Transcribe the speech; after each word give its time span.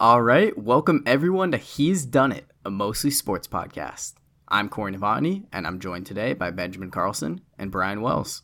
All 0.00 0.22
right, 0.22 0.56
welcome 0.56 1.02
everyone 1.04 1.50
to 1.50 1.58
He's 1.58 2.06
Done 2.06 2.32
It, 2.32 2.46
a 2.64 2.70
mostly 2.70 3.10
sports 3.10 3.46
podcast. 3.46 4.14
I'm 4.48 4.70
Corey 4.70 4.96
Novotny, 4.96 5.44
and 5.52 5.66
I'm 5.66 5.78
joined 5.78 6.06
today 6.06 6.32
by 6.32 6.52
Benjamin 6.52 6.90
Carlson 6.90 7.42
and 7.58 7.70
Brian 7.70 8.00
Wells. 8.00 8.40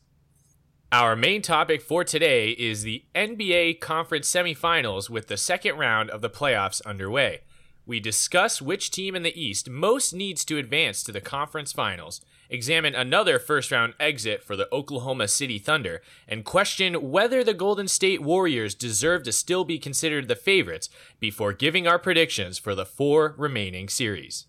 Our 0.93 1.17
main 1.17 1.41
topic 1.41 1.81
for 1.81 2.05
today 2.05 2.51
is 2.51 2.83
the 2.83 3.07
NBA 3.15 3.81
Conference 3.81 4.31
semifinals 4.31 5.09
with 5.09 5.29
the 5.29 5.39
second 5.39 5.79
round 5.79 6.11
of 6.11 6.21
the 6.21 6.29
playoffs 6.29 6.85
underway. 6.85 7.41
We 7.87 8.01
discuss 8.01 8.61
which 8.61 8.91
team 8.91 9.17
in 9.17 9.23
the 9.23 9.41
East 9.43 9.71
most 9.71 10.13
needs 10.13 10.45
to 10.45 10.59
advance 10.59 11.03
to 11.05 11.11
the 11.11 11.23
conference 11.23 11.73
finals, 11.73 12.21
examine 12.51 12.95
another 12.95 13.39
first 13.39 13.71
round 13.71 13.95
exit 13.99 14.43
for 14.43 14.57
the 14.57 14.69
Oklahoma 14.73 15.29
City 15.29 15.59
Thunder, 15.59 16.03
and 16.29 16.45
question 16.45 17.11
whether 17.11 17.43
the 17.43 17.55
Golden 17.55 17.89
State 17.89 18.23
Warriors 18.23 18.75
deserve 18.75 19.23
to 19.25 19.33
still 19.33 19.65
be 19.65 19.79
considered 19.79 20.29
the 20.29 20.37
favorites 20.37 20.89
before 21.21 21.53
giving 21.53 21.87
our 21.87 21.99
predictions 21.99 22.59
for 22.59 22.75
the 22.75 22.87
four 22.87 23.35
remaining 23.37 23.89
series. 23.89 24.47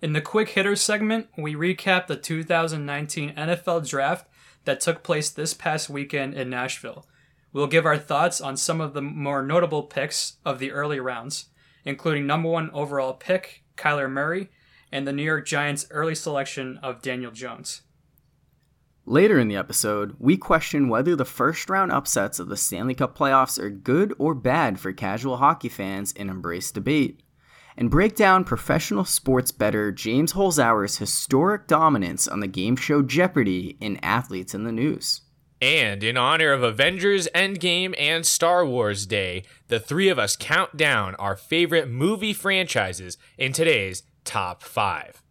In 0.00 0.14
the 0.14 0.20
quick 0.20 0.50
hitters 0.50 0.80
segment, 0.80 1.28
we 1.38 1.54
recap 1.54 2.08
the 2.08 2.16
2019 2.16 3.34
NFL 3.34 3.88
Draft 3.88 4.26
that 4.64 4.80
took 4.80 5.02
place 5.02 5.30
this 5.30 5.54
past 5.54 5.88
weekend 5.88 6.34
in 6.34 6.50
Nashville. 6.50 7.06
We'll 7.52 7.66
give 7.66 7.86
our 7.86 7.98
thoughts 7.98 8.40
on 8.40 8.56
some 8.56 8.80
of 8.80 8.94
the 8.94 9.02
more 9.02 9.42
notable 9.42 9.84
picks 9.84 10.38
of 10.44 10.58
the 10.58 10.72
early 10.72 10.98
rounds, 10.98 11.50
including 11.84 12.26
number 12.26 12.48
one 12.48 12.70
overall 12.72 13.12
pick, 13.12 13.62
Kyler 13.76 14.10
Murray, 14.10 14.50
and 14.92 15.06
the 15.06 15.12
New 15.12 15.24
York 15.24 15.46
Giants' 15.46 15.86
early 15.90 16.14
selection 16.14 16.78
of 16.82 17.02
Daniel 17.02 17.32
Jones. 17.32 17.82
Later 19.04 19.40
in 19.40 19.48
the 19.48 19.56
episode, 19.56 20.14
we 20.20 20.36
question 20.36 20.88
whether 20.88 21.16
the 21.16 21.24
first 21.24 21.68
round 21.68 21.90
upsets 21.90 22.38
of 22.38 22.48
the 22.48 22.56
Stanley 22.56 22.94
Cup 22.94 23.18
playoffs 23.18 23.58
are 23.58 23.70
good 23.70 24.14
or 24.18 24.34
bad 24.34 24.78
for 24.78 24.92
casual 24.92 25.38
hockey 25.38 25.68
fans 25.68 26.14
and 26.16 26.30
embrace 26.30 26.70
debate 26.70 27.22
and 27.76 27.90
break 27.90 28.14
down 28.14 28.44
professional 28.44 29.04
sports 29.04 29.50
bettor 29.50 29.92
James 29.92 30.34
Holzhauer's 30.34 30.98
historic 30.98 31.66
dominance 31.66 32.28
on 32.28 32.40
the 32.40 32.46
game 32.46 32.76
show 32.76 33.02
Jeopardy 33.02 33.76
in 33.80 33.98
Athletes 34.02 34.54
in 34.54 34.64
the 34.64 34.72
News. 34.72 35.22
And 35.60 36.02
in 36.02 36.16
honor 36.16 36.52
of 36.52 36.62
Avengers 36.62 37.28
Endgame 37.34 37.94
and 37.96 38.26
Star 38.26 38.66
Wars 38.66 39.06
Day, 39.06 39.44
the 39.68 39.78
three 39.78 40.08
of 40.08 40.18
us 40.18 40.36
count 40.36 40.76
down 40.76 41.14
our 41.16 41.36
favorite 41.36 41.88
movie 41.88 42.32
franchises 42.32 43.16
in 43.38 43.52
today's 43.52 44.02
top 44.24 44.62
five. 44.62 45.22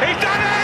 He's 0.00 0.16
done 0.22 0.40
it! 0.40 0.59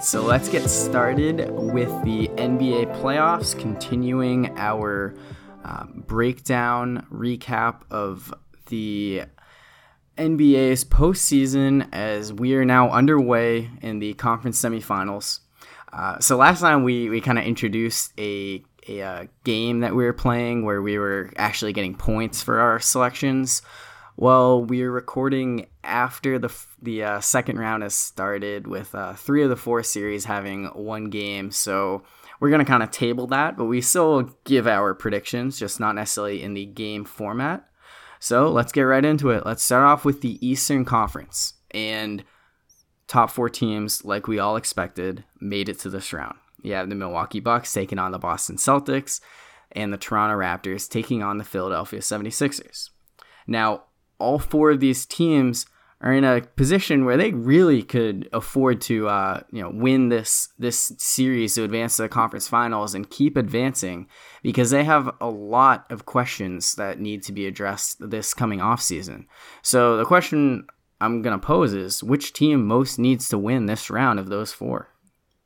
Right, 0.00 0.04
so 0.04 0.22
let's 0.22 0.48
get 0.48 0.68
started 0.68 1.50
with 1.50 1.90
the 2.04 2.28
NBA 2.28 3.00
playoffs, 3.00 3.58
continuing 3.58 4.58
our 4.58 5.14
uh, 5.64 5.84
breakdown 5.94 7.06
recap 7.12 7.82
of 7.90 8.32
the 8.68 9.24
NBA's 10.16 10.84
postseason 10.84 11.86
as 11.92 12.32
we 12.32 12.54
are 12.54 12.64
now 12.64 12.90
underway 12.90 13.70
in 13.82 13.98
the 13.98 14.14
conference 14.14 14.60
semifinals. 14.60 15.40
Uh, 15.92 16.18
so 16.18 16.36
last 16.36 16.60
time 16.60 16.82
we, 16.82 17.10
we 17.10 17.20
kind 17.20 17.38
of 17.38 17.44
introduced 17.44 18.12
a, 18.18 18.62
a, 18.88 19.00
a 19.00 19.06
uh, 19.06 19.26
game 19.44 19.80
that 19.80 19.94
we 19.94 20.04
were 20.04 20.14
playing 20.14 20.64
where 20.64 20.80
we 20.80 20.98
were 20.98 21.30
actually 21.36 21.74
getting 21.74 21.94
points 21.94 22.42
for 22.42 22.58
our 22.58 22.80
selections. 22.80 23.60
Well, 24.20 24.62
we 24.62 24.82
are 24.82 24.90
recording 24.90 25.68
after 25.82 26.38
the 26.38 26.54
the 26.82 27.04
uh, 27.04 27.20
second 27.20 27.58
round 27.58 27.82
has 27.82 27.94
started, 27.94 28.66
with 28.66 28.94
uh, 28.94 29.14
three 29.14 29.42
of 29.42 29.48
the 29.48 29.56
four 29.56 29.82
series 29.82 30.26
having 30.26 30.66
one 30.66 31.08
game. 31.08 31.50
So 31.50 32.02
we're 32.38 32.50
gonna 32.50 32.66
kind 32.66 32.82
of 32.82 32.90
table 32.90 33.28
that, 33.28 33.56
but 33.56 33.64
we 33.64 33.80
still 33.80 34.30
give 34.44 34.66
our 34.66 34.92
predictions, 34.92 35.58
just 35.58 35.80
not 35.80 35.94
necessarily 35.94 36.42
in 36.42 36.52
the 36.52 36.66
game 36.66 37.06
format. 37.06 37.66
So 38.18 38.50
let's 38.50 38.72
get 38.72 38.82
right 38.82 39.06
into 39.06 39.30
it. 39.30 39.46
Let's 39.46 39.62
start 39.62 39.84
off 39.84 40.04
with 40.04 40.20
the 40.20 40.36
Eastern 40.46 40.84
Conference 40.84 41.54
and 41.70 42.22
top 43.08 43.30
four 43.30 43.48
teams, 43.48 44.04
like 44.04 44.28
we 44.28 44.38
all 44.38 44.56
expected, 44.56 45.24
made 45.40 45.70
it 45.70 45.78
to 45.78 45.88
this 45.88 46.12
round. 46.12 46.36
You 46.60 46.74
have 46.74 46.90
the 46.90 46.94
Milwaukee 46.94 47.40
Bucks 47.40 47.72
taking 47.72 47.98
on 47.98 48.12
the 48.12 48.18
Boston 48.18 48.56
Celtics, 48.56 49.22
and 49.72 49.94
the 49.94 49.96
Toronto 49.96 50.36
Raptors 50.36 50.90
taking 50.90 51.22
on 51.22 51.38
the 51.38 51.44
Philadelphia 51.44 52.00
76ers. 52.00 52.90
Now, 53.46 53.84
all 54.20 54.38
four 54.38 54.70
of 54.70 54.80
these 54.80 55.06
teams 55.06 55.66
are 56.02 56.12
in 56.12 56.24
a 56.24 56.40
position 56.56 57.04
where 57.04 57.16
they 57.16 57.30
really 57.30 57.82
could 57.82 58.28
afford 58.32 58.80
to 58.80 59.06
uh, 59.08 59.40
you 59.50 59.60
know 59.60 59.70
win 59.72 60.08
this 60.08 60.48
this 60.58 60.92
series 60.98 61.54
to 61.54 61.64
advance 61.64 61.96
to 61.96 62.02
the 62.02 62.08
conference 62.08 62.48
finals 62.48 62.94
and 62.94 63.10
keep 63.10 63.36
advancing 63.36 64.06
because 64.42 64.70
they 64.70 64.84
have 64.84 65.14
a 65.20 65.28
lot 65.28 65.86
of 65.90 66.06
questions 66.06 66.74
that 66.76 67.00
need 67.00 67.22
to 67.22 67.32
be 67.32 67.46
addressed 67.46 67.98
this 68.10 68.32
coming 68.32 68.60
off 68.60 68.80
season. 68.80 69.26
So 69.62 69.96
the 69.96 70.04
question 70.04 70.66
I'm 71.00 71.22
gonna 71.22 71.38
pose 71.38 71.74
is 71.74 72.02
which 72.02 72.32
team 72.32 72.66
most 72.66 72.98
needs 72.98 73.28
to 73.28 73.38
win 73.38 73.66
this 73.66 73.90
round 73.90 74.18
of 74.18 74.28
those 74.28 74.52
four? 74.52 74.88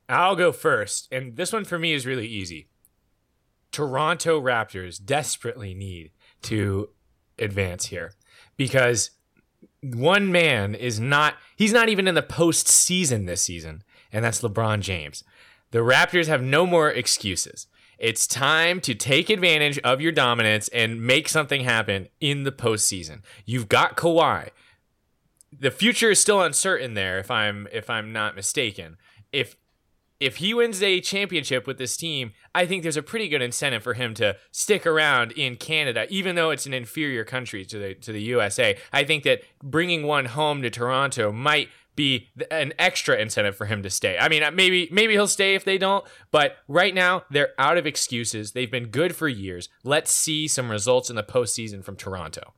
I'll 0.08 0.36
go 0.36 0.52
first, 0.52 1.08
and 1.10 1.36
this 1.36 1.52
one 1.52 1.64
for 1.64 1.78
me 1.78 1.94
is 1.94 2.06
really 2.06 2.26
easy. 2.26 2.68
Toronto 3.72 4.40
Raptors 4.40 5.04
desperately 5.04 5.74
need 5.74 6.12
to 6.42 6.90
advance 7.38 7.86
here 7.86 8.12
because 8.56 9.10
one 9.82 10.32
man 10.32 10.74
is 10.74 10.98
not 10.98 11.34
he's 11.56 11.72
not 11.72 11.88
even 11.88 12.08
in 12.08 12.14
the 12.14 12.22
postseason 12.22 13.26
this 13.26 13.42
season, 13.42 13.82
and 14.12 14.24
that's 14.24 14.40
LeBron 14.40 14.80
James. 14.80 15.24
The 15.70 15.80
Raptors 15.80 16.28
have 16.28 16.42
no 16.42 16.66
more 16.66 16.90
excuses. 16.90 17.66
It's 17.98 18.26
time 18.26 18.80
to 18.82 18.94
take 18.94 19.30
advantage 19.30 19.78
of 19.78 20.00
your 20.00 20.12
dominance 20.12 20.68
and 20.68 21.02
make 21.04 21.28
something 21.28 21.64
happen 21.64 22.08
in 22.20 22.44
the 22.44 22.52
postseason. 22.52 23.22
You've 23.44 23.68
got 23.68 23.96
Kawhi. 23.96 24.50
The 25.56 25.70
future 25.70 26.10
is 26.10 26.20
still 26.20 26.42
uncertain 26.42 26.94
there, 26.94 27.18
if 27.18 27.30
I'm 27.30 27.68
if 27.72 27.88
I'm 27.88 28.12
not 28.12 28.36
mistaken. 28.36 28.96
If 29.32 29.56
if 30.20 30.36
he 30.36 30.54
wins 30.54 30.82
a 30.82 31.00
championship 31.00 31.66
with 31.66 31.78
this 31.78 31.96
team, 31.96 32.32
I 32.54 32.66
think 32.66 32.82
there's 32.82 32.96
a 32.96 33.02
pretty 33.02 33.28
good 33.28 33.42
incentive 33.42 33.82
for 33.82 33.94
him 33.94 34.14
to 34.14 34.36
stick 34.50 34.86
around 34.86 35.32
in 35.32 35.56
Canada, 35.56 36.06
even 36.08 36.36
though 36.36 36.50
it's 36.50 36.66
an 36.66 36.74
inferior 36.74 37.24
country 37.24 37.64
to 37.66 37.78
the 37.78 37.94
to 37.94 38.12
the 38.12 38.22
USA. 38.22 38.76
I 38.92 39.04
think 39.04 39.24
that 39.24 39.42
bringing 39.62 40.06
one 40.06 40.26
home 40.26 40.62
to 40.62 40.70
Toronto 40.70 41.32
might 41.32 41.68
be 41.96 42.28
an 42.50 42.72
extra 42.78 43.16
incentive 43.16 43.56
for 43.56 43.66
him 43.66 43.82
to 43.82 43.90
stay. 43.90 44.18
I 44.18 44.28
mean, 44.28 44.42
uh, 44.42 44.50
maybe 44.50 44.88
maybe 44.90 45.12
he'll 45.14 45.28
stay 45.28 45.54
if 45.54 45.64
they 45.64 45.78
don't, 45.78 46.04
but 46.30 46.56
right 46.68 46.94
now 46.94 47.24
they're 47.30 47.52
out 47.58 47.78
of 47.78 47.86
excuses. 47.86 48.52
They've 48.52 48.70
been 48.70 48.88
good 48.88 49.14
for 49.14 49.28
years. 49.28 49.68
Let's 49.82 50.12
see 50.12 50.48
some 50.48 50.70
results 50.70 51.10
in 51.10 51.16
the 51.16 51.22
postseason 51.22 51.84
from 51.84 51.96
Toronto. 51.96 52.54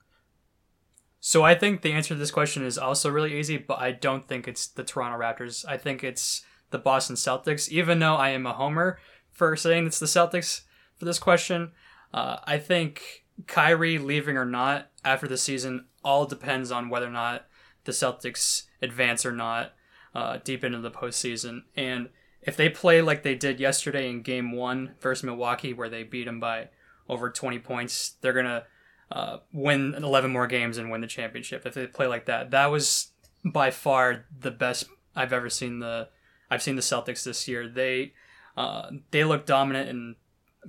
So 1.21 1.43
I 1.43 1.55
think 1.55 1.83
the 1.83 1.93
answer 1.93 2.15
to 2.15 2.19
this 2.19 2.31
question 2.31 2.65
is 2.65 2.79
also 2.79 3.11
really 3.11 3.37
easy, 3.37 3.57
but 3.57 3.81
I 3.81 3.91
don't 3.91 4.29
think 4.29 4.47
it's 4.47 4.69
the 4.69 4.85
Toronto 4.85 5.19
Raptors. 5.19 5.65
I 5.67 5.77
think 5.77 6.05
it's 6.05 6.45
the 6.71 6.79
Boston 6.79 7.17
Celtics, 7.17 7.69
even 7.69 7.99
though 7.99 8.17
I 8.17 8.31
am 8.31 8.47
a 8.47 8.53
homer 8.53 8.99
for 9.31 9.57
saying 9.57 9.87
it's 9.87 9.99
the 9.99 10.07
Celtics 10.07 10.63
for 10.97 11.05
this 11.05 11.19
question. 11.19 11.73
Uh, 12.13 12.39
I 12.45 12.59
think 12.59 13.25
Kyrie 13.47 13.99
leaving 13.99 14.37
or 14.37 14.45
not 14.45 14.91
after 15.05 15.29
the 15.29 15.37
season 15.37 15.87
all 16.03 16.27
depends 16.27 16.71
on 16.71 16.89
whether 16.89 17.07
or 17.07 17.11
not 17.11 17.47
the 17.85 17.93
Celtics 17.93 18.65
advance 18.81 19.27
or 19.27 19.33
not 19.33 19.73
uh, 20.15 20.39
deep 20.43 20.65
into 20.65 20.79
the 20.79 20.91
postseason. 20.91 21.63
And 21.77 22.09
if 22.43 22.57
they 22.57 22.69
play 22.69 23.03
like 23.03 23.23
they 23.23 23.35
did 23.35 23.61
yesterday 23.61 24.09
in 24.09 24.23
game 24.23 24.53
one 24.53 24.95
versus 25.01 25.25
Milwaukee, 25.25 25.73
where 25.73 25.89
they 25.89 26.03
beat 26.03 26.25
them 26.25 26.41
by 26.41 26.69
over 27.09 27.31
20 27.31 27.59
points, 27.59 28.15
they're 28.21 28.33
going 28.33 28.47
to 28.47 28.65
uh, 29.11 29.39
win 29.53 29.95
11 29.95 30.31
more 30.31 30.47
games 30.47 30.79
and 30.79 30.91
win 30.91 31.01
the 31.01 31.07
championship. 31.07 31.67
If 31.67 31.75
they 31.75 31.87
play 31.87 32.07
like 32.07 32.27
that, 32.27 32.51
that 32.53 32.67
was 32.67 33.09
by 33.45 33.71
far 33.71 34.25
the 34.37 34.51
best 34.51 34.87
I've 35.15 35.33
ever 35.33 35.51
seen 35.51 35.79
the 35.79 36.09
I've 36.51 36.63
seen 36.63 36.77
the 36.77 36.83
Celtics 36.83 37.25
this 37.25 37.49
year. 37.49 37.69
They 37.69 38.13
uh, 38.57 38.91
they 39.11 39.25
look 39.25 39.47
dominant 39.47 39.89
and 39.89 40.17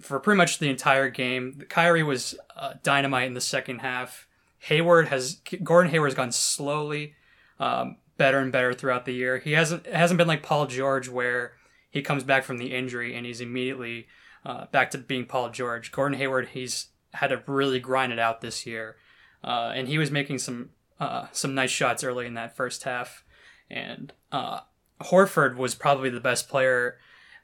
for 0.01 0.19
pretty 0.19 0.38
much 0.38 0.59
the 0.59 0.69
entire 0.69 1.09
game. 1.09 1.63
Kyrie 1.69 2.03
was 2.03 2.35
uh, 2.56 2.74
dynamite 2.83 3.27
in 3.27 3.33
the 3.33 3.41
second 3.41 3.79
half. 3.79 4.27
Hayward 4.59 5.07
has 5.09 5.41
Gordon 5.63 5.91
Hayward 5.91 6.09
has 6.09 6.15
gone 6.15 6.31
slowly 6.31 7.15
um, 7.59 7.97
better 8.18 8.39
and 8.39 8.51
better 8.51 8.74
throughout 8.74 9.06
the 9.06 9.13
year. 9.13 9.38
He 9.38 9.53
hasn't 9.53 9.85
hasn't 9.88 10.18
been 10.18 10.27
like 10.27 10.44
Paul 10.44 10.68
George 10.68 11.09
where 11.09 11.53
he 11.89 12.01
comes 12.01 12.24
back 12.24 12.44
from 12.44 12.57
the 12.57 12.74
injury 12.74 13.15
and 13.15 13.25
he's 13.25 13.41
immediately 13.41 14.07
uh, 14.45 14.65
back 14.68 14.91
to 14.91 14.97
being 14.97 15.25
Paul 15.25 15.50
George. 15.50 15.91
Gordon 15.91 16.18
Hayward, 16.18 16.50
he's 16.50 16.88
had 17.13 17.27
to 17.27 17.44
really 17.47 17.79
grind 17.79 18.12
it 18.12 18.19
out 18.19 18.41
this 18.41 18.65
year, 18.65 18.95
uh, 19.44 19.71
and 19.75 19.88
he 19.88 19.97
was 19.97 20.12
making 20.12 20.39
some 20.39 20.69
uh, 21.00 21.27
some 21.31 21.53
nice 21.53 21.69
shots 21.69 22.03
early 22.03 22.25
in 22.25 22.33
that 22.33 22.56
first 22.56 22.83
half. 22.83 23.24
And 23.69 24.13
uh, 24.31 24.62
Horford 25.01 25.55
was 25.55 25.75
probably 25.75 26.09
the 26.09 26.19
best 26.19 26.49
player 26.49 26.97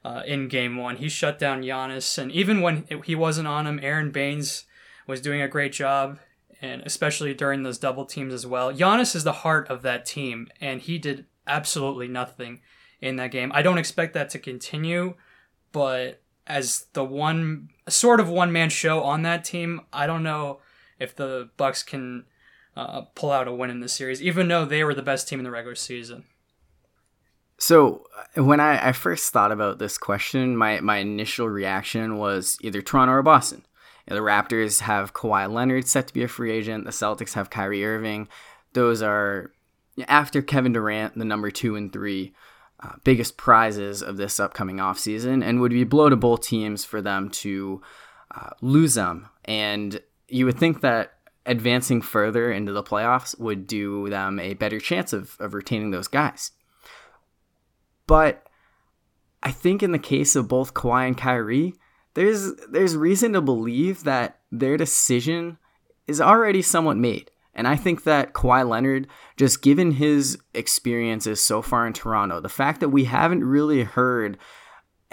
uh, 0.04 0.22
in 0.26 0.48
game 0.48 0.76
one. 0.76 0.96
He 0.96 1.08
shut 1.08 1.38
down 1.38 1.62
Giannis, 1.62 2.18
and 2.18 2.30
even 2.32 2.60
when 2.60 2.86
he 3.04 3.14
wasn't 3.14 3.48
on 3.48 3.66
him, 3.66 3.80
Aron 3.82 4.10
Baynes 4.10 4.64
was 5.06 5.20
doing 5.20 5.40
a 5.40 5.48
great 5.48 5.72
job, 5.72 6.18
and 6.60 6.82
especially 6.82 7.34
during 7.34 7.62
those 7.62 7.78
double 7.78 8.04
teams 8.04 8.32
as 8.32 8.46
well. 8.46 8.72
Giannis 8.72 9.14
is 9.14 9.24
the 9.24 9.32
heart 9.32 9.68
of 9.68 9.82
that 9.82 10.04
team, 10.04 10.48
and 10.60 10.80
he 10.80 10.98
did 10.98 11.26
absolutely 11.46 12.08
nothing 12.08 12.60
in 13.00 13.16
that 13.16 13.30
game. 13.30 13.50
I 13.54 13.62
don't 13.62 13.78
expect 13.78 14.14
that 14.14 14.30
to 14.30 14.38
continue, 14.38 15.14
but 15.72 16.22
as 16.46 16.86
the 16.92 17.04
one 17.04 17.70
sort 17.88 18.20
of 18.20 18.28
one 18.28 18.52
man 18.52 18.70
show 18.70 19.02
on 19.02 19.22
that 19.22 19.44
team, 19.44 19.80
I 19.92 20.06
don't 20.06 20.22
know 20.22 20.60
if 20.98 21.14
the 21.14 21.50
Bucks 21.56 21.82
can 21.82 22.24
uh, 22.76 23.02
pull 23.14 23.30
out 23.30 23.48
a 23.48 23.52
win 23.52 23.70
in 23.70 23.80
this 23.80 23.92
series, 23.92 24.22
even 24.22 24.48
though 24.48 24.64
they 24.64 24.84
were 24.84 24.94
the 24.94 25.02
best 25.02 25.28
team 25.28 25.40
in 25.40 25.44
the 25.44 25.50
regular 25.50 25.74
season. 25.74 26.24
So 27.58 28.04
when 28.34 28.60
I, 28.60 28.88
I 28.88 28.92
first 28.92 29.32
thought 29.32 29.52
about 29.52 29.78
this 29.78 29.96
question, 29.96 30.56
my, 30.56 30.80
my 30.80 30.98
initial 30.98 31.48
reaction 31.48 32.18
was 32.18 32.58
either 32.60 32.82
Toronto 32.82 33.14
or 33.14 33.22
Boston. 33.22 33.64
You 34.06 34.14
know, 34.14 34.20
the 34.20 34.26
Raptors 34.26 34.80
have 34.80 35.14
Kawhi 35.14 35.50
Leonard 35.50 35.88
set 35.88 36.08
to 36.08 36.14
be 36.14 36.22
a 36.22 36.28
free 36.28 36.52
agent. 36.52 36.84
The 36.84 36.90
Celtics 36.90 37.34
have 37.34 37.50
Kyrie 37.50 37.84
Irving. 37.84 38.28
Those 38.72 39.02
are 39.02 39.52
after 40.08 40.42
Kevin 40.42 40.72
Durant, 40.72 41.16
the 41.16 41.24
number 41.24 41.50
two 41.50 41.76
and 41.76 41.92
three 41.92 42.34
uh, 42.82 42.94
biggest 43.04 43.36
prizes 43.36 44.02
of 44.02 44.16
this 44.16 44.40
upcoming 44.40 44.76
offseason, 44.76 45.42
and 45.42 45.60
would 45.60 45.70
be 45.70 45.84
blow 45.84 46.08
to 46.08 46.16
both 46.16 46.42
teams 46.42 46.84
for 46.84 47.00
them 47.00 47.30
to 47.30 47.80
uh, 48.34 48.50
lose 48.60 48.94
them. 48.94 49.28
And 49.44 50.00
you 50.28 50.44
would 50.46 50.58
think 50.58 50.80
that 50.80 51.12
advancing 51.46 52.02
further 52.02 52.50
into 52.50 52.72
the 52.72 52.82
playoffs 52.82 53.38
would 53.38 53.66
do 53.66 54.08
them 54.10 54.40
a 54.40 54.54
better 54.54 54.80
chance 54.80 55.12
of, 55.12 55.36
of 55.38 55.54
retaining 55.54 55.92
those 55.92 56.08
guys. 56.08 56.50
But 58.06 58.46
I 59.42 59.50
think 59.50 59.82
in 59.82 59.92
the 59.92 59.98
case 59.98 60.36
of 60.36 60.48
both 60.48 60.74
Kawhi 60.74 61.06
and 61.06 61.16
Kyrie, 61.16 61.74
there's 62.14 62.54
there's 62.70 62.96
reason 62.96 63.32
to 63.32 63.40
believe 63.40 64.04
that 64.04 64.40
their 64.50 64.76
decision 64.76 65.58
is 66.06 66.20
already 66.20 66.62
somewhat 66.62 66.96
made. 66.96 67.30
And 67.54 67.68
I 67.68 67.76
think 67.76 68.02
that 68.02 68.32
Kawhi 68.32 68.68
Leonard, 68.68 69.06
just 69.36 69.62
given 69.62 69.92
his 69.92 70.38
experiences 70.54 71.40
so 71.40 71.62
far 71.62 71.86
in 71.86 71.92
Toronto, 71.92 72.40
the 72.40 72.48
fact 72.48 72.80
that 72.80 72.88
we 72.88 73.04
haven't 73.04 73.44
really 73.44 73.84
heard 73.84 74.38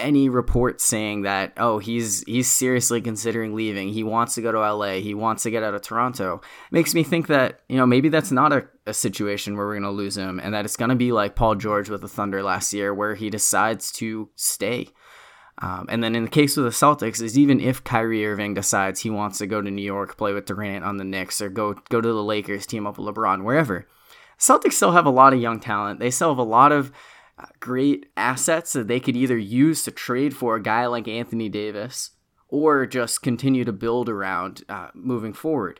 any 0.01 0.30
reports 0.30 0.83
saying 0.83 1.21
that 1.21 1.53
oh 1.57 1.80
he's 1.80 2.24
he's 2.24 2.51
seriously 2.51 3.01
considering 3.01 3.56
leaving. 3.56 3.89
He 3.89 4.03
wants 4.03 4.36
to 4.36 4.42
go 4.42 4.51
to 4.51 4.59
LA 4.59 4.95
he 4.95 5.13
wants 5.13 5.44
to 5.44 5.51
get 5.51 5.63
out 5.63 5.74
of 5.74 5.81
Toronto. 5.81 6.42
Makes 6.71 6.94
me 6.94 7.03
think 7.03 7.27
that 7.27 7.62
you 7.69 7.77
know 7.77 7.86
maybe 7.86 8.09
that's 8.09 8.31
not 8.31 8.51
a, 8.53 8.65
a 8.86 8.94
situation 8.94 9.56
where 9.56 9.65
we're 9.65 9.80
going 9.80 9.83
to 9.83 9.89
lose 9.92 10.18
him 10.18 10.39
and 10.44 10.53
that 10.53 10.65
it's 10.65 10.77
going 10.77 10.89
to 10.89 10.95
be 10.95 11.12
like 11.12 11.36
Paul 11.36 11.56
George 11.56 11.89
with 11.89 12.01
the 12.01 12.07
Thunder 12.07 12.44
last 12.44 12.74
year 12.74 12.94
where 12.94 13.15
he 13.15 13.30
decides 13.30 13.92
to 13.94 14.30
stay. 14.36 14.89
Um, 15.62 15.86
and 15.89 16.04
then 16.04 16.15
in 16.15 16.24
the 16.24 16.30
case 16.30 16.57
of 16.57 16.63
the 16.63 16.71
Celtics 16.71 17.21
is 17.21 17.38
even 17.38 17.59
if 17.59 17.83
Kyrie 17.83 18.25
Irving 18.25 18.56
decides 18.56 19.01
he 19.01 19.12
wants 19.12 19.38
to 19.38 19.47
go 19.47 19.62
to 19.62 19.69
New 19.69 19.83
York 19.83 20.18
play 20.18 20.33
with 20.33 20.45
Durant 20.45 20.83
on 20.83 20.97
the 20.97 21.04
Knicks 21.04 21.42
or 21.42 21.50
go 21.50 21.75
go 21.89 22.01
to 22.01 22.13
the 22.13 22.24
Lakers 22.24 22.65
team 22.65 22.88
up 22.88 22.97
with 22.97 23.13
LeBron 23.13 23.44
wherever 23.44 23.88
Celtics 24.42 24.74
still 24.74 24.94
have 24.94 25.06
a 25.06 25.12
lot 25.12 25.33
of 25.33 25.39
young 25.39 25.59
talent. 25.59 26.00
They 26.00 26.09
still 26.09 26.30
have 26.30 26.39
a 26.39 26.44
lot 26.44 26.71
of 26.71 26.92
great 27.59 28.07
assets 28.17 28.73
that 28.73 28.88
they 28.88 28.99
could 28.99 29.15
either 29.15 29.38
use 29.38 29.83
to 29.83 29.91
trade 29.91 30.35
for 30.35 30.55
a 30.55 30.61
guy 30.61 30.85
like 30.85 31.07
Anthony 31.07 31.49
Davis 31.49 32.11
or 32.47 32.85
just 32.85 33.21
continue 33.21 33.63
to 33.63 33.71
build 33.71 34.09
around 34.09 34.63
uh, 34.69 34.89
moving 34.93 35.33
forward. 35.33 35.79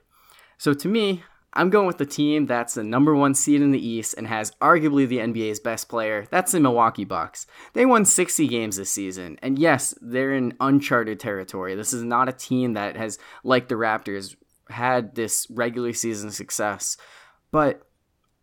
So 0.58 0.74
to 0.74 0.88
me, 0.88 1.24
I'm 1.54 1.70
going 1.70 1.86
with 1.86 1.98
the 1.98 2.06
team 2.06 2.46
that's 2.46 2.76
the 2.76 2.84
number 2.84 3.14
one 3.14 3.36
seed 3.36 3.62
in 3.62 3.72
the 3.72 3.86
East 3.86 4.16
and 4.18 4.28
has 4.28 4.52
arguably 4.62 5.06
the 5.08 5.18
NBA's 5.18 5.60
best 5.60 5.90
player. 5.90 6.26
That's 6.32 6.54
the 6.54 6.62
Milwaukee 6.62 7.04
Bucks. 7.04 7.46
They 7.74 7.86
won 7.86 8.06
60 8.06 8.48
games 8.48 8.78
this 8.78 8.90
season, 8.90 9.38
and 9.42 9.60
yes, 9.60 9.94
they're 10.02 10.34
in 10.34 10.54
uncharted 10.62 11.20
territory. 11.20 11.76
This 11.76 11.92
is 11.92 12.04
not 12.04 12.30
a 12.30 12.34
team 12.34 12.74
that 12.74 12.96
has, 12.96 13.20
like 13.44 13.68
the 13.68 13.76
Raptors, 13.76 14.36
had 14.70 15.16
this 15.16 15.46
regular 15.50 15.92
season 15.92 16.32
success. 16.32 16.96
But 17.52 17.86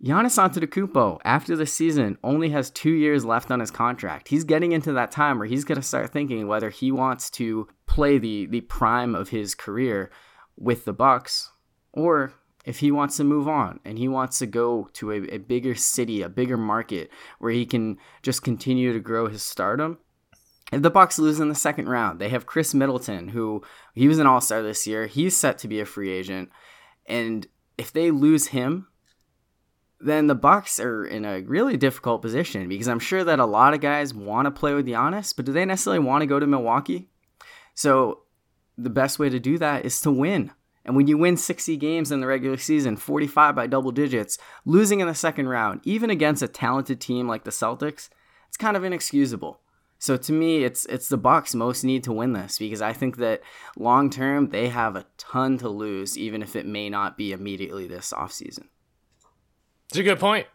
Giannis 0.03 0.39
Antetokounmpo, 0.39 1.19
after 1.25 1.57
the 1.57 1.67
season, 1.67 2.19
only 2.23 2.51
has 2.51 2.71
two 2.71 2.93
years 2.93 3.25
left 3.25 3.51
on 3.51 3.59
his 3.59 3.73
contract. 3.73 4.29
He's 4.29 4.45
getting 4.45 4.71
into 4.71 4.93
that 4.93 5.11
time 5.11 5.39
where 5.39 5.49
he's 5.49 5.65
going 5.65 5.81
to 5.81 5.87
start 5.87 6.13
thinking 6.13 6.47
whether 6.47 6.71
he 6.71 6.93
wants 6.93 7.31
to 7.31 7.67
play 7.87 8.19
the 8.19 8.47
the 8.47 8.61
prime 8.61 9.17
of 9.17 9.31
his 9.31 9.57
career 9.57 10.11
with 10.57 10.85
the 10.85 10.93
Bucks, 10.93 11.51
or 11.93 12.33
if 12.65 12.79
he 12.79 12.93
wants 12.93 13.17
to 13.17 13.25
move 13.25 13.49
on 13.49 13.81
and 13.85 13.99
he 13.99 14.07
wants 14.07 14.39
to 14.39 14.47
go 14.47 14.89
to 14.93 15.11
a, 15.11 15.35
a 15.35 15.39
bigger 15.39 15.75
city, 15.75 16.23
a 16.23 16.29
bigger 16.29 16.57
market 16.57 17.11
where 17.41 17.51
he 17.51 17.67
can 17.67 17.99
just 18.23 18.45
continue 18.45 18.93
to 18.93 19.01
grow 19.01 19.27
his 19.27 19.43
stardom. 19.43 19.99
If 20.71 20.83
the 20.83 20.91
Bucks 20.91 21.19
lose 21.19 21.41
in 21.41 21.49
the 21.49 21.55
second 21.57 21.89
round, 21.89 22.21
they 22.21 22.29
have 22.29 22.47
Khris 22.47 22.73
Middleton, 22.73 23.29
who 23.29 23.63
he 23.95 24.07
was 24.07 24.21
an 24.21 24.29
All 24.29 24.41
Star 24.41 24.63
this 24.63 24.87
year. 24.87 25.09
He's 25.09 25.37
set 25.37 25.59
to 25.59 25.69
be 25.69 25.81
a 25.81 25.85
free 25.85 26.13
agent, 26.13 26.51
and 27.07 27.49
if 27.77 27.93
they 27.93 28.13
lose 28.13 28.49
him 28.49 28.87
then 30.01 30.29
the 30.29 30.35
Bucks 30.35 30.79
are 30.79 31.05
in 31.05 31.25
a 31.25 31.41
really 31.41 31.77
difficult 31.77 32.23
position 32.23 32.69
because 32.69 32.89
I'm 32.89 33.01
sure 33.01 33.25
that 33.25 33.41
a 33.41 33.47
lot 33.47 33.75
of 33.75 33.81
guys 33.81 34.15
want 34.15 34.47
to 34.47 34.51
play 34.51 34.75
with 34.75 34.87
Giannis, 34.87 35.35
but 35.35 35.45
do 35.45 35.53
they 35.53 35.65
necessarily 35.65 35.99
want 35.99 36.23
to 36.23 36.27
go 36.27 36.39
to 36.39 36.47
Milwaukee? 36.47 37.09
So 37.75 38.21
the 38.77 38.91
best 38.91 39.19
way 39.19 39.29
to 39.29 39.41
do 39.41 39.59
that 39.59 39.85
is 39.85 40.01
to 40.03 40.11
win. 40.11 40.53
And 40.85 40.97
when 40.97 41.07
you 41.07 41.19
win 41.19 41.37
60 41.37 41.77
games 41.77 42.11
in 42.11 42.21
the 42.21 42.27
regular 42.27 42.57
season, 42.57 42.97
45 42.97 43.55
by 43.55 43.67
double 43.67 43.91
digits, 43.91 44.39
losing 44.65 45.01
in 45.01 45.09
the 45.09 45.15
second 45.15 45.49
round, 45.49 45.81
even 45.85 46.09
against 46.09 46.43
a 46.43 46.49
talented 46.49 47.01
team 47.01 47.29
like 47.29 47.45
the 47.45 47.51
Celtics, 47.51 48.09
it's 48.47 48.57
kind 48.57 48.77
of 48.77 48.85
inexcusable. 48.85 49.61
So 49.99 50.17
to 50.17 50.33
me, 50.33 50.63
it's 50.65 50.87
it's 50.87 51.09
the 51.09 51.19
Bucks 51.19 51.55
most 51.55 51.83
need 51.83 52.05
to 52.05 52.13
win 52.13 52.33
this 52.33 52.59
because 52.59 52.81
I 52.81 52.93
think 52.93 53.17
that 53.17 53.43
long 53.77 54.11
term 54.11 54.51
they 54.51 54.69
have 54.69 54.95
a 54.95 55.07
ton 55.19 55.59
to 55.59 55.69
lose, 55.69 56.17
even 56.17 56.41
if 56.41 56.55
it 56.55 56.67
may 56.67 56.89
not 56.89 57.17
be 57.17 57.33
immediately 57.33 57.89
this 57.89 58.13
offseason. 58.13 58.69
It's 59.89 59.99
a 59.99 60.03
good 60.03 60.19
point. 60.21 60.47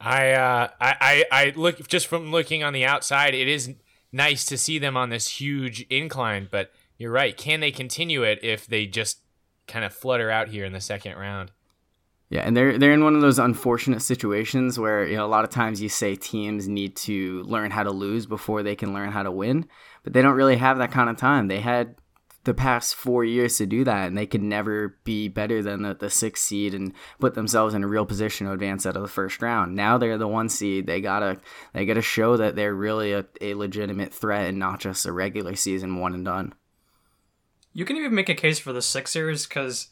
I, 0.00 0.32
uh, 0.32 0.68
I, 0.80 0.96
I, 1.00 1.24
I 1.32 1.52
look 1.56 1.88
just 1.88 2.06
from 2.06 2.30
looking 2.30 2.62
on 2.62 2.72
the 2.72 2.84
outside, 2.84 3.34
it 3.34 3.48
is 3.48 3.74
nice 4.12 4.44
to 4.46 4.58
see 4.58 4.78
them 4.78 4.96
on 4.96 5.10
this 5.10 5.28
huge 5.40 5.82
incline, 5.90 6.48
but 6.50 6.70
you're 6.96 7.10
right. 7.10 7.36
Can 7.36 7.60
they 7.60 7.70
continue 7.70 8.22
it 8.22 8.38
if 8.42 8.66
they 8.66 8.86
just 8.86 9.20
kind 9.66 9.84
of 9.84 9.92
flutter 9.92 10.30
out 10.30 10.48
here 10.48 10.64
in 10.64 10.72
the 10.72 10.80
second 10.80 11.16
round? 11.16 11.50
Yeah, 12.30 12.42
and 12.42 12.54
they're 12.54 12.76
they're 12.76 12.92
in 12.92 13.04
one 13.04 13.14
of 13.14 13.22
those 13.22 13.38
unfortunate 13.38 14.02
situations 14.02 14.78
where 14.78 15.06
you 15.06 15.16
know 15.16 15.24
a 15.24 15.28
lot 15.28 15.44
of 15.44 15.50
times 15.50 15.80
you 15.80 15.88
say 15.88 16.14
teams 16.14 16.68
need 16.68 16.94
to 16.96 17.42
learn 17.44 17.70
how 17.70 17.84
to 17.84 17.90
lose 17.90 18.26
before 18.26 18.62
they 18.62 18.76
can 18.76 18.92
learn 18.92 19.12
how 19.12 19.22
to 19.22 19.30
win, 19.30 19.66
but 20.02 20.12
they 20.12 20.20
don't 20.20 20.34
really 20.34 20.56
have 20.56 20.76
that 20.76 20.90
kind 20.90 21.08
of 21.08 21.16
time. 21.16 21.48
They 21.48 21.60
had 21.60 21.94
the 22.48 22.54
past 22.54 22.94
four 22.94 23.24
years 23.24 23.58
to 23.58 23.66
do 23.66 23.84
that, 23.84 24.08
and 24.08 24.18
they 24.18 24.26
could 24.26 24.42
never 24.42 24.96
be 25.04 25.28
better 25.28 25.62
than 25.62 25.82
the, 25.82 25.94
the 25.94 26.10
sixth 26.10 26.44
seed 26.44 26.74
and 26.74 26.92
put 27.20 27.34
themselves 27.34 27.74
in 27.74 27.84
a 27.84 27.88
real 27.88 28.06
position 28.06 28.46
to 28.46 28.52
advance 28.52 28.86
out 28.86 28.96
of 28.96 29.02
the 29.02 29.08
first 29.08 29.40
round. 29.40 29.76
Now 29.76 29.98
they're 29.98 30.18
the 30.18 30.26
one 30.26 30.48
seed. 30.48 30.86
They 30.86 31.00
gotta 31.00 31.40
they 31.74 31.86
gotta 31.86 32.02
show 32.02 32.36
that 32.36 32.56
they're 32.56 32.74
really 32.74 33.12
a, 33.12 33.26
a 33.40 33.54
legitimate 33.54 34.12
threat 34.12 34.48
and 34.48 34.58
not 34.58 34.80
just 34.80 35.06
a 35.06 35.12
regular 35.12 35.54
season 35.54 35.96
one 35.96 36.14
and 36.14 36.24
done. 36.24 36.54
You 37.72 37.84
can 37.84 37.96
even 37.96 38.14
make 38.14 38.28
a 38.28 38.34
case 38.34 38.58
for 38.58 38.72
the 38.72 38.82
Sixers 38.82 39.46
because 39.46 39.88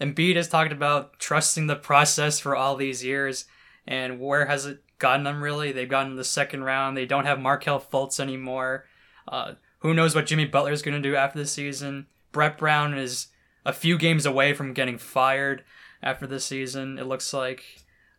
Embiid 0.00 0.36
has 0.36 0.48
talked 0.48 0.72
about 0.72 1.18
trusting 1.18 1.68
the 1.68 1.76
process 1.76 2.40
for 2.40 2.56
all 2.56 2.76
these 2.76 3.04
years, 3.04 3.46
and 3.86 4.20
where 4.20 4.46
has 4.46 4.66
it 4.66 4.82
gotten 4.98 5.24
them 5.24 5.42
really? 5.42 5.72
They've 5.72 5.88
gotten 5.88 6.16
the 6.16 6.24
second 6.24 6.64
round. 6.64 6.96
They 6.96 7.06
don't 7.06 7.26
have 7.26 7.38
Markelle 7.38 7.80
Fultz 7.80 8.18
anymore. 8.18 8.86
Uh, 9.28 9.54
who 9.82 9.94
knows 9.94 10.14
what 10.14 10.26
Jimmy 10.26 10.44
Butler 10.44 10.72
is 10.72 10.82
going 10.82 11.00
to 11.00 11.08
do 11.08 11.14
after 11.14 11.38
the 11.38 11.46
season? 11.46 12.06
Brett 12.32 12.56
Brown 12.56 12.94
is 12.96 13.28
a 13.66 13.72
few 13.72 13.98
games 13.98 14.24
away 14.24 14.54
from 14.54 14.72
getting 14.72 14.98
fired 14.98 15.64
after 16.02 16.26
the 16.26 16.40
season. 16.40 16.98
It 16.98 17.06
looks 17.06 17.32
like 17.34 17.64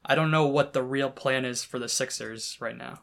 I 0.06 0.16
don't 0.16 0.32
know 0.32 0.46
what 0.46 0.74
the 0.74 0.84
real 0.84 1.10
plan 1.10 1.46
is 1.46 1.64
for 1.64 1.80
the 1.80 1.90
Sixers 1.90 2.58
right 2.60 2.78
now. 2.78 3.00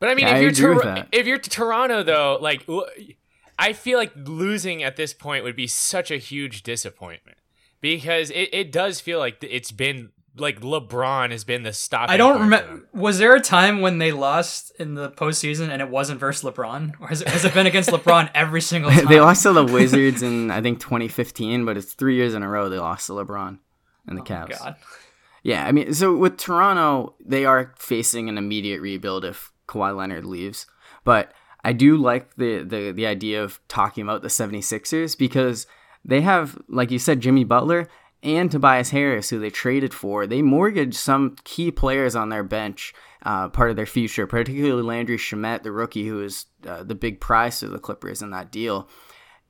But 0.00 0.10
I 0.10 0.14
mean, 0.14 0.26
Yeah, 0.26 0.34
I 0.34 0.38
if 0.38 0.58
you're 0.58 0.74
Tor- 0.80 1.06
if 1.12 1.26
you're 1.26 1.38
Toronto 1.38 2.02
though, 2.02 2.38
like 2.40 2.66
I 3.58 3.72
feel 3.72 3.98
like 3.98 4.12
losing 4.16 4.82
at 4.82 4.96
this 4.96 5.12
point 5.12 5.44
would 5.44 5.56
be 5.56 5.66
such 5.66 6.10
a 6.10 6.16
huge 6.16 6.62
disappointment 6.62 7.38
because 7.80 8.30
it, 8.30 8.48
it 8.52 8.72
does 8.72 9.00
feel 9.00 9.18
like 9.18 9.38
it's 9.42 9.72
been 9.72 10.10
like 10.40 10.60
LeBron 10.60 11.30
has 11.30 11.44
been 11.44 11.62
the 11.62 11.72
stop. 11.72 12.10
I 12.10 12.16
don't 12.16 12.40
remember. 12.40 12.88
Was 12.92 13.18
there 13.18 13.34
a 13.34 13.40
time 13.40 13.80
when 13.80 13.98
they 13.98 14.12
lost 14.12 14.72
in 14.78 14.94
the 14.94 15.10
postseason 15.10 15.70
and 15.70 15.82
it 15.82 15.88
wasn't 15.88 16.20
versus 16.20 16.50
LeBron, 16.50 17.00
or 17.00 17.08
has 17.08 17.22
it, 17.22 17.28
has 17.28 17.44
it 17.44 17.54
been 17.54 17.66
against 17.66 17.90
LeBron 17.90 18.30
every 18.34 18.60
single 18.60 18.90
time? 18.90 19.06
they 19.06 19.20
lost 19.20 19.42
to 19.44 19.52
the 19.52 19.64
Wizards 19.64 20.22
in 20.22 20.50
I 20.50 20.60
think 20.60 20.80
2015, 20.80 21.64
but 21.64 21.76
it's 21.76 21.92
three 21.92 22.16
years 22.16 22.34
in 22.34 22.42
a 22.42 22.48
row 22.48 22.68
they 22.68 22.78
lost 22.78 23.06
to 23.06 23.12
LeBron 23.12 23.58
and 24.06 24.16
the 24.18 24.22
oh 24.22 24.24
Cavs. 24.24 24.56
Oh 24.60 24.64
God. 24.64 24.76
Yeah, 25.42 25.66
I 25.66 25.72
mean, 25.72 25.94
so 25.94 26.16
with 26.16 26.36
Toronto, 26.36 27.14
they 27.24 27.44
are 27.44 27.72
facing 27.78 28.28
an 28.28 28.38
immediate 28.38 28.80
rebuild 28.80 29.24
if 29.24 29.52
Kawhi 29.68 29.96
Leonard 29.96 30.24
leaves. 30.24 30.66
But 31.04 31.32
I 31.64 31.72
do 31.72 31.96
like 31.96 32.36
the, 32.36 32.62
the, 32.62 32.92
the 32.92 33.06
idea 33.06 33.42
of 33.42 33.60
talking 33.68 34.02
about 34.02 34.22
the 34.22 34.28
76ers 34.28 35.16
because 35.16 35.66
they 36.04 36.20
have, 36.22 36.58
like 36.68 36.90
you 36.90 36.98
said, 36.98 37.20
Jimmy 37.20 37.44
Butler 37.44 37.88
and 38.22 38.50
Tobias 38.50 38.90
Harris, 38.90 39.30
who 39.30 39.38
they 39.38 39.50
traded 39.50 39.94
for. 39.94 40.26
They 40.26 40.42
mortgaged 40.42 40.96
some 40.96 41.36
key 41.44 41.70
players 41.70 42.16
on 42.16 42.28
their 42.28 42.42
bench, 42.42 42.92
uh, 43.22 43.48
part 43.48 43.70
of 43.70 43.76
their 43.76 43.86
future, 43.86 44.26
particularly 44.26 44.82
Landry 44.82 45.18
Shamet, 45.18 45.62
the 45.62 45.72
rookie, 45.72 46.06
who 46.06 46.22
is 46.22 46.46
uh, 46.66 46.82
the 46.82 46.94
big 46.94 47.20
prize 47.20 47.60
to 47.60 47.68
the 47.68 47.78
Clippers 47.78 48.22
in 48.22 48.30
that 48.30 48.50
deal 48.50 48.88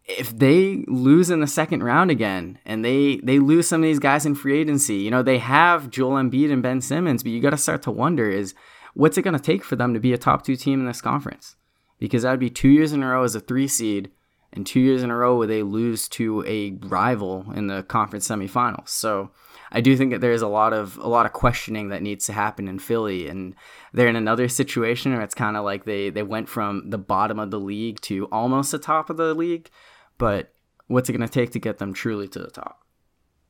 if 0.09 0.37
they 0.37 0.85
lose 0.89 1.29
in 1.29 1.41
the 1.41 1.47
second 1.47 1.83
round 1.83 2.11
again 2.11 2.59
and 2.65 2.85
they 2.85 3.19
they 3.19 3.39
lose 3.39 3.69
some 3.69 3.83
of 3.83 3.87
these 3.87 3.99
guys 3.99 4.25
in 4.25 4.35
free 4.35 4.59
agency, 4.59 4.97
you 4.97 5.11
know, 5.11 5.23
they 5.23 5.39
have 5.39 5.91
Joel 5.91 6.17
Embiid 6.17 6.51
and 6.51 6.63
Ben 6.63 6.81
Simmons, 6.81 7.23
but 7.23 7.31
you 7.31 7.41
got 7.41 7.51
to 7.51 7.59
start 7.59 7.83
to 7.83 7.91
wonder 7.91 8.29
is 8.31 8.55
what's 8.95 9.19
it 9.19 9.23
going 9.23 9.37
to 9.37 9.43
take 9.43 9.63
for 9.63 9.77
them 9.77 9.93
to 9.95 10.01
be 10.01 10.13
a 10.13 10.19
top 10.19 10.45
2 10.45 10.57
team 10.57 10.81
in 10.81 10.87
this 10.87 11.03
conference? 11.03 11.57
Because 11.99 12.23
that 12.23 12.31
would 12.31 12.41
be 12.41 12.51
2 12.51 12.69
years 12.69 12.93
in 12.93 13.03
a 13.03 13.09
row 13.09 13.23
as 13.23 13.35
a 13.35 13.41
3 13.41 13.69
seed 13.69 14.11
and 14.59 14.67
2 14.67 14.81
years 14.81 15.03
in 15.03 15.11
a 15.11 15.17
row 15.17 15.39
where 15.39 15.47
they 15.47 15.63
lose 15.63 16.09
to 16.11 16.45
a 16.47 16.73
rival 16.87 17.47
in 17.55 17.69
the 17.69 17.83
conference 17.85 18.29
semifinals. 18.29 18.91
So, 18.91 19.31
I 19.71 19.81
do 19.81 19.97
think 19.97 20.13
that 20.13 20.21
there's 20.21 20.43
a 20.43 20.49
lot 20.49 20.73
of 20.73 20.97
a 20.99 21.09
lot 21.09 21.27
of 21.27 21.33
questioning 21.33 21.89
that 21.89 22.03
needs 22.03 22.27
to 22.27 22.33
happen 22.33 22.69
in 22.69 22.79
Philly, 22.79 23.29
and 23.29 23.55
they're 23.93 24.09
in 24.09 24.17
another 24.17 24.49
situation 24.49 25.13
where 25.13 25.23
it's 25.23 25.35
kind 25.35 25.57
of 25.57 25.65
like 25.65 25.85
they 25.85 26.11
they 26.11 26.23
went 26.23 26.49
from 26.49 26.91
the 26.91 26.99
bottom 26.99 27.39
of 27.39 27.51
the 27.51 27.61
league 27.61 28.01
to 28.03 28.27
almost 28.27 28.73
the 28.73 28.79
top 28.79 29.11
of 29.11 29.17
the 29.17 29.35
league, 29.35 29.71
but 30.17 30.53
what's 30.87 31.09
it 31.09 31.13
going 31.13 31.27
to 31.27 31.33
take 31.33 31.51
to 31.53 31.59
get 31.59 31.79
them 31.79 31.93
truly 31.93 32.29
to 32.29 32.39
the 32.39 32.51
top? 32.51 32.83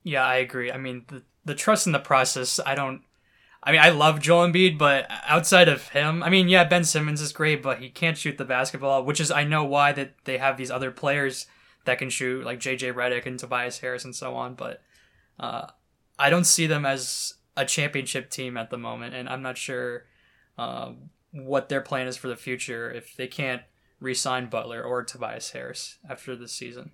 Yeah, 0.03 0.25
I 0.25 0.37
agree. 0.37 0.71
I 0.71 0.79
mean, 0.79 1.05
the, 1.09 1.23
the 1.45 1.55
trust 1.55 1.87
in 1.87 1.93
the 1.93 1.99
process, 1.99 2.61
I 2.65 2.75
don't. 2.75 3.03
I 3.63 3.73
mean, 3.73 3.81
I 3.81 3.91
love 3.91 4.21
Joel 4.21 4.49
Embiid, 4.49 4.79
but 4.79 5.07
outside 5.27 5.69
of 5.69 5.89
him, 5.89 6.23
I 6.23 6.31
mean, 6.31 6.49
yeah, 6.49 6.65
Ben 6.65 6.85
Simmons 6.85 7.21
is 7.21 7.33
great, 7.33 7.63
but 7.63 7.79
he 7.79 7.91
can't 7.91 8.17
shoot 8.17 8.39
the 8.39 8.45
basketball, 8.45 9.05
which 9.05 9.21
is 9.21 9.31
I 9.31 9.45
know 9.45 9.65
why 9.65 9.93
that 9.93 10.15
they 10.25 10.39
have 10.39 10.57
these 10.57 10.71
other 10.71 10.91
players 10.91 11.47
that 11.85 11.99
can 11.99 12.11
shoot, 12.11 12.45
like 12.45 12.61
JJ 12.61 12.93
Redick 12.95 13.27
and 13.27 13.39
Tobias 13.39 13.79
Harris 13.79 14.05
and 14.05 14.15
so 14.15 14.37
on. 14.37 14.55
But 14.55 14.83
uh, 15.41 15.67
I 16.19 16.31
don't 16.31 16.45
see 16.45 16.67
them 16.67 16.87
as 16.87 17.35
a 17.57 17.65
championship 17.65 18.31
team 18.31 18.57
at 18.57 18.71
the 18.71 18.79
moment, 18.79 19.15
and 19.15 19.29
I'm 19.29 19.43
not 19.43 19.59
sure 19.59 20.05
uh, 20.57 20.93
what 21.33 21.69
their 21.69 21.81
plan 21.81 22.07
is 22.07 22.17
for 22.17 22.29
the 22.29 22.37
future 22.37 22.91
if 22.91 23.17
they 23.17 23.27
can't 23.27 23.63
re-sign 24.01 24.47
Butler 24.47 24.83
or 24.83 25.03
Tobias 25.03 25.51
Harris 25.51 25.99
after 26.09 26.37
this 26.37 26.53
season. 26.53 26.93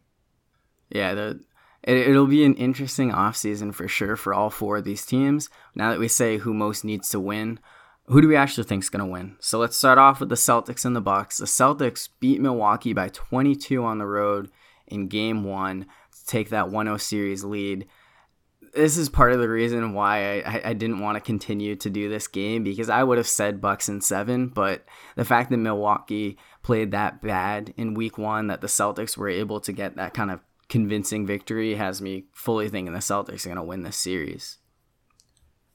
Yeah, 0.88 1.14
the, 1.14 1.40
it, 1.84 1.96
it'll 1.96 2.26
be 2.26 2.44
an 2.44 2.54
interesting 2.54 3.10
offseason 3.12 3.74
for 3.74 3.86
sure 3.86 4.16
for 4.16 4.34
all 4.34 4.50
four 4.50 4.78
of 4.78 4.84
these 4.84 5.06
teams. 5.06 5.48
Now 5.74 5.90
that 5.90 6.00
we 6.00 6.08
say 6.08 6.38
who 6.38 6.52
most 6.52 6.84
needs 6.84 7.08
to 7.10 7.20
win, 7.20 7.60
who 8.06 8.20
do 8.20 8.28
we 8.28 8.36
actually 8.36 8.64
think 8.64 8.82
is 8.82 8.90
going 8.90 9.04
to 9.04 9.10
win? 9.10 9.36
So 9.40 9.58
let's 9.58 9.76
start 9.76 9.98
off 9.98 10.20
with 10.20 10.28
the 10.28 10.34
Celtics 10.34 10.84
and 10.84 10.96
the 10.96 11.00
Bucks. 11.00 11.38
The 11.38 11.46
Celtics 11.46 12.08
beat 12.20 12.40
Milwaukee 12.40 12.92
by 12.92 13.08
22 13.08 13.82
on 13.84 13.98
the 13.98 14.06
road 14.06 14.50
in 14.86 15.08
game 15.08 15.44
1 15.44 15.82
to 15.82 16.26
take 16.26 16.50
that 16.50 16.66
1-0 16.66 17.00
series 17.00 17.44
lead 17.44 17.86
this 18.74 18.96
is 18.96 19.08
part 19.08 19.32
of 19.32 19.40
the 19.40 19.48
reason 19.48 19.94
why 19.94 20.40
I, 20.40 20.62
I 20.66 20.72
didn't 20.72 21.00
want 21.00 21.16
to 21.16 21.20
continue 21.20 21.76
to 21.76 21.90
do 21.90 22.08
this 22.08 22.26
game 22.26 22.64
because 22.64 22.88
I 22.88 23.02
would 23.02 23.18
have 23.18 23.28
said 23.28 23.60
Bucks 23.60 23.88
in 23.88 24.00
seven, 24.00 24.48
but 24.48 24.84
the 25.16 25.24
fact 25.24 25.50
that 25.50 25.58
Milwaukee 25.58 26.36
played 26.62 26.90
that 26.90 27.22
bad 27.22 27.72
in 27.76 27.94
week 27.94 28.18
one, 28.18 28.48
that 28.48 28.60
the 28.60 28.66
Celtics 28.66 29.16
were 29.16 29.28
able 29.28 29.60
to 29.60 29.72
get 29.72 29.96
that 29.96 30.14
kind 30.14 30.30
of 30.30 30.40
convincing 30.74 31.24
victory, 31.24 31.76
has 31.76 32.02
me 32.02 32.24
fully 32.32 32.68
thinking 32.68 32.92
the 32.92 32.98
Celtics 32.98 33.46
are 33.46 33.50
going 33.50 33.56
to 33.56 33.62
win 33.62 33.82
this 33.82 33.96
series. 33.96 34.58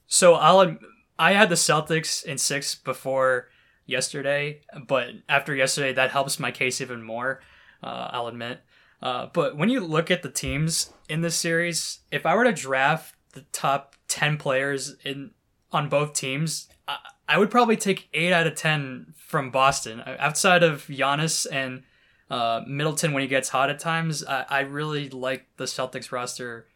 So 0.06 0.34
I'll 0.34 0.76
I 1.18 1.32
had 1.32 1.48
the 1.48 1.54
Celtics 1.54 2.22
in 2.22 2.36
six 2.36 2.74
before 2.74 3.48
yesterday, 3.86 4.60
but 4.86 5.08
after 5.26 5.54
yesterday, 5.54 5.94
that 5.94 6.10
helps 6.10 6.38
my 6.38 6.50
case 6.50 6.82
even 6.82 7.02
more. 7.02 7.40
Uh, 7.82 8.10
I'll 8.12 8.26
admit. 8.26 8.60
Uh, 9.00 9.28
but 9.32 9.56
when 9.56 9.70
you 9.70 9.80
look 9.80 10.10
at 10.10 10.22
the 10.22 10.30
teams 10.30 10.92
in 11.08 11.22
this 11.22 11.36
series, 11.36 12.00
if 12.12 12.26
I 12.26 12.34
were 12.34 12.44
to 12.44 12.52
draft 12.52 13.14
the 13.32 13.46
top 13.52 13.96
ten 14.06 14.36
players 14.36 14.96
in 15.02 15.30
on 15.72 15.88
both 15.88 16.12
teams, 16.12 16.68
I, 16.86 16.98
I 17.26 17.38
would 17.38 17.50
probably 17.50 17.78
take 17.78 18.10
eight 18.12 18.34
out 18.34 18.46
of 18.46 18.54
ten 18.54 19.14
from 19.16 19.50
Boston. 19.50 20.02
Outside 20.06 20.62
of 20.62 20.88
Giannis 20.88 21.46
and 21.50 21.84
uh, 22.30 22.62
Middleton 22.66 23.12
when 23.12 23.22
he 23.22 23.28
gets 23.28 23.48
hot 23.48 23.70
at 23.70 23.78
times, 23.78 24.24
I, 24.24 24.46
I 24.48 24.60
really 24.60 25.08
like 25.10 25.46
the 25.56 25.64
Celtics 25.64 26.12
roster 26.12 26.66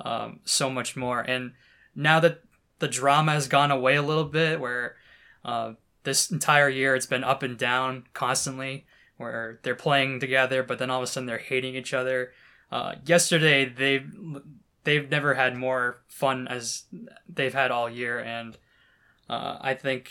um, 0.00 0.40
so 0.44 0.68
much 0.68 0.96
more. 0.96 1.20
And 1.20 1.52
now 1.94 2.20
that 2.20 2.42
the 2.80 2.88
drama 2.88 3.32
has 3.32 3.48
gone 3.48 3.70
away 3.70 3.94
a 3.96 4.02
little 4.02 4.24
bit, 4.24 4.60
where 4.60 4.96
uh, 5.44 5.72
this 6.02 6.30
entire 6.30 6.68
year 6.68 6.94
it's 6.94 7.06
been 7.06 7.24
up 7.24 7.42
and 7.42 7.56
down 7.56 8.04
constantly 8.12 8.86
where 9.16 9.60
they're 9.62 9.74
playing 9.74 10.20
together, 10.20 10.62
but 10.62 10.78
then 10.78 10.90
all 10.90 10.98
of 10.98 11.04
a 11.04 11.06
sudden 11.06 11.26
they're 11.26 11.38
hating 11.38 11.74
each 11.74 11.94
other. 11.94 12.32
Uh, 12.70 12.96
yesterday 13.04 13.64
they've 13.64 14.12
they've 14.84 15.10
never 15.10 15.34
had 15.34 15.56
more 15.56 16.02
fun 16.08 16.46
as 16.48 16.84
they've 17.28 17.54
had 17.54 17.70
all 17.70 17.88
year, 17.88 18.18
and 18.18 18.58
uh, 19.30 19.56
I 19.60 19.74
think 19.74 20.10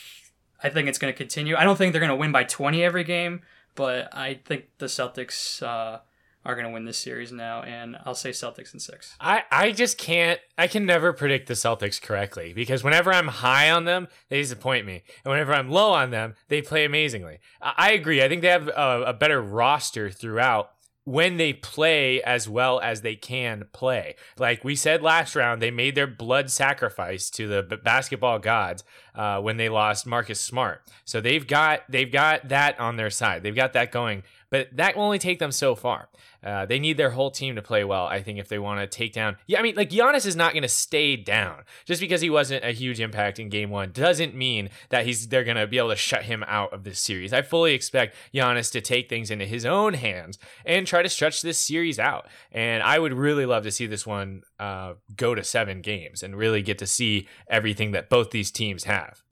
I 0.64 0.70
think 0.70 0.88
it's 0.88 0.98
going 0.98 1.14
to 1.14 1.18
continue. 1.18 1.56
I 1.56 1.64
don't 1.64 1.78
think 1.78 1.92
they're 1.92 2.00
going 2.00 2.10
to 2.10 2.16
win 2.16 2.32
by 2.32 2.46
twenty 2.46 2.84
every 2.84 3.04
game, 3.04 3.42
but 3.76 4.16
I 4.16 4.40
think 4.46 4.66
the 4.80 4.88
Celtics 4.88 5.62
uh, 5.62 6.00
are 6.46 6.56
going 6.56 6.68
to 6.68 6.72
win 6.72 6.86
this 6.86 6.98
series 6.98 7.32
now, 7.32 7.64
and 7.64 7.98
I'll 8.06 8.16
say 8.16 8.30
Celtics 8.30 8.74
in 8.74 8.80
six. 8.80 9.16
I, 9.20 9.44
I 9.52 9.72
just 9.72 9.98
can't, 9.98 10.40
I 10.58 10.68
can 10.68 10.86
never 10.86 11.12
predict 11.12 11.48
the 11.48 11.56
Celtics 11.56 12.02
correctly 12.02 12.54
because 12.54 12.84
whenever 12.84 13.12
I'm 13.12 13.28
high 13.28 13.72
on 13.72 13.86
them, 13.86 14.08
they 14.30 14.42
disappoint 14.42 14.86
me. 14.86 15.04
And 15.24 15.32
whenever 15.32 15.54
I'm 15.54 15.70
low 15.70 15.92
on 15.94 16.12
them, 16.12 16.36
they 16.48 16.62
play 16.62 16.86
amazingly. 16.86 17.40
I, 17.62 17.74
I 17.78 17.92
agree. 17.94 18.24
I 18.24 18.30
think 18.30 18.42
they 18.42 18.50
have 18.50 18.68
a, 18.68 19.04
a 19.08 19.14
better 19.14 19.42
roster 19.42 20.10
throughout 20.10 20.72
when 21.06 21.38
they 21.38 21.54
play 21.54 22.22
as 22.24 22.50
well 22.50 22.80
as 22.80 23.02
they 23.02 23.16
can 23.16 23.66
play. 23.72 24.16
Like 24.38 24.64
we 24.64 24.76
said 24.76 25.02
last 25.02 25.36
round, 25.36 25.62
they 25.62 25.72
made 25.72 25.96
their 25.96 26.08
blood 26.08 26.50
sacrifice 26.50 27.30
to 27.32 27.48
the 27.48 27.62
basketball 27.62 28.40
gods 28.40 28.84
uh, 29.14 29.40
when 29.40 29.58
they 29.58 29.70
lost 29.70 30.06
Marcus 30.06 30.42
Smart. 30.42 30.82
So 31.06 31.22
they've 31.22 31.46
got 31.46 31.84
they've 31.88 32.12
got 32.12 32.50
that 32.50 32.80
on 32.80 32.98
their 32.98 33.12
side. 33.12 33.44
They've 33.44 33.56
got 33.56 33.74
that 33.74 33.92
going, 33.92 34.24
but 34.50 34.68
that 34.74 34.96
will 34.96 35.04
only 35.04 35.20
take 35.20 35.40
them 35.40 35.52
so 35.52 35.76
far. 35.76 36.10
Uh, 36.44 36.66
they 36.66 36.80
need 36.80 36.98
their 36.98 37.12
whole 37.12 37.32
team 37.32 37.56
to 37.56 37.62
play 37.62 37.84
well, 37.84 38.06
I 38.06 38.22
think, 38.22 38.38
if 38.38 38.48
they 38.48 38.60
want 38.60 38.80
to 38.80 38.88
take 38.88 39.14
down. 39.14 39.38
Yeah, 39.48 39.60
I 39.60 39.64
mean, 39.64 39.76
like 39.76 39.90
Giannis 39.90 40.26
is 40.26 40.36
not 40.36 40.54
going 40.54 40.62
to 40.64 40.70
stay 40.70 41.16
down 41.16 41.64
just 41.86 42.00
because 42.00 42.22
he 42.22 42.30
wasn't 42.30 42.64
a 42.64 42.72
huge 42.72 43.00
impact 43.00 43.40
in 43.40 43.50
Game 43.50 43.70
One. 43.70 43.92
Doesn't 43.92 44.36
mean 44.36 44.70
that 44.90 45.06
he's 45.06 45.28
they're 45.28 45.44
going 45.44 45.58
to 45.58 45.68
be 45.68 45.78
able 45.78 45.90
to 45.90 45.96
shut 45.96 46.24
him 46.24 46.44
out 46.48 46.72
of 46.74 46.84
this 46.84 47.00
series. 47.00 47.34
I 47.34 47.42
fully 47.42 47.74
expect 47.74 48.16
Giannis 48.34 48.72
to 48.74 48.82
take 48.82 49.10
things 49.10 49.32
into 49.32 49.46
his 49.46 49.66
own 49.66 49.96
hands 49.96 50.38
and 50.66 50.86
try 50.86 51.02
to 51.02 51.10
stretch 51.10 51.42
this 51.42 51.58
series 51.58 52.00
out. 52.00 52.28
And 52.52 52.84
I 52.84 53.00
would 53.00 53.14
really 53.14 53.46
love 53.46 53.64
to 53.64 53.72
see 53.72 53.88
this 53.88 54.06
one 54.06 54.44
uh, 54.60 54.94
go 55.16 55.36
to 55.36 55.44
seven 55.44 55.82
games 55.82 56.22
and 56.22 56.36
really 56.36 56.62
get 56.62 56.78
to 56.80 56.88
see 56.88 57.28
everything 57.50 57.92
that 57.92 58.10
both 58.10 58.32
these 58.32 58.52
teams 58.52 58.84
have. 58.84 59.25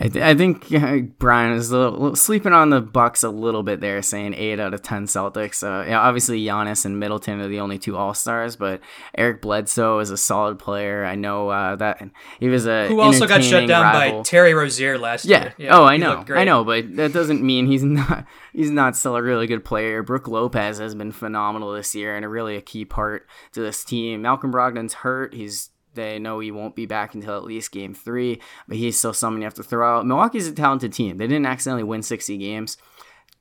I, 0.00 0.08
th- 0.08 0.24
I 0.24 0.34
think 0.34 0.72
uh, 0.72 0.98
Brian 1.18 1.52
is 1.52 1.70
a 1.70 1.78
little, 1.78 2.16
sleeping 2.16 2.52
on 2.52 2.70
the 2.70 2.80
Bucks 2.80 3.22
a 3.22 3.28
little 3.28 3.62
bit 3.62 3.80
there, 3.80 4.02
saying 4.02 4.34
eight 4.34 4.58
out 4.58 4.74
of 4.74 4.82
ten 4.82 5.06
Celtics. 5.06 5.62
Uh, 5.62 5.88
yeah, 5.88 6.00
obviously 6.00 6.44
Giannis 6.44 6.84
and 6.84 6.98
Middleton 6.98 7.40
are 7.40 7.46
the 7.46 7.60
only 7.60 7.78
two 7.78 7.96
All 7.96 8.12
Stars, 8.12 8.56
but 8.56 8.80
Eric 9.16 9.42
Bledsoe 9.42 10.00
is 10.00 10.10
a 10.10 10.16
solid 10.16 10.58
player. 10.58 11.04
I 11.04 11.14
know 11.14 11.50
uh, 11.50 11.76
that 11.76 12.02
he 12.40 12.48
was 12.48 12.66
a 12.66 12.88
who 12.88 13.00
also 13.00 13.28
got 13.28 13.44
shut 13.44 13.68
down 13.68 13.82
rival. 13.82 14.18
by 14.18 14.22
Terry 14.22 14.54
Rozier 14.54 14.98
last 14.98 15.24
yeah. 15.24 15.42
year. 15.42 15.54
Yeah. 15.58 15.76
Oh, 15.78 15.84
I 15.84 15.96
know, 15.98 16.24
I 16.30 16.42
know, 16.42 16.64
but 16.64 16.96
that 16.96 17.12
doesn't 17.12 17.42
mean 17.42 17.66
he's 17.66 17.84
not 17.84 18.26
he's 18.52 18.70
not 18.70 18.96
still 18.96 19.14
a 19.14 19.22
really 19.22 19.46
good 19.46 19.64
player. 19.64 20.02
Brook 20.02 20.26
Lopez 20.26 20.78
has 20.78 20.96
been 20.96 21.12
phenomenal 21.12 21.72
this 21.72 21.94
year 21.94 22.16
and 22.16 22.24
a 22.24 22.28
really 22.28 22.56
a 22.56 22.60
key 22.60 22.84
part 22.84 23.28
to 23.52 23.60
this 23.60 23.84
team. 23.84 24.22
Malcolm 24.22 24.50
Brogdon's 24.50 24.94
hurt. 24.94 25.32
He's 25.32 25.70
they 25.96 26.18
know 26.20 26.38
he 26.38 26.52
won't 26.52 26.76
be 26.76 26.86
back 26.86 27.14
until 27.14 27.36
at 27.36 27.44
least 27.44 27.72
game 27.72 27.94
three, 27.94 28.40
but 28.68 28.76
he's 28.76 28.98
still 28.98 29.12
someone 29.12 29.42
you 29.42 29.46
have 29.46 29.54
to 29.54 29.62
throw 29.64 29.98
out. 29.98 30.06
Milwaukee's 30.06 30.46
a 30.46 30.52
talented 30.52 30.92
team. 30.92 31.16
They 31.16 31.26
didn't 31.26 31.46
accidentally 31.46 31.82
win 31.82 32.02
60 32.02 32.36
games. 32.38 32.76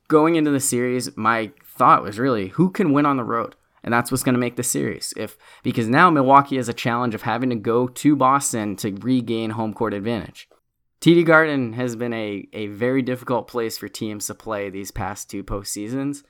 Going 0.08 0.36
into 0.36 0.52
the 0.52 0.60
series, 0.60 1.16
my 1.16 1.52
thought 1.64 2.04
was 2.04 2.18
really 2.18 2.50
who 2.50 2.72
can 2.72 2.94
win 2.94 3.06
on 3.06 3.18
the 3.18 3.24
road? 3.24 3.56
And 3.84 3.94
that's 3.94 4.10
what's 4.10 4.24
going 4.24 4.34
to 4.34 4.40
make 4.40 4.56
the 4.56 4.64
series. 4.64 5.14
If 5.16 5.38
because 5.62 5.88
now 5.88 6.10
Milwaukee 6.10 6.58
has 6.58 6.68
a 6.68 6.74
challenge 6.74 7.14
of 7.14 7.22
having 7.22 7.52
to 7.52 7.56
go 7.56 7.88
to 7.88 8.16
Boston 8.16 8.76
to 8.78 8.92
regain 8.92 9.52
home 9.52 9.76
court 9.76 9.94
advantage. 9.94 10.50
TD 11.02 11.24
Garden 11.24 11.74
has 11.74 11.96
been 11.96 12.14
a, 12.14 12.48
a 12.52 12.66
very 12.68 13.04
difficult 13.04 13.48
place 13.48 13.78
for 13.78 13.88
teams 13.88 14.26
to 14.26 14.34
play 14.34 14.72
these 14.72 14.90
past 14.90 15.30
two 15.30 15.44
postseasons 15.44 16.24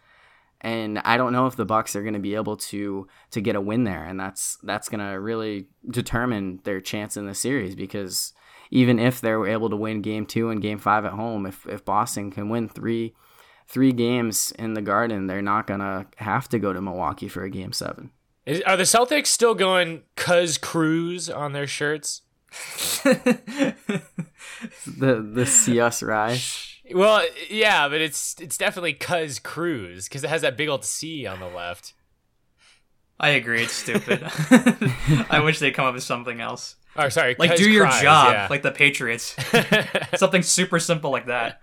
and 0.62 1.00
I 1.00 1.18
don't 1.18 1.34
know 1.34 1.48
if 1.48 1.56
the 1.56 1.66
Bucks 1.66 1.96
are 1.96 2.02
going 2.02 2.14
to 2.14 2.20
be 2.20 2.36
able 2.36 2.58
to 2.58 3.08
to 3.32 3.42
get 3.42 3.56
a 3.56 3.62
win 3.62 3.84
there, 3.84 4.04
and 4.04 4.20
that's 4.20 4.58
that's 4.64 4.90
going 4.90 5.00
to 5.00 5.20
really 5.20 5.68
determine 5.90 6.60
their 6.64 6.82
chance 6.82 7.18
in 7.18 7.28
the 7.28 7.36
series 7.36 7.76
because 7.76 8.34
even 8.72 9.00
if 9.00 9.22
they're 9.22 9.46
able 9.46 9.70
to 9.70 9.76
win 9.76 10.02
Game 10.02 10.26
Two 10.26 10.50
and 10.50 10.62
Game 10.62 10.80
Five 10.80 11.06
at 11.06 11.14
home, 11.14 11.46
if 11.46 11.66
if 11.68 11.86
Boston 11.86 12.32
can 12.32 12.50
win 12.50 12.68
three 12.68 13.16
three 13.68 13.92
games 13.92 14.54
in 14.58 14.74
the 14.74 14.82
Garden, 14.82 15.28
they're 15.28 15.42
not 15.42 15.68
going 15.68 15.80
to 15.80 16.06
have 16.18 16.48
to 16.50 16.60
go 16.60 16.72
to 16.74 16.82
Milwaukee 16.82 17.28
for 17.28 17.44
a 17.44 17.50
Game 17.50 17.72
Seven. 17.72 18.12
Is, 18.46 18.62
are 18.62 18.78
the 18.78 18.84
Celtics 18.84 19.28
still 19.28 19.56
going 19.56 20.04
"Cuz 20.16 20.58
Cruise" 20.58 21.30
on 21.30 21.54
their 21.54 21.68
shirts? 21.68 22.22
the 23.04 23.76
the 24.96 25.46
see 25.46 25.80
us 25.80 26.02
rise. 26.02 26.75
Well, 26.94 27.26
yeah, 27.50 27.88
but 27.90 28.02
it's 28.02 28.36
it's 28.40 28.58
definitely 28.58 28.94
Cuz 28.94 29.40
Cruz 29.40 30.08
because 30.08 30.24
it 30.24 30.30
has 30.30 30.42
that 30.44 30.56
big 30.58 30.70
old 30.70 30.86
C 30.86 31.26
on 31.26 31.40
the 31.40 31.48
left. 31.48 31.94
I 33.20 33.30
agree. 33.30 33.64
It's 33.64 33.74
stupid. 33.74 34.22
I 35.30 35.40
wish 35.44 35.60
they'd 35.60 35.72
come 35.72 35.86
up 35.86 35.94
with 35.94 36.04
something 36.04 36.42
else. 36.42 36.76
Oh, 36.98 37.10
sorry, 37.10 37.36
Like, 37.38 37.56
do 37.58 37.70
your 37.70 37.86
Cries, 37.86 38.02
job, 38.02 38.34
yeah. 38.34 38.48
like 38.50 38.62
the 38.62 38.72
Patriots. 38.72 39.36
something 40.16 40.42
super 40.42 40.80
simple 40.80 41.12
like 41.12 41.26
that. 41.26 41.62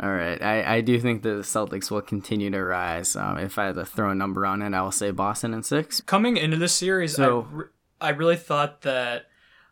All 0.00 0.12
right, 0.12 0.40
I, 0.40 0.76
I 0.76 0.80
do 0.80 1.00
think 1.00 1.22
the 1.22 1.40
Celtics 1.40 1.90
will 1.90 2.00
continue 2.02 2.50
to 2.50 2.62
rise. 2.64 3.16
Um, 3.16 3.38
if 3.38 3.58
I 3.58 3.66
had 3.66 3.74
to 3.74 3.84
throw 3.84 4.10
a 4.10 4.14
number 4.14 4.46
on 4.46 4.62
it, 4.62 4.72
I 4.72 4.80
will 4.82 4.92
say 4.92 5.10
Boston 5.10 5.52
in 5.54 5.64
six. 5.64 6.00
Coming 6.00 6.36
into 6.36 6.56
this 6.56 6.72
series, 6.72 7.16
So- 7.16 7.48
I, 7.50 7.54
re- 7.54 7.64
I 8.00 8.08
really 8.10 8.36
thought 8.36 8.82
that 8.82 9.26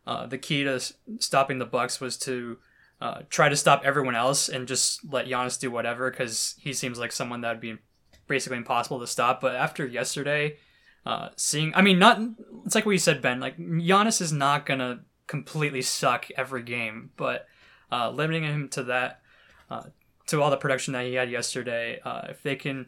uh, 0.05 0.27
the 0.27 0.39
key 0.39 0.65
to 0.65 0.81
stopping 1.21 1.59
the 1.61 1.65
Bucks 1.65 2.01
was 2.01 2.17
to 2.19 2.59
uh, 3.01 3.23
try 3.29 3.49
to 3.49 3.57
stop 3.57 3.83
everyone 3.85 4.15
else 4.15 4.49
and 4.49 4.67
just 4.67 5.01
let 5.13 5.27
Giannis 5.27 5.61
do 5.61 5.71
whatever 5.71 6.11
because 6.11 6.55
he 6.59 6.73
seems 6.73 6.99
like 6.99 7.13
someone 7.13 7.43
that 7.43 7.51
would 7.51 7.61
be 7.61 7.77
basically 8.27 8.57
impossible 8.59 9.01
to 9.01 9.07
stop. 9.07 9.41
But 9.41 9.55
after 9.55 9.87
yesterday, 9.87 10.57
uh, 11.05 11.29
seeing, 11.37 11.73
I 11.75 11.83
mean, 11.83 11.99
not 11.99 12.21
it's 12.65 12.75
like 12.75 12.87
what 12.87 12.93
you 12.93 12.99
said, 12.99 13.23
Ben. 13.23 13.41
Like 13.41 13.59
Giannis 13.59 14.21
is 14.21 14.33
not 14.33 14.67
gonna 14.67 15.01
completely 15.27 15.83
suck 15.83 16.27
every 16.37 16.63
game, 16.63 17.11
but 17.17 17.47
uh, 17.93 18.11
limiting 18.11 18.45
him 18.45 18.69
to 18.71 18.83
that, 18.85 19.21
uh, 19.71 19.85
to 20.29 20.43
all 20.43 20.51
the 20.51 20.57
production 20.57 20.95
that 20.95 21.05
he 21.05 21.15
had 21.15 21.31
yesterday, 21.31 22.01
uh, 22.05 22.23
if 22.29 22.43
they 22.43 22.57
can 22.57 22.87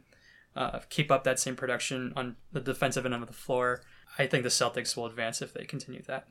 uh, 0.56 0.80
keep 0.88 1.10
up 1.12 1.24
that 1.24 1.38
same 1.38 1.54
production 1.54 2.12
on 2.16 2.36
the 2.52 2.60
defensive 2.60 3.04
end 3.04 3.14
of 3.14 3.26
the 3.26 3.32
floor, 3.32 3.82
I 4.18 4.26
think 4.26 4.42
the 4.42 4.48
Celtics 4.48 4.96
will 4.96 5.06
advance 5.06 5.40
if 5.40 5.52
they 5.52 5.64
continue 5.64 6.02
that. 6.08 6.26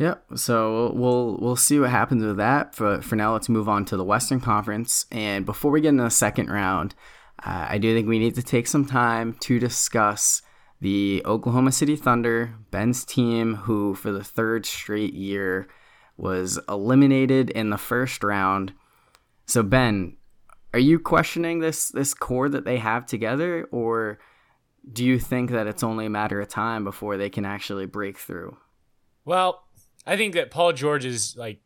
Yep. 0.00 0.24
So 0.36 0.92
we'll 0.94 1.36
we'll 1.42 1.56
see 1.56 1.78
what 1.78 1.90
happens 1.90 2.24
with 2.24 2.38
that. 2.38 2.74
For 2.74 3.02
for 3.02 3.16
now, 3.16 3.34
let's 3.34 3.50
move 3.50 3.68
on 3.68 3.84
to 3.84 3.98
the 3.98 4.04
Western 4.04 4.40
Conference. 4.40 5.04
And 5.12 5.44
before 5.44 5.70
we 5.70 5.82
get 5.82 5.90
into 5.90 6.04
the 6.04 6.10
second 6.10 6.48
round, 6.48 6.94
uh, 7.44 7.66
I 7.68 7.76
do 7.76 7.94
think 7.94 8.08
we 8.08 8.18
need 8.18 8.34
to 8.36 8.42
take 8.42 8.66
some 8.66 8.86
time 8.86 9.34
to 9.40 9.58
discuss 9.58 10.40
the 10.80 11.20
Oklahoma 11.26 11.70
City 11.70 11.96
Thunder, 11.96 12.54
Ben's 12.70 13.04
team, 13.04 13.56
who 13.56 13.94
for 13.94 14.10
the 14.10 14.24
third 14.24 14.64
straight 14.64 15.12
year 15.12 15.68
was 16.16 16.58
eliminated 16.66 17.50
in 17.50 17.68
the 17.68 17.76
first 17.76 18.24
round. 18.24 18.72
So 19.44 19.62
Ben, 19.62 20.16
are 20.72 20.78
you 20.78 20.98
questioning 20.98 21.58
this 21.58 21.90
this 21.90 22.14
core 22.14 22.48
that 22.48 22.64
they 22.64 22.78
have 22.78 23.04
together, 23.04 23.68
or 23.70 24.18
do 24.90 25.04
you 25.04 25.18
think 25.18 25.50
that 25.50 25.66
it's 25.66 25.82
only 25.82 26.06
a 26.06 26.10
matter 26.10 26.40
of 26.40 26.48
time 26.48 26.84
before 26.84 27.18
they 27.18 27.28
can 27.28 27.44
actually 27.44 27.84
break 27.84 28.16
through? 28.16 28.56
Well, 29.26 29.62
I 30.06 30.16
think 30.16 30.34
that 30.34 30.50
Paul 30.50 30.72
George's 30.72 31.36
like 31.36 31.60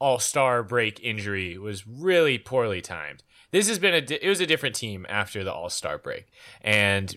all-star 0.00 0.62
break 0.62 1.00
injury 1.00 1.56
was 1.58 1.86
really 1.86 2.38
poorly 2.38 2.80
timed. 2.80 3.22
This 3.50 3.68
has 3.68 3.78
been 3.78 3.94
a 3.94 4.00
di- 4.00 4.18
it 4.20 4.28
was 4.28 4.40
a 4.40 4.46
different 4.46 4.74
team 4.74 5.06
after 5.08 5.44
the 5.44 5.52
all-star 5.52 5.98
break. 5.98 6.26
And 6.60 7.16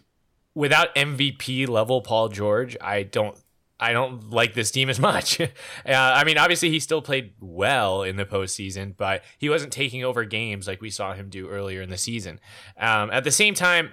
without 0.54 0.94
MVP 0.96 1.68
level 1.68 2.02
Paul 2.02 2.30
George, 2.30 2.78
I 2.82 3.04
don't 3.04 3.38
I 3.78 3.92
don't 3.92 4.30
like 4.30 4.54
this 4.54 4.72
team 4.72 4.90
as 4.90 5.00
much. 5.00 5.42
uh, 5.42 5.48
I 5.86 6.24
mean, 6.24 6.38
obviously 6.38 6.70
he 6.70 6.80
still 6.80 7.02
played 7.02 7.34
well 7.40 8.04
in 8.04 8.16
the 8.16 8.26
postseason, 8.26 8.96
but 8.96 9.24
he 9.38 9.50
wasn't 9.50 9.74
taking 9.74 10.04
over 10.04 10.24
games 10.24 10.68
like 10.68 10.82
we 10.82 10.90
saw 10.90 11.14
him 11.14 11.30
do 11.30 11.50
earlier 11.50 11.82
in 11.82 11.90
the 11.90 11.98
season. 11.98 12.40
Um, 12.78 13.10
at 13.12 13.24
the 13.24 13.32
same 13.32 13.54
time, 13.54 13.92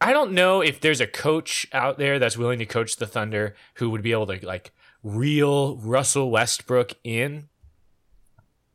I 0.00 0.12
don't 0.12 0.32
know 0.32 0.60
if 0.60 0.80
there's 0.80 1.00
a 1.00 1.06
coach 1.06 1.66
out 1.72 1.98
there 1.98 2.18
that's 2.18 2.36
willing 2.36 2.58
to 2.58 2.66
coach 2.66 2.96
the 2.96 3.06
Thunder 3.06 3.54
who 3.74 3.90
would 3.90 4.02
be 4.02 4.12
able 4.12 4.26
to 4.26 4.46
like 4.46 4.72
reel 5.04 5.76
Russell 5.76 6.30
Westbrook 6.30 6.94
in 7.04 7.48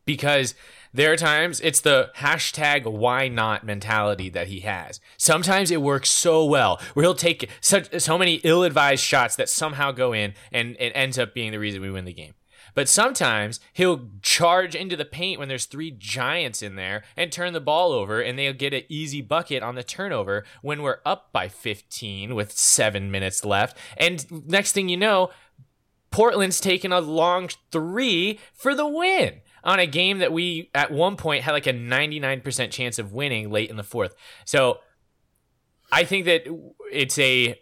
because 0.05 0.55
there 0.93 1.11
are 1.11 1.17
times 1.17 1.59
it's 1.59 1.81
the 1.81 2.11
hashtag 2.17 2.85
why 2.85 3.27
not 3.27 3.65
mentality 3.65 4.29
that 4.29 4.47
he 4.47 4.61
has. 4.61 4.99
Sometimes 5.17 5.69
it 5.69 5.81
works 5.81 6.09
so 6.09 6.45
well 6.45 6.79
where 6.93 7.03
he'll 7.03 7.13
take 7.13 7.49
such 7.61 7.99
so 7.99 8.17
many 8.17 8.35
ill-advised 8.43 9.03
shots 9.03 9.35
that 9.35 9.49
somehow 9.49 9.91
go 9.91 10.13
in 10.13 10.33
and 10.51 10.75
it 10.79 10.91
ends 10.95 11.19
up 11.19 11.33
being 11.33 11.51
the 11.51 11.59
reason 11.59 11.81
we 11.81 11.91
win 11.91 12.05
the 12.05 12.13
game. 12.13 12.33
But 12.73 12.87
sometimes 12.87 13.59
he'll 13.73 14.09
charge 14.21 14.75
into 14.75 14.95
the 14.95 15.05
paint 15.05 15.39
when 15.39 15.47
there's 15.47 15.65
three 15.65 15.91
giants 15.91 16.61
in 16.61 16.75
there 16.75 17.03
and 17.17 17.31
turn 17.31 17.53
the 17.53 17.59
ball 17.59 17.91
over, 17.91 18.21
and 18.21 18.37
they'll 18.37 18.53
get 18.53 18.73
an 18.73 18.83
easy 18.89 19.21
bucket 19.21 19.63
on 19.63 19.75
the 19.75 19.83
turnover 19.83 20.45
when 20.61 20.81
we're 20.81 20.99
up 21.05 21.31
by 21.31 21.47
15 21.47 22.35
with 22.35 22.51
seven 22.51 23.11
minutes 23.11 23.43
left. 23.43 23.77
And 23.97 24.47
next 24.47 24.73
thing 24.73 24.89
you 24.89 24.97
know, 24.97 25.29
Portland's 26.11 26.59
taken 26.59 26.91
a 26.91 26.99
long 26.99 27.49
three 27.71 28.39
for 28.53 28.73
the 28.73 28.87
win 28.87 29.41
on 29.63 29.79
a 29.79 29.85
game 29.85 30.19
that 30.19 30.31
we 30.31 30.69
at 30.73 30.91
one 30.91 31.15
point 31.15 31.43
had 31.43 31.51
like 31.51 31.67
a 31.67 31.73
99% 31.73 32.71
chance 32.71 32.99
of 32.99 33.13
winning 33.13 33.49
late 33.49 33.69
in 33.69 33.75
the 33.75 33.83
fourth. 33.83 34.15
So 34.45 34.79
I 35.91 36.03
think 36.03 36.25
that 36.25 36.43
it's 36.91 37.17
a. 37.17 37.59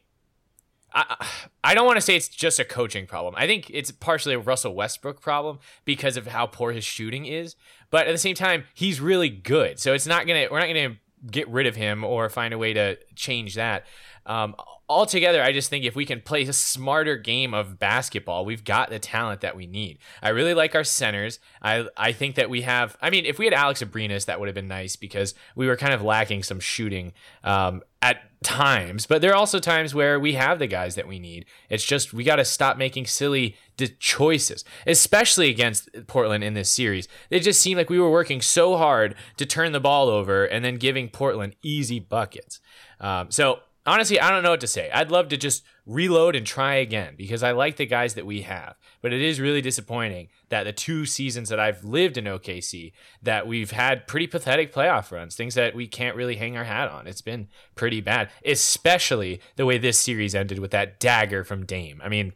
I, 0.94 1.28
I 1.64 1.76
don't 1.76 1.86
want 1.86 1.98
to 1.98 2.02
say 2.02 2.16
it's 2.16 2.30
just 2.30 2.60
a 2.60 2.66
coaching 2.66 3.06
problem. 3.06 3.36
I 3.38 3.46
think 3.46 3.70
it's 3.70 3.92
partially 3.92 4.34
a 4.36 4.40
Russell 4.40 4.74
Westbrook 4.74 5.22
problem 5.22 5.60
because 5.86 6.18
of 6.18 6.28
how 6.28 6.48
poor 6.48 6.72
his 6.72 6.86
shooting 6.86 7.26
is. 7.26 7.56
But 7.92 8.08
at 8.08 8.12
the 8.12 8.18
same 8.18 8.36
time, 8.36 8.64
he's 8.74 9.02
really 9.02 9.30
good. 9.30 9.80
So 9.80 9.94
it's 9.94 10.08
not 10.08 10.28
gonna 10.28 10.48
we're 10.50 10.60
not 10.60 10.68
gonna 10.68 10.98
get 11.30 11.48
rid 11.50 11.68
of 11.68 11.76
him 11.76 12.04
or 12.04 12.30
find 12.30 12.54
a 12.54 12.58
way 12.58 12.74
to 12.74 12.98
change 13.16 13.56
that. 13.56 13.86
Um, 14.26 14.56
altogether, 14.90 15.42
I 15.42 15.52
just 15.52 15.70
think 15.70 15.84
if 15.84 15.96
we 15.96 16.06
can 16.06 16.22
play 16.22 16.44
a 16.44 16.54
smarter 16.54 17.18
game 17.18 17.54
of 17.54 17.80
basketball, 17.80 18.46
we've 18.46 18.64
got 18.64 18.90
the 18.90 19.00
talent 19.00 19.42
that 19.42 19.56
we 19.56 19.68
need. 19.68 20.00
I 20.22 20.30
really 20.30 20.54
like 20.54 20.76
our 20.76 20.84
centers. 20.84 21.40
I 21.62 21.88
I 21.98 22.12
think 22.12 22.36
that 22.36 22.50
we 22.50 22.62
have. 22.62 22.98
I 23.02 23.10
mean, 23.10 23.26
if 23.26 23.40
we 23.40 23.46
had 23.46 23.54
Alex 23.54 23.84
Abrines, 23.84 24.26
that 24.26 24.40
would 24.40 24.48
have 24.48 24.56
been 24.56 24.68
nice 24.68 24.96
because 24.96 25.34
we 25.56 25.68
were 25.68 25.76
kind 25.76 25.94
of 25.94 26.02
lacking 26.02 26.44
some 26.44 26.60
shooting 26.60 27.14
um, 27.44 27.82
at 28.02 28.22
times. 28.44 29.06
But 29.06 29.22
there 29.22 29.32
are 29.32 29.36
also 29.36 29.60
times 29.60 29.94
where 29.94 30.20
we 30.20 30.34
have 30.34 30.60
the 30.60 30.68
guys 30.68 30.96
that 30.96 31.08
we 31.08 31.20
need. 31.20 31.46
It's 31.70 31.84
just 31.86 32.14
we 32.14 32.24
got 32.24 32.38
to 32.38 32.46
stop 32.46 32.78
making 32.78 33.08
silly 33.08 33.58
de- 33.76 33.90
choices, 33.90 34.64
especially 34.86 35.50
against 35.50 35.90
Portland 36.08 36.44
in 36.44 36.54
this 36.54 36.70
series. 36.70 37.08
It 37.30 37.42
just 37.42 37.62
seemed 37.62 37.78
like 37.78 37.90
we 37.90 38.00
were 38.00 38.12
working 38.12 38.42
so 38.42 38.78
hard 38.78 39.16
to 39.38 39.46
turn 39.46 39.74
the 39.74 39.80
ball 39.80 40.08
over 40.08 40.46
and 40.46 40.64
then 40.64 40.78
giving 40.78 41.10
Portland 41.10 41.56
easy 41.62 42.00
buckets. 42.00 42.62
Um, 43.00 43.30
so 43.32 43.60
honestly, 43.88 44.20
I 44.20 44.30
don't 44.30 44.44
know 44.44 44.52
what 44.52 44.62
to 44.62 44.68
say. 44.68 44.92
I'd 44.94 45.10
love 45.10 45.30
to 45.30 45.38
just 45.38 45.64
reload 45.86 46.36
and 46.36 46.46
try 46.46 46.76
again 46.76 47.16
because 47.18 47.42
I 47.42 47.52
like 47.52 47.78
the 47.78 47.86
guys 47.86 48.14
that 48.16 48.26
we 48.26 48.42
have. 48.42 48.76
But 49.02 49.14
it 49.14 49.22
is 49.22 49.40
really 49.40 49.62
disappointing 49.62 50.28
that 50.50 50.66
the 50.66 50.74
two 50.74 51.06
seasons 51.06 51.50
that 51.50 51.60
I've 51.60 51.84
lived 51.84 52.18
in 52.18 52.26
OKC 52.26 52.92
that 53.24 53.48
we've 53.48 53.72
had 53.72 54.06
pretty 54.06 54.28
pathetic 54.28 54.74
playoff 54.74 55.12
runs, 55.12 55.36
things 55.36 55.56
that 55.56 55.74
we 55.74 55.88
can't 55.88 56.18
really 56.18 56.36
hang 56.36 56.58
our 56.58 56.66
hat 56.66 56.90
on. 56.90 57.08
It's 57.08 57.22
been 57.22 57.48
pretty 57.76 58.02
bad, 58.02 58.30
especially 58.46 59.42
the 59.56 59.66
way 59.66 59.78
this 59.78 59.98
series 59.98 60.36
ended 60.36 60.60
with 60.60 60.72
that 60.72 61.00
dagger 61.00 61.44
from 61.44 61.66
Dame. 61.66 62.02
I 62.04 62.10
mean, 62.10 62.34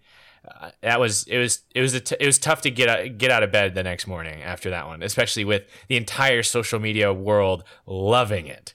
uh, 0.48 0.72
that 0.82 1.00
was 1.00 1.24
it 1.26 1.38
was 1.38 1.62
it 1.76 1.82
was 1.82 1.94
it 1.94 2.26
was 2.26 2.40
tough 2.40 2.62
to 2.62 2.72
get 2.72 2.90
out, 2.90 3.18
get 3.18 3.30
out 3.30 3.44
of 3.44 3.52
bed 3.52 3.76
the 3.76 3.84
next 3.84 4.08
morning 4.08 4.42
after 4.42 4.70
that 4.72 4.88
one, 4.88 5.04
especially 5.04 5.46
with 5.46 5.64
the 5.88 5.98
entire 5.98 6.42
social 6.42 6.80
media 6.80 7.14
world 7.14 7.64
loving 7.86 8.48
it. 8.48 8.74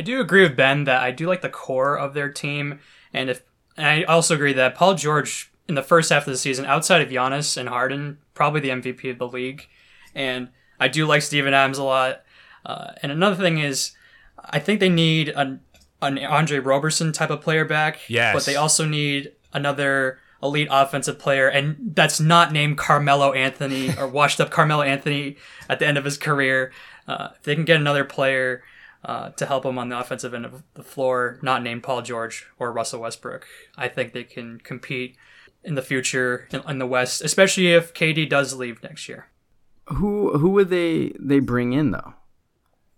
I 0.00 0.02
do 0.02 0.18
agree 0.18 0.40
with 0.40 0.56
Ben 0.56 0.84
that 0.84 1.02
I 1.02 1.10
do 1.10 1.26
like 1.26 1.42
the 1.42 1.50
core 1.50 1.98
of 1.98 2.14
their 2.14 2.32
team, 2.32 2.80
and 3.12 3.28
if 3.28 3.42
and 3.76 3.86
I 3.86 4.02
also 4.04 4.34
agree 4.34 4.54
that 4.54 4.74
Paul 4.74 4.94
George 4.94 5.52
in 5.68 5.74
the 5.74 5.82
first 5.82 6.08
half 6.08 6.26
of 6.26 6.32
the 6.32 6.38
season, 6.38 6.64
outside 6.64 7.02
of 7.02 7.10
Giannis 7.10 7.58
and 7.58 7.68
Harden, 7.68 8.16
probably 8.32 8.62
the 8.62 8.70
MVP 8.70 9.10
of 9.10 9.18
the 9.18 9.28
league, 9.28 9.68
and 10.14 10.48
I 10.80 10.88
do 10.88 11.04
like 11.04 11.20
Steven 11.20 11.52
Adams 11.52 11.76
a 11.76 11.84
lot. 11.84 12.22
Uh, 12.64 12.92
and 13.02 13.12
another 13.12 13.36
thing 13.36 13.58
is, 13.58 13.92
I 14.42 14.58
think 14.58 14.80
they 14.80 14.88
need 14.88 15.28
an 15.28 15.60
an 16.00 16.18
Andre 16.18 16.60
Roberson 16.60 17.12
type 17.12 17.28
of 17.28 17.42
player 17.42 17.66
back. 17.66 17.98
Yes. 18.08 18.34
but 18.34 18.46
they 18.46 18.56
also 18.56 18.86
need 18.86 19.32
another 19.52 20.18
elite 20.42 20.68
offensive 20.70 21.18
player, 21.18 21.46
and 21.46 21.76
that's 21.94 22.18
not 22.18 22.54
named 22.54 22.78
Carmelo 22.78 23.34
Anthony 23.34 23.94
or 23.98 24.06
washed 24.08 24.40
up 24.40 24.50
Carmelo 24.50 24.80
Anthony 24.80 25.36
at 25.68 25.78
the 25.78 25.86
end 25.86 25.98
of 25.98 26.06
his 26.06 26.16
career. 26.16 26.72
Uh, 27.06 27.28
if 27.36 27.42
they 27.42 27.54
can 27.54 27.66
get 27.66 27.76
another 27.76 28.06
player 28.06 28.62
uh, 29.04 29.30
to 29.30 29.46
help 29.46 29.62
them 29.62 29.78
on 29.78 29.88
the 29.88 29.98
offensive 29.98 30.34
end 30.34 30.44
of 30.44 30.62
the 30.74 30.82
floor, 30.82 31.38
not 31.42 31.62
named 31.62 31.82
Paul 31.82 32.02
George 32.02 32.46
or 32.58 32.72
Russell 32.72 33.00
Westbrook, 33.00 33.46
I 33.76 33.88
think 33.88 34.12
they 34.12 34.24
can 34.24 34.58
compete 34.58 35.16
in 35.64 35.74
the 35.74 35.82
future 35.82 36.48
in, 36.50 36.62
in 36.68 36.78
the 36.78 36.86
West, 36.86 37.22
especially 37.22 37.72
if 37.72 37.94
KD 37.94 38.28
does 38.28 38.54
leave 38.54 38.82
next 38.82 39.08
year. 39.08 39.28
Who 39.86 40.38
who 40.38 40.50
would 40.50 40.68
they 40.70 41.12
they 41.18 41.40
bring 41.40 41.72
in 41.72 41.90
though? 41.90 42.14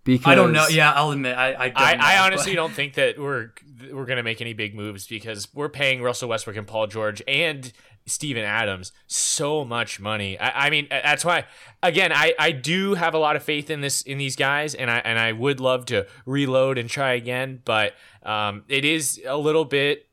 Because 0.04 0.26
I 0.26 0.34
don't 0.34 0.52
know. 0.52 0.66
Yeah, 0.68 0.92
I'll 0.92 1.12
admit 1.12 1.36
I 1.36 1.54
I, 1.54 1.68
don't 1.68 1.80
I, 1.80 1.94
know, 1.94 2.04
I 2.04 2.18
honestly 2.26 2.52
but- 2.52 2.56
don't 2.56 2.72
think 2.72 2.94
that 2.94 3.18
we're 3.18 3.50
we're 3.92 4.04
gonna 4.04 4.22
make 4.22 4.40
any 4.40 4.52
big 4.52 4.74
moves 4.74 5.06
because 5.06 5.48
we're 5.54 5.68
paying 5.68 6.02
Russell 6.02 6.28
Westbrook 6.28 6.56
and 6.56 6.66
Paul 6.66 6.88
George 6.88 7.22
and 7.28 7.72
Steven 8.06 8.44
Adams 8.44 8.92
so 9.06 9.64
much 9.64 10.00
money. 10.00 10.38
I, 10.38 10.66
I 10.66 10.70
mean, 10.70 10.88
that's 10.90 11.24
why 11.24 11.44
again 11.82 12.12
I, 12.12 12.34
I 12.38 12.52
do 12.52 12.94
have 12.94 13.14
a 13.14 13.18
lot 13.18 13.36
of 13.36 13.42
faith 13.42 13.70
in 13.70 13.80
this 13.80 14.02
in 14.02 14.18
these 14.18 14.36
guys, 14.36 14.74
and 14.74 14.90
I 14.90 14.98
and 14.98 15.18
I 15.18 15.32
would 15.32 15.60
love 15.60 15.86
to 15.86 16.06
reload 16.26 16.78
and 16.78 16.88
try 16.88 17.12
again, 17.12 17.60
but 17.64 17.94
um, 18.22 18.64
it 18.68 18.84
is 18.84 19.20
a 19.26 19.36
little 19.36 19.64
bit 19.64 20.06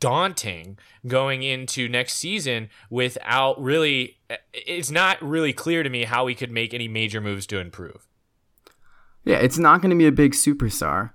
daunting 0.00 0.78
going 1.06 1.42
into 1.42 1.88
next 1.88 2.14
season 2.14 2.68
without 2.90 3.60
really 3.62 4.18
it's 4.52 4.90
not 4.90 5.20
really 5.22 5.52
clear 5.52 5.82
to 5.82 5.90
me 5.90 6.04
how 6.04 6.24
we 6.24 6.34
could 6.34 6.50
make 6.50 6.74
any 6.74 6.88
major 6.88 7.20
moves 7.20 7.46
to 7.46 7.58
improve. 7.58 8.06
Yeah, 9.24 9.36
it's 9.36 9.58
not 9.58 9.82
going 9.82 9.90
to 9.90 9.96
be 9.96 10.06
a 10.06 10.12
big 10.12 10.32
superstar. 10.32 11.10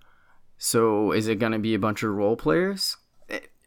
So 0.58 1.12
is 1.12 1.28
it 1.28 1.40
going 1.40 1.52
to 1.52 1.60
be 1.60 1.74
a 1.74 1.80
bunch 1.80 2.04
of 2.04 2.12
role 2.12 2.36
players? 2.36 2.98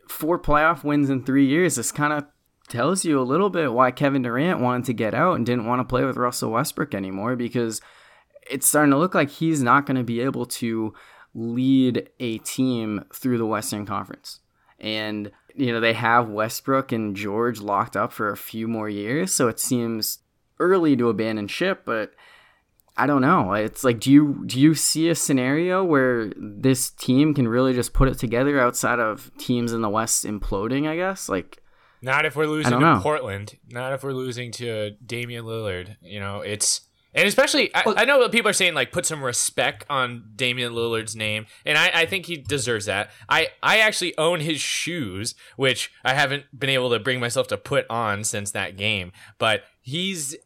Four 0.09 0.38
playoff 0.38 0.85
wins 0.85 1.11
in 1.11 1.24
3 1.24 1.44
years, 1.44 1.74
this 1.74 1.90
kind 1.90 2.12
of 2.12 2.24
tells 2.66 3.05
you 3.05 3.20
a 3.20 3.22
little 3.22 3.50
bit 3.50 3.72
why 3.72 3.90
Kevin 3.90 4.22
Durant 4.22 4.61
wanted 4.61 4.87
to 4.87 4.92
get 4.92 5.14
out 5.14 5.37
and 5.37 5.46
didn't 5.46 5.66
want 5.66 5.81
to 5.81 5.85
play 5.85 6.05
with 6.05 6.16
Russell 6.16 6.50
Westbrook 6.50 6.94
anymore 6.94 7.37
because 7.37 7.81
it's 8.50 8.68
starting 8.68 8.92
to 8.92 8.98
look 8.98 9.14
like 9.14 9.31
he's 9.31 9.62
not 9.62 9.87
going 9.87 9.96
to 9.96 10.05
be 10.05 10.20
able 10.20 10.46
to 10.46 10.94
lead 11.35 12.09
a 12.18 12.38
team 12.38 13.05
through 13.12 13.38
the 13.38 13.46
Western 13.46 13.87
Conference. 13.87 14.40
And, 14.79 15.31
you 15.55 15.72
know, 15.72 15.81
they 15.81 15.92
have 15.94 16.29
Westbrook 16.29 16.92
and 16.92 17.16
George 17.16 17.61
locked 17.61 17.96
up 17.96 18.12
for 18.12 18.31
a 18.31 18.37
few 18.37 18.68
more 18.68 18.88
years. 18.88 19.33
So 19.33 19.48
it 19.48 19.61
seems 19.61 20.20
early 20.59 20.96
to 20.96 21.09
abandon 21.09 21.48
ship, 21.48 21.83
but 21.85 22.12
I 22.96 23.07
don't 23.07 23.20
know. 23.20 23.52
It's 23.52 23.85
like, 23.85 24.00
do 24.00 24.11
you 24.11 24.42
do 24.46 24.59
you 24.59 24.74
see 24.74 25.11
a 25.11 25.14
scenario 25.14 25.85
where 25.85 26.33
this 26.37 26.90
team 26.90 27.35
can 27.35 27.46
really 27.46 27.74
just 27.74 27.92
put 27.92 28.09
it 28.09 28.18
together 28.18 28.59
outside 28.59 28.98
of 28.98 29.31
teams 29.37 29.72
in 29.74 29.83
the 29.83 29.90
West 29.90 30.24
imploding? 30.24 30.88
I 30.88 30.96
guess 30.96 31.29
like 31.29 31.62
not 32.07 32.25
if 32.25 32.37
we're 32.37 32.47
losing 32.47 32.73
to 32.73 32.79
know. 32.79 33.01
Portland. 33.03 33.59
Not 33.69 33.92
if 33.92 34.05
we're 34.05 34.12
losing 34.12 34.53
to 34.53 34.92
Damian 35.05 35.45
Lillard. 35.45 35.97
You 36.01 36.21
know, 36.21 36.40
it's 36.40 36.83
and 37.16 37.27
especially, 37.27 37.75
I, 37.75 37.83
I, 37.97 38.05
know 38.05 38.23
that 38.23 38.31
people 38.31 38.51
are 38.51 38.55
saying 38.55 38.75
like 38.75 38.92
put 38.92 39.07
some 39.07 39.25
respect 39.25 39.85
on 39.90 40.33
Damian 40.37 40.73
Lillard's 40.73 41.16
name, 41.16 41.47
and 41.64 41.77
I, 41.77 41.90
I 42.03 42.07
think 42.07 42.27
he 42.27 42.37
deserves 42.37 42.85
that. 42.87 43.11
I, 43.29 43.49
I 43.62 43.79
actually 43.79 44.16
own 44.19 44.40
his 44.40 44.61
shoes, 44.61 45.35
which 45.57 45.90
I 46.05 46.14
haven't 46.14 46.45
been 46.57 46.71
able 46.71 46.90
to 46.90 47.01
bring 47.01 47.19
myself 47.19 47.49
to 47.49 47.57
put 47.57 47.87
on 47.90 48.23
since 48.23 48.53
that 48.53 48.77
game. 48.77 49.12
But 49.38 49.64
he's 49.81 50.37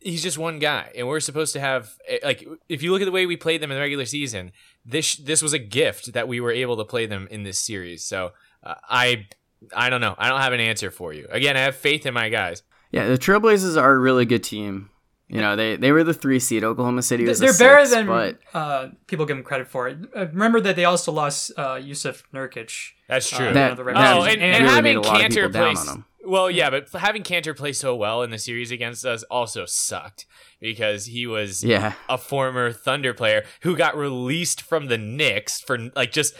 he's 0.00 0.22
just 0.22 0.38
one 0.38 0.58
guy, 0.58 0.90
and 0.96 1.06
we're 1.06 1.20
supposed 1.20 1.52
to 1.52 1.60
have 1.60 1.94
eh, 2.08 2.18
like 2.24 2.44
if 2.68 2.82
you 2.82 2.90
look 2.90 3.02
at 3.02 3.04
the 3.04 3.12
way 3.12 3.26
we 3.26 3.36
played 3.36 3.60
them 3.60 3.70
in 3.70 3.76
the 3.76 3.82
regular 3.82 4.06
season, 4.06 4.50
this 4.84 5.14
this 5.14 5.42
was 5.42 5.52
a 5.52 5.58
gift 5.60 6.14
that 6.14 6.26
we 6.26 6.40
were 6.40 6.52
able 6.52 6.76
to 6.78 6.84
play 6.84 7.06
them 7.06 7.28
in 7.30 7.44
this 7.44 7.60
series. 7.60 8.02
So 8.02 8.32
uh, 8.64 8.74
I 8.88 9.28
I 9.74 9.90
don't 9.90 10.00
know. 10.00 10.14
I 10.18 10.28
don't 10.28 10.40
have 10.40 10.52
an 10.52 10.60
answer 10.60 10.90
for 10.90 11.12
you. 11.12 11.26
Again, 11.30 11.56
I 11.56 11.60
have 11.60 11.76
faith 11.76 12.06
in 12.06 12.14
my 12.14 12.28
guys. 12.28 12.62
Yeah, 12.92 13.06
the 13.08 13.18
Trailblazers 13.18 13.80
are 13.80 13.92
a 13.92 13.98
really 13.98 14.24
good 14.24 14.42
team. 14.44 14.90
You 15.28 15.42
know, 15.42 15.56
they, 15.56 15.76
they 15.76 15.92
were 15.92 16.04
the 16.04 16.14
three 16.14 16.38
seed. 16.40 16.64
Oklahoma 16.64 17.02
City 17.02 17.26
was 17.26 17.38
They're 17.38 17.52
the 17.52 17.58
better 17.58 17.84
six, 17.84 17.90
than 17.90 18.06
but 18.06 18.38
uh, 18.54 18.88
people 19.06 19.26
give 19.26 19.36
them 19.36 19.44
credit 19.44 19.68
for 19.68 19.86
it. 19.86 19.98
Uh, 20.16 20.26
remember 20.28 20.58
that 20.62 20.74
they 20.74 20.86
also 20.86 21.12
lost 21.12 21.52
uh, 21.58 21.74
Jusuf 21.76 22.22
Nurkic. 22.32 22.92
That's 23.08 23.30
uh, 23.32 23.36
true. 23.36 23.48
in 23.48 23.54
That- 23.54 23.76
the 23.76 23.84
that 23.84 24.16
oh, 24.16 24.24
season. 24.24 24.40
and, 24.40 24.54
and 24.54 24.64
really 24.64 24.74
having 24.74 24.82
made 24.84 24.96
a 24.96 25.00
lot 25.02 25.20
of 25.24 25.30
Kanter 25.30 25.46
people 25.48 26.04
down 26.28 26.50
play. 26.50 26.54
on 26.54 26.68
him. 26.68 26.70
Well, 26.70 26.70
yeah, 26.70 26.70
but 26.70 27.00
having 27.00 27.22
Kanter 27.22 27.56
play 27.56 27.72
so 27.72 27.96
well 27.96 28.22
in 28.22 28.30
the 28.30 28.38
series 28.38 28.70
against 28.70 29.04
us 29.04 29.22
also 29.24 29.64
sucked 29.66 30.26
because 30.60 31.06
he 31.06 31.26
was 31.26 31.64
yeah, 31.64 31.94
a 32.08 32.18
former 32.18 32.72
Thunder 32.72 33.14
player 33.14 33.44
who 33.62 33.76
got 33.76 33.96
released 33.96 34.62
from 34.62 34.86
the 34.86 34.98
Knicks 34.98 35.60
for 35.60 35.78
like 35.94 36.12
just 36.12 36.34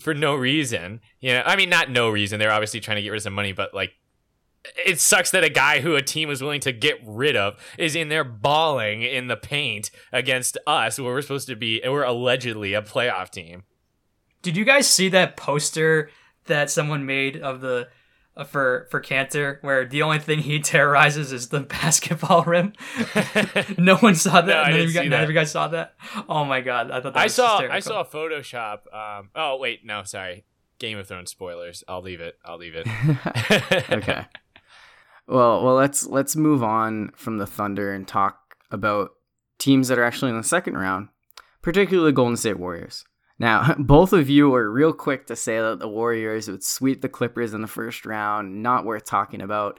for 0.00 0.14
no 0.14 0.34
reason. 0.34 1.00
You 1.20 1.34
know, 1.34 1.42
I 1.44 1.56
mean, 1.56 1.70
not 1.70 1.90
no 1.90 2.10
reason. 2.10 2.38
They're 2.38 2.52
obviously 2.52 2.80
trying 2.80 2.96
to 2.96 3.02
get 3.02 3.10
rid 3.10 3.18
of 3.18 3.22
some 3.22 3.34
money, 3.34 3.52
but 3.52 3.74
like, 3.74 3.92
it 4.86 5.00
sucks 5.00 5.30
that 5.32 5.44
a 5.44 5.50
guy 5.50 5.80
who 5.80 5.94
a 5.94 6.02
team 6.02 6.28
was 6.28 6.42
willing 6.42 6.60
to 6.60 6.72
get 6.72 6.98
rid 7.04 7.36
of 7.36 7.60
is 7.78 7.94
in 7.94 8.08
there 8.08 8.24
bawling 8.24 9.02
in 9.02 9.26
the 9.26 9.36
paint 9.36 9.90
against 10.12 10.56
us, 10.66 10.98
where 10.98 11.12
we're 11.12 11.22
supposed 11.22 11.48
to 11.48 11.56
be, 11.56 11.82
and 11.82 11.92
we're 11.92 12.04
allegedly 12.04 12.74
a 12.74 12.82
playoff 12.82 13.30
team. 13.30 13.64
Did 14.42 14.56
you 14.56 14.64
guys 14.64 14.88
see 14.88 15.10
that 15.10 15.36
poster 15.36 16.10
that 16.46 16.70
someone 16.70 17.06
made 17.06 17.36
of 17.36 17.60
the 17.60 17.88
for 18.46 18.88
for 18.90 19.00
Kanter, 19.00 19.62
where 19.62 19.84
the 19.84 20.02
only 20.02 20.18
thing 20.18 20.40
he 20.40 20.58
terrorizes 20.60 21.32
is 21.32 21.48
the 21.48 21.60
basketball 21.60 22.42
rim? 22.44 22.72
no 23.78 23.96
one 23.96 24.14
saw 24.14 24.40
that. 24.40 24.46
No, 24.46 24.54
I 24.54 24.70
none, 24.70 24.72
didn't 24.72 24.80
of 24.80 24.88
you 24.88 24.94
guys, 24.94 25.02
see 25.04 25.08
none 25.08 25.22
of 25.22 25.28
you 25.30 25.34
guys 25.34 25.50
saw 25.52 25.68
that. 25.68 25.94
Oh 26.28 26.44
my 26.44 26.60
god, 26.60 26.90
I 26.90 27.00
thought 27.00 27.14
that 27.14 27.20
I 27.20 27.24
was 27.24 27.34
saw 27.34 27.60
hysterical. 27.60 27.76
I 27.76 27.80
saw 27.80 28.00
a 28.00 28.04
Photoshop. 28.04 28.94
Um, 28.94 29.30
oh 29.36 29.58
wait, 29.58 29.84
no, 29.84 30.02
sorry, 30.02 30.44
Game 30.78 30.98
of 30.98 31.06
Thrones 31.06 31.30
spoilers. 31.30 31.84
I'll 31.86 32.02
leave 32.02 32.20
it. 32.20 32.36
I'll 32.44 32.58
leave 32.58 32.74
it. 32.74 32.86
okay. 33.90 34.26
Well, 35.26 35.64
well, 35.64 35.74
let's 35.74 36.06
let's 36.06 36.36
move 36.36 36.62
on 36.62 37.12
from 37.16 37.38
the 37.38 37.46
Thunder 37.46 37.92
and 37.92 38.06
talk 38.06 38.56
about 38.70 39.10
teams 39.58 39.88
that 39.88 39.98
are 39.98 40.04
actually 40.04 40.30
in 40.30 40.36
the 40.36 40.42
second 40.44 40.76
round, 40.76 41.08
particularly 41.62 42.12
Golden 42.12 42.36
State 42.36 42.58
Warriors. 42.58 43.04
Now, 43.44 43.74
both 43.78 44.14
of 44.14 44.30
you 44.30 44.48
were 44.48 44.70
real 44.70 44.94
quick 44.94 45.26
to 45.26 45.36
say 45.36 45.58
that 45.58 45.78
the 45.78 45.86
Warriors 45.86 46.48
would 46.48 46.64
sweep 46.64 47.02
the 47.02 47.10
Clippers 47.10 47.52
in 47.52 47.60
the 47.60 47.68
first 47.68 48.06
round, 48.06 48.62
not 48.62 48.86
worth 48.86 49.04
talking 49.04 49.42
about. 49.42 49.78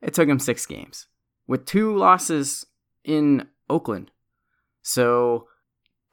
It 0.00 0.14
took 0.14 0.28
them 0.28 0.38
six 0.38 0.64
games 0.64 1.08
with 1.48 1.66
two 1.66 1.96
losses 1.96 2.64
in 3.02 3.48
Oakland. 3.68 4.12
So, 4.82 5.48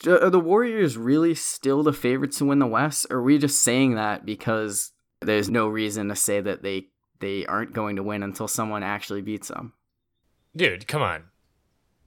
are 0.07 0.31
the 0.31 0.39
Warriors 0.39 0.97
really 0.97 1.35
still 1.35 1.83
the 1.83 1.93
favorites 1.93 2.39
to 2.39 2.45
win 2.45 2.57
the 2.57 2.65
West? 2.65 3.05
Or 3.11 3.17
are 3.17 3.23
we 3.23 3.37
just 3.37 3.61
saying 3.61 3.93
that 3.93 4.25
because 4.25 4.91
there's 5.21 5.51
no 5.51 5.67
reason 5.67 6.09
to 6.09 6.15
say 6.15 6.41
that 6.41 6.63
they 6.63 6.87
they 7.19 7.45
aren't 7.45 7.73
going 7.73 7.97
to 7.97 8.03
win 8.03 8.23
until 8.23 8.47
someone 8.47 8.81
actually 8.81 9.21
beats 9.21 9.49
them? 9.49 9.73
Dude, 10.55 10.87
come 10.87 11.03
on. 11.03 11.25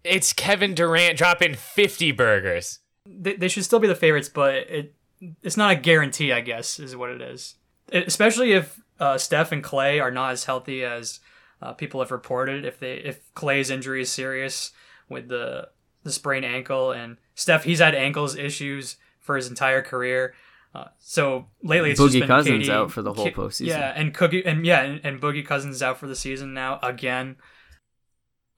It's 0.02 0.32
Kevin 0.32 0.74
Durant 0.74 1.16
dropping 1.16 1.54
50 1.54 2.10
burgers. 2.10 2.79
They, 3.06 3.34
they 3.36 3.48
should 3.48 3.64
still 3.64 3.78
be 3.78 3.88
the 3.88 3.94
favorites, 3.94 4.28
but 4.28 4.54
it 4.54 4.94
it's 5.42 5.56
not 5.56 5.72
a 5.72 5.76
guarantee. 5.76 6.32
I 6.32 6.40
guess 6.40 6.78
is 6.78 6.96
what 6.96 7.10
it 7.10 7.20
is. 7.20 7.56
It- 7.92 8.06
especially 8.06 8.52
if 8.52 8.80
uh, 8.98 9.18
Steph 9.18 9.52
and 9.52 9.62
Clay 9.62 10.00
are 10.00 10.10
not 10.10 10.32
as 10.32 10.44
healthy 10.44 10.84
as 10.84 11.20
uh, 11.62 11.72
people 11.72 12.00
have 12.00 12.10
reported. 12.10 12.64
If 12.64 12.78
they 12.78 12.94
if 12.94 13.32
Clay's 13.34 13.70
injury 13.70 14.02
is 14.02 14.10
serious 14.10 14.72
with 15.08 15.28
the 15.28 15.68
the 16.02 16.12
sprained 16.12 16.44
ankle, 16.46 16.92
and 16.92 17.16
Steph 17.34 17.64
he's 17.64 17.80
had 17.80 17.94
ankles 17.94 18.36
issues 18.36 18.96
for 19.20 19.36
his 19.36 19.48
entire 19.48 19.82
career. 19.82 20.34
Uh, 20.72 20.84
so 21.00 21.46
lately, 21.62 21.90
it's 21.90 22.00
just 22.00 22.12
been 22.12 22.28
Cousins 22.28 22.68
KD 22.68 22.70
out 22.72 22.92
for 22.92 23.02
the 23.02 23.12
whole 23.12 23.28
postseason. 23.30 23.66
Yeah, 23.66 23.92
and 23.94 24.14
Cookie 24.14 24.44
and 24.46 24.64
yeah, 24.64 24.82
and, 24.82 25.00
and 25.04 25.20
Boogie 25.20 25.44
Cousins 25.44 25.82
out 25.82 25.98
for 25.98 26.06
the 26.06 26.14
season 26.14 26.54
now 26.54 26.78
again. 26.82 27.36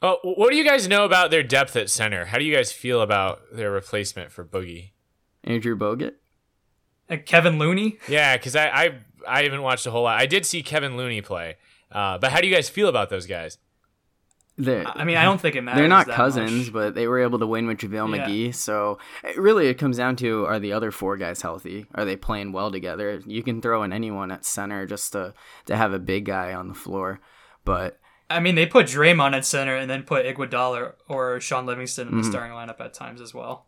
Oh, 0.03 0.19
what 0.25 0.51
do 0.51 0.57
you 0.57 0.65
guys 0.65 0.89
know 0.89 1.05
about 1.05 1.31
their 1.31 1.45
depth 1.45 1.77
at 1.77 1.89
center? 1.89 2.25
How 2.27 2.39
do 2.39 2.45
you 2.45 2.55
guys 2.55 2.73
feel 2.73 3.01
about 3.03 3.41
their 3.53 3.71
replacement 3.71 4.33
for 4.33 4.45
Boogie? 4.45 4.91
Andrew 5.45 5.77
Bogut. 5.79 6.15
And 7.09 7.25
Kevin 7.25 7.59
Looney, 7.59 7.99
Yeah, 8.09 8.37
because 8.37 8.57
I, 8.57 8.67
I 8.69 8.99
I 9.29 9.43
haven't 9.45 9.63
watched 9.63 9.87
a 9.87 9.91
whole 9.91 10.03
lot. 10.05 10.19
I 10.21 10.27
did 10.27 10.45
see 10.47 10.63
Kevin 10.63 10.97
Looney 10.97 11.21
play, 11.21 11.57
uh, 11.93 12.19
but 12.19 12.33
how 12.33 12.41
do 12.41 12.49
you 12.49 12.55
guys 12.55 12.69
feel 12.69 12.89
about 12.89 13.11
those 13.11 13.27
guys? 13.27 13.59
They're, 14.59 14.87
I 14.87 15.05
mean, 15.05 15.17
I 15.17 15.25
don't 15.25 15.41
think 15.41 15.57
it 15.57 15.63
matters. 15.63 15.79
they're 15.81 15.89
not 15.89 16.07
that 16.09 16.15
cousins, 16.17 16.67
much. 16.67 16.73
but 16.73 16.95
they 16.95 17.07
were 17.07 17.21
able 17.21 17.39
to 17.39 17.47
win 17.47 17.67
with 17.67 17.79
JaVale 17.79 18.17
Yeah. 18.17 18.27
McGee. 18.29 18.55
So 18.55 18.99
it 19.25 19.39
really, 19.39 19.69
it 19.69 19.75
comes 19.79 19.97
down 19.97 20.17
to 20.17 20.45
are 20.47 20.59
the 20.61 20.73
other 20.75 20.91
four 20.91 21.17
guys 21.17 21.41
healthy? 21.41 21.87
Are 21.95 22.05
they 22.05 22.17
playing 22.17 22.53
well 22.53 22.71
together? 22.71 23.23
You 23.27 23.43
can 23.43 23.63
throw 23.63 23.83
in 23.83 23.93
anyone 23.95 24.31
at 24.31 24.45
center 24.45 24.87
just 24.87 25.13
to 25.13 25.33
to 25.67 25.77
have 25.77 25.93
a 25.93 25.99
big 25.99 26.27
guy 26.27 26.53
on 26.55 26.69
the 26.69 26.75
floor, 26.75 27.21
but 27.65 27.99
I 28.37 28.41
mean, 28.41 28.55
they 28.55 28.67
put 28.67 28.87
Draymond 28.87 29.35
at 29.35 29.45
center 29.45 29.77
and 29.77 29.91
then 29.91 30.03
put 30.03 30.27
Iguodala 30.27 30.95
or, 31.09 31.35
or 31.35 31.41
Shaun 31.41 31.67
Livingston 31.67 32.09
in 32.09 32.17
the 32.17 32.23
Mhm. 32.23 32.31
starting 32.31 32.53
lineup 32.53 32.81
at 32.81 32.95
times 32.95 33.21
as 33.21 33.33
well. 33.35 33.67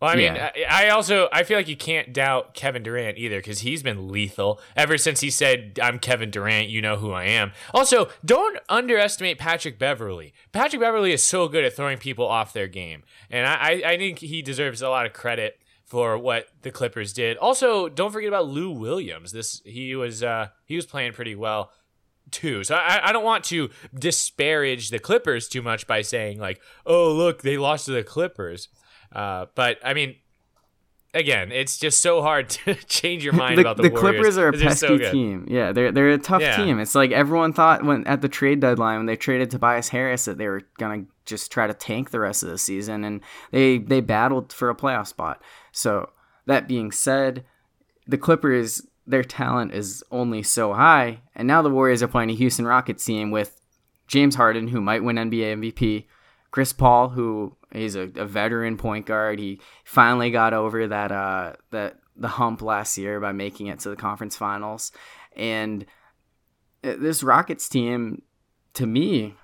Well, 0.00 0.10
I 0.10 0.16
mean, 0.16 0.34
Yeah. 0.34 0.50
I, 0.70 0.86
I 0.86 0.88
also 0.90 1.28
I 1.30 1.42
feel 1.42 1.58
like 1.58 1.68
you 1.68 1.76
can't 1.76 2.12
doubt 2.14 2.54
Kevin 2.54 2.82
Durant 2.82 3.18
either 3.18 3.36
because 3.38 3.60
he's 3.60 3.82
been 3.82 4.08
lethal 4.08 4.58
ever 4.74 4.96
since 4.96 5.20
he 5.20 5.28
said, 5.30 5.78
"I'm 5.82 5.98
Kevin 5.98 6.30
Durant, 6.30 6.68
you 6.70 6.80
know 6.80 6.96
who 6.96 7.12
I 7.12 7.24
am." 7.24 7.52
Also, 7.74 8.08
don't 8.24 8.58
underestimate 8.70 9.38
Patrick 9.38 9.78
Beverley. 9.78 10.32
Patrick 10.52 10.80
Beverley 10.80 11.12
is 11.12 11.22
so 11.22 11.48
good 11.48 11.64
at 11.66 11.76
throwing 11.76 11.98
people 11.98 12.26
off 12.26 12.54
their 12.54 12.66
game, 12.66 13.02
and 13.30 13.46
I, 13.46 13.54
I, 13.54 13.82
I 13.92 13.96
think 13.98 14.20
he 14.20 14.40
deserves 14.40 14.80
a 14.80 14.88
lot 14.88 15.04
of 15.04 15.12
credit 15.12 15.58
for 15.84 16.16
what 16.16 16.46
the 16.62 16.70
Clippers 16.70 17.12
did. 17.12 17.36
Also, 17.36 17.88
don't 17.90 18.10
forget 18.10 18.28
about 18.28 18.46
Lou 18.48 18.70
Williams. 18.70 19.32
This 19.32 19.60
he 19.66 19.94
was 19.96 20.22
uh, 20.22 20.48
he 20.64 20.76
was 20.76 20.86
playing 20.86 21.12
pretty 21.12 21.34
well 21.34 21.72
too. 22.32 22.64
So 22.64 22.74
I, 22.74 23.08
I 23.08 23.12
don't 23.12 23.24
want 23.24 23.44
to 23.44 23.70
disparage 23.98 24.90
the 24.90 24.98
Clippers 24.98 25.48
too 25.48 25.62
much 25.62 25.86
by 25.86 26.02
saying 26.02 26.38
like, 26.38 26.60
oh 26.86 27.12
look, 27.12 27.42
they 27.42 27.56
lost 27.58 27.86
to 27.86 27.92
the 27.92 28.02
Clippers. 28.02 28.68
Uh, 29.12 29.46
but 29.54 29.78
I 29.84 29.94
mean, 29.94 30.16
again, 31.14 31.50
it's 31.52 31.78
just 31.78 32.00
so 32.00 32.22
hard 32.22 32.48
to 32.50 32.74
change 32.74 33.24
your 33.24 33.32
mind 33.32 33.58
the, 33.58 33.62
about 33.62 33.76
the, 33.76 33.84
the 33.84 33.90
Warriors 33.90 34.34
Clippers 34.34 34.38
are 34.38 34.48
a 34.48 34.52
pesky 34.52 34.98
so 35.04 35.12
team. 35.12 35.46
Yeah, 35.48 35.72
they're 35.72 35.92
they're 35.92 36.10
a 36.10 36.18
tough 36.18 36.42
Yeah. 36.42 36.56
team. 36.56 36.78
It's 36.80 36.94
like 36.94 37.10
everyone 37.12 37.52
thought 37.52 37.84
when 37.84 38.06
at 38.06 38.20
the 38.22 38.28
trade 38.28 38.60
deadline 38.60 38.98
when 38.98 39.06
they 39.06 39.16
traded 39.16 39.50
Tobias 39.50 39.88
Harris 39.88 40.24
that 40.26 40.38
they 40.38 40.48
were 40.48 40.62
gonna 40.78 41.04
just 41.26 41.52
try 41.52 41.66
to 41.66 41.74
tank 41.74 42.10
the 42.10 42.20
rest 42.20 42.42
of 42.42 42.50
the 42.50 42.58
season, 42.58 43.04
and 43.04 43.20
they 43.50 43.78
they 43.78 44.00
battled 44.00 44.52
for 44.52 44.70
a 44.70 44.74
playoff 44.74 45.06
spot. 45.06 45.42
So 45.72 46.10
that 46.46 46.66
being 46.68 46.90
said, 46.90 47.44
the 48.06 48.18
Clippers 48.18 48.82
their 49.10 49.24
talent 49.24 49.74
is 49.74 50.02
only 50.10 50.42
so 50.42 50.72
high, 50.72 51.20
and 51.34 51.46
now 51.46 51.62
the 51.62 51.70
Warriors 51.70 52.02
are 52.02 52.08
playing 52.08 52.30
a 52.30 52.34
Houston 52.34 52.66
Rockets 52.66 53.04
team 53.04 53.30
with 53.30 53.60
James 54.06 54.34
Harden, 54.34 54.68
who 54.68 54.80
might 54.80 55.04
win 55.04 55.16
NBA 55.16 55.56
MVP, 55.56 56.06
Chris 56.50 56.72
Paul, 56.72 57.10
who 57.10 57.56
is 57.72 57.94
a, 57.94 58.10
a 58.16 58.26
veteran 58.26 58.76
point 58.76 59.06
guard. 59.06 59.38
He 59.38 59.60
finally 59.84 60.30
got 60.30 60.52
over 60.52 60.88
that 60.88 61.12
uh 61.12 61.52
that 61.70 61.98
the 62.16 62.28
hump 62.28 62.62
last 62.62 62.98
year 62.98 63.20
by 63.20 63.32
making 63.32 63.68
it 63.68 63.80
to 63.80 63.88
the 63.88 63.96
conference 63.96 64.36
finals. 64.36 64.92
And 65.36 65.86
uh, 66.84 66.94
this 66.98 67.22
Rockets 67.22 67.68
team, 67.68 68.22
to 68.74 68.86
me, 68.86 69.34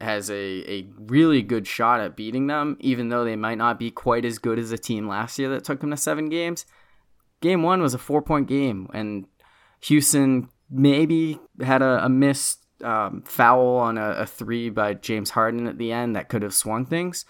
has 0.00 0.30
a, 0.30 0.34
a 0.34 0.86
really 0.98 1.42
good 1.42 1.66
shot 1.66 2.00
at 2.00 2.16
beating 2.16 2.46
them, 2.46 2.76
even 2.80 3.08
though 3.08 3.24
they 3.24 3.36
might 3.36 3.58
not 3.58 3.78
be 3.78 3.90
quite 3.90 4.24
as 4.24 4.38
good 4.38 4.58
as 4.58 4.70
the 4.70 4.78
team 4.78 5.08
last 5.08 5.38
year 5.38 5.48
that 5.50 5.64
took 5.64 5.80
them 5.80 5.90
to 5.90 5.96
seven 5.96 6.28
games. 6.28 6.66
Game 7.40 7.62
one 7.62 7.82
was 7.82 7.94
a 7.94 7.98
four 7.98 8.22
point 8.22 8.48
game, 8.48 8.88
and 8.94 9.26
Houston 9.82 10.48
maybe 10.70 11.38
had 11.60 11.82
a, 11.82 12.04
a 12.04 12.08
missed 12.08 12.64
um, 12.82 13.22
foul 13.26 13.76
on 13.76 13.98
a, 13.98 14.10
a, 14.10 14.26
three 14.26 14.70
by 14.70 14.94
James 14.94 15.30
Harden 15.30 15.66
at 15.66 15.78
the 15.78 15.92
end 15.92 16.16
that 16.16 16.28
could 16.28 16.42
have 16.42 16.54
swung 16.54 16.86
things. 16.86 17.24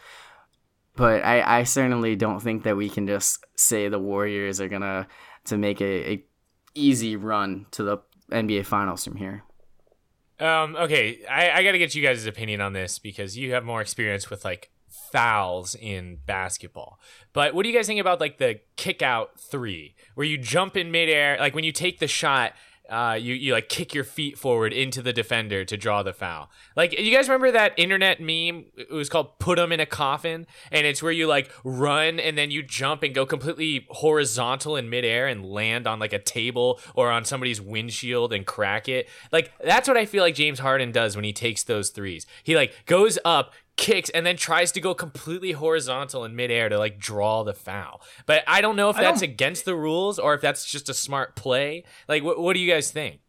But 0.96 1.24
I, 1.24 1.60
I 1.60 1.62
certainly 1.64 2.16
don't 2.16 2.40
think 2.40 2.62
that 2.62 2.76
we 2.76 2.88
can 2.88 3.06
just 3.06 3.44
say 3.56 3.88
the 3.88 3.98
Warriors 3.98 4.60
are 4.60 4.68
gonna 4.68 5.08
to 5.46 5.58
make 5.58 5.80
a, 5.80 6.12
a 6.12 6.24
easy 6.74 7.16
run 7.16 7.66
to 7.72 7.82
the 7.82 7.98
NBA 8.30 8.66
Finals 8.66 9.04
from 9.04 9.16
here. 9.16 9.44
Um, 10.40 10.76
okay, 10.76 11.24
I, 11.30 11.50
I 11.50 11.62
got 11.62 11.72
to 11.72 11.78
get 11.78 11.94
you 11.94 12.02
guys' 12.02 12.26
opinion 12.26 12.60
on 12.60 12.72
this 12.72 12.98
because 12.98 13.38
you 13.38 13.52
have 13.52 13.64
more 13.64 13.80
experience 13.80 14.30
with 14.30 14.44
like 14.44 14.70
fouls 15.12 15.74
in 15.74 16.18
basketball. 16.26 16.98
But 17.32 17.54
what 17.54 17.62
do 17.62 17.68
you 17.68 17.74
guys 17.74 17.86
think 17.86 18.00
about 18.00 18.20
like 18.20 18.38
the 18.38 18.60
kick 18.76 19.02
out 19.02 19.38
three, 19.38 19.94
where 20.14 20.26
you 20.26 20.38
jump 20.38 20.76
in 20.76 20.90
midair, 20.90 21.36
like 21.38 21.54
when 21.54 21.64
you 21.64 21.72
take 21.72 21.98
the 21.98 22.08
shot 22.08 22.52
uh, 22.90 23.16
you 23.18 23.32
you 23.32 23.54
like 23.54 23.70
kick 23.70 23.94
your 23.94 24.04
feet 24.04 24.38
forward 24.38 24.72
into 24.72 25.00
the 25.00 25.12
defender 25.12 25.64
to 25.64 25.76
draw 25.76 26.02
the 26.02 26.12
foul. 26.12 26.50
Like 26.76 26.98
you 26.98 27.14
guys 27.14 27.28
remember 27.28 27.50
that 27.52 27.72
internet 27.78 28.20
meme? 28.20 28.66
It 28.76 28.90
was 28.90 29.08
called 29.08 29.38
"Put 29.38 29.56
them 29.56 29.72
in 29.72 29.80
a 29.80 29.86
coffin," 29.86 30.46
and 30.70 30.86
it's 30.86 31.02
where 31.02 31.12
you 31.12 31.26
like 31.26 31.50
run 31.64 32.20
and 32.20 32.36
then 32.36 32.50
you 32.50 32.62
jump 32.62 33.02
and 33.02 33.14
go 33.14 33.24
completely 33.24 33.86
horizontal 33.88 34.76
in 34.76 34.90
midair 34.90 35.26
and 35.26 35.46
land 35.46 35.86
on 35.86 35.98
like 35.98 36.12
a 36.12 36.18
table 36.18 36.78
or 36.94 37.10
on 37.10 37.24
somebody's 37.24 37.60
windshield 37.60 38.34
and 38.34 38.46
crack 38.46 38.86
it. 38.86 39.08
Like 39.32 39.50
that's 39.64 39.88
what 39.88 39.96
I 39.96 40.04
feel 40.04 40.22
like 40.22 40.34
James 40.34 40.58
Harden 40.58 40.92
does 40.92 41.16
when 41.16 41.24
he 41.24 41.32
takes 41.32 41.62
those 41.62 41.88
threes. 41.88 42.26
He 42.42 42.54
like 42.54 42.74
goes 42.84 43.18
up, 43.24 43.54
kicks 43.76 44.08
and 44.10 44.24
then 44.24 44.36
tries 44.36 44.72
to 44.72 44.80
go 44.80 44.94
completely 44.94 45.52
horizontal 45.52 46.24
in 46.24 46.36
midair 46.36 46.68
to 46.68 46.78
like 46.78 46.98
draw 46.98 47.42
the 47.42 47.54
foul. 47.54 48.00
But 48.26 48.44
I 48.46 48.60
don't 48.60 48.76
know 48.76 48.90
if 48.90 48.96
that's 48.96 49.22
against 49.22 49.64
the 49.64 49.74
rules 49.74 50.18
or 50.18 50.34
if 50.34 50.40
that's 50.40 50.64
just 50.64 50.88
a 50.88 50.94
smart 50.94 51.34
play. 51.34 51.84
Like, 52.08 52.22
what, 52.22 52.38
what 52.38 52.54
do 52.54 52.60
you 52.60 52.70
guys 52.70 52.90
think? 52.90 53.20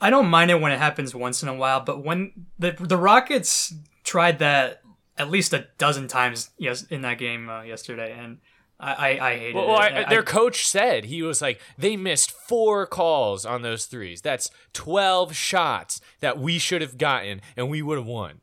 I 0.00 0.10
don't 0.10 0.28
mind 0.28 0.50
it 0.50 0.60
when 0.60 0.72
it 0.72 0.78
happens 0.78 1.14
once 1.14 1.42
in 1.42 1.48
a 1.48 1.54
while, 1.54 1.80
but 1.80 2.04
when 2.04 2.46
the 2.58 2.72
the 2.72 2.96
Rockets 2.96 3.74
tried 4.04 4.38
that 4.40 4.82
at 5.16 5.30
least 5.30 5.52
a 5.52 5.66
dozen 5.78 6.08
times 6.08 6.50
yes 6.58 6.82
in 6.84 7.02
that 7.02 7.18
game 7.18 7.48
uh, 7.48 7.62
yesterday, 7.62 8.14
and 8.18 8.38
I 8.78 8.92
I, 8.92 9.28
I 9.30 9.38
hated 9.38 9.54
well, 9.54 9.64
it. 9.64 9.68
Well, 9.68 9.78
I, 9.78 10.08
their 10.08 10.22
coach 10.22 10.66
said 10.66 11.06
he 11.06 11.22
was 11.22 11.40
like 11.40 11.60
they 11.78 11.96
missed 11.96 12.30
four 12.30 12.86
calls 12.86 13.46
on 13.46 13.62
those 13.62 13.86
threes. 13.86 14.20
That's 14.20 14.50
twelve 14.74 15.34
shots 15.34 16.02
that 16.20 16.38
we 16.38 16.58
should 16.58 16.82
have 16.82 16.98
gotten, 16.98 17.40
and 17.56 17.70
we 17.70 17.80
would 17.80 17.96
have 17.96 18.06
won. 18.06 18.42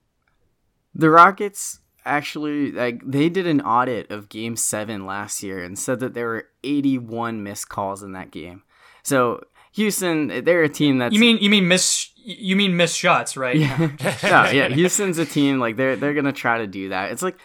The 0.95 1.09
Rockets 1.09 1.79
actually 2.05 2.71
like 2.71 3.01
they 3.05 3.29
did 3.29 3.47
an 3.47 3.61
audit 3.61 4.11
of 4.11 4.29
game 4.29 4.55
7 4.55 5.05
last 5.05 5.43
year 5.43 5.63
and 5.63 5.77
said 5.77 5.99
that 5.99 6.13
there 6.13 6.27
were 6.27 6.47
81 6.63 7.43
missed 7.43 7.69
calls 7.69 8.03
in 8.03 8.13
that 8.13 8.31
game. 8.31 8.63
So, 9.03 9.41
Houston, 9.73 10.43
they're 10.45 10.63
a 10.63 10.69
team 10.69 10.99
that's 10.99 11.13
You 11.13 11.19
mean 11.19 11.37
you 11.39 11.49
mean 11.49 11.67
miss 11.67 12.11
you 12.17 12.55
mean 12.55 12.77
miss 12.77 12.95
shots, 12.95 13.35
right? 13.35 13.55
Yeah. 13.55 13.77
no, 14.23 14.49
yeah, 14.49 14.69
Houston's 14.69 15.17
a 15.17 15.25
team 15.25 15.59
like 15.59 15.75
they're 15.75 15.95
they're 15.95 16.13
going 16.13 16.25
to 16.25 16.33
try 16.33 16.59
to 16.59 16.67
do 16.67 16.89
that. 16.89 17.11
It's 17.11 17.21
like 17.21 17.37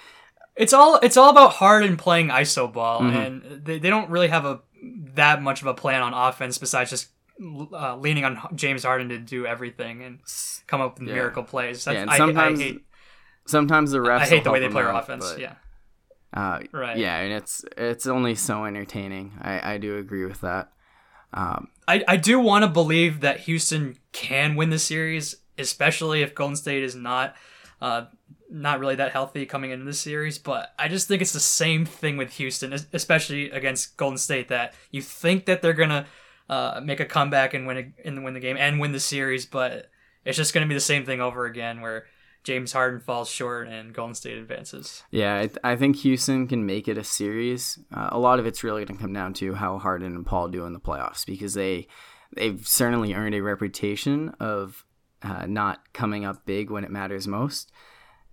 it's 0.57 0.73
all 0.73 0.97
it's 1.03 1.17
all 1.17 1.31
about 1.31 1.55
Harden 1.55 1.97
playing 1.97 2.29
iso 2.29 2.71
ball 2.73 3.01
mm-hmm. 3.01 3.17
and 3.17 3.65
they, 3.65 3.79
they 3.79 3.91
don't 3.91 4.11
really 4.11 4.29
have 4.29 4.45
a 4.45 4.61
that 5.15 5.43
much 5.43 5.61
of 5.61 5.67
a 5.67 5.75
plan 5.75 6.03
on 6.03 6.15
offense 6.15 6.59
besides 6.59 6.91
just 6.91 7.09
uh, 7.73 7.97
leaning 7.97 8.25
on 8.25 8.39
James 8.55 8.85
Harden 8.85 9.09
to 9.09 9.19
do 9.19 9.47
everything 9.47 10.03
and 10.03 10.21
come 10.67 10.81
up 10.81 10.99
with 10.99 11.09
yeah. 11.09 11.15
miracle 11.15 11.43
plays. 11.43 11.85
That's, 11.85 11.95
yeah, 11.95 12.03
and 12.03 12.11
sometimes 12.13 12.61
I, 12.61 12.63
I 12.63 12.67
hate 12.67 12.85
Sometimes 13.47 13.91
the 13.91 13.99
refs. 13.99 14.21
I 14.21 14.27
hate 14.27 14.45
the 14.45 14.51
way 14.51 14.61
they 14.61 14.69
play 14.69 14.83
out, 14.83 15.03
offense. 15.03 15.33
But, 15.33 15.41
yeah. 15.41 15.55
Uh, 16.33 16.61
right. 16.73 16.97
Yeah, 16.97 17.19
and 17.19 17.33
it's 17.33 17.65
it's 17.77 18.07
only 18.07 18.35
so 18.35 18.65
entertaining. 18.65 19.33
I, 19.41 19.75
I 19.75 19.79
do 19.79 19.99
agree 19.99 20.25
with 20.25 20.41
that. 20.43 20.71
Um, 21.33 21.69
I, 21.89 22.05
I 22.07 22.17
do 22.17 22.39
want 22.39 22.65
to 22.65 22.69
believe 22.69 23.21
that 23.21 23.41
Houston 23.41 23.97
can 24.13 24.55
win 24.55 24.71
the 24.71 24.79
series, 24.79 25.37
especially 25.59 26.23
if 26.23 26.35
Golden 26.35 26.57
State 26.57 26.83
is 26.83 26.95
not 26.95 27.35
uh, 27.81 28.07
not 28.49 28.79
really 28.79 28.95
that 28.97 29.13
healthy 29.13 29.47
coming 29.47 29.71
into 29.73 29.85
the 29.85 29.93
series. 29.93 30.39
But 30.39 30.73
I 30.79 30.89
just 30.89 31.09
think 31.09 31.21
it's 31.21 31.33
the 31.33 31.41
same 31.41 31.85
thing 31.85 32.17
with 32.17 32.35
Houston, 32.35 32.73
especially 32.93 33.51
against 33.51 33.97
Golden 33.97 34.19
State. 34.19 34.49
That 34.49 34.75
you 34.93 35.03
think 35.03 35.47
that 35.47 35.63
they're 35.63 35.73
gonna 35.73 36.07
uh, 36.49 36.81
make 36.83 37.01
a 37.01 37.07
comeback 37.07 37.55
and 37.55 37.67
win 37.67 37.77
a, 37.77 38.07
and 38.07 38.23
win 38.23 38.35
the 38.35 38.41
game 38.41 38.57
and 38.57 38.79
win 38.79 38.93
the 38.93 39.01
series, 39.01 39.47
but 39.47 39.91
it's 40.25 40.37
just 40.37 40.55
gonna 40.55 40.67
be 40.67 40.75
the 40.75 40.81
same 40.81 41.05
thing 41.05 41.21
over 41.21 41.47
again 41.47 41.81
where 41.81 42.07
James 42.43 42.73
Harden 42.73 43.01
falls 43.01 43.29
short 43.29 43.69
and 43.69 43.93
Golden 43.93 44.15
State 44.15 44.39
advances. 44.39 45.03
Yeah, 45.11 45.39
I, 45.39 45.47
th- 45.47 45.59
I 45.63 45.77
think 45.77 45.97
Houston 45.97 46.49
can 46.49 46.65
make 46.65 46.89
it 46.89 46.97
a 46.97 47.05
series. 47.05 47.79
Uh, 47.93 48.09
a 48.13 48.19
lot 48.19 48.39
of 48.39 48.47
it's 48.47 48.65
really 48.65 48.85
going 48.85 48.97
to 48.97 49.03
come 49.03 49.13
down 49.13 49.35
to 49.35 49.55
how 49.55 49.79
Harden 49.79 50.15
and 50.15 50.25
Paul 50.25 50.49
do 50.49 50.65
in 50.65 50.73
the 50.73 50.81
playoffs 50.81 51.27
because 51.27 51.55
they 51.55 51.87
they've 52.35 52.67
certainly 52.67 53.13
earned 53.13 53.35
a 53.35 53.43
reputation 53.43 54.31
of 54.41 54.85
uh, 55.23 55.45
not 55.47 55.93
coming 55.93 56.25
up 56.25 56.47
big 56.47 56.71
when 56.71 56.85
it 56.85 56.91
matters 56.91 57.29
most, 57.29 57.73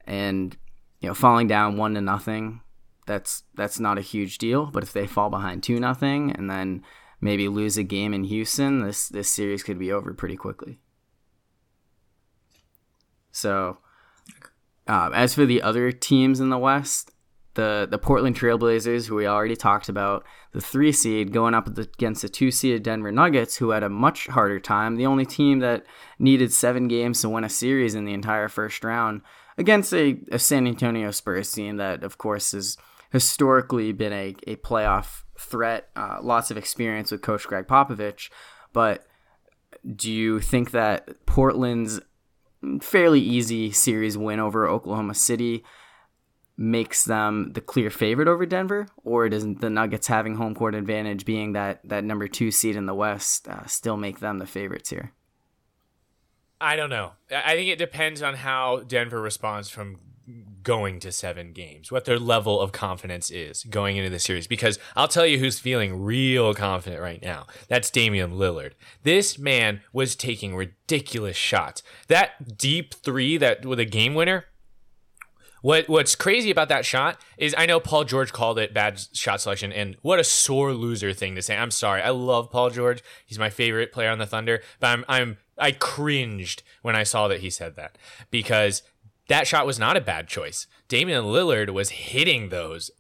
and 0.06 0.56
you 1.02 1.10
know 1.10 1.14
falling 1.14 1.48
down 1.48 1.76
one 1.76 1.94
to 1.96 2.02
nothing. 2.02 2.62
That's 3.08 3.44
that's 3.56 3.80
not 3.80 3.98
a 3.98 4.02
huge 4.02 4.38
deal. 4.38 4.68
But 4.68 4.84
if 4.84 4.94
they 4.94 5.06
fall 5.06 5.30
behind 5.30 5.64
two 5.64 5.82
nothing 5.82 6.32
and 6.32 6.50
then 6.50 6.84
maybe 7.20 7.50
lose 7.50 7.78
a 7.78 7.84
game 7.84 8.14
in 8.14 8.24
Houston, 8.24 8.86
this 8.86 9.10
this 9.10 9.30
series 9.30 9.64
could 9.64 9.80
be 9.80 9.92
over 9.92 10.14
pretty 10.14 10.38
quickly. 10.38 10.80
So 13.32 13.80
um, 14.88 15.14
as 15.14 15.34
for 15.34 15.46
the 15.46 15.62
other 15.62 15.92
teams 15.92 16.40
in 16.40 16.50
the 16.50 16.58
West, 16.58 17.12
the 17.56 17.88
the 17.90 17.98
Portland 17.98 18.36
Trailblazers, 18.36 19.08
who 19.08 19.16
we 19.16 19.28
already 19.28 19.56
talked 19.56 19.90
about, 19.90 20.24
the 20.54 20.62
three 20.62 20.92
seed 20.92 21.34
going 21.34 21.54
up 21.54 21.68
against 21.78 22.22
the 22.22 22.30
two 22.30 22.52
seeded 22.52 22.84
Denver 22.84 23.12
Nuggets, 23.12 23.58
who 23.58 23.72
had 23.72 23.84
a 23.84 23.90
much 23.90 24.28
harder 24.28 24.60
time. 24.60 24.96
The 24.96 25.06
only 25.06 25.26
team 25.26 25.60
that 25.60 25.86
needed 26.20 26.54
seven 26.54 26.88
games 26.88 27.22
to 27.22 27.30
win 27.30 27.44
a 27.44 27.50
series 27.50 27.96
in 27.96 28.06
the 28.06 28.14
entire 28.14 28.48
first 28.48 28.84
round 28.84 29.22
against 29.58 29.94
a, 29.94 30.20
a 30.32 30.40
San 30.40 30.68
Antonio 30.68 31.12
Spurs 31.12 31.52
team 31.52 31.78
that, 31.78 32.04
of 32.04 32.18
course, 32.18 32.52
has 32.52 32.78
historically 33.12 33.92
been 33.92 34.14
a, 34.14 34.36
a 34.46 34.56
playoff 34.58 35.24
threat. 35.38 35.90
Uh, 35.96 36.20
lots 36.22 36.52
of 36.52 36.58
experience 36.58 37.12
with 37.12 37.22
Coach 37.22 37.48
Gregg 37.48 37.68
Popovich, 37.68 38.30
but 38.72 39.06
do 39.96 40.12
you 40.12 40.40
think 40.40 40.72
that 40.72 41.26
Portland's 41.26 42.00
fairly 42.82 43.20
easy 43.20 43.72
series 43.72 44.18
win 44.18 44.40
over 44.40 44.68
Oklahoma 44.68 45.14
City 45.14 45.64
makes 46.58 47.06
them 47.06 47.52
the 47.54 47.62
clear 47.62 47.90
favorite 47.90 48.28
over 48.28 48.46
Denver, 48.46 48.88
or 49.04 49.30
does 49.30 49.44
the 49.44 49.70
Nuggets 49.70 50.08
having 50.08 50.36
home 50.36 50.56
court 50.56 50.74
advantage, 50.74 51.24
being 51.24 51.54
that 51.54 51.82
that 51.88 52.04
number 52.04 52.28
two 52.28 52.50
seed 52.52 52.76
in 52.76 52.88
the 52.88 52.96
West, 52.96 53.48
uh, 53.48 53.66
still 53.66 53.98
make 53.98 54.20
them 54.20 54.40
the 54.40 54.48
favorites 54.48 54.90
here? 54.90 55.14
I 56.60 56.76
don't 56.76 56.90
know. 56.90 57.12
I 57.32 57.54
think 57.54 57.70
it 57.70 57.78
depends 57.78 58.24
on 58.24 58.34
how 58.34 58.80
Denver 58.88 59.22
responds 59.22 59.70
from 59.70 60.00
going 60.64 61.00
to 61.00 61.12
seven 61.12 61.54
games, 61.54 61.92
what 61.92 62.06
their 62.06 62.20
level 62.20 62.60
of 62.60 62.72
confidence 62.72 63.32
is 63.32 63.64
going 63.66 63.98
into 63.98 64.10
the 64.10 64.20
series. 64.20 64.48
Because 64.48 64.78
I'll 64.96 65.08
tell 65.08 65.26
you 65.26 65.40
who's 65.40 65.60
feeling 65.60 66.04
real 66.04 66.54
confident 66.54 67.02
right 67.02 67.22
now. 67.22 67.48
That's 67.70 67.90
Damian 67.90 68.34
Lillard. 68.34 68.74
This 69.04 69.40
man 69.40 69.82
was 69.94 70.16
taking 70.16 70.56
ridiculous 70.56 71.38
shots. 71.38 71.84
That 72.08 72.58
deep 72.58 72.94
three 72.94 73.38
that 73.38 73.66
with 73.66 73.80
a 73.80 73.86
game 73.86 74.16
winner. 74.16 74.46
What 75.62 75.90
what's 75.90 76.16
crazy 76.16 76.52
about 76.52 76.70
that 76.70 76.86
shot 76.86 77.20
is 77.38 77.56
I 77.58 77.66
know 77.66 77.80
Paul 77.80 78.04
George 78.04 78.32
called 78.32 78.60
it 78.60 78.74
bad 78.74 79.02
shot 79.14 79.42
selection 79.42 79.74
and 79.74 79.98
what 80.02 80.20
a 80.20 80.24
sore 80.24 80.74
loser 80.74 81.14
thing 81.14 81.36
to 81.36 81.42
say. 81.42 81.58
I'm 81.58 81.72
sorry. 81.72 82.02
I 82.02 82.12
love 82.12 82.52
Paul 82.52 82.70
George. 82.70 83.04
He's 83.26 83.40
my 83.40 83.50
favorite 83.50 83.92
player 83.92 84.10
on 84.10 84.20
the 84.20 84.28
Thunder, 84.28 84.62
but 84.80 84.88
I'm 84.88 85.06
I'm 85.08 85.38
I 85.58 85.72
cringed 85.72 86.62
when 86.84 86.96
I 86.96 87.04
saw 87.04 87.28
that 87.28 87.40
he 87.40 87.50
said 87.50 87.76
that 87.76 87.98
because 88.30 88.84
that 89.28 89.48
shot 89.48 89.66
was 89.66 89.80
not 89.80 89.98
a 89.98 90.02
bad 90.02 90.28
choice. 90.28 90.68
Damian 90.88 91.26
Lillard 91.26 91.70
was 91.70 91.90
hitting 91.90 92.50
those 92.50 92.92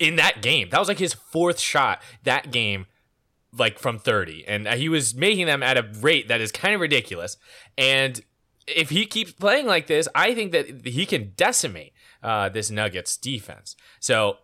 in 0.00 0.16
that 0.16 0.42
game. 0.42 0.68
That 0.70 0.78
was 0.78 0.88
like 0.88 0.98
his 0.98 1.14
fourth 1.14 1.60
shot 1.60 2.02
that 2.24 2.50
game, 2.50 2.86
like 3.56 3.78
from 3.78 3.98
30. 3.98 4.46
And 4.46 4.66
he 4.68 4.88
was 4.88 5.14
making 5.14 5.46
them 5.46 5.62
at 5.62 5.78
a 5.78 5.88
rate 6.00 6.28
that 6.28 6.40
is 6.40 6.50
kind 6.50 6.74
of 6.74 6.80
ridiculous. 6.80 7.36
And 7.78 8.20
if 8.66 8.90
he 8.90 9.06
keeps 9.06 9.32
playing 9.32 9.66
like 9.66 9.86
this, 9.86 10.08
I 10.14 10.34
think 10.34 10.52
that 10.52 10.86
he 10.86 11.06
can 11.06 11.32
decimate 11.36 11.92
uh, 12.22 12.48
this 12.48 12.70
Nuggets 12.70 13.16
defense. 13.16 13.76
So 14.00 14.38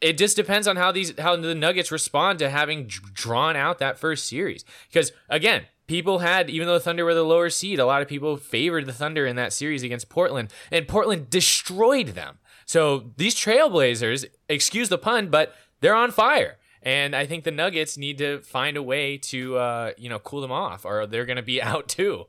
it 0.00 0.16
just 0.16 0.36
depends 0.36 0.66
on 0.66 0.76
how 0.76 0.92
these 0.92 1.18
how 1.18 1.36
the 1.36 1.54
Nuggets 1.54 1.90
respond 1.90 2.38
to 2.38 2.48
having 2.48 2.86
drawn 2.86 3.56
out 3.56 3.78
that 3.78 3.98
first 3.98 4.26
series. 4.26 4.64
Because 4.90 5.12
again, 5.28 5.66
people 5.88 6.20
had, 6.20 6.48
even 6.48 6.68
though 6.68 6.74
the 6.74 6.80
Thunder 6.80 7.04
were 7.04 7.14
the 7.14 7.24
lower 7.24 7.50
seed, 7.50 7.80
a 7.80 7.86
lot 7.86 8.02
of 8.02 8.08
people 8.08 8.36
favored 8.36 8.86
the 8.86 8.92
Thunder 8.92 9.26
in 9.26 9.34
that 9.36 9.52
series 9.52 9.82
against 9.82 10.08
Portland, 10.08 10.52
and 10.70 10.86
Portland 10.86 11.28
destroyed 11.30 12.08
them. 12.08 12.38
So 12.64 13.10
these 13.16 13.34
Trailblazers, 13.34 14.26
excuse 14.48 14.90
the 14.90 14.98
pun, 14.98 15.30
but 15.30 15.56
they're 15.80 15.96
on 15.96 16.12
fire. 16.12 16.58
And 16.82 17.16
I 17.16 17.26
think 17.26 17.42
the 17.42 17.50
Nuggets 17.50 17.98
need 17.98 18.18
to 18.18 18.40
find 18.40 18.76
a 18.76 18.82
way 18.82 19.16
to, 19.18 19.56
uh, 19.56 19.90
you 19.98 20.08
know, 20.08 20.18
cool 20.18 20.42
them 20.42 20.52
off, 20.52 20.84
or 20.84 21.06
they're 21.06 21.26
going 21.26 21.36
to 21.36 21.42
be 21.42 21.60
out 21.72 21.88
too. 21.88 22.26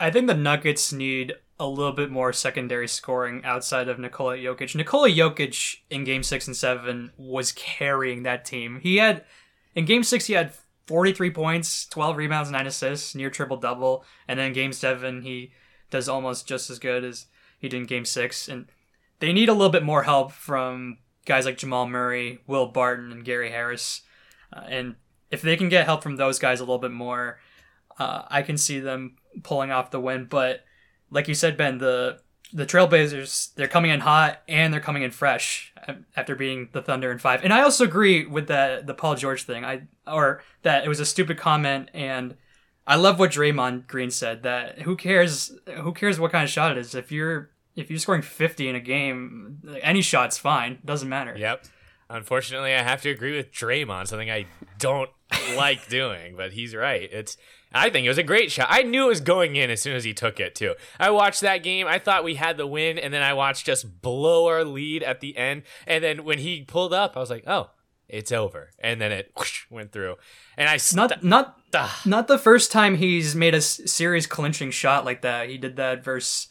I 0.00 0.10
think 0.10 0.26
the 0.26 0.34
Nuggets 0.34 0.92
need 0.92 1.34
a 1.60 1.66
little 1.66 1.92
bit 1.92 2.10
more 2.10 2.32
secondary 2.32 2.88
scoring 2.88 3.44
outside 3.44 3.88
of 3.88 3.98
Nikola 3.98 4.36
Jokic. 4.36 4.74
Nikola 4.74 5.08
Jokic 5.08 5.78
in 5.90 6.02
game 6.04 6.22
six 6.22 6.46
and 6.46 6.56
seven 6.56 7.12
was 7.16 7.52
carrying 7.52 8.22
that 8.22 8.44
team. 8.44 8.80
He 8.82 8.96
had, 8.96 9.24
in 9.74 9.84
game 9.84 10.02
six, 10.02 10.26
he 10.26 10.34
had 10.34 10.54
43 10.92 11.30
points, 11.30 11.86
12 11.86 12.18
rebounds, 12.18 12.50
9 12.50 12.66
assists, 12.66 13.14
near 13.14 13.30
triple 13.30 13.56
double. 13.56 14.04
And 14.28 14.38
then 14.38 14.52
game 14.52 14.74
seven, 14.74 15.22
he 15.22 15.50
does 15.88 16.06
almost 16.06 16.46
just 16.46 16.68
as 16.68 16.78
good 16.78 17.02
as 17.02 17.28
he 17.58 17.70
did 17.70 17.78
in 17.78 17.86
game 17.86 18.04
six. 18.04 18.46
And 18.46 18.66
they 19.18 19.32
need 19.32 19.48
a 19.48 19.54
little 19.54 19.70
bit 19.70 19.84
more 19.84 20.02
help 20.02 20.32
from 20.32 20.98
guys 21.24 21.46
like 21.46 21.56
Jamal 21.56 21.88
Murray, 21.88 22.40
Will 22.46 22.66
Barton, 22.66 23.10
and 23.10 23.24
Gary 23.24 23.50
Harris. 23.50 24.02
Uh, 24.54 24.64
and 24.68 24.96
if 25.30 25.40
they 25.40 25.56
can 25.56 25.70
get 25.70 25.86
help 25.86 26.02
from 26.02 26.16
those 26.16 26.38
guys 26.38 26.60
a 26.60 26.64
little 26.64 26.76
bit 26.76 26.92
more, 26.92 27.40
uh, 27.98 28.24
I 28.28 28.42
can 28.42 28.58
see 28.58 28.78
them 28.78 29.16
pulling 29.42 29.70
off 29.70 29.92
the 29.92 29.98
win. 29.98 30.26
But 30.26 30.62
like 31.10 31.26
you 31.26 31.34
said, 31.34 31.56
Ben, 31.56 31.78
the 31.78 32.20
the 32.52 32.66
Trailblazers 32.66 33.54
they're 33.54 33.68
coming 33.68 33.90
in 33.90 34.00
hot 34.00 34.42
and 34.48 34.72
they're 34.72 34.80
coming 34.80 35.02
in 35.02 35.10
fresh 35.10 35.72
after 36.16 36.34
beating 36.34 36.68
the 36.72 36.82
Thunder 36.82 37.10
in 37.10 37.18
five. 37.18 37.42
And 37.44 37.52
I 37.52 37.62
also 37.62 37.84
agree 37.84 38.26
with 38.26 38.48
that 38.48 38.86
the 38.86 38.94
Paul 38.94 39.14
George 39.14 39.44
thing. 39.44 39.64
I 39.64 39.82
or 40.06 40.42
that 40.62 40.84
it 40.84 40.88
was 40.88 41.00
a 41.00 41.06
stupid 41.06 41.38
comment 41.38 41.90
and. 41.94 42.36
I 42.84 42.96
love 42.96 43.20
what 43.20 43.30
Draymond 43.30 43.86
Green 43.86 44.10
said 44.10 44.42
that 44.42 44.80
who 44.82 44.96
cares 44.96 45.56
who 45.76 45.92
cares 45.92 46.18
what 46.18 46.32
kind 46.32 46.42
of 46.42 46.50
shot 46.50 46.72
it 46.72 46.78
is 46.78 46.96
if 46.96 47.12
you're 47.12 47.50
if 47.76 47.90
you're 47.90 47.98
scoring 48.00 48.22
50 48.22 48.68
in 48.68 48.74
a 48.74 48.80
game 48.80 49.62
any 49.80 50.02
shot's 50.02 50.36
fine 50.36 50.80
doesn't 50.84 51.08
matter 51.08 51.32
Yep. 51.38 51.64
Unfortunately, 52.10 52.74
I 52.74 52.82
have 52.82 53.00
to 53.02 53.10
agree 53.10 53.36
with 53.36 53.52
Draymond, 53.52 54.08
something 54.08 54.30
I 54.30 54.46
don't 54.78 55.08
like 55.56 55.88
doing, 55.88 56.34
but 56.36 56.52
he's 56.52 56.74
right. 56.74 57.08
It's 57.12 57.36
I 57.74 57.88
think 57.90 58.04
it 58.04 58.08
was 58.08 58.18
a 58.18 58.22
great 58.22 58.50
shot. 58.52 58.66
I 58.70 58.82
knew 58.82 59.06
it 59.06 59.08
was 59.08 59.20
going 59.22 59.56
in 59.56 59.70
as 59.70 59.80
soon 59.80 59.96
as 59.96 60.04
he 60.04 60.12
took 60.12 60.38
it 60.40 60.54
too. 60.54 60.74
I 61.00 61.10
watched 61.10 61.40
that 61.40 61.62
game. 61.62 61.86
I 61.86 61.98
thought 61.98 62.22
we 62.24 62.34
had 62.34 62.56
the 62.58 62.66
win, 62.66 62.98
and 62.98 63.12
then 63.14 63.22
I 63.22 63.32
watched 63.32 63.64
just 63.66 64.02
blow 64.02 64.46
our 64.48 64.64
lead 64.64 65.02
at 65.02 65.20
the 65.20 65.36
end. 65.36 65.62
And 65.86 66.04
then 66.04 66.24
when 66.24 66.38
he 66.38 66.62
pulled 66.62 66.92
up, 66.92 67.16
I 67.16 67.20
was 67.20 67.30
like, 67.30 67.44
"Oh, 67.46 67.70
it's 68.08 68.30
over." 68.32 68.70
And 68.78 69.00
then 69.00 69.10
it 69.12 69.32
whoosh, 69.36 69.64
went 69.70 69.90
through. 69.92 70.16
And 70.58 70.68
I 70.68 70.76
st- 70.76 70.96
not 70.96 71.24
not 71.24 71.58
Ah. 71.74 72.02
not 72.04 72.28
the 72.28 72.38
first 72.38 72.70
time 72.70 72.96
he's 72.96 73.34
made 73.34 73.54
a 73.54 73.58
s- 73.58 73.80
series 73.90 74.26
clinching 74.26 74.70
shot 74.70 75.06
like 75.06 75.22
that 75.22 75.48
he 75.48 75.56
did 75.56 75.76
that 75.76 76.04
versus 76.04 76.48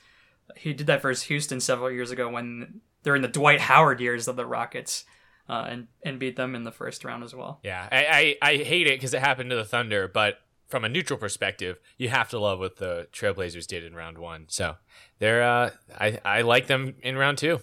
he 0.58 0.74
did 0.74 0.88
that 0.88 1.02
versus 1.04 1.24
Houston 1.26 1.60
several 1.60 1.92
years 1.92 2.10
ago 2.10 2.28
when 2.30 2.82
they're 3.04 3.16
in 3.16 3.22
the 3.22 3.28
Dwight 3.28 3.62
Howard 3.62 4.00
years 4.00 4.28
of 4.28 4.36
the 4.36 4.46
Rockets 4.46 5.06
uh, 5.52 5.66
and 5.70 5.88
and 6.04 6.20
beat 6.20 6.36
them 6.36 6.56
in 6.56 6.64
the 6.64 6.72
first 6.72 7.04
round 7.04 7.24
as 7.24 7.36
well 7.36 7.60
yeah, 7.64 7.88
I 7.92 8.36
I, 8.42 8.52
I 8.52 8.56
hate 8.64 8.88
it 8.88 8.98
because 8.98 9.14
it 9.14 9.20
happened 9.20 9.50
to 9.52 9.56
the 9.56 9.66
Thunder, 9.66 10.08
but 10.08 10.40
from 10.72 10.86
a 10.86 10.90
neutral 10.90 11.20
perspective, 11.20 11.78
you 11.98 12.08
have 12.10 12.30
to 12.30 12.40
love 12.40 12.58
what 12.60 12.78
the 12.78 13.08
Trailblazers 13.12 13.68
did 13.68 13.84
in 13.84 13.94
round 13.94 14.18
one. 14.18 14.46
So 14.48 14.78
they're 15.20 15.44
uh, 15.44 15.72
I 16.00 16.20
I 16.24 16.42
like 16.44 16.68
them 16.68 16.96
in 17.04 17.18
round 17.18 17.38
two. 17.38 17.60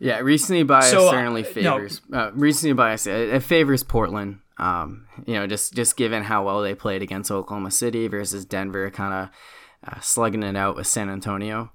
Yeah, 0.00 0.20
recently 0.20 0.62
bias 0.62 0.90
So, 0.90 1.08
uh, 1.08 1.10
certainly 1.10 1.42
no. 1.42 1.48
favors. 1.48 2.00
Uh, 2.12 2.30
recently 2.32 2.72
bias 2.72 3.06
it, 3.06 3.28
it 3.28 3.42
favors 3.42 3.82
Portland. 3.82 4.38
Um, 4.56 5.06
you 5.26 5.34
know, 5.34 5.46
just 5.46 5.74
just 5.74 5.96
given 5.96 6.22
how 6.24 6.44
well 6.46 6.62
they 6.62 6.74
played 6.74 7.02
against 7.02 7.30
Oklahoma 7.30 7.70
City 7.70 8.08
versus 8.08 8.44
Denver, 8.44 8.90
kind 8.90 9.14
of 9.14 9.92
uh, 9.92 10.00
slugging 10.00 10.42
it 10.42 10.56
out 10.56 10.76
with 10.76 10.86
San 10.86 11.10
Antonio. 11.10 11.72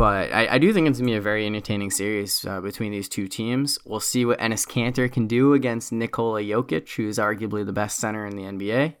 But 0.00 0.32
I, 0.32 0.54
I 0.54 0.56
do 0.56 0.72
think 0.72 0.88
it's 0.88 0.98
gonna 0.98 1.10
be 1.10 1.16
a 1.16 1.20
very 1.20 1.44
entertaining 1.44 1.90
series 1.90 2.46
uh, 2.46 2.62
between 2.62 2.90
these 2.90 3.06
two 3.06 3.28
teams. 3.28 3.78
We'll 3.84 4.00
see 4.00 4.24
what 4.24 4.38
Enes 4.38 4.66
Kanter 4.66 5.12
can 5.12 5.26
do 5.26 5.52
against 5.52 5.92
Nikola 5.92 6.40
Jokic, 6.40 6.94
who's 6.94 7.18
arguably 7.18 7.66
the 7.66 7.74
best 7.74 7.98
center 7.98 8.24
in 8.24 8.34
the 8.34 8.44
NBA, 8.44 8.94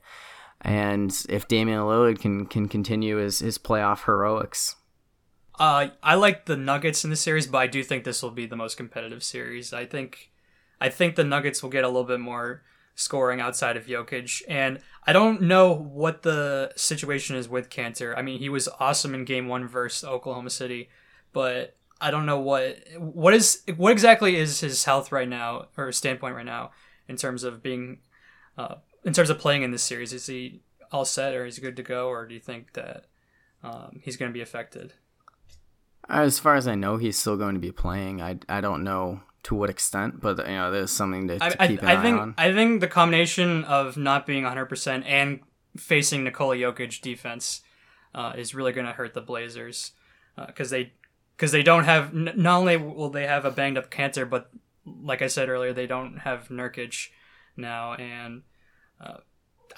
and 0.60 1.10
if 1.30 1.48
Damian 1.48 1.80
Lillard 1.80 2.20
can 2.20 2.44
can 2.44 2.68
continue 2.68 3.16
his 3.16 3.38
his 3.38 3.56
playoff 3.56 4.04
heroics. 4.04 4.76
Uh, 5.58 5.88
I 6.02 6.16
like 6.16 6.44
the 6.44 6.58
Nuggets 6.58 7.02
in 7.02 7.08
the 7.08 7.16
series, 7.16 7.46
but 7.46 7.58
I 7.62 7.66
do 7.66 7.82
think 7.82 8.04
this 8.04 8.22
will 8.22 8.30
be 8.30 8.44
the 8.44 8.54
most 8.56 8.76
competitive 8.76 9.22
series. 9.22 9.72
I 9.72 9.86
think, 9.86 10.30
I 10.82 10.90
think 10.90 11.16
the 11.16 11.24
Nuggets 11.24 11.62
will 11.62 11.70
get 11.70 11.84
a 11.84 11.88
little 11.88 12.04
bit 12.04 12.20
more 12.20 12.62
scoring 12.94 13.40
outside 13.40 13.76
of 13.76 13.86
Jokic, 13.86 14.42
and 14.48 14.80
I 15.06 15.12
don't 15.12 15.42
know 15.42 15.72
what 15.72 16.22
the 16.22 16.72
situation 16.76 17.36
is 17.36 17.48
with 17.48 17.70
Kanter. 17.70 18.16
I 18.16 18.22
mean, 18.22 18.38
he 18.38 18.48
was 18.48 18.68
awesome 18.78 19.14
in 19.14 19.24
Game 19.24 19.48
One 19.48 19.66
versus 19.66 20.04
Oklahoma 20.04 20.50
City, 20.50 20.88
but 21.32 21.76
I 22.00 22.10
don't 22.10 22.26
know 22.26 22.40
what 22.40 22.78
what 22.98 23.34
is 23.34 23.62
what 23.76 23.92
exactly 23.92 24.36
is 24.36 24.60
his 24.60 24.84
health 24.84 25.12
right 25.12 25.28
now 25.28 25.66
or 25.76 25.92
standpoint 25.92 26.34
right 26.34 26.46
now 26.46 26.70
in 27.08 27.16
terms 27.16 27.44
of 27.44 27.62
being, 27.62 27.98
uh, 28.56 28.76
in 29.04 29.12
terms 29.12 29.30
of 29.30 29.38
playing 29.38 29.62
in 29.62 29.70
this 29.70 29.82
series. 29.82 30.12
Is 30.12 30.26
he 30.26 30.62
all 30.92 31.04
set 31.04 31.34
or 31.34 31.44
is 31.44 31.56
he 31.56 31.62
good 31.62 31.76
to 31.76 31.82
go, 31.82 32.08
or 32.08 32.26
do 32.26 32.34
you 32.34 32.40
think 32.40 32.72
that 32.74 33.06
um, 33.62 34.00
he's 34.02 34.16
going 34.16 34.30
to 34.30 34.34
be 34.34 34.42
affected? 34.42 34.92
As 36.08 36.38
far 36.38 36.56
as 36.56 36.66
I 36.66 36.74
know, 36.74 36.96
he's 36.96 37.18
still 37.18 37.36
going 37.36 37.54
to 37.54 37.60
be 37.60 37.72
playing. 37.72 38.20
I, 38.20 38.38
I 38.48 38.60
don't 38.60 38.82
know 38.82 39.20
to 39.44 39.54
what 39.54 39.70
extent, 39.70 40.20
but 40.20 40.38
you 40.38 40.54
know, 40.54 40.70
there's 40.70 40.90
something 40.90 41.28
to, 41.28 41.38
to 41.38 41.44
I, 41.44 41.64
I, 41.64 41.68
keep 41.68 41.82
an 41.82 41.88
I 41.88 41.92
eye 41.94 42.02
think 42.02 42.20
on. 42.20 42.34
I 42.36 42.52
think 42.52 42.80
the 42.80 42.88
combination 42.88 43.64
of 43.64 43.96
not 43.96 44.26
being 44.26 44.44
100% 44.44 45.02
and 45.06 45.40
facing 45.76 46.24
Nikola 46.24 46.56
Jokic 46.56 47.00
defense 47.00 47.62
uh, 48.14 48.32
is 48.36 48.54
really 48.54 48.72
going 48.72 48.86
to 48.86 48.92
hurt 48.92 49.14
the 49.14 49.20
Blazers 49.20 49.92
because 50.46 50.70
they 50.70 50.92
because 51.36 51.52
they 51.52 51.62
don't 51.62 51.84
have 51.84 52.14
n- 52.14 52.32
not 52.36 52.58
only 52.58 52.76
will 52.76 53.08
they 53.08 53.26
have 53.26 53.44
a 53.44 53.50
banged 53.50 53.78
up 53.78 53.90
Kanter, 53.90 54.28
but 54.28 54.50
like 54.84 55.22
I 55.22 55.26
said 55.26 55.48
earlier, 55.48 55.72
they 55.72 55.86
don't 55.86 56.18
have 56.18 56.48
Nurkic 56.48 57.08
now, 57.56 57.94
and 57.94 58.42
uh, 59.00 59.18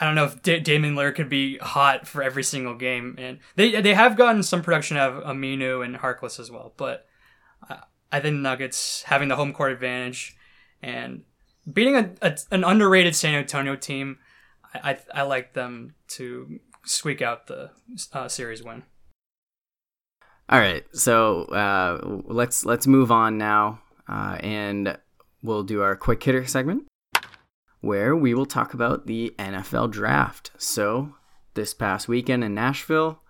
I 0.01 0.07
don't 0.07 0.15
know 0.15 0.25
if 0.25 0.43
D- 0.43 0.61
Damian 0.61 0.95
Lillard 0.95 1.15
could 1.15 1.29
be 1.29 1.59
hot 1.59 2.07
for 2.09 2.23
every 2.23 2.43
single 2.43 2.75
game, 2.75 3.15
and 3.19 3.39
they 3.57 3.81
they 3.81 3.95
have 3.95 4.17
gotten 4.17 4.43
some 4.43 4.63
production 4.63 4.97
out 4.97 5.13
of 5.13 5.25
Aminu 5.25 5.85
and 5.85 5.97
Harkless 5.97 6.41
as 6.41 6.51
well, 6.51 6.73
but 6.77 7.07
uh, 7.69 7.77
I 8.13 8.21
think 8.21 8.37
Nuggets 8.37 9.03
having 9.05 9.29
the 9.29 9.37
home 9.37 9.53
court 9.53 9.73
advantage 9.73 10.37
and 10.83 11.23
beating 11.71 11.97
a, 11.97 12.11
a 12.21 12.37
an 12.51 12.63
underrated 12.63 13.17
San 13.17 13.35
Antonio 13.35 13.75
team, 13.75 14.19
I, 14.75 14.91
I 14.93 15.21
I 15.21 15.23
like 15.23 15.55
them 15.55 15.95
to 16.09 16.61
squeak 16.85 17.23
out 17.23 17.47
the 17.47 17.71
uh, 18.13 18.29
series 18.29 18.63
win. 18.63 18.83
All 20.49 20.59
right, 20.59 20.85
so 20.93 21.45
uh, 21.45 22.01
let's 22.27 22.65
let's 22.67 22.87
move 22.87 23.11
on 23.11 23.39
now, 23.39 23.81
uh, 24.09 24.37
and 24.41 24.99
we'll 25.43 25.63
do 25.63 25.81
our 25.81 25.97
quick 25.97 26.23
hitter 26.23 26.45
segment, 26.47 26.87
where 27.81 28.15
we 28.15 28.35
will 28.35 28.45
talk 28.45 28.75
about 28.75 29.07
the 29.07 29.35
NFL 29.39 29.91
draft. 29.91 30.51
So 30.59 31.15
this 31.55 31.73
past 31.73 32.09
weekend 32.09 32.45
in 32.45 32.55
Nashville, 32.55 33.22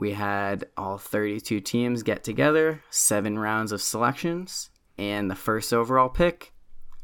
we 0.00 0.12
had 0.12 0.64
all 0.78 0.96
32 0.96 1.60
teams 1.60 2.02
get 2.02 2.24
together, 2.24 2.82
seven 2.88 3.38
rounds 3.38 3.70
of 3.70 3.82
selections, 3.82 4.70
and 4.96 5.30
the 5.30 5.34
first 5.34 5.74
overall 5.74 6.08
pick, 6.08 6.54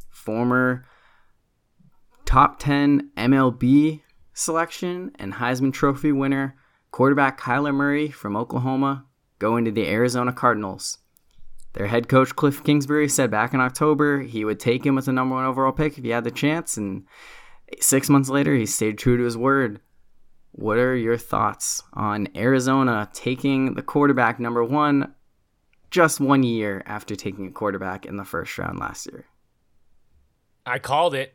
former 0.08 0.86
top 2.24 2.58
10 2.58 3.10
MLB 3.18 4.00
selection 4.32 5.12
and 5.18 5.34
Heisman 5.34 5.74
Trophy 5.74 6.10
winner 6.10 6.56
quarterback 6.90 7.38
Kyler 7.38 7.74
Murray 7.74 8.08
from 8.08 8.34
Oklahoma 8.34 9.04
going 9.38 9.66
to 9.66 9.70
the 9.70 9.86
Arizona 9.86 10.32
Cardinals. 10.32 10.96
Their 11.74 11.88
head 11.88 12.08
coach 12.08 12.34
Cliff 12.34 12.64
Kingsbury 12.64 13.10
said 13.10 13.30
back 13.30 13.52
in 13.52 13.60
October 13.60 14.22
he 14.22 14.42
would 14.42 14.58
take 14.58 14.86
him 14.86 14.94
with 14.94 15.04
the 15.04 15.12
number 15.12 15.34
one 15.34 15.44
overall 15.44 15.72
pick 15.72 15.98
if 15.98 16.04
he 16.04 16.10
had 16.10 16.24
the 16.24 16.30
chance, 16.30 16.78
and 16.78 17.04
six 17.78 18.08
months 18.08 18.30
later 18.30 18.54
he 18.54 18.64
stayed 18.64 18.96
true 18.96 19.18
to 19.18 19.24
his 19.24 19.36
word. 19.36 19.82
What 20.56 20.78
are 20.78 20.96
your 20.96 21.18
thoughts 21.18 21.82
on 21.92 22.28
Arizona 22.34 23.10
taking 23.12 23.74
the 23.74 23.82
quarterback 23.82 24.40
number 24.40 24.64
one 24.64 25.12
just 25.90 26.18
one 26.18 26.44
year 26.44 26.82
after 26.86 27.14
taking 27.14 27.46
a 27.46 27.50
quarterback 27.50 28.06
in 28.06 28.16
the 28.16 28.24
first 28.24 28.56
round 28.56 28.78
last 28.78 29.06
year? 29.06 29.26
I 30.64 30.78
called 30.78 31.14
it. 31.14 31.34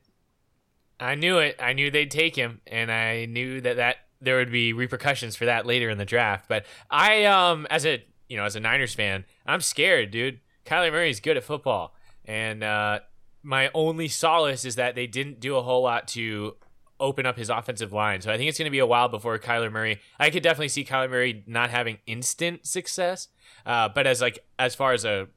I 1.00 1.14
knew 1.14 1.38
it. 1.38 1.56
I 1.62 1.74
knew 1.74 1.92
they'd 1.92 2.10
take 2.10 2.36
him, 2.36 2.62
and 2.66 2.92
I 2.92 3.26
knew 3.26 3.62
that 3.62 3.78
that 3.78 3.98
there 4.22 4.38
would 4.38 4.52
be 4.52 4.74
repercussions 4.74 5.36
for 5.36 5.46
that 5.46 5.68
later 5.68 5.92
in 5.92 6.00
the 6.00 6.06
draft. 6.06 6.48
But 6.50 6.66
I, 6.90 7.26
um, 7.26 7.68
as 7.70 7.86
a 7.86 8.04
you 8.28 8.38
know, 8.38 8.46
as 8.46 8.56
a 8.56 8.60
Niners 8.60 8.96
fan, 8.96 9.26
I'm 9.46 9.62
scared, 9.62 10.10
dude. 10.10 10.40
Kyler 10.66 10.92
Murray's 10.92 11.20
good 11.20 11.38
at 11.38 11.44
football, 11.44 11.94
and 12.26 12.64
uh, 12.64 13.02
my 13.44 13.70
only 13.76 14.08
solace 14.08 14.66
is 14.66 14.78
that 14.78 14.96
they 14.96 15.06
didn't 15.06 15.40
do 15.40 15.58
a 15.58 15.62
whole 15.62 15.84
lot 15.84 16.08
to 16.10 16.56
open 17.02 17.26
up 17.26 17.38
his 17.38 17.50
offensive 17.50 17.92
line. 17.92 18.22
So 18.22 18.32
I 18.32 18.38
think 18.38 18.48
it's 18.48 18.58
going 18.58 18.68
to 18.68 18.72
be 18.72 18.80
a 18.80 18.86
while 18.86 19.10
before 19.10 19.38
Kyler 19.40 19.72
Murray. 19.72 20.00
I 20.20 20.30
could 20.30 20.44
definitely 20.44 20.70
see 20.70 20.86
Kyler 20.86 21.10
Murray 21.10 21.44
not 21.48 21.70
having 21.70 21.98
instant 22.06 22.66
success, 22.66 23.28
uh, 23.66 23.90
but 23.90 24.08
as 24.08 24.22
like 24.22 24.40
as 24.58 24.76
far 24.76 24.94
as 24.94 25.04
a 25.04 25.28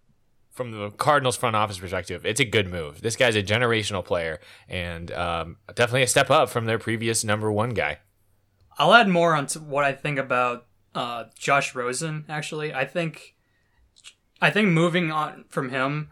from 0.52 0.70
the 0.70 0.90
Cardinals 0.90 1.36
front 1.36 1.56
office 1.56 1.78
perspective, 1.78 2.24
it's 2.24 2.38
a 2.38 2.44
good 2.44 2.68
move. 2.68 3.00
This 3.00 3.16
guy's 3.16 3.34
a 3.34 3.42
generational 3.42 4.04
player 4.04 4.38
and 4.68 5.10
um, 5.10 5.56
definitely 5.74 6.04
a 6.04 6.06
step 6.06 6.30
up 6.30 6.48
from 6.48 6.66
their 6.66 6.78
previous 6.78 7.24
number 7.24 7.50
one 7.50 7.70
guy. 7.70 7.98
I'll 8.78 8.94
add 8.94 9.08
more 9.08 9.34
on 9.34 9.46
what 9.46 9.84
I 9.84 9.92
think 9.92 10.18
about 10.18 10.66
uh, 10.94 11.24
Josh 11.36 11.74
Rosen. 11.74 12.24
Actually, 12.28 12.72
I 12.72 12.84
think 12.84 13.34
I 14.40 14.50
think 14.50 14.68
moving 14.68 15.10
on 15.10 15.44
from 15.48 15.70
him 15.70 16.10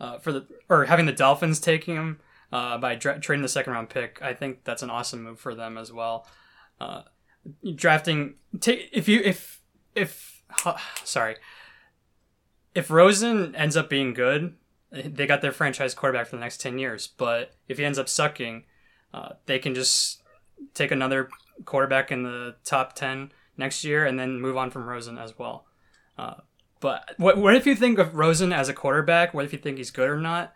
uh, 0.00 0.18
for 0.18 0.32
the 0.32 0.46
or 0.68 0.86
having 0.86 1.06
the 1.06 1.12
Dolphins 1.12 1.60
taking 1.60 1.96
him 1.96 2.20
uh, 2.52 2.78
by 2.78 2.94
dra- 2.94 3.18
trading 3.18 3.42
the 3.42 3.48
second 3.48 3.72
round 3.72 3.88
pick. 3.88 4.20
I 4.22 4.34
think 4.34 4.64
that's 4.64 4.82
an 4.82 4.90
awesome 4.90 5.22
move 5.22 5.40
for 5.40 5.54
them 5.54 5.78
as 5.78 5.92
well. 5.92 6.26
Uh, 6.80 7.02
drafting 7.74 8.34
ta- 8.60 8.72
if 8.92 9.08
you 9.08 9.20
if 9.24 9.60
if 9.94 10.42
sorry 11.04 11.36
if 12.74 12.90
Rosen 12.90 13.54
ends 13.54 13.76
up 13.76 13.88
being 13.88 14.14
good, 14.14 14.54
they 14.90 15.26
got 15.26 15.40
their 15.42 15.52
franchise 15.52 15.94
quarterback 15.94 16.26
for 16.26 16.36
the 16.36 16.40
next 16.40 16.60
ten 16.60 16.78
years. 16.78 17.06
But 17.06 17.52
if 17.68 17.78
he 17.78 17.84
ends 17.84 17.98
up 17.98 18.08
sucking, 18.08 18.64
uh, 19.12 19.30
they 19.46 19.58
can 19.58 19.74
just 19.74 20.22
take 20.74 20.90
another 20.90 21.28
quarterback 21.64 22.10
in 22.12 22.22
the 22.22 22.56
top 22.64 22.94
ten 22.94 23.32
next 23.56 23.84
year 23.84 24.06
and 24.06 24.18
then 24.18 24.40
move 24.40 24.56
on 24.56 24.70
from 24.70 24.88
Rosen 24.88 25.18
as 25.18 25.38
well. 25.38 25.66
Uh, 26.18 26.34
but 26.80 27.14
what, 27.16 27.38
what 27.38 27.54
if 27.54 27.66
you 27.66 27.74
think 27.74 27.98
of 27.98 28.16
Rosen 28.16 28.52
as 28.52 28.68
a 28.68 28.74
quarterback? 28.74 29.34
What 29.34 29.44
if 29.44 29.52
you 29.52 29.58
think 29.58 29.78
he's 29.78 29.90
good 29.90 30.08
or 30.08 30.18
not? 30.18 30.54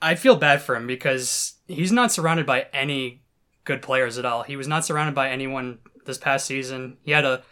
I 0.00 0.14
feel 0.14 0.36
bad 0.36 0.62
for 0.62 0.76
him 0.76 0.86
because 0.86 1.54
he's 1.66 1.92
not 1.92 2.12
surrounded 2.12 2.46
by 2.46 2.66
any 2.72 3.22
good 3.64 3.82
players 3.82 4.18
at 4.18 4.24
all. 4.24 4.42
He 4.42 4.56
was 4.56 4.68
not 4.68 4.84
surrounded 4.84 5.14
by 5.14 5.30
anyone 5.30 5.78
this 6.04 6.18
past 6.18 6.46
season. 6.46 6.98
He 7.02 7.12
had 7.12 7.24
a 7.24 7.42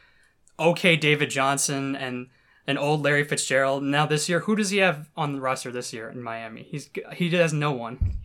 okay 0.59 0.97
David 0.97 1.31
Johnson 1.31 1.97
and 1.97 2.29
an 2.67 2.79
old 2.79 3.03
Larry 3.03 3.25
Fitzgerald. 3.25 3.83
Now 3.83 4.07
this 4.07 4.29
year, 4.29 4.41
who 4.41 4.57
does 4.57 4.71
he 4.71 4.79
have 4.79 5.11
on 5.17 5.35
the 5.35 5.41
roster 5.41 5.71
this 5.71 5.93
year 5.93 6.09
in 6.09 6.23
Miami? 6.23 6.63
He's 6.63 6.91
he 7.13 7.31
has 7.31 7.53
no 7.53 7.73
one. 7.73 8.17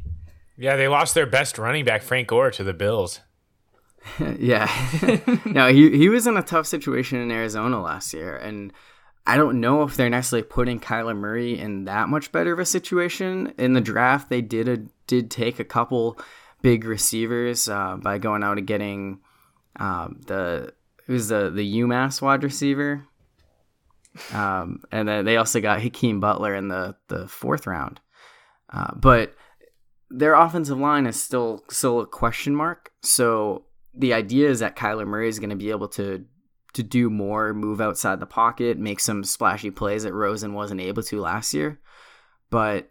Yeah, 0.57 0.76
they 0.76 0.88
lost 0.88 1.13
their 1.15 1.26
best 1.26 1.57
running 1.57 1.86
back, 1.86 2.01
Frank 2.01 2.28
Gore, 2.28 2.51
to 2.51 2.63
the 2.63 2.74
Bills. 2.74 3.22
yeah. 4.38 4.70
no, 5.45 5.72
he 5.72 5.97
he 5.97 6.09
was 6.09 6.28
in 6.28 6.38
a 6.38 6.43
tough 6.43 6.67
situation 6.67 7.20
in 7.20 7.32
Arizona 7.32 7.82
last 7.82 8.13
year, 8.13 8.36
and 8.36 8.72
I 9.30 9.38
don't 9.38 9.60
know 9.60 9.84
if 9.84 9.96
they're 9.96 10.10
necessarily 10.10 10.48
putting 10.48 10.80
Kyler 10.80 11.16
Murray 11.16 11.60
in 11.60 11.86
that 11.86 12.10
much 12.10 12.32
better 12.32 12.52
of 12.52 12.58
a 12.58 12.66
situation. 12.66 13.54
In 13.60 13.74
the 13.74 13.82
draft, 13.82 14.28
they 14.28 14.42
did 14.42 14.68
a, 14.68 14.78
did 15.06 15.30
take 15.30 15.60
a 15.60 15.64
couple 15.64 16.18
big 16.64 16.84
receivers 16.84 17.70
uh, 17.70 17.98
by 17.98 18.18
going 18.18 18.42
out 18.42 18.58
and 18.58 18.66
getting 18.66 19.20
um, 19.76 20.20
the 20.26 20.74
who's 21.06 21.28
the 21.28 21.52
the 21.52 21.82
UMass 21.82 22.24
wide 22.24 22.42
receiver, 22.44 23.06
um, 24.34 24.82
and 24.92 25.08
then 25.08 25.26
they 25.26 25.38
also 25.38 25.62
got 25.62 25.80
Hakeem 25.80 26.20
Butler 26.20 26.56
in 26.56 26.68
the 26.68 26.96
the 27.08 27.28
fourth 27.28 27.68
round. 27.68 28.00
Uh, 28.74 28.96
but 28.96 29.36
their 30.10 30.34
offensive 30.34 30.80
line 30.80 31.06
is 31.06 31.22
still 31.22 31.64
still 31.70 32.00
a 32.00 32.08
question 32.08 32.56
mark. 32.56 32.92
So 33.04 33.66
the 33.94 34.12
idea 34.12 34.50
is 34.50 34.62
that 34.62 34.76
Kyler 34.76 35.06
Murray 35.06 35.30
is 35.30 35.38
going 35.38 35.52
to 35.52 35.56
be 35.56 35.70
able 35.70 35.90
to 35.90 36.26
to 36.74 36.84
do 36.84 37.09
more, 37.09 37.53
move 37.53 37.82
outside 37.82 38.20
the 38.20 38.26
pocket, 38.26 38.78
make 38.78 38.99
some 38.99 39.24
splashy 39.24 39.72
plays 39.72 40.03
that 40.03 40.13
Rosen 40.13 40.53
wasn't 40.53 40.82
able 40.82 41.03
to 41.03 41.22
last 41.22 41.53
year. 41.53 41.80
But 42.49 42.89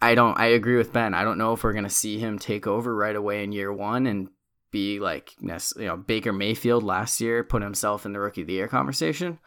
I 0.00 0.14
don't 0.14 0.38
I 0.38 0.46
agree 0.46 0.76
with 0.76 0.92
Ben. 0.92 1.14
I 1.14 1.24
don't 1.24 1.38
know 1.38 1.52
if 1.52 1.64
we're 1.64 1.72
going 1.72 1.84
to 1.84 1.90
see 1.90 2.18
him 2.18 2.38
take 2.38 2.66
over 2.66 2.94
right 2.94 3.16
away 3.16 3.42
in 3.42 3.52
year 3.52 3.72
1 3.72 4.06
and 4.06 4.28
be 4.70 5.00
like 5.00 5.32
you 5.40 5.86
know 5.86 5.96
Baker 5.96 6.32
Mayfield 6.32 6.84
last 6.84 7.20
year 7.20 7.42
put 7.42 7.62
himself 7.62 8.04
in 8.04 8.12
the 8.12 8.20
rookie 8.20 8.42
of 8.42 8.46
the 8.46 8.54
year 8.54 8.68
conversation. 8.68 9.38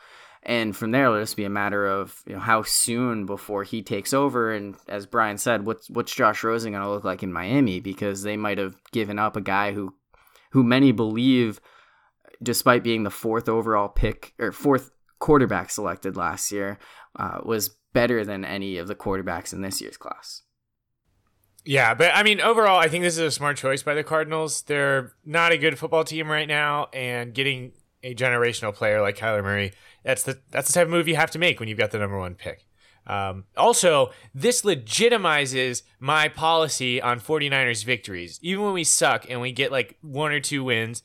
And 0.43 0.76
from 0.76 0.89
there, 0.89 1.05
it'll 1.05 1.19
just 1.19 1.38
be 1.38 1.45
a 1.45 1.51
matter 1.51 1.86
of 1.86 2.24
you 2.26 2.34
know 2.34 2.39
how 2.39 2.63
soon 2.63 3.26
before 3.26 3.63
he 3.63 3.84
takes 3.84 4.13
over. 4.13 4.51
And 4.51 4.76
as 4.88 5.05
Brian 5.05 5.38
said, 5.38 5.65
what's 5.65 5.89
what's 5.89 6.15
Josh 6.15 6.43
Rosen 6.43 6.72
going 6.72 6.84
to 6.84 6.89
look 6.89 7.03
like 7.03 7.22
in 7.22 7.32
Miami? 7.32 7.80
Because 7.80 8.24
they 8.24 8.38
might 8.38 8.57
have 8.57 8.76
given 8.91 9.19
up 9.19 9.36
a 9.36 9.41
guy 9.41 9.74
who 9.74 9.93
who 10.51 10.63
many 10.63 10.91
believe, 10.91 11.61
despite 12.42 12.84
being 12.84 13.04
the 13.04 13.10
fourth 13.10 13.48
overall 13.48 13.88
pick 13.88 14.34
or 14.39 14.52
fourth 14.52 14.92
quarterback 15.20 15.70
selected 15.70 16.16
last 16.16 16.52
year, 16.52 16.80
uh, 17.18 17.39
was 17.44 17.78
better 17.94 18.24
than 18.26 18.46
any 18.46 18.78
of 18.78 18.88
the 18.88 18.96
quarterbacks 18.96 19.54
in 19.54 19.62
this 19.62 19.82
year's 19.82 19.98
class. 19.98 20.44
Yeah, 21.64 21.94
but 21.94 22.12
I 22.16 22.24
mean, 22.24 22.42
overall, 22.42 22.80
I 22.80 22.88
think 22.88 23.04
this 23.04 23.14
is 23.14 23.20
a 23.20 23.32
smart 23.32 23.58
choice 23.58 23.84
by 23.84 23.94
the 23.94 24.04
Cardinals. 24.04 24.64
They're 24.64 25.14
not 25.24 25.52
a 25.52 25.58
good 25.58 25.78
football 25.78 26.04
team 26.04 26.28
right 26.28 26.48
now, 26.48 26.88
and 26.92 27.34
getting 27.34 27.74
a 28.04 28.16
generational 28.16 28.74
player 28.74 29.00
like 29.00 29.18
Kyler 29.18 29.44
Murray, 29.44 29.74
that's 30.04 30.24
the 30.24 30.39
that's 30.50 30.68
the 30.68 30.74
type 30.74 30.86
of 30.86 30.92
move 30.92 31.08
you 31.08 31.16
have 31.16 31.32
to 31.32 31.39
make 31.39 31.60
when 31.60 31.70
you've 31.70 31.78
got 31.78 31.92
the 31.92 32.00
number 32.00 32.18
one 32.18 32.34
pick. 32.34 32.66
Um, 33.08 33.46
also, 33.58 34.12
this 34.34 34.62
legitimizes 34.62 35.84
my 36.00 36.28
policy 36.28 37.02
on 37.02 37.20
49ers 37.20 37.84
victories. 37.84 38.39
Even 38.42 38.64
when 38.64 38.74
we 38.74 38.84
suck 38.84 39.26
and 39.30 39.42
we 39.42 39.52
get 39.52 39.72
like 39.72 39.98
one 40.02 40.32
or 40.32 40.39
two 40.39 40.64
wins, 40.64 41.04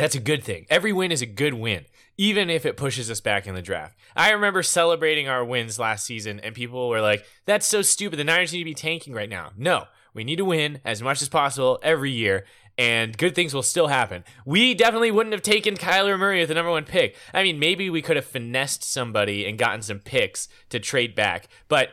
that's 0.00 0.14
a 0.14 0.20
good 0.20 0.42
thing. 0.42 0.66
Every 0.70 0.92
win 0.92 1.12
is 1.12 1.22
a 1.22 1.26
good 1.26 1.54
win, 1.54 1.84
even 2.16 2.48
if 2.50 2.64
it 2.64 2.76
pushes 2.76 3.10
us 3.10 3.20
back 3.20 3.46
in 3.46 3.54
the 3.54 3.62
draft. 3.62 3.96
I 4.16 4.30
remember 4.30 4.62
celebrating 4.62 5.28
our 5.28 5.44
wins 5.44 5.78
last 5.78 6.06
season, 6.06 6.40
and 6.40 6.54
people 6.54 6.88
were 6.88 7.00
like, 7.00 7.24
that's 7.44 7.66
so 7.66 7.82
stupid. 7.82 8.18
The 8.18 8.24
Niners 8.24 8.52
need 8.52 8.60
to 8.60 8.64
be 8.64 8.74
tanking 8.74 9.14
right 9.14 9.28
now. 9.28 9.50
No, 9.56 9.84
we 10.14 10.24
need 10.24 10.36
to 10.36 10.44
win 10.44 10.80
as 10.84 11.02
much 11.02 11.22
as 11.22 11.28
possible 11.28 11.78
every 11.82 12.10
year 12.10 12.44
and 12.78 13.18
good 13.18 13.34
things 13.34 13.52
will 13.52 13.62
still 13.62 13.88
happen. 13.88 14.24
We 14.46 14.72
definitely 14.72 15.10
wouldn't 15.10 15.34
have 15.34 15.42
taken 15.42 15.76
Kyler 15.76 16.18
Murray 16.18 16.40
as 16.40 16.48
the 16.48 16.54
number 16.54 16.70
one 16.70 16.84
pick. 16.84 17.14
I 17.34 17.42
mean, 17.42 17.58
maybe 17.58 17.90
we 17.90 18.00
could 18.00 18.16
have 18.16 18.24
finessed 18.24 18.82
somebody 18.84 19.46
and 19.46 19.58
gotten 19.58 19.82
some 19.82 19.98
picks 19.98 20.48
to 20.70 20.80
trade 20.80 21.14
back, 21.14 21.48
but 21.68 21.90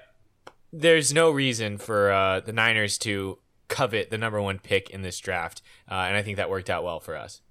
there's 0.72 1.14
no 1.14 1.30
reason 1.30 1.78
for 1.78 2.12
uh, 2.12 2.39
the 2.39 2.53
Niners 2.53 2.97
to 2.99 3.39
covet 3.68 4.12
the 4.12 4.18
number 4.18 4.41
one 4.41 4.60
pick 4.60 4.89
in 4.89 5.01
this 5.01 5.20
draft, 5.20 5.62
uh, 5.91 5.95
and 5.95 6.16
I 6.16 6.22
think 6.22 6.38
that 6.38 6.49
worked 6.49 6.70
out 6.70 6.86
well 6.86 7.01
for 7.01 7.18
us. 7.18 7.41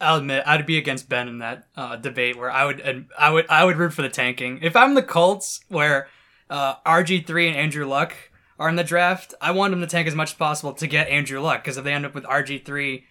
I'll 0.00 0.18
admit 0.18 0.42
I'd 0.46 0.66
be 0.66 0.78
against 0.78 1.08
Ben 1.08 1.28
in 1.28 1.38
that 1.38 1.66
uh, 1.76 1.96
debate 1.96 2.36
where 2.36 2.50
I 2.50 2.64
would 2.64 3.06
I 3.18 3.30
would 3.30 3.46
I 3.48 3.64
would 3.64 3.76
root 3.76 3.92
for 3.92 4.02
the 4.02 4.08
tanking. 4.08 4.58
If 4.62 4.76
I'm 4.76 4.94
the 4.94 5.02
Colts, 5.02 5.60
where 5.68 6.08
uh, 6.50 6.76
RG 6.86 7.26
three 7.26 7.48
and 7.48 7.56
Andrew 7.56 7.86
Luck 7.86 8.14
are 8.58 8.68
in 8.68 8.76
the 8.76 8.84
draft, 8.84 9.34
I 9.40 9.50
want 9.52 9.72
them 9.72 9.80
to 9.80 9.86
tank 9.86 10.06
as 10.06 10.14
much 10.14 10.30
as 10.30 10.36
possible 10.36 10.72
to 10.74 10.86
get 10.86 11.08
Andrew 11.08 11.40
Luck 11.40 11.62
because 11.62 11.76
if 11.76 11.84
they 11.84 11.92
end 11.92 12.06
up 12.06 12.14
with 12.14 12.24
RG 12.24 12.64
three, 12.64 13.04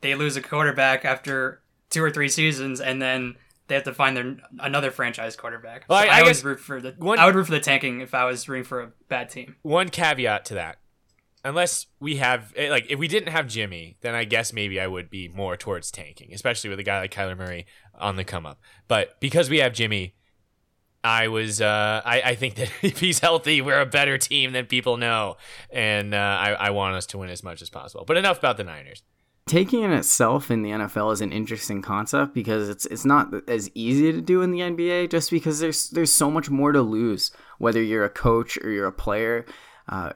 they 0.00 0.14
lose 0.14 0.36
a 0.36 0.42
quarterback 0.42 1.04
after 1.04 1.60
two 1.90 2.02
or 2.02 2.10
three 2.10 2.28
seasons, 2.28 2.80
and 2.80 3.00
then 3.00 3.36
they 3.66 3.74
have 3.74 3.84
to 3.84 3.94
find 3.94 4.16
their 4.16 4.36
another 4.60 4.90
franchise 4.90 5.36
quarterback. 5.36 5.84
Well, 5.88 6.02
so 6.02 6.08
I, 6.08 6.20
I, 6.20 6.28
I 6.28 6.34
root 6.42 6.60
for 6.60 6.80
the. 6.80 6.94
One, 6.98 7.18
I 7.18 7.26
would 7.26 7.34
root 7.34 7.44
for 7.46 7.52
the 7.52 7.60
tanking 7.60 8.00
if 8.00 8.14
I 8.14 8.24
was 8.24 8.48
rooting 8.48 8.64
for 8.64 8.80
a 8.80 8.92
bad 9.08 9.30
team. 9.30 9.56
One 9.62 9.88
caveat 9.88 10.44
to 10.46 10.54
that, 10.54 10.78
unless 11.44 11.86
we 12.00 12.16
have 12.16 12.52
eh, 12.56 12.70
like 12.70 12.86
if 12.90 12.98
we 12.98 13.08
didn't 13.08 13.32
have 13.32 13.46
Jimmy, 13.46 13.96
then 14.00 14.14
I 14.14 14.24
guess 14.24 14.52
maybe 14.52 14.80
I 14.80 14.86
would 14.86 15.10
be 15.10 15.28
more 15.28 15.56
towards 15.56 15.90
tanking, 15.90 16.32
especially 16.32 16.70
with 16.70 16.78
a 16.78 16.82
guy 16.82 17.00
like 17.00 17.12
Kyler 17.12 17.36
Murray 17.36 17.66
on 17.94 18.16
the 18.16 18.24
come 18.24 18.46
up. 18.46 18.60
But 18.86 19.18
because 19.20 19.50
we 19.50 19.58
have 19.58 19.72
Jimmy, 19.72 20.14
I 21.02 21.28
was 21.28 21.60
uh, 21.60 22.02
I, 22.04 22.22
I 22.22 22.34
think 22.34 22.56
that 22.56 22.70
if 22.82 23.00
he's 23.00 23.20
healthy, 23.20 23.60
we're 23.60 23.80
a 23.80 23.86
better 23.86 24.18
team 24.18 24.52
than 24.52 24.66
people 24.66 24.96
know, 24.96 25.36
and 25.70 26.14
uh, 26.14 26.18
I, 26.18 26.50
I 26.52 26.70
want 26.70 26.96
us 26.96 27.06
to 27.06 27.18
win 27.18 27.30
as 27.30 27.42
much 27.42 27.62
as 27.62 27.70
possible. 27.70 28.04
But 28.06 28.16
enough 28.16 28.38
about 28.38 28.56
the 28.56 28.64
Niners. 28.64 29.02
Taking 29.46 29.82
in 29.82 29.92
itself 29.92 30.50
in 30.50 30.60
the 30.60 30.68
NFL 30.68 31.10
is 31.14 31.22
an 31.22 31.32
interesting 31.32 31.80
concept 31.80 32.34
because 32.34 32.68
it's 32.68 32.84
it's 32.84 33.06
not 33.06 33.48
as 33.48 33.70
easy 33.74 34.12
to 34.12 34.20
do 34.20 34.42
in 34.42 34.50
the 34.50 34.58
NBA 34.58 35.10
just 35.10 35.30
because 35.30 35.58
there's 35.58 35.88
there's 35.88 36.12
so 36.12 36.30
much 36.30 36.50
more 36.50 36.70
to 36.72 36.82
lose 36.82 37.30
whether 37.56 37.82
you're 37.82 38.04
a 38.04 38.10
coach 38.10 38.58
or 38.58 38.70
you're 38.70 38.86
a 38.86 38.92
player. 38.92 39.46
Uh, 39.88 40.12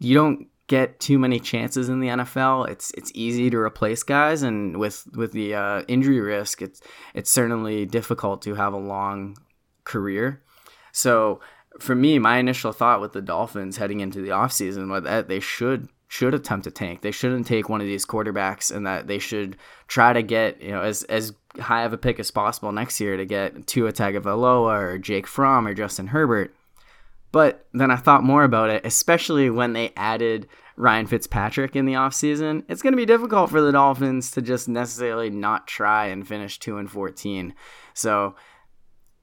you 0.00 0.12
don't 0.12 0.48
get 0.66 0.98
too 0.98 1.18
many 1.18 1.38
chances 1.38 1.88
in 1.88 2.00
the 2.00 2.08
NFL. 2.08 2.68
It's 2.68 2.90
it's 2.92 3.12
easy 3.14 3.50
to 3.50 3.58
replace 3.58 4.02
guys, 4.02 4.42
and 4.42 4.78
with 4.78 5.06
with 5.14 5.32
the 5.32 5.54
uh, 5.54 5.82
injury 5.88 6.20
risk, 6.20 6.62
it's 6.62 6.80
it's 7.14 7.30
certainly 7.30 7.86
difficult 7.86 8.42
to 8.42 8.54
have 8.54 8.72
a 8.72 8.78
long 8.78 9.36
career. 9.84 10.42
So 10.92 11.40
for 11.80 11.94
me, 11.94 12.18
my 12.18 12.38
initial 12.38 12.72
thought 12.72 13.00
with 13.00 13.12
the 13.12 13.22
Dolphins 13.22 13.76
heading 13.76 14.00
into 14.00 14.20
the 14.20 14.28
offseason 14.28 14.90
was 14.90 15.02
that 15.04 15.28
they 15.28 15.40
should 15.40 15.88
should 16.08 16.34
attempt 16.34 16.64
to 16.64 16.70
tank. 16.70 17.00
They 17.00 17.10
shouldn't 17.10 17.46
take 17.46 17.68
one 17.68 17.80
of 17.80 17.86
these 17.86 18.06
quarterbacks 18.06 18.74
and 18.74 18.86
that 18.86 19.08
they 19.08 19.18
should 19.18 19.56
try 19.88 20.12
to 20.12 20.22
get, 20.22 20.62
you 20.62 20.70
know, 20.70 20.82
as 20.82 21.02
as 21.04 21.32
high 21.58 21.84
of 21.84 21.92
a 21.92 21.98
pick 21.98 22.20
as 22.20 22.30
possible 22.30 22.72
next 22.72 23.00
year 23.00 23.16
to 23.16 23.24
get 23.24 23.66
Tua 23.66 23.92
Tagovailoa 23.92 24.80
or 24.80 24.98
Jake 24.98 25.26
Fromm 25.26 25.66
or 25.66 25.74
Justin 25.74 26.08
Herbert. 26.08 26.54
But 27.34 27.66
then 27.72 27.90
I 27.90 27.96
thought 27.96 28.22
more 28.22 28.44
about 28.44 28.70
it, 28.70 28.86
especially 28.86 29.50
when 29.50 29.72
they 29.72 29.92
added 29.96 30.46
Ryan 30.76 31.08
Fitzpatrick 31.08 31.74
in 31.74 31.84
the 31.84 31.94
offseason. 31.94 32.62
It's 32.68 32.80
going 32.80 32.92
to 32.92 32.96
be 32.96 33.04
difficult 33.04 33.50
for 33.50 33.60
the 33.60 33.72
Dolphins 33.72 34.30
to 34.30 34.40
just 34.40 34.68
necessarily 34.68 35.30
not 35.30 35.66
try 35.66 36.06
and 36.06 36.24
finish 36.24 36.60
2 36.60 36.78
and 36.78 36.88
14. 36.88 37.52
So, 37.92 38.36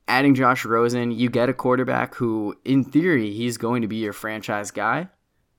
adding 0.10 0.36
Josh 0.36 0.66
Rosen, 0.66 1.12
you 1.12 1.30
get 1.30 1.48
a 1.48 1.54
quarterback 1.54 2.16
who, 2.16 2.54
in 2.66 2.84
theory, 2.84 3.32
he's 3.32 3.56
going 3.56 3.82
to 3.82 3.88
be 3.88 3.96
your 3.96 4.12
franchise 4.12 4.72
guy. 4.72 5.08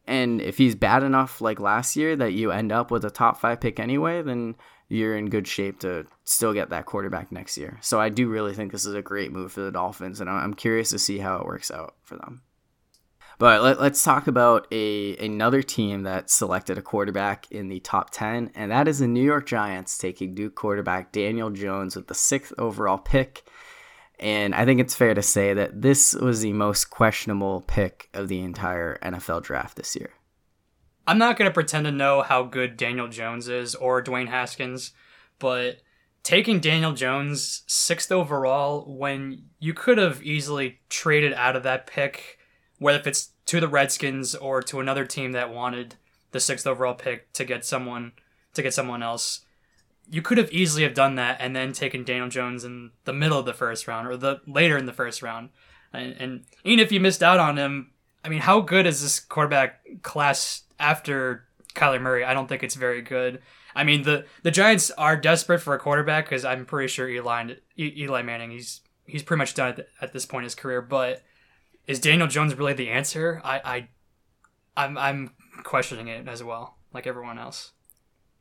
And 0.06 0.42
if 0.42 0.58
he's 0.58 0.74
bad 0.74 1.02
enough 1.02 1.40
like 1.40 1.58
last 1.58 1.96
year 1.96 2.16
that 2.16 2.34
you 2.34 2.50
end 2.50 2.70
up 2.70 2.90
with 2.90 3.06
a 3.06 3.10
top 3.10 3.38
five 3.38 3.62
pick 3.62 3.80
anyway, 3.80 4.20
then 4.20 4.56
you're 4.92 5.16
in 5.16 5.30
good 5.30 5.48
shape 5.48 5.80
to 5.80 6.04
still 6.24 6.52
get 6.52 6.68
that 6.68 6.84
quarterback 6.84 7.32
next 7.32 7.56
year. 7.56 7.78
So 7.80 7.98
I 7.98 8.10
do 8.10 8.28
really 8.28 8.52
think 8.52 8.72
this 8.72 8.84
is 8.84 8.94
a 8.94 9.00
great 9.00 9.32
move 9.32 9.52
for 9.52 9.62
the 9.62 9.72
Dolphins, 9.72 10.20
and 10.20 10.28
I'm 10.28 10.52
curious 10.52 10.90
to 10.90 10.98
see 10.98 11.18
how 11.18 11.38
it 11.38 11.46
works 11.46 11.70
out 11.70 11.94
for 12.02 12.16
them. 12.16 12.42
But 13.38 13.62
let, 13.62 13.78
us 13.78 14.04
talk 14.04 14.26
about 14.26 14.66
a 14.70 15.16
another 15.16 15.62
team 15.62 16.02
that 16.02 16.30
selected 16.30 16.76
a 16.76 16.82
quarterback 16.82 17.50
in 17.50 17.68
the 17.68 17.80
top 17.80 18.10
10, 18.10 18.52
and 18.54 18.70
that 18.70 18.86
is 18.86 18.98
the 18.98 19.08
New 19.08 19.24
York 19.24 19.46
Giants 19.46 19.96
taking 19.96 20.34
Duke 20.34 20.54
quarterback 20.54 21.10
Daniel 21.10 21.50
Jones 21.50 21.96
with 21.96 22.08
the 22.08 22.14
sixth 22.14 22.52
overall 22.58 22.98
pick. 22.98 23.42
And 24.20 24.54
I 24.54 24.66
think 24.66 24.78
it's 24.78 24.94
fair 24.94 25.14
to 25.14 25.22
say 25.22 25.54
that 25.54 25.80
this 25.80 26.14
was 26.14 26.42
the 26.42 26.52
most 26.52 26.90
questionable 26.90 27.62
pick 27.62 28.10
of 28.12 28.28
the 28.28 28.40
entire 28.40 28.98
NFL 29.02 29.42
draft 29.42 29.76
this 29.76 29.96
year. 29.96 30.10
I'm 31.06 31.18
not 31.18 31.36
going 31.36 31.48
to 31.48 31.54
pretend 31.54 31.86
to 31.86 31.92
know 31.92 32.22
how 32.22 32.44
good 32.44 32.76
Daniel 32.76 33.08
Jones 33.08 33.48
is 33.48 33.74
or 33.74 34.02
Dwayne 34.02 34.28
Haskins, 34.28 34.92
but 35.38 35.80
taking 36.22 36.60
Daniel 36.60 36.92
Jones 36.92 37.62
sixth 37.66 38.12
overall 38.12 38.84
when 38.86 39.46
you 39.58 39.74
could 39.74 39.98
have 39.98 40.22
easily 40.22 40.80
traded 40.88 41.32
out 41.34 41.56
of 41.56 41.64
that 41.64 41.86
pick, 41.86 42.38
whether 42.78 42.98
if 42.98 43.06
it's 43.06 43.30
to 43.46 43.60
the 43.60 43.68
Redskins 43.68 44.34
or 44.34 44.62
to 44.62 44.80
another 44.80 45.04
team 45.04 45.32
that 45.32 45.52
wanted 45.52 45.96
the 46.30 46.40
sixth 46.40 46.66
overall 46.66 46.94
pick 46.94 47.32
to 47.34 47.44
get 47.44 47.64
someone 47.64 48.12
to 48.54 48.62
get 48.62 48.74
someone 48.74 49.02
else. 49.02 49.40
You 50.10 50.22
could 50.22 50.38
have 50.38 50.52
easily 50.52 50.82
have 50.82 50.94
done 50.94 51.14
that 51.16 51.38
and 51.40 51.54
then 51.54 51.72
taken 51.72 52.04
Daniel 52.04 52.28
Jones 52.28 52.64
in 52.64 52.90
the 53.04 53.12
middle 53.12 53.38
of 53.38 53.46
the 53.46 53.54
first 53.54 53.88
round 53.88 54.06
or 54.06 54.16
the 54.16 54.40
later 54.46 54.76
in 54.76 54.86
the 54.86 54.92
first 54.92 55.22
round. 55.22 55.50
And, 55.92 56.14
and 56.18 56.44
even 56.64 56.80
if 56.80 56.92
you 56.92 57.00
missed 57.00 57.22
out 57.22 57.38
on 57.38 57.56
him, 57.56 57.90
I 58.24 58.28
mean, 58.28 58.40
how 58.40 58.60
good 58.60 58.86
is 58.86 59.02
this 59.02 59.20
quarterback 59.20 60.02
class 60.02 60.62
after 60.78 61.44
Kyler 61.74 62.00
Murray? 62.00 62.24
I 62.24 62.34
don't 62.34 62.48
think 62.48 62.62
it's 62.62 62.74
very 62.74 63.02
good. 63.02 63.40
I 63.74 63.84
mean, 63.84 64.02
the 64.02 64.26
the 64.42 64.50
Giants 64.50 64.90
are 64.92 65.16
desperate 65.16 65.60
for 65.60 65.74
a 65.74 65.78
quarterback 65.78 66.26
because 66.26 66.44
I'm 66.44 66.66
pretty 66.66 66.88
sure 66.88 67.08
Eli 67.08 67.54
Eli 67.78 68.22
Manning 68.22 68.50
he's 68.50 68.80
he's 69.06 69.22
pretty 69.22 69.38
much 69.38 69.54
done 69.54 69.68
at, 69.70 69.86
at 70.00 70.12
this 70.12 70.26
point 70.26 70.42
in 70.42 70.46
his 70.46 70.54
career. 70.54 70.82
But 70.82 71.22
is 71.86 71.98
Daniel 72.00 72.28
Jones 72.28 72.54
really 72.54 72.74
the 72.74 72.90
answer? 72.90 73.40
I 73.44 73.60
I 73.64 73.88
I'm 74.76 74.98
I'm 74.98 75.34
questioning 75.64 76.08
it 76.08 76.28
as 76.28 76.42
well, 76.42 76.78
like 76.92 77.06
everyone 77.06 77.38
else. 77.38 77.72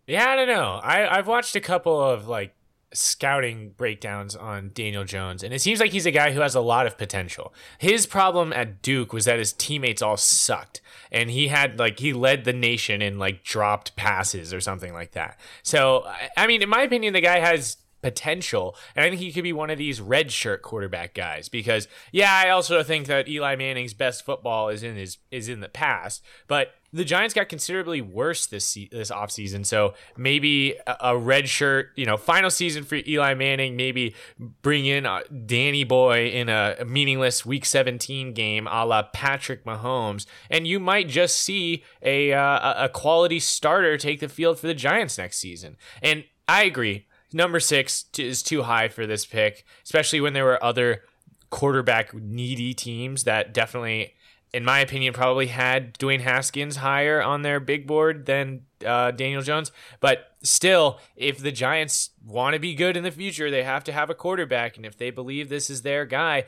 Yeah, 0.08 0.30
I 0.30 0.36
don't 0.36 0.48
know. 0.48 0.80
I 0.84 1.18
I've 1.18 1.28
watched 1.28 1.56
a 1.56 1.62
couple 1.62 2.02
of 2.02 2.28
like 2.28 2.56
scouting 2.94 3.72
breakdowns 3.78 4.36
on 4.36 4.72
Daniel 4.74 5.04
Jones, 5.04 5.44
and 5.44 5.54
it 5.54 5.62
seems 5.62 5.80
like 5.80 5.92
he's 5.92 6.06
a 6.06 6.12
guy 6.12 6.32
who 6.32 6.42
has 6.42 6.56
a 6.56 6.62
lot 6.62 6.88
of 6.88 6.98
potential. 6.98 7.54
His 7.78 8.06
problem 8.06 8.52
at 8.54 8.82
Duke 8.82 9.14
was 9.14 9.26
that 9.26 9.40
his 9.40 9.54
teammates 9.54 10.02
all 10.02 10.18
sucked, 10.18 10.82
and 11.12 11.30
he 11.30 11.48
had 11.48 11.80
like 11.80 12.00
he 12.00 12.14
led 12.14 12.44
the 12.44 12.54
nation 12.54 13.02
in 13.02 13.20
like 13.20 13.44
dropped 13.44 13.96
passes 13.96 14.54
or 14.54 14.62
something 14.62 14.94
like 14.94 15.12
that. 15.12 15.40
So, 15.64 16.06
I 16.38 16.48
mean, 16.48 16.62
in 16.62 16.70
my 16.70 16.82
opinion, 16.82 17.14
the 17.14 17.22
guy 17.22 17.40
has 17.40 17.78
potential. 18.02 18.76
And 18.96 19.06
I 19.06 19.10
think 19.10 19.22
he 19.22 19.32
could 19.32 19.44
be 19.44 19.54
one 19.54 19.70
of 19.70 19.78
these 19.78 20.02
red 20.02 20.32
shirt 20.32 20.62
quarterback 20.62 21.14
guys 21.14 21.50
because 21.50 21.88
yeah, 22.12 22.34
I 22.34 22.50
also 22.50 22.84
think 22.84 23.08
that 23.08 23.28
Eli 23.28 23.56
Manning's 23.56 23.94
best 23.94 24.26
football 24.26 24.70
is 24.70 24.84
in 24.84 24.96
his 24.96 25.18
is 25.32 25.50
in 25.50 25.60
the 25.60 25.70
past, 25.70 26.24
but 26.48 26.74
the 26.94 27.06
Giants 27.06 27.34
got 27.34 27.48
considerably 27.48 28.02
worse 28.02 28.46
this 28.46 28.78
this 28.92 29.12
offseason. 29.12 29.66
So 29.66 29.94
maybe 30.18 30.76
a, 30.86 30.98
a 31.02 31.18
red 31.18 31.48
shirt, 31.48 31.92
you 31.96 32.06
know, 32.06 32.18
final 32.18 32.50
season 32.50 32.84
for 32.84 32.96
Eli 32.96 33.34
Manning, 33.34 33.76
maybe 33.76 34.14
bring 34.62 34.86
in 34.86 35.06
uh, 35.06 35.22
Danny 35.46 35.84
Boy 35.84 36.28
in 36.28 36.50
a 36.50 36.84
meaningless 36.86 37.46
week 37.46 37.66
17 37.66 38.34
game 38.34 38.68
a 38.68 38.86
la 38.86 39.04
Patrick 39.04 39.64
Mahomes, 39.64 40.26
and 40.50 40.68
you 40.68 40.80
might 40.80 41.08
just 41.08 41.38
see 41.38 41.84
a, 42.02 42.34
uh, 42.34 42.86
a 42.86 42.90
quality 42.90 43.40
starter 43.40 43.98
take 43.98 44.20
the 44.20 44.30
field 44.30 44.60
for 44.60 44.68
the 44.68 44.74
Giants 44.74 45.18
next 45.18 45.38
season. 45.38 45.78
And 46.02 46.26
I 46.48 46.64
agree 46.64 47.06
number 47.34 47.60
six 47.60 48.06
is 48.18 48.44
too 48.44 48.64
high 48.64 48.90
for 48.90 49.06
this 49.06 49.26
pick, 49.26 49.66
especially 49.84 50.22
when 50.22 50.34
there 50.34 50.46
were 50.46 50.64
other 50.64 51.04
quarterback 51.50 52.14
needy 52.14 52.74
teams 52.74 53.24
that 53.26 53.54
definitely, 53.54 54.14
in 54.54 54.64
my 54.64 54.80
opinion, 54.80 55.14
probably 55.14 55.48
had 55.48 55.94
Dwayne 55.96 56.22
Haskins 56.22 56.78
higher 56.78 57.22
on 57.22 57.42
their 57.42 57.60
big 57.60 57.86
board 57.86 58.26
than 58.26 58.62
uh, 58.86 59.12
Daniel 59.12 59.42
Jones. 59.42 59.72
But 60.00 60.36
still, 60.42 61.00
if 61.16 61.40
the 61.40 61.52
Giants 61.52 62.12
want 62.26 62.54
to 62.54 62.60
be 62.60 62.74
good 62.74 62.98
in 62.98 63.04
the 63.04 63.12
future, 63.12 63.52
they 63.52 63.64
have 63.64 63.84
to 63.86 63.92
have 63.92 64.10
a 64.10 64.16
quarterback. 64.16 64.78
And 64.78 64.86
if 64.86 64.98
they 64.98 65.12
believe 65.12 65.50
this 65.50 65.70
is 65.70 65.82
their 65.82 66.06
guy, 66.06 66.46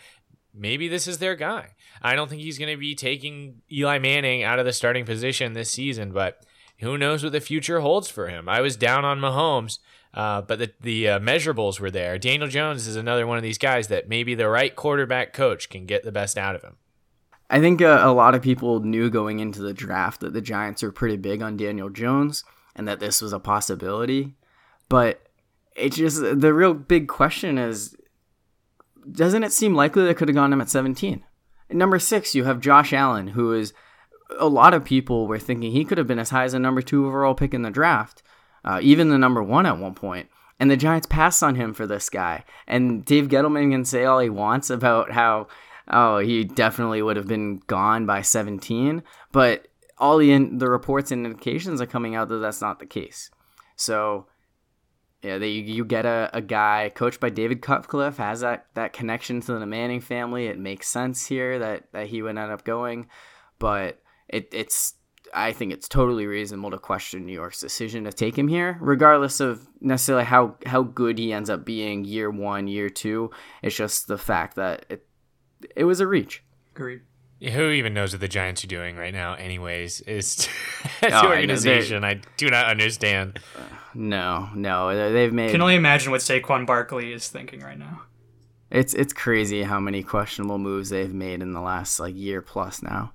maybe 0.54 0.88
this 0.88 1.08
is 1.08 1.18
their 1.18 1.36
guy. 1.36 1.70
I 2.02 2.16
don't 2.16 2.30
think 2.30 2.42
he's 2.42 2.58
going 2.58 2.72
to 2.72 2.80
be 2.80 2.96
taking 2.96 3.62
Eli 3.72 4.00
Manning 4.00 4.44
out 4.44 4.60
of 4.60 4.66
the 4.66 4.74
starting 4.74 5.06
position 5.06 5.54
this 5.54 5.72
season, 5.72 6.12
but 6.12 6.46
who 6.80 6.98
knows 6.98 7.24
what 7.24 7.32
the 7.32 7.40
future 7.40 7.80
holds 7.80 8.10
for 8.10 8.28
him. 8.28 8.50
I 8.50 8.62
was 8.62 8.76
down 8.76 9.06
on 9.06 9.20
Mahomes 9.20 9.80
uh, 10.14 10.42
but 10.42 10.60
the 10.60 10.72
the 10.82 11.10
uh, 11.10 11.20
measurables 11.20 11.80
were 11.80 11.92
there. 11.92 12.18
Daniel 12.20 12.48
Jones 12.48 12.88
is 12.88 12.96
another 12.96 13.26
one 13.26 13.38
of 13.38 13.44
these 13.44 13.58
guys 13.58 13.88
that 13.88 14.08
maybe 14.08 14.36
the 14.36 14.50
right 14.50 14.76
quarterback 14.76 15.34
coach 15.34 15.70
can 15.70 15.86
get 15.86 16.04
the 16.04 16.12
best 16.12 16.38
out 16.38 16.56
of 16.56 16.64
him. 16.64 16.78
I 17.50 17.60
think 17.60 17.82
uh, 17.82 18.02
a 18.02 18.14
lot 18.14 18.36
of 18.36 18.42
people 18.42 18.80
knew 18.80 19.10
going 19.10 19.40
into 19.40 19.62
the 19.62 19.74
draft 19.74 20.22
that 20.22 20.34
the 20.34 20.42
Giants 20.42 20.84
are 20.84 20.92
pretty 20.92 21.18
big 21.18 21.42
on 21.42 21.58
Daniel 21.58 21.90
Jones 21.90 22.44
and 22.76 22.88
that 22.88 23.00
this 23.00 23.22
was 23.22 23.34
a 23.34 23.40
possibility. 23.40 24.36
But 24.90 25.22
it 25.76 25.94
just 25.94 26.22
the 26.22 26.54
real 26.54 26.74
big 26.74 27.08
question 27.08 27.58
is 27.58 27.96
doesn't 29.12 29.44
it 29.44 29.52
seem 29.52 29.76
likely 29.76 30.06
they 30.06 30.14
could 30.14 30.30
have 30.30 30.36
gone 30.36 30.54
him 30.54 30.62
at 30.62 30.70
17? 30.70 31.24
At 31.70 31.76
number 31.76 32.00
6, 32.00 32.36
you 32.36 32.46
have 32.46 32.60
Josh 32.60 32.94
Allen 32.94 33.30
who 33.30 33.54
is 33.54 33.74
a 34.40 34.48
lot 34.48 34.74
of 34.74 34.84
people 34.84 35.28
were 35.28 35.40
thinking 35.40 35.72
he 35.72 35.86
could 35.86 35.98
have 35.98 36.08
been 36.08 36.20
as 36.20 36.32
high 36.32 36.46
as 36.46 36.54
a 36.54 36.60
number 36.60 36.82
2 36.82 37.06
overall 37.06 37.36
pick 37.36 37.54
in 37.54 37.62
the 37.62 37.70
draft 37.70 38.23
uh, 38.64 38.80
even 38.82 39.10
the 39.10 39.18
number 39.18 39.44
one 39.44 39.66
at 39.66 39.78
one 39.78 39.94
point. 39.94 40.30
And 40.60 40.70
the 40.70 40.78
Giants 40.78 41.08
passed 41.08 41.44
on 41.44 41.56
him 41.56 41.74
for 41.74 41.86
this 41.86 42.10
guy. 42.10 42.46
And 42.68 43.04
Dave 43.04 43.28
Gettleman 43.28 43.72
can 43.72 43.86
say 43.86 44.06
all 44.06 44.20
he 44.20 44.30
wants 44.30 44.70
about 44.70 45.12
how, 45.12 45.48
oh, 45.88 46.20
he 46.20 46.44
definitely 46.44 47.02
would 47.02 47.18
have 47.18 47.28
been 47.28 47.58
gone 47.68 48.06
by 48.06 48.22
17. 48.22 49.04
But 49.32 49.68
all 49.98 50.18
the, 50.18 50.32
in, 50.32 50.60
the 50.60 50.70
reports 50.70 51.12
and 51.12 51.26
indications 51.26 51.82
are 51.82 51.86
coming 51.86 52.16
out 52.16 52.30
that 52.30 52.38
that's 52.38 52.62
not 52.62 52.80
the 52.80 52.86
case. 52.86 53.30
So, 53.76 54.28
yeah, 55.22 55.38
they, 55.38 55.50
you 55.50 55.84
get 55.84 56.06
a, 56.06 56.30
a 56.34 56.42
guy 56.42 56.92
coached 56.94 57.20
by 57.20 57.30
David 57.30 57.62
Cutcliffe, 57.62 58.18
has 58.18 58.42
that, 58.42 58.68
that 58.76 58.94
connection 58.94 59.42
to 59.42 59.60
the 59.60 59.66
Manning 59.66 60.02
family. 60.02 60.48
It 60.48 60.60
makes 60.60 60.88
sense 60.88 61.26
here 61.26 61.60
that, 61.60 61.92
that 61.92 62.08
he 62.08 62.22
would 62.22 62.38
end 62.38 62.52
up 62.52 62.64
going. 62.64 63.08
But 63.60 64.02
it, 64.30 64.50
it's 64.52 64.94
I 65.34 65.52
think 65.52 65.74
it's 65.74 65.88
totally 65.88 66.26
reasonable 66.26 66.72
to 66.72 66.78
question 66.78 67.26
New 67.26 67.34
York's 67.34 67.60
decision 67.60 68.04
to 68.04 68.14
take 68.14 68.38
him 68.38 68.48
here, 68.48 68.78
regardless 68.80 69.40
of 69.40 69.68
necessarily 69.82 70.26
how 70.26 70.56
how 70.66 70.84
good 70.84 71.18
he 71.18 71.34
ends 71.34 71.50
up 71.50 71.66
being 71.66 72.06
year 72.06 72.30
one, 72.30 72.68
year 72.68 72.90
two. 72.90 73.32
It's 73.62 73.76
just 73.76 74.08
the 74.08 74.18
fact 74.18 74.56
that 74.56 74.86
it 74.90 75.06
it 75.76 75.86
was 75.86 76.00
a 76.00 76.08
reach. 76.08 76.44
Agreed. 76.76 77.02
Who 77.42 77.70
even 77.72 77.94
knows 77.94 78.14
what 78.14 78.22
the 78.22 78.28
Giants 78.30 78.64
are 78.64 78.68
doing 78.68 78.96
right 78.96 79.14
now? 79.14 79.34
Anyways, 79.34 80.02
is 80.02 80.48
oh, 81.04 81.08
as 81.08 81.14
oh, 81.14 81.28
organization, 81.28 82.04
I, 82.04 82.12
I, 82.12 82.22
do 82.38 82.50
not 82.50 82.68
understand. 82.68 83.40
No, 83.96 84.50
no, 84.56 85.14
they've 85.14 85.32
made. 85.32 85.52
Can 85.52 85.62
only 85.62 85.76
imagine 85.76 86.10
what 86.10 86.22
Saquon 86.22 86.66
Barkley 86.66 87.14
is 87.14 87.28
thinking 87.28 87.60
right 87.60 87.78
now. 87.78 88.02
It's 88.72 88.96
it's 88.96 89.14
crazy 89.14 89.62
how 89.62 89.80
many 89.80 90.02
questionable 90.02 90.58
moves 90.58 90.90
they've 90.90 91.14
made 91.14 91.44
in 91.44 91.54
the 91.54 91.62
last 91.62 92.00
like 92.00 92.16
year 92.16 92.42
plus 92.42 92.82
now. 92.82 93.14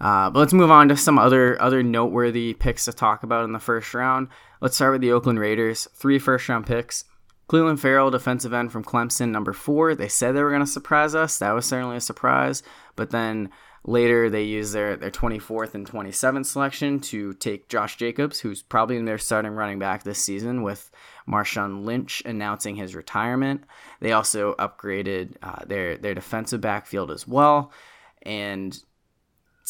Uh, 0.00 0.30
but 0.30 0.38
let's 0.38 0.52
move 0.52 0.70
on 0.70 0.88
to 0.88 0.96
some 0.96 1.18
other 1.18 1.60
other 1.60 1.82
noteworthy 1.82 2.54
picks 2.54 2.86
to 2.86 2.92
talk 2.92 3.22
about 3.22 3.44
in 3.44 3.52
the 3.52 3.58
first 3.58 3.92
round. 3.92 4.28
Let's 4.60 4.76
start 4.76 4.92
with 4.92 5.00
the 5.02 5.12
Oakland 5.12 5.38
Raiders. 5.38 5.88
Three 5.94 6.18
first 6.18 6.48
round 6.48 6.66
picks. 6.66 7.04
Clelin 7.48 7.78
Ferrell, 7.78 8.12
defensive 8.12 8.52
end 8.52 8.70
from 8.70 8.84
Clemson, 8.84 9.30
number 9.30 9.52
four. 9.52 9.94
They 9.96 10.08
said 10.08 10.36
they 10.36 10.42
were 10.42 10.50
going 10.50 10.64
to 10.64 10.70
surprise 10.70 11.16
us. 11.16 11.38
That 11.38 11.50
was 11.50 11.66
certainly 11.66 11.96
a 11.96 12.00
surprise. 12.00 12.62
But 12.94 13.10
then 13.10 13.50
later 13.84 14.30
they 14.30 14.44
used 14.44 14.72
their, 14.72 14.96
their 14.96 15.10
24th 15.10 15.74
and 15.74 15.84
27th 15.84 16.46
selection 16.46 17.00
to 17.00 17.34
take 17.34 17.68
Josh 17.68 17.96
Jacobs, 17.96 18.38
who's 18.38 18.62
probably 18.62 19.02
their 19.02 19.18
starting 19.18 19.50
running 19.50 19.80
back 19.80 20.04
this 20.04 20.22
season, 20.22 20.62
with 20.62 20.92
Marshawn 21.28 21.84
Lynch 21.84 22.22
announcing 22.24 22.76
his 22.76 22.94
retirement. 22.94 23.64
They 24.00 24.12
also 24.12 24.54
upgraded 24.54 25.34
uh, 25.42 25.64
their 25.66 25.96
their 25.96 26.14
defensive 26.14 26.60
backfield 26.60 27.10
as 27.10 27.26
well. 27.26 27.72
And 28.22 28.80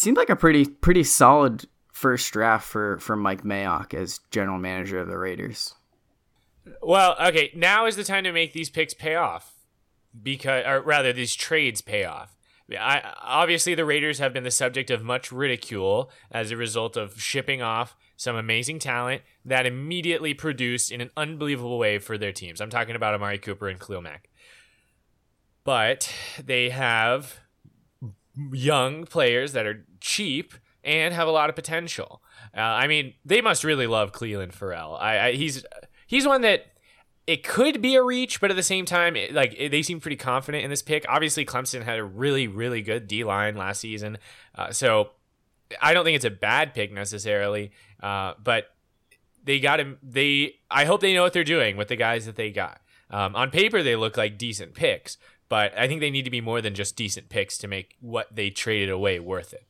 seemed 0.00 0.16
like 0.16 0.30
a 0.30 0.36
pretty 0.36 0.66
pretty 0.66 1.04
solid 1.04 1.66
first 1.92 2.32
draft 2.32 2.66
for 2.66 2.98
for 2.98 3.16
Mike 3.16 3.42
Mayock 3.42 3.94
as 3.94 4.20
general 4.30 4.58
manager 4.58 4.98
of 4.98 5.08
the 5.08 5.18
Raiders. 5.18 5.74
Well, 6.82 7.16
okay, 7.20 7.50
now 7.54 7.86
is 7.86 7.96
the 7.96 8.04
time 8.04 8.24
to 8.24 8.32
make 8.32 8.52
these 8.52 8.70
picks 8.70 8.94
pay 8.94 9.14
off, 9.14 9.54
because 10.22 10.64
or 10.66 10.80
rather 10.80 11.12
these 11.12 11.34
trades 11.34 11.80
pay 11.80 12.04
off. 12.04 12.36
I, 12.72 13.14
obviously, 13.20 13.74
the 13.74 13.84
Raiders 13.84 14.20
have 14.20 14.32
been 14.32 14.44
the 14.44 14.50
subject 14.50 14.90
of 14.90 15.02
much 15.02 15.32
ridicule 15.32 16.10
as 16.30 16.50
a 16.50 16.56
result 16.56 16.96
of 16.96 17.20
shipping 17.20 17.60
off 17.60 17.96
some 18.16 18.36
amazing 18.36 18.78
talent 18.78 19.22
that 19.44 19.66
immediately 19.66 20.34
produced 20.34 20.92
in 20.92 21.00
an 21.00 21.10
unbelievable 21.16 21.78
way 21.78 21.98
for 21.98 22.16
their 22.16 22.30
teams. 22.32 22.60
I'm 22.60 22.70
talking 22.70 22.94
about 22.94 23.14
Amari 23.14 23.38
Cooper 23.38 23.68
and 23.68 23.80
Khalil 23.80 24.02
Mack. 24.02 24.28
But 25.64 26.12
they 26.44 26.70
have 26.70 27.40
young 28.52 29.04
players 29.04 29.52
that 29.52 29.66
are 29.66 29.86
cheap 30.00 30.54
and 30.82 31.14
have 31.14 31.28
a 31.28 31.30
lot 31.30 31.50
of 31.50 31.56
potential. 31.56 32.22
Uh, 32.56 32.60
I 32.60 32.86
mean, 32.86 33.14
they 33.24 33.40
must 33.40 33.64
really 33.64 33.86
love 33.86 34.12
Clelin 34.12 34.52
Ferrell. 34.52 34.96
I, 34.96 35.18
I, 35.18 35.32
he's 35.32 35.64
he's 36.06 36.26
one 36.26 36.42
that 36.42 36.66
it 37.26 37.44
could 37.44 37.80
be 37.80 37.94
a 37.94 38.02
reach, 38.02 38.40
but 38.40 38.50
at 38.50 38.56
the 38.56 38.62
same 38.62 38.84
time, 38.84 39.14
it, 39.14 39.32
like 39.32 39.54
it, 39.56 39.70
they 39.70 39.82
seem 39.82 40.00
pretty 40.00 40.16
confident 40.16 40.64
in 40.64 40.70
this 40.70 40.82
pick. 40.82 41.04
Obviously, 41.08 41.44
Clemson 41.44 41.82
had 41.82 41.98
a 41.98 42.04
really 42.04 42.48
really 42.48 42.82
good 42.82 43.06
D 43.06 43.24
line 43.24 43.56
last 43.56 43.80
season, 43.80 44.18
uh, 44.54 44.72
so 44.72 45.10
I 45.80 45.94
don't 45.94 46.04
think 46.04 46.16
it's 46.16 46.24
a 46.24 46.30
bad 46.30 46.74
pick 46.74 46.92
necessarily. 46.92 47.72
Uh, 48.02 48.34
but 48.42 48.66
they 49.44 49.60
got 49.60 49.80
him. 49.80 49.98
They 50.02 50.56
I 50.70 50.86
hope 50.86 51.00
they 51.00 51.14
know 51.14 51.22
what 51.22 51.32
they're 51.32 51.44
doing 51.44 51.76
with 51.76 51.88
the 51.88 51.96
guys 51.96 52.26
that 52.26 52.36
they 52.36 52.50
got. 52.50 52.80
Um, 53.10 53.34
on 53.34 53.50
paper, 53.50 53.82
they 53.82 53.96
look 53.96 54.16
like 54.16 54.38
decent 54.38 54.74
picks, 54.74 55.18
but 55.50 55.76
I 55.76 55.86
think 55.86 56.00
they 56.00 56.10
need 56.10 56.24
to 56.24 56.30
be 56.30 56.40
more 56.40 56.62
than 56.62 56.74
just 56.74 56.96
decent 56.96 57.28
picks 57.28 57.58
to 57.58 57.68
make 57.68 57.96
what 58.00 58.34
they 58.34 58.48
traded 58.48 58.88
away 58.88 59.20
worth 59.20 59.52
it 59.52 59.66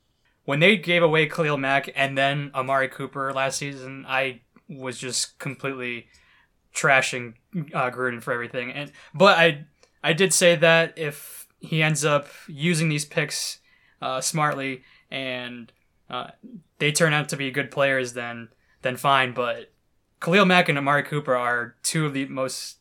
when 0.50 0.58
they 0.58 0.76
gave 0.76 1.00
away 1.00 1.26
Khalil 1.28 1.58
Mack 1.58 1.92
and 1.94 2.18
then 2.18 2.50
Amari 2.56 2.88
Cooper 2.88 3.32
last 3.32 3.58
season, 3.58 4.04
I 4.08 4.40
was 4.68 4.98
just 4.98 5.38
completely 5.38 6.08
trashing 6.74 7.34
uh, 7.72 7.88
Gruden 7.90 8.20
for 8.20 8.32
everything. 8.32 8.72
And 8.72 8.90
but 9.14 9.38
I 9.38 9.66
I 10.02 10.12
did 10.12 10.34
say 10.34 10.56
that 10.56 10.98
if 10.98 11.46
he 11.60 11.84
ends 11.84 12.04
up 12.04 12.26
using 12.48 12.88
these 12.88 13.04
picks 13.04 13.60
uh, 14.02 14.20
smartly 14.20 14.82
and 15.08 15.70
uh, 16.10 16.30
they 16.80 16.90
turn 16.90 17.12
out 17.12 17.28
to 17.28 17.36
be 17.36 17.52
good 17.52 17.70
players, 17.70 18.14
then 18.14 18.48
then 18.82 18.96
fine. 18.96 19.32
But 19.32 19.72
Khalil 20.20 20.46
Mack 20.46 20.68
and 20.68 20.76
Amari 20.76 21.04
Cooper 21.04 21.36
are 21.36 21.76
two 21.84 22.06
of 22.06 22.12
the 22.12 22.26
most 22.26 22.78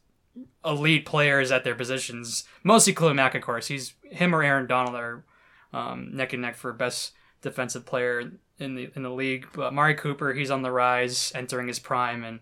elite 0.64 1.06
players 1.06 1.52
at 1.52 1.64
their 1.64 1.76
positions. 1.76 2.44
Mostly 2.64 2.94
Khalil 2.94 3.14
Mack, 3.14 3.36
of 3.36 3.42
course. 3.42 3.68
He's 3.68 3.94
him 4.04 4.36
or 4.36 4.44
Aaron 4.44 4.68
Donald 4.68 4.96
are 4.96 5.24
um, 5.74 6.16
neck 6.16 6.34
and 6.34 6.42
neck 6.42 6.56
for 6.56 6.74
best 6.74 7.14
defensive 7.42 7.86
player 7.86 8.32
in 8.58 8.76
the 8.76 8.90
in 8.96 9.04
the 9.04 9.10
league. 9.10 9.48
But 9.54 9.68
Amari 9.68 9.96
Cooper, 9.96 10.34
he's 10.34 10.52
on 10.52 10.62
the 10.62 10.72
rise, 10.72 11.32
entering 11.34 11.68
his 11.68 11.80
prime, 11.80 12.24
and 12.24 12.40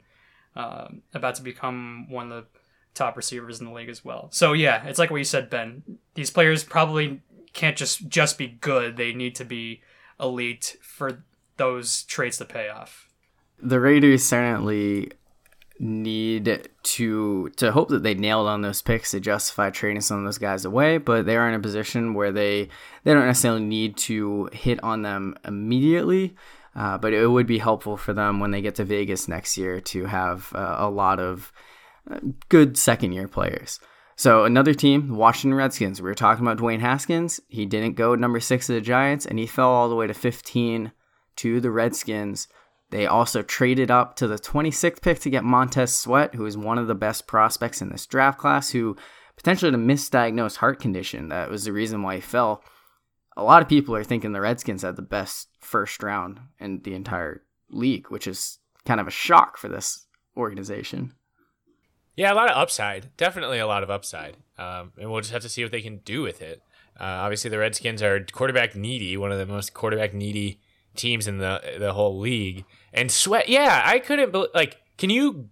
uh, 0.55 0.87
about 1.13 1.35
to 1.35 1.43
become 1.43 2.07
one 2.09 2.31
of 2.31 2.43
the 2.43 2.59
top 2.93 3.15
receivers 3.15 3.59
in 3.59 3.67
the 3.67 3.73
league 3.73 3.89
as 3.89 4.03
well. 4.03 4.29
So 4.31 4.53
yeah, 4.53 4.85
it's 4.85 4.99
like 4.99 5.11
what 5.11 5.17
you 5.17 5.23
said, 5.23 5.49
Ben. 5.49 5.83
These 6.15 6.31
players 6.31 6.63
probably 6.63 7.21
can't 7.53 7.77
just 7.77 8.07
just 8.07 8.37
be 8.37 8.47
good. 8.47 8.97
They 8.97 9.13
need 9.13 9.35
to 9.35 9.45
be 9.45 9.81
elite 10.19 10.77
for 10.81 11.23
those 11.57 12.03
traits 12.03 12.37
to 12.37 12.45
pay 12.45 12.69
off. 12.69 13.09
The 13.61 13.79
Raiders 13.79 14.23
certainly 14.23 15.11
need 15.79 16.69
to 16.83 17.49
to 17.55 17.71
hope 17.71 17.89
that 17.89 18.03
they 18.03 18.15
nailed 18.15 18.47
on 18.47 18.61
those 18.61 18.81
picks 18.81 19.11
to 19.11 19.19
justify 19.19 19.69
trading 19.69 20.01
some 20.01 20.19
of 20.19 20.25
those 20.25 20.37
guys 20.37 20.65
away, 20.65 20.97
but 20.97 21.25
they 21.25 21.37
are 21.37 21.47
in 21.47 21.55
a 21.55 21.59
position 21.59 22.13
where 22.13 22.31
they 22.31 22.69
they 23.03 23.13
don't 23.13 23.25
necessarily 23.25 23.63
need 23.63 23.97
to 23.97 24.49
hit 24.53 24.83
on 24.83 25.01
them 25.01 25.35
immediately. 25.45 26.35
Uh, 26.75 26.95
but 26.95 27.11
it 27.11 27.25
would 27.25 27.47
be 27.47 27.57
helpful 27.57 27.97
for 27.97 28.13
them 28.13 28.39
when 28.39 28.51
they 28.51 28.61
get 28.61 28.75
to 28.75 28.83
Vegas 28.83 29.27
next 29.27 29.57
year 29.57 29.81
to 29.81 30.05
have 30.05 30.53
uh, 30.53 30.75
a 30.77 30.89
lot 30.89 31.19
of 31.19 31.51
uh, 32.09 32.19
good 32.49 32.77
second 32.77 33.13
year 33.13 33.27
players. 33.27 33.79
So 34.15 34.45
another 34.45 34.75
team, 34.75 35.15
Washington 35.15 35.55
Redskins. 35.55 36.01
We 36.01 36.09
were 36.09 36.15
talking 36.15 36.45
about 36.45 36.57
Dwayne 36.57 36.79
Haskins. 36.79 37.39
He 37.47 37.65
didn't 37.65 37.95
go 37.95 38.13
number 38.13 38.39
six 38.39 38.69
of 38.69 38.75
the 38.75 38.81
Giants, 38.81 39.25
and 39.25 39.39
he 39.39 39.47
fell 39.47 39.69
all 39.69 39.89
the 39.89 39.95
way 39.95 40.05
to 40.05 40.13
15 40.13 40.91
to 41.37 41.61
the 41.61 41.71
Redskins. 41.71 42.47
They 42.89 43.05
also 43.05 43.41
traded 43.41 43.91
up 43.91 44.15
to 44.17 44.27
the 44.27 44.37
26th 44.37 45.01
pick 45.01 45.19
to 45.19 45.29
get 45.29 45.43
Montez 45.43 45.93
Sweat, 45.93 46.35
who 46.35 46.45
is 46.45 46.57
one 46.57 46.77
of 46.77 46.87
the 46.87 46.95
best 46.95 47.27
prospects 47.27 47.81
in 47.81 47.89
this 47.89 48.05
draft 48.05 48.39
class, 48.39 48.69
who 48.69 48.95
potentially 49.35 49.71
had 49.71 49.79
a 49.79 49.83
misdiagnosed 49.83 50.57
heart 50.57 50.79
condition. 50.79 51.29
That 51.29 51.49
was 51.49 51.65
the 51.65 51.73
reason 51.73 52.01
why 52.01 52.15
he 52.15 52.21
fell 52.21 52.63
a 53.37 53.43
lot 53.43 53.61
of 53.61 53.69
people 53.69 53.95
are 53.95 54.03
thinking 54.03 54.31
the 54.31 54.41
Redskins 54.41 54.81
had 54.81 54.95
the 54.95 55.03
best 55.03 55.49
first 55.61 56.01
round 56.01 56.39
in 56.59 56.81
the 56.83 56.95
entire 56.95 57.43
league, 57.69 58.09
which 58.09 58.27
is 58.27 58.57
kind 58.83 58.99
of 58.99 59.07
a 59.07 59.11
shock 59.11 59.57
for 59.57 59.69
this 59.69 60.07
organization. 60.35 61.13
Yeah, 62.15 62.33
a 62.33 62.35
lot 62.35 62.49
of 62.49 62.57
upside. 62.57 63.15
Definitely 63.15 63.59
a 63.59 63.67
lot 63.67 63.83
of 63.83 63.91
upside. 63.91 64.37
Um, 64.57 64.91
and 64.99 65.11
we'll 65.11 65.21
just 65.21 65.33
have 65.33 65.43
to 65.43 65.49
see 65.49 65.61
what 65.61 65.71
they 65.71 65.83
can 65.83 65.97
do 65.97 66.23
with 66.23 66.41
it. 66.41 66.63
Uh, 66.99 67.03
obviously, 67.03 67.51
the 67.51 67.59
Redskins 67.59 68.01
are 68.01 68.25
quarterback 68.31 68.75
needy, 68.75 69.15
one 69.15 69.31
of 69.31 69.37
the 69.37 69.45
most 69.45 69.75
quarterback 69.75 70.15
needy 70.15 70.59
teams 70.95 71.27
in 71.27 71.37
the 71.37 71.61
the 71.77 71.93
whole 71.93 72.17
league. 72.17 72.65
And 72.93 73.11
Sweat, 73.11 73.49
yeah, 73.49 73.81
I 73.85 73.99
couldn't 73.99 74.31
be- 74.31 74.47
like. 74.53 74.77
Can 74.97 75.11
you 75.11 75.49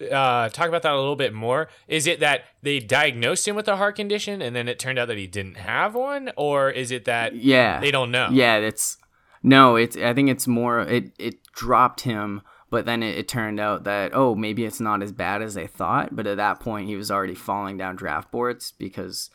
uh, 0.00 0.48
talk 0.50 0.68
about 0.68 0.82
that 0.82 0.92
a 0.92 0.98
little 0.98 1.16
bit 1.16 1.32
more? 1.32 1.68
Is 1.88 2.06
it 2.06 2.20
that 2.20 2.42
they 2.62 2.80
diagnosed 2.80 3.48
him 3.48 3.56
with 3.56 3.68
a 3.68 3.76
heart 3.76 3.96
condition 3.96 4.42
and 4.42 4.54
then 4.54 4.68
it 4.68 4.78
turned 4.78 4.98
out 4.98 5.08
that 5.08 5.16
he 5.16 5.26
didn't 5.26 5.56
have 5.56 5.94
one, 5.94 6.30
or 6.36 6.70
is 6.70 6.90
it 6.90 7.04
that 7.06 7.36
yeah 7.36 7.80
they 7.80 7.90
don't 7.90 8.10
know? 8.10 8.28
Yeah, 8.30 8.56
it's 8.56 8.98
no, 9.42 9.76
it's 9.76 9.96
I 9.96 10.12
think 10.12 10.28
it's 10.28 10.46
more 10.46 10.80
it 10.80 11.12
it 11.18 11.42
dropped 11.54 12.02
him, 12.02 12.42
but 12.70 12.84
then 12.84 13.02
it, 13.02 13.16
it 13.16 13.28
turned 13.28 13.60
out 13.60 13.84
that 13.84 14.12
oh 14.14 14.34
maybe 14.34 14.64
it's 14.64 14.80
not 14.80 15.02
as 15.02 15.12
bad 15.12 15.42
as 15.42 15.54
they 15.54 15.66
thought, 15.66 16.14
but 16.14 16.26
at 16.26 16.36
that 16.36 16.60
point 16.60 16.88
he 16.88 16.96
was 16.96 17.10
already 17.10 17.34
falling 17.34 17.76
down 17.76 17.96
draft 17.96 18.30
boards 18.30 18.72
because 18.78 19.30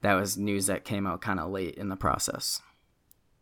that 0.00 0.14
was 0.14 0.38
news 0.38 0.66
that 0.66 0.84
came 0.84 1.06
out 1.06 1.20
kind 1.20 1.40
of 1.40 1.50
late 1.50 1.74
in 1.74 1.88
the 1.88 1.96
process. 1.96 2.62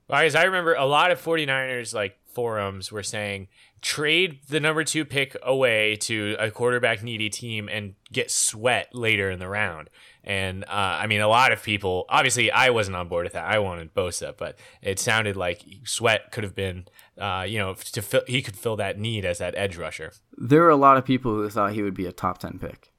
Because 0.09 0.35
I 0.35 0.45
remember 0.45 0.75
a 0.75 0.87
lot 0.87 1.11
of 1.11 1.23
49ers 1.23 1.93
like 1.93 2.17
forums 2.37 2.93
were 2.93 3.03
saying 3.03 3.49
trade 3.81 4.41
the 4.51 4.61
number 4.61 4.85
two 4.85 5.07
pick 5.07 5.35
away 5.43 5.97
to 5.97 6.37
a 6.39 6.51
quarterback 6.51 7.03
needy 7.03 7.31
team 7.31 7.67
and 7.67 7.95
get 8.13 8.31
sweat 8.31 8.95
later 8.95 9.31
in 9.31 9.39
the 9.39 9.49
round. 9.49 9.89
And 10.23 10.63
uh, 10.65 11.01
I 11.01 11.07
mean, 11.07 11.23
a 11.23 11.29
lot 11.29 11.51
of 11.51 11.63
people, 11.63 12.05
obviously, 12.11 12.51
I 12.51 12.69
wasn't 12.69 12.95
on 12.95 13.09
board 13.09 13.25
with 13.25 13.33
that. 13.33 13.47
I 13.47 13.59
wanted 13.59 13.95
Bosa, 13.95 14.37
but 14.37 14.59
it 14.83 14.99
sounded 14.99 15.35
like 15.35 15.65
Sweat 15.85 16.31
could 16.31 16.45
have 16.45 16.55
been, 16.55 16.85
uh, 17.17 17.47
you 17.49 17.59
know, 17.59 17.73
to 17.73 18.03
fill, 18.03 18.21
he 18.27 18.43
could 18.43 18.57
fill 18.57 18.77
that 18.77 18.99
need 18.99 19.25
as 19.25 19.39
that 19.39 19.55
edge 19.57 19.79
rusher. 19.79 20.13
There 20.37 20.61
were 20.61 20.69
a 20.69 20.77
lot 20.77 20.99
of 20.99 21.07
people 21.07 21.33
who 21.33 21.49
thought 21.49 21.73
he 21.73 21.83
would 21.83 21.95
be 21.95 22.05
a 22.05 22.13
top 22.13 22.37
10 22.37 22.59
pick. 22.59 22.93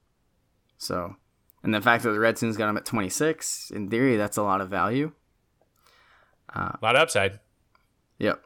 So, 0.78 1.14
and 1.62 1.72
the 1.72 1.80
fact 1.80 2.02
that 2.02 2.10
the 2.10 2.18
Redskins 2.18 2.56
got 2.56 2.70
him 2.70 2.76
at 2.76 2.86
26, 2.86 3.70
in 3.70 3.88
theory, 3.88 4.16
that's 4.16 4.36
a 4.36 4.42
lot 4.42 4.60
of 4.60 4.68
value. 4.68 5.12
Uh, 6.52 6.72
a 6.74 6.78
lot 6.82 6.96
of 6.96 7.02
upside. 7.02 7.38
Yep. 8.18 8.42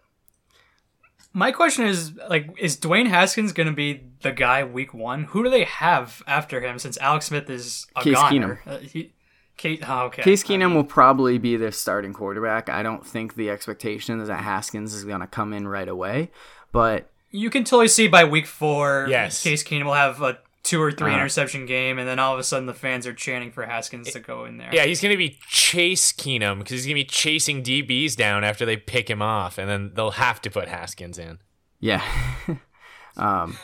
My 1.34 1.50
question 1.52 1.86
is 1.86 2.12
like, 2.28 2.54
is 2.58 2.76
Dwayne 2.76 3.08
Haskins 3.08 3.52
going 3.52 3.68
to 3.68 3.72
be 3.72 4.02
the 4.20 4.32
guy 4.32 4.64
week 4.64 4.92
one? 4.92 5.24
Who 5.24 5.42
do 5.42 5.50
they 5.50 5.64
have 5.64 6.22
after 6.26 6.60
him 6.60 6.78
since 6.78 6.98
Alex 6.98 7.26
Smith 7.26 7.48
is 7.48 7.86
a 7.96 8.02
Case 8.02 8.14
goner? 8.16 8.60
Keenum. 8.66 8.72
Uh, 8.72 8.78
he, 8.78 9.12
Case, 9.56 9.80
oh, 9.86 10.00
okay. 10.06 10.22
Case 10.22 10.42
Keenum 10.42 10.74
will 10.74 10.84
probably 10.84 11.38
be 11.38 11.56
their 11.56 11.70
starting 11.72 12.12
quarterback. 12.12 12.68
I 12.68 12.82
don't 12.82 13.06
think 13.06 13.34
the 13.34 13.50
expectation 13.50 14.20
is 14.20 14.28
that 14.28 14.40
Haskins 14.42 14.92
is 14.94 15.04
going 15.04 15.20
to 15.20 15.26
come 15.26 15.52
in 15.52 15.68
right 15.68 15.88
away, 15.88 16.30
but 16.72 17.10
You 17.30 17.48
can 17.48 17.64
totally 17.64 17.88
see 17.88 18.08
by 18.08 18.24
week 18.24 18.46
four, 18.46 19.06
Yes. 19.08 19.42
Case 19.42 19.62
Keenum 19.62 19.84
will 19.84 19.94
have 19.94 20.20
a 20.20 20.38
two 20.62 20.80
or 20.80 20.92
3 20.92 21.10
Uh-huh. 21.10 21.18
interception 21.20 21.66
game, 21.66 21.98
and 21.98 22.06
then 22.08 22.18
all 22.18 22.32
of 22.34 22.38
a 22.38 22.44
sudden 22.44 22.66
the 22.66 22.74
fans 22.74 23.06
are 23.06 23.12
chanting 23.14 23.50
for 23.50 23.64
Haskins 23.66 24.12
to 24.12 24.20
go 24.20 24.44
in 24.44 24.58
there. 24.58 24.70
Yeah, 24.72 24.84
he's 24.84 25.00
going 25.00 25.12
to 25.12 25.16
be 25.18 25.38
Chase 25.48 26.12
Keenum 26.12 26.58
because 26.58 26.72
he's 26.72 26.84
going 26.86 26.96
to 26.96 27.00
be 27.02 27.04
chasing 27.04 27.62
DBs 27.62 28.14
down 28.16 28.44
after 28.44 28.64
they 28.64 28.76
pick 28.76 29.08
him 29.10 29.20
off, 29.22 29.58
and 29.58 29.68
then 29.68 29.90
they'll 29.94 30.12
have 30.12 30.40
to 30.42 30.50
put 30.50 30.68
Haskins 30.68 31.18
in. 31.18 31.38
yeah. 31.80 32.02
um, 33.16 33.56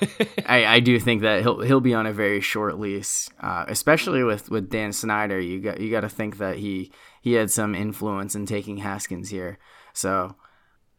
I, 0.46 0.66
I 0.66 0.80
do 0.80 0.98
think 1.00 1.22
that 1.22 1.42
he'll 1.42 1.60
he'll 1.62 1.80
be 1.80 1.94
on 1.94 2.06
a 2.06 2.12
very 2.12 2.40
short 2.40 2.78
lease, 2.78 3.30
uh, 3.40 3.64
especially 3.68 4.22
with, 4.22 4.50
with 4.50 4.68
Dan 4.68 4.92
Snyder. 4.92 5.40
You 5.40 5.60
got 5.60 5.80
you 5.80 5.90
got 5.90 6.00
to 6.02 6.08
think 6.08 6.36
that 6.38 6.56
he 6.58 6.92
he 7.22 7.32
had 7.34 7.50
some 7.50 7.74
influence 7.74 8.34
in 8.34 8.44
taking 8.46 8.78
Haskins 8.78 9.30
here. 9.30 9.58
So, 9.94 10.36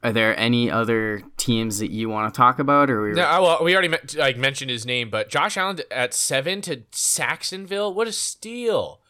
are 0.04 0.14
there 0.14 0.38
any 0.40 0.72
other 0.72 1.22
teams 1.38 1.80
that 1.80 1.92
you 1.92 2.10
want 2.10 2.34
to 2.34 2.38
talk 2.38 2.60
about, 2.60 2.90
or 2.90 3.02
we 3.02 3.12
No, 3.12 3.42
well, 3.42 3.64
we 3.64 3.74
already 3.74 3.90
met, 3.90 4.16
like 4.16 4.38
mentioned 4.38 4.72
his 4.72 4.86
name, 4.86 5.10
but 5.10 5.30
Josh 5.30 5.58
Allen 5.58 5.80
at 5.92 6.14
seven 6.14 6.62
to 6.62 6.84
Jacksonville, 6.92 7.94
what 7.94 8.08
a 8.08 8.12
steal! 8.12 9.02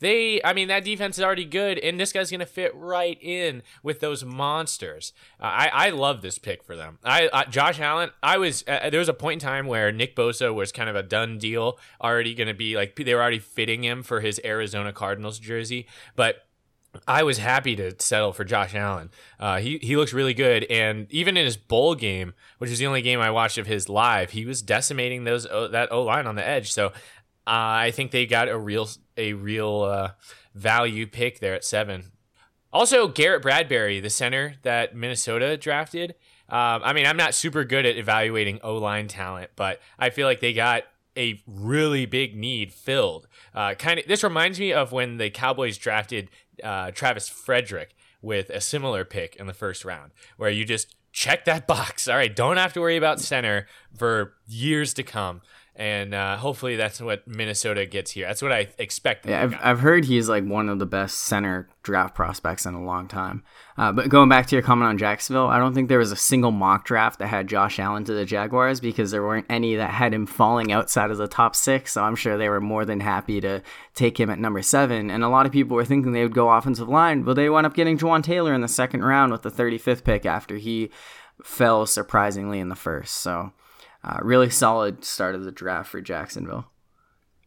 They, 0.00 0.40
I 0.42 0.52
mean, 0.52 0.66
that 0.66 0.82
defense 0.82 1.16
is 1.16 1.22
already 1.22 1.44
good, 1.44 1.78
and 1.78 2.00
this 2.00 2.12
guy's 2.12 2.28
gonna 2.28 2.44
fit 2.44 2.74
right 2.74 3.16
in 3.22 3.62
with 3.84 4.00
those 4.00 4.24
monsters. 4.24 5.12
Uh, 5.40 5.44
I, 5.44 5.70
I 5.72 5.90
love 5.90 6.22
this 6.22 6.40
pick 6.40 6.64
for 6.64 6.74
them. 6.74 6.98
I, 7.04 7.28
uh, 7.28 7.44
Josh 7.44 7.78
Allen, 7.78 8.10
I 8.20 8.36
was 8.38 8.64
uh, 8.66 8.90
there 8.90 8.98
was 8.98 9.08
a 9.08 9.14
point 9.14 9.40
in 9.40 9.48
time 9.48 9.68
where 9.68 9.92
Nick 9.92 10.16
Bosa 10.16 10.52
was 10.52 10.72
kind 10.72 10.90
of 10.90 10.96
a 10.96 11.04
done 11.04 11.38
deal, 11.38 11.78
already 12.00 12.34
gonna 12.34 12.52
be 12.52 12.74
like 12.74 12.96
they 12.96 13.14
were 13.14 13.20
already 13.20 13.38
fitting 13.38 13.84
him 13.84 14.02
for 14.02 14.20
his 14.20 14.40
Arizona 14.44 14.92
Cardinals 14.92 15.38
jersey, 15.38 15.86
but 16.16 16.48
I 17.06 17.22
was 17.22 17.38
happy 17.38 17.74
to 17.76 17.94
settle 17.98 18.32
for 18.32 18.44
Josh 18.44 18.74
Allen. 18.74 19.10
Uh, 19.40 19.58
he 19.58 19.78
he 19.78 19.96
looks 19.96 20.12
really 20.12 20.34
good, 20.34 20.64
and 20.64 21.06
even 21.10 21.36
in 21.36 21.44
his 21.44 21.56
bowl 21.56 21.94
game, 21.94 22.34
which 22.58 22.70
is 22.70 22.78
the 22.78 22.86
only 22.86 23.02
game 23.02 23.20
I 23.20 23.30
watched 23.30 23.58
of 23.58 23.66
his 23.66 23.88
live, 23.88 24.30
he 24.30 24.44
was 24.44 24.60
decimating 24.62 25.24
those 25.24 25.44
that 25.44 25.88
O 25.90 26.02
line 26.02 26.26
on 26.26 26.34
the 26.34 26.46
edge. 26.46 26.70
So 26.72 26.88
uh, 26.88 26.90
I 27.46 27.90
think 27.92 28.10
they 28.10 28.26
got 28.26 28.48
a 28.48 28.58
real 28.58 28.88
a 29.16 29.32
real 29.32 29.82
uh, 29.82 30.10
value 30.54 31.06
pick 31.06 31.40
there 31.40 31.54
at 31.54 31.64
seven. 31.64 32.12
Also, 32.72 33.08
Garrett 33.08 33.42
Bradbury, 33.42 34.00
the 34.00 34.10
center 34.10 34.54
that 34.62 34.94
Minnesota 34.94 35.56
drafted. 35.56 36.14
Um, 36.48 36.82
I 36.84 36.92
mean, 36.92 37.06
I'm 37.06 37.16
not 37.16 37.34
super 37.34 37.64
good 37.64 37.86
at 37.86 37.96
evaluating 37.96 38.60
O 38.62 38.76
line 38.76 39.08
talent, 39.08 39.50
but 39.56 39.80
I 39.98 40.10
feel 40.10 40.26
like 40.26 40.40
they 40.40 40.52
got 40.52 40.84
a 41.16 41.42
really 41.46 42.06
big 42.06 42.36
need 42.36 42.72
filled. 42.72 43.28
Uh, 43.54 43.74
kind 43.74 43.98
of. 43.98 44.06
This 44.06 44.22
reminds 44.22 44.58
me 44.58 44.72
of 44.72 44.92
when 44.92 45.18
the 45.18 45.30
Cowboys 45.30 45.78
drafted 45.78 46.30
uh, 46.62 46.90
Travis 46.90 47.28
Frederick 47.28 47.94
with 48.20 48.50
a 48.50 48.60
similar 48.60 49.04
pick 49.04 49.36
in 49.36 49.46
the 49.46 49.54
first 49.54 49.84
round, 49.84 50.12
where 50.36 50.50
you 50.50 50.64
just 50.64 50.94
check 51.12 51.44
that 51.44 51.66
box. 51.66 52.08
All 52.08 52.16
right, 52.16 52.34
don't 52.34 52.56
have 52.56 52.72
to 52.74 52.80
worry 52.80 52.96
about 52.96 53.20
center 53.20 53.66
for 53.96 54.34
years 54.46 54.94
to 54.94 55.02
come. 55.02 55.42
And 55.74 56.12
uh, 56.12 56.36
hopefully 56.36 56.76
that's 56.76 57.00
what 57.00 57.26
Minnesota 57.26 57.86
gets 57.86 58.10
here. 58.10 58.26
That's 58.26 58.42
what 58.42 58.52
I 58.52 58.68
expect. 58.76 59.24
Yeah, 59.24 59.42
I've, 59.42 59.56
I've 59.62 59.80
heard 59.80 60.04
he's 60.04 60.28
like 60.28 60.44
one 60.44 60.68
of 60.68 60.78
the 60.78 60.86
best 60.86 61.20
center 61.20 61.66
draft 61.82 62.14
prospects 62.14 62.66
in 62.66 62.74
a 62.74 62.84
long 62.84 63.08
time. 63.08 63.42
Uh, 63.78 63.90
but 63.90 64.10
going 64.10 64.28
back 64.28 64.46
to 64.48 64.54
your 64.54 64.62
comment 64.62 64.90
on 64.90 64.98
Jacksonville, 64.98 65.46
I 65.46 65.58
don't 65.58 65.72
think 65.72 65.88
there 65.88 65.98
was 65.98 66.12
a 66.12 66.16
single 66.16 66.50
mock 66.50 66.84
draft 66.84 67.18
that 67.20 67.28
had 67.28 67.48
Josh 67.48 67.78
Allen 67.78 68.04
to 68.04 68.12
the 68.12 68.26
Jaguars 68.26 68.80
because 68.80 69.10
there 69.10 69.22
weren't 69.22 69.46
any 69.48 69.76
that 69.76 69.90
had 69.90 70.12
him 70.12 70.26
falling 70.26 70.72
outside 70.72 71.10
of 71.10 71.16
the 71.16 71.26
top 71.26 71.56
six. 71.56 71.94
So 71.94 72.02
I'm 72.02 72.16
sure 72.16 72.36
they 72.36 72.50
were 72.50 72.60
more 72.60 72.84
than 72.84 73.00
happy 73.00 73.40
to 73.40 73.62
take 73.94 74.20
him 74.20 74.28
at 74.28 74.38
number 74.38 74.60
seven. 74.60 75.10
And 75.10 75.24
a 75.24 75.28
lot 75.30 75.46
of 75.46 75.52
people 75.52 75.74
were 75.74 75.86
thinking 75.86 76.12
they 76.12 76.22
would 76.22 76.34
go 76.34 76.50
offensive 76.50 76.88
line, 76.88 77.22
but 77.22 77.34
they 77.34 77.48
wound 77.48 77.64
up 77.64 77.74
getting 77.74 77.96
Jawaan 77.96 78.22
Taylor 78.22 78.52
in 78.52 78.60
the 78.60 78.68
second 78.68 79.04
round 79.04 79.32
with 79.32 79.40
the 79.40 79.50
35th 79.50 80.04
pick 80.04 80.26
after 80.26 80.58
he 80.58 80.90
fell 81.42 81.86
surprisingly 81.86 82.60
in 82.60 82.68
the 82.68 82.76
first. 82.76 83.16
So 83.16 83.52
uh, 84.04 84.18
really 84.22 84.50
solid 84.50 85.04
start 85.04 85.34
of 85.34 85.44
the 85.44 85.52
draft 85.52 85.90
for 85.90 86.00
Jacksonville. 86.00 86.66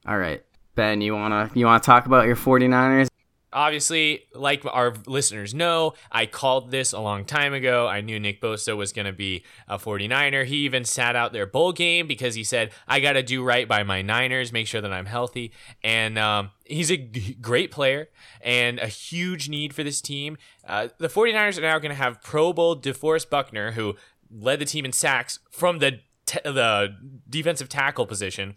All 0.08 0.18
right. 0.18 0.44
Ben, 0.76 1.02
you 1.02 1.14
wanna 1.14 1.50
you 1.54 1.66
wanna 1.66 1.80
talk 1.80 2.06
about 2.06 2.28
your 2.28 2.36
49ers? 2.36 3.08
Obviously, 3.54 4.24
like 4.34 4.66
our 4.66 4.94
listeners 5.08 5.54
know, 5.54 5.94
I 6.12 6.26
called 6.26 6.72
this 6.72 6.92
a 6.92 7.00
long 7.00 7.24
time 7.24 7.54
ago. 7.54 7.88
I 7.88 8.02
knew 8.02 8.20
Nick 8.20 8.42
Bosa 8.42 8.76
was 8.76 8.92
going 8.92 9.06
to 9.06 9.14
be 9.14 9.46
a 9.70 9.78
49er. 9.80 10.44
He 10.44 10.58
even 10.66 10.84
sat 10.84 11.16
out 11.16 11.32
their 11.32 11.46
bowl 11.46 11.72
game 11.72 12.06
because 12.06 12.36
he 12.36 12.44
said, 12.44 12.72
I 12.86 13.00
got 13.00 13.14
to 13.14 13.24
do 13.24 13.46
right 13.46 13.66
by 13.66 13.84
my 13.84 14.02
Niners, 14.02 14.52
make 14.52 14.68
sure 14.68 14.82
that 14.82 14.92
I'm 14.92 15.06
healthy. 15.06 15.54
And 15.82 16.20
um, 16.20 16.52
he's 16.66 16.92
a 16.92 16.98
g- 16.98 17.38
great 17.40 17.72
player 17.72 18.10
and 18.42 18.78
a 18.78 18.88
huge 18.88 19.48
need 19.48 19.74
for 19.74 19.84
this 19.86 20.02
team. 20.02 20.38
Uh, 20.68 20.90
the 20.98 21.08
49ers 21.08 21.58
are 21.58 21.62
now 21.62 21.80
going 21.80 21.92
to 21.92 21.96
have 21.96 22.22
Pro 22.22 22.52
Bowl 22.52 22.76
DeForest 22.76 23.30
Buckner, 23.30 23.72
who 23.72 23.96
led 24.30 24.60
the 24.60 24.66
team 24.66 24.84
in 24.84 24.92
sacks 24.92 25.40
from 25.50 25.80
the 25.80 26.02
t- 26.26 26.40
the 26.44 26.96
defensive 27.30 27.70
tackle 27.70 28.06
position. 28.06 28.56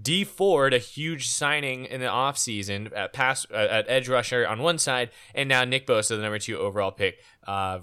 Dee 0.00 0.24
Ford, 0.24 0.72
a 0.72 0.78
huge 0.78 1.28
signing 1.28 1.84
in 1.84 2.00
the 2.00 2.06
offseason 2.06 2.90
at 2.96 3.12
pass 3.12 3.46
uh, 3.50 3.56
at 3.70 3.84
edge 3.88 4.08
rusher 4.08 4.46
on 4.46 4.62
one 4.62 4.78
side, 4.78 5.10
and 5.34 5.48
now 5.48 5.64
Nick 5.64 5.86
Bosa, 5.86 6.10
the 6.10 6.18
number 6.18 6.38
two 6.38 6.58
overall 6.58 6.92
pick, 6.92 7.18
uh, 7.46 7.80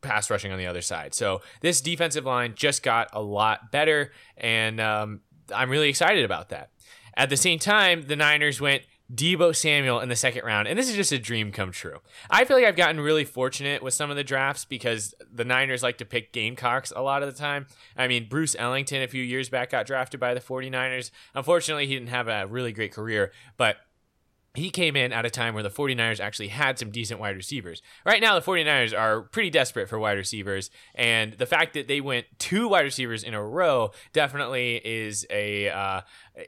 pass 0.00 0.30
rushing 0.30 0.52
on 0.52 0.58
the 0.58 0.66
other 0.66 0.82
side. 0.82 1.14
So 1.14 1.40
this 1.60 1.80
defensive 1.80 2.24
line 2.24 2.54
just 2.56 2.82
got 2.82 3.10
a 3.12 3.22
lot 3.22 3.70
better, 3.70 4.12
and 4.36 4.80
um, 4.80 5.20
I'm 5.54 5.70
really 5.70 5.88
excited 5.88 6.24
about 6.24 6.48
that. 6.48 6.70
At 7.16 7.30
the 7.30 7.36
same 7.36 7.58
time, 7.58 8.06
the 8.06 8.16
Niners 8.16 8.60
went 8.60 8.82
Deebo 9.12 9.56
Samuel 9.56 10.00
in 10.00 10.10
the 10.10 10.16
second 10.16 10.44
round, 10.44 10.68
and 10.68 10.78
this 10.78 10.88
is 10.88 10.94
just 10.94 11.12
a 11.12 11.18
dream 11.18 11.50
come 11.50 11.72
true. 11.72 12.00
I 12.28 12.44
feel 12.44 12.58
like 12.58 12.66
I've 12.66 12.76
gotten 12.76 13.00
really 13.00 13.24
fortunate 13.24 13.82
with 13.82 13.94
some 13.94 14.10
of 14.10 14.16
the 14.16 14.24
drafts 14.24 14.66
because 14.66 15.14
the 15.32 15.46
Niners 15.46 15.82
like 15.82 15.96
to 15.98 16.04
pick 16.04 16.32
Gamecocks 16.32 16.92
a 16.94 17.00
lot 17.00 17.22
of 17.22 17.32
the 17.32 17.38
time. 17.38 17.66
I 17.96 18.06
mean, 18.06 18.28
Bruce 18.28 18.54
Ellington 18.58 19.02
a 19.02 19.08
few 19.08 19.22
years 19.22 19.48
back 19.48 19.70
got 19.70 19.86
drafted 19.86 20.20
by 20.20 20.34
the 20.34 20.40
49ers. 20.40 21.10
Unfortunately, 21.34 21.86
he 21.86 21.94
didn't 21.94 22.10
have 22.10 22.28
a 22.28 22.46
really 22.46 22.72
great 22.72 22.92
career, 22.92 23.32
but 23.56 23.78
he 24.54 24.70
came 24.70 24.96
in 24.96 25.12
at 25.12 25.24
a 25.24 25.30
time 25.30 25.54
where 25.54 25.62
the 25.62 25.70
49ers 25.70 26.20
actually 26.20 26.48
had 26.48 26.78
some 26.78 26.90
decent 26.90 27.20
wide 27.20 27.36
receivers. 27.36 27.82
Right 28.04 28.20
now, 28.20 28.38
the 28.38 28.44
49ers 28.44 28.96
are 28.96 29.22
pretty 29.22 29.50
desperate 29.50 29.88
for 29.88 29.98
wide 29.98 30.16
receivers, 30.16 30.70
and 30.94 31.34
the 31.34 31.46
fact 31.46 31.74
that 31.74 31.86
they 31.86 32.00
went 32.00 32.26
two 32.38 32.68
wide 32.68 32.84
receivers 32.84 33.22
in 33.22 33.34
a 33.34 33.42
row 33.42 33.92
definitely 34.12 34.80
is 34.84 35.26
a. 35.30 35.68
Uh, 35.68 36.00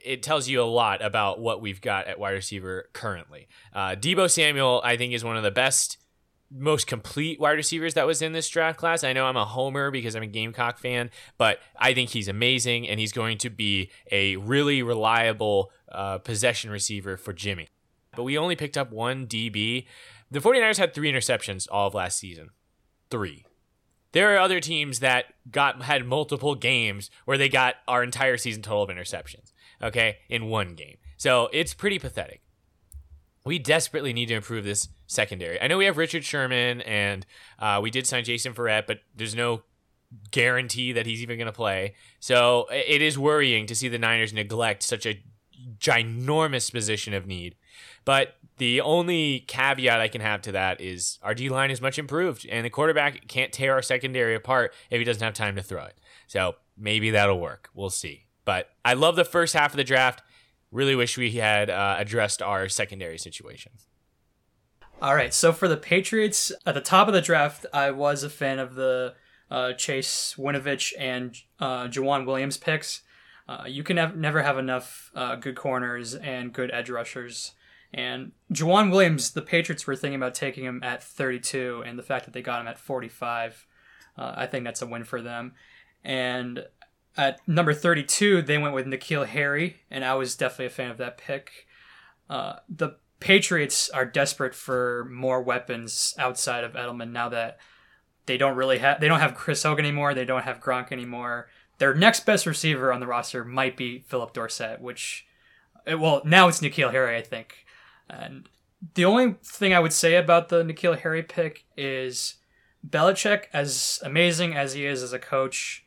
it 0.03 0.23
tells 0.23 0.47
you 0.47 0.61
a 0.61 0.63
lot 0.63 1.03
about 1.03 1.39
what 1.39 1.61
we've 1.61 1.81
got 1.81 2.07
at 2.07 2.19
wide 2.19 2.31
receiver 2.31 2.89
currently. 2.93 3.47
Uh, 3.73 3.89
Deebo 3.89 4.29
Samuel, 4.29 4.81
I 4.83 4.97
think, 4.97 5.13
is 5.13 5.23
one 5.23 5.37
of 5.37 5.43
the 5.43 5.51
best 5.51 5.97
most 6.53 6.85
complete 6.85 7.39
wide 7.39 7.51
receivers 7.51 7.93
that 7.93 8.05
was 8.05 8.21
in 8.21 8.33
this 8.33 8.49
draft 8.49 8.77
class. 8.77 9.05
I 9.05 9.13
know 9.13 9.25
I'm 9.25 9.37
a 9.37 9.45
homer 9.45 9.89
because 9.89 10.15
I'm 10.15 10.23
a 10.23 10.27
Gamecock 10.27 10.79
fan, 10.79 11.09
but 11.37 11.59
I 11.79 11.93
think 11.93 12.09
he's 12.09 12.27
amazing 12.27 12.89
and 12.89 12.99
he's 12.99 13.13
going 13.13 13.37
to 13.37 13.49
be 13.49 13.89
a 14.11 14.35
really 14.35 14.83
reliable 14.83 15.71
uh, 15.89 16.17
possession 16.17 16.69
receiver 16.69 17.15
for 17.15 17.31
Jimmy 17.31 17.69
but 18.15 18.23
we 18.23 18.37
only 18.37 18.55
picked 18.55 18.77
up 18.77 18.91
one 18.91 19.27
DB. 19.27 19.85
The 20.29 20.39
49ers 20.39 20.77
had 20.77 20.93
three 20.93 21.11
interceptions 21.11 21.67
all 21.71 21.87
of 21.87 21.93
last 21.93 22.17
season. 22.17 22.49
Three. 23.09 23.45
There 24.13 24.33
are 24.33 24.39
other 24.39 24.59
teams 24.59 24.99
that 24.99 25.25
got 25.49 25.83
had 25.83 26.05
multiple 26.05 26.55
games 26.55 27.09
where 27.25 27.37
they 27.37 27.49
got 27.49 27.75
our 27.87 28.03
entire 28.03 28.37
season 28.37 28.61
total 28.61 28.83
of 28.83 28.89
interceptions, 28.89 29.53
okay, 29.81 30.17
in 30.29 30.47
one 30.47 30.75
game. 30.75 30.97
So 31.17 31.49
it's 31.53 31.73
pretty 31.73 31.99
pathetic. 31.99 32.41
We 33.45 33.57
desperately 33.57 34.13
need 34.13 34.27
to 34.27 34.35
improve 34.35 34.65
this 34.65 34.89
secondary. 35.07 35.59
I 35.61 35.67
know 35.67 35.77
we 35.77 35.85
have 35.85 35.97
Richard 35.97 36.23
Sherman 36.23 36.81
and 36.81 37.25
uh, 37.57 37.79
we 37.81 37.89
did 37.89 38.05
sign 38.05 38.23
Jason 38.23 38.53
Verrett, 38.53 38.85
but 38.85 38.99
there's 39.15 39.35
no 39.35 39.63
guarantee 40.31 40.91
that 40.91 41.05
he's 41.05 41.21
even 41.21 41.37
going 41.37 41.47
to 41.47 41.53
play. 41.53 41.95
So 42.19 42.67
it 42.71 43.01
is 43.01 43.17
worrying 43.17 43.65
to 43.67 43.75
see 43.75 43.87
the 43.87 43.97
Niners 43.97 44.33
neglect 44.33 44.83
such 44.83 45.05
a 45.05 45.23
ginormous 45.79 46.71
position 46.71 47.13
of 47.13 47.25
need. 47.25 47.55
But 48.05 48.35
the 48.57 48.81
only 48.81 49.41
caveat 49.47 49.99
I 49.99 50.07
can 50.07 50.21
have 50.21 50.41
to 50.43 50.51
that 50.53 50.81
is 50.81 51.19
our 51.23 51.33
D 51.33 51.49
line 51.49 51.71
is 51.71 51.81
much 51.81 51.97
improved, 51.97 52.47
and 52.49 52.65
the 52.65 52.69
quarterback 52.69 53.27
can't 53.27 53.51
tear 53.51 53.73
our 53.73 53.81
secondary 53.81 54.35
apart 54.35 54.73
if 54.89 54.99
he 54.99 55.03
doesn't 55.03 55.23
have 55.23 55.33
time 55.33 55.55
to 55.55 55.63
throw 55.63 55.85
it. 55.85 55.99
So 56.27 56.55
maybe 56.77 57.11
that'll 57.11 57.39
work. 57.39 57.69
We'll 57.73 57.89
see. 57.89 58.27
But 58.45 58.69
I 58.83 58.93
love 58.93 59.15
the 59.15 59.25
first 59.25 59.53
half 59.53 59.71
of 59.71 59.77
the 59.77 59.83
draft. 59.83 60.23
Really 60.71 60.95
wish 60.95 61.17
we 61.17 61.31
had 61.31 61.69
uh, 61.69 61.95
addressed 61.97 62.41
our 62.41 62.69
secondary 62.69 63.17
situation. 63.17 63.73
All 65.01 65.15
right. 65.15 65.33
So 65.33 65.51
for 65.51 65.67
the 65.67 65.77
Patriots, 65.77 66.51
at 66.65 66.75
the 66.75 66.81
top 66.81 67.07
of 67.07 67.13
the 67.13 67.21
draft, 67.21 67.65
I 67.73 67.91
was 67.91 68.23
a 68.23 68.29
fan 68.29 68.59
of 68.59 68.75
the 68.75 69.15
uh, 69.49 69.73
Chase 69.73 70.35
Winovich 70.37 70.93
and 70.97 71.35
uh, 71.59 71.87
Joejuan 71.87 72.25
Williams 72.25 72.57
picks. 72.57 73.01
Uh, 73.49 73.63
you 73.67 73.83
can 73.83 73.97
have, 73.97 74.15
never 74.15 74.43
have 74.43 74.57
enough 74.57 75.11
uh, 75.15 75.35
good 75.35 75.55
corners 75.55 76.13
and 76.15 76.53
good 76.53 76.71
edge 76.71 76.89
rushers 76.89 77.53
and 77.93 78.31
Joejuan 78.53 78.91
Williams, 78.91 79.31
the 79.31 79.41
Patriots 79.41 79.85
were 79.85 79.95
thinking 79.95 80.15
about 80.15 80.33
taking 80.33 80.63
him 80.63 80.81
at 80.83 81.03
32, 81.03 81.83
and 81.85 81.99
the 81.99 82.03
fact 82.03 82.25
that 82.25 82.33
they 82.33 82.41
got 82.41 82.61
him 82.61 82.67
at 82.67 82.79
45, 82.79 83.67
uh, 84.17 84.33
I 84.35 84.45
think 84.45 84.63
that's 84.63 84.81
a 84.81 84.87
win 84.87 85.03
for 85.03 85.21
them. 85.21 85.53
And 86.03 86.65
at 87.17 87.45
number 87.47 87.73
32, 87.73 88.43
they 88.43 88.57
went 88.57 88.73
with 88.73 88.85
N'Keal 88.85 89.27
Harry, 89.27 89.81
and 89.89 90.05
I 90.05 90.13
was 90.15 90.35
definitely 90.35 90.67
a 90.67 90.69
fan 90.69 90.91
of 90.91 90.97
that 90.97 91.17
pick. 91.17 91.67
Uh, 92.29 92.57
the 92.69 92.95
Patriots 93.19 93.89
are 93.89 94.05
desperate 94.05 94.55
for 94.55 95.07
more 95.11 95.41
weapons 95.41 96.15
outside 96.17 96.63
of 96.63 96.73
Edelman 96.73 97.11
now 97.11 97.29
that 97.29 97.59
they 98.25 98.37
don't 98.37 98.55
really 98.55 98.79
have 98.79 98.99
they 98.99 99.07
don't 99.07 99.19
have 99.19 99.35
Chris 99.35 99.61
Hogan 99.61 99.85
anymore, 99.85 100.13
they 100.13 100.25
don't 100.25 100.43
have 100.43 100.59
Gronk 100.59 100.91
anymore. 100.91 101.47
Their 101.77 101.93
next 101.93 102.25
best 102.25 102.45
receiver 102.45 102.91
on 102.91 102.99
the 102.99 103.07
roster 103.07 103.43
might 103.43 103.77
be 103.77 103.99
Phillip 103.99 104.33
Dorsett, 104.33 104.81
which 104.81 105.27
well 105.85 106.21
now 106.25 106.47
it's 106.47 106.61
N'Keal 106.61 106.91
Harry, 106.91 107.15
I 107.15 107.21
think. 107.21 107.65
And 108.09 108.49
the 108.95 109.05
only 109.05 109.35
thing 109.43 109.73
I 109.73 109.79
would 109.79 109.93
say 109.93 110.15
about 110.15 110.49
the 110.49 110.63
N'Keal 110.63 110.99
Harry 110.99 111.23
pick 111.23 111.65
is 111.77 112.35
Belichick, 112.87 113.45
as 113.53 113.99
amazing 114.03 114.55
as 114.55 114.73
he 114.73 114.85
is 114.85 115.03
as 115.03 115.13
a 115.13 115.19
coach, 115.19 115.85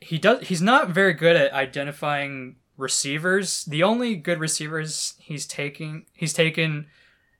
he 0.00 0.18
does 0.18 0.48
he's 0.48 0.60
not 0.60 0.90
very 0.90 1.14
good 1.14 1.36
at 1.36 1.52
identifying 1.52 2.56
receivers. 2.76 3.64
The 3.64 3.82
only 3.82 4.16
good 4.16 4.38
receivers 4.38 5.14
he's 5.18 5.46
taking 5.46 6.06
he's 6.12 6.32
taken 6.32 6.86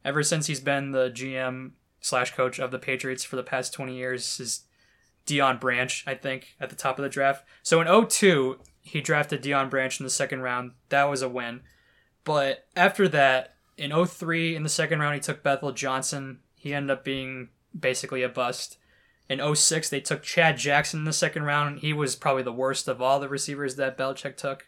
ever 0.04 0.22
since 0.22 0.46
he's 0.46 0.60
been 0.60 0.92
the 0.92 1.10
GM 1.10 1.72
slash 2.00 2.34
coach 2.34 2.58
of 2.58 2.70
the 2.70 2.78
Patriots 2.78 3.24
for 3.24 3.36
the 3.36 3.42
past 3.42 3.74
twenty 3.74 3.96
years 3.96 4.38
is 4.40 4.62
Deion 5.26 5.60
Branch, 5.60 6.04
I 6.06 6.14
think, 6.14 6.54
at 6.60 6.70
the 6.70 6.76
top 6.76 6.98
of 6.98 7.02
the 7.02 7.08
draft. 7.08 7.44
So 7.62 7.80
in 7.80 8.08
02, 8.08 8.58
he 8.82 9.00
drafted 9.00 9.42
Deion 9.42 9.70
Branch 9.70 9.98
in 9.98 10.04
the 10.04 10.10
second 10.10 10.42
round. 10.42 10.72
That 10.90 11.04
was 11.04 11.22
a 11.22 11.28
win. 11.28 11.62
But 12.24 12.66
after 12.76 13.08
that, 13.08 13.53
in 13.76 14.06
03 14.06 14.56
in 14.56 14.62
the 14.62 14.68
second 14.68 15.00
round 15.00 15.14
he 15.14 15.20
took 15.20 15.42
Bethel 15.42 15.72
Johnson. 15.72 16.40
He 16.54 16.74
ended 16.74 16.90
up 16.90 17.04
being 17.04 17.48
basically 17.78 18.22
a 18.22 18.28
bust. 18.28 18.78
In 19.28 19.40
06 19.54 19.88
they 19.88 20.00
took 20.00 20.22
Chad 20.22 20.56
Jackson 20.56 21.00
in 21.00 21.04
the 21.04 21.12
second 21.12 21.44
round. 21.44 21.80
He 21.80 21.92
was 21.92 22.16
probably 22.16 22.42
the 22.42 22.52
worst 22.52 22.88
of 22.88 23.00
all 23.00 23.20
the 23.20 23.28
receivers 23.28 23.76
that 23.76 23.98
Belichick 23.98 24.36
took. 24.36 24.66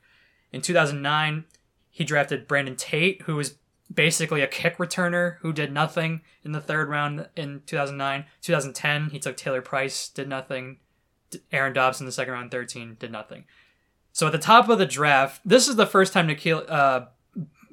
In 0.52 0.62
2009 0.62 1.44
he 1.90 2.04
drafted 2.04 2.48
Brandon 2.48 2.76
Tate, 2.76 3.22
who 3.22 3.36
was 3.36 3.56
basically 3.92 4.42
a 4.42 4.48
kick 4.48 4.78
returner 4.78 5.36
who 5.40 5.52
did 5.52 5.72
nothing 5.72 6.22
in 6.44 6.52
the 6.52 6.60
third 6.60 6.88
round 6.88 7.28
in 7.36 7.62
2009. 7.66 8.24
2010 8.42 9.10
he 9.10 9.18
took 9.18 9.36
Taylor 9.36 9.62
Price, 9.62 10.08
did 10.08 10.28
nothing. 10.28 10.78
Aaron 11.52 11.72
Dobbs 11.72 12.00
in 12.00 12.06
the 12.06 12.12
second 12.12 12.34
round, 12.34 12.50
13 12.50 12.96
did 12.98 13.12
nothing. 13.12 13.44
So 14.12 14.26
at 14.26 14.32
the 14.32 14.38
top 14.38 14.68
of 14.68 14.78
the 14.78 14.86
draft, 14.86 15.42
this 15.44 15.68
is 15.68 15.76
the 15.76 15.86
first 15.86 16.12
time 16.12 16.28
N'Keal, 16.28 16.64
uh, 16.70 17.06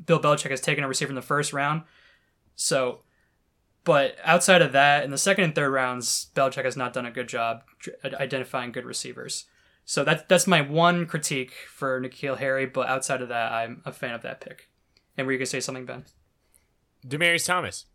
Bill 0.05 0.19
Belichick 0.19 0.51
has 0.51 0.61
taken 0.61 0.83
a 0.83 0.87
receiver 0.87 1.09
in 1.09 1.15
the 1.15 1.21
first 1.21 1.53
round. 1.53 1.83
So, 2.55 3.01
but 3.83 4.15
outside 4.23 4.61
of 4.61 4.71
that, 4.71 5.03
in 5.03 5.11
the 5.11 5.17
second 5.17 5.43
and 5.45 5.55
third 5.55 5.69
rounds, 5.71 6.27
Belichick 6.35 6.65
has 6.65 6.77
not 6.77 6.93
done 6.93 7.05
a 7.05 7.11
good 7.11 7.27
job 7.27 7.63
identifying 8.03 8.71
good 8.71 8.85
receivers. 8.85 9.45
So 9.85 10.03
that 10.05 10.29
that's 10.29 10.47
my 10.47 10.61
one 10.61 11.05
critique 11.05 11.53
for 11.69 11.99
N'Keal 11.99 12.37
Harry. 12.37 12.65
But 12.65 12.87
outside 12.87 13.21
of 13.21 13.29
that, 13.29 13.51
I'm 13.51 13.81
a 13.85 13.91
fan 13.91 14.13
of 14.13 14.21
that 14.21 14.39
pick. 14.39 14.69
And 15.17 15.27
were 15.27 15.33
you 15.33 15.39
gonna 15.39 15.45
say 15.45 15.59
something, 15.59 15.85
Ben? 15.85 16.05
Demaryius 17.05 17.45
Thomas. 17.45 17.85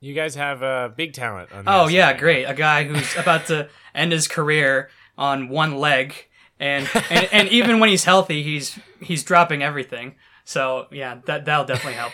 You 0.00 0.12
guys 0.12 0.34
have 0.34 0.62
uh, 0.62 0.90
big 0.94 1.12
talent. 1.12 1.52
On. 1.52 1.64
Oh 1.66 1.88
yeah, 1.88 2.12
great. 2.12 2.44
A 2.44 2.54
guy 2.54 2.84
who's 2.84 3.16
about 3.18 3.46
to 3.46 3.68
end 3.94 4.12
his 4.12 4.26
career 4.26 4.90
on 5.16 5.48
one 5.48 5.76
leg 5.76 6.26
and, 6.58 6.88
and 7.10 7.28
and 7.32 7.48
even 7.48 7.80
when 7.80 7.90
he's 7.90 8.04
healthy, 8.04 8.42
he's 8.42 8.78
he's 9.00 9.22
dropping 9.22 9.62
everything. 9.62 10.14
So 10.46 10.86
yeah, 10.92 11.18
that 11.26 11.44
that'll 11.44 11.64
definitely 11.66 11.94
help. 11.94 12.12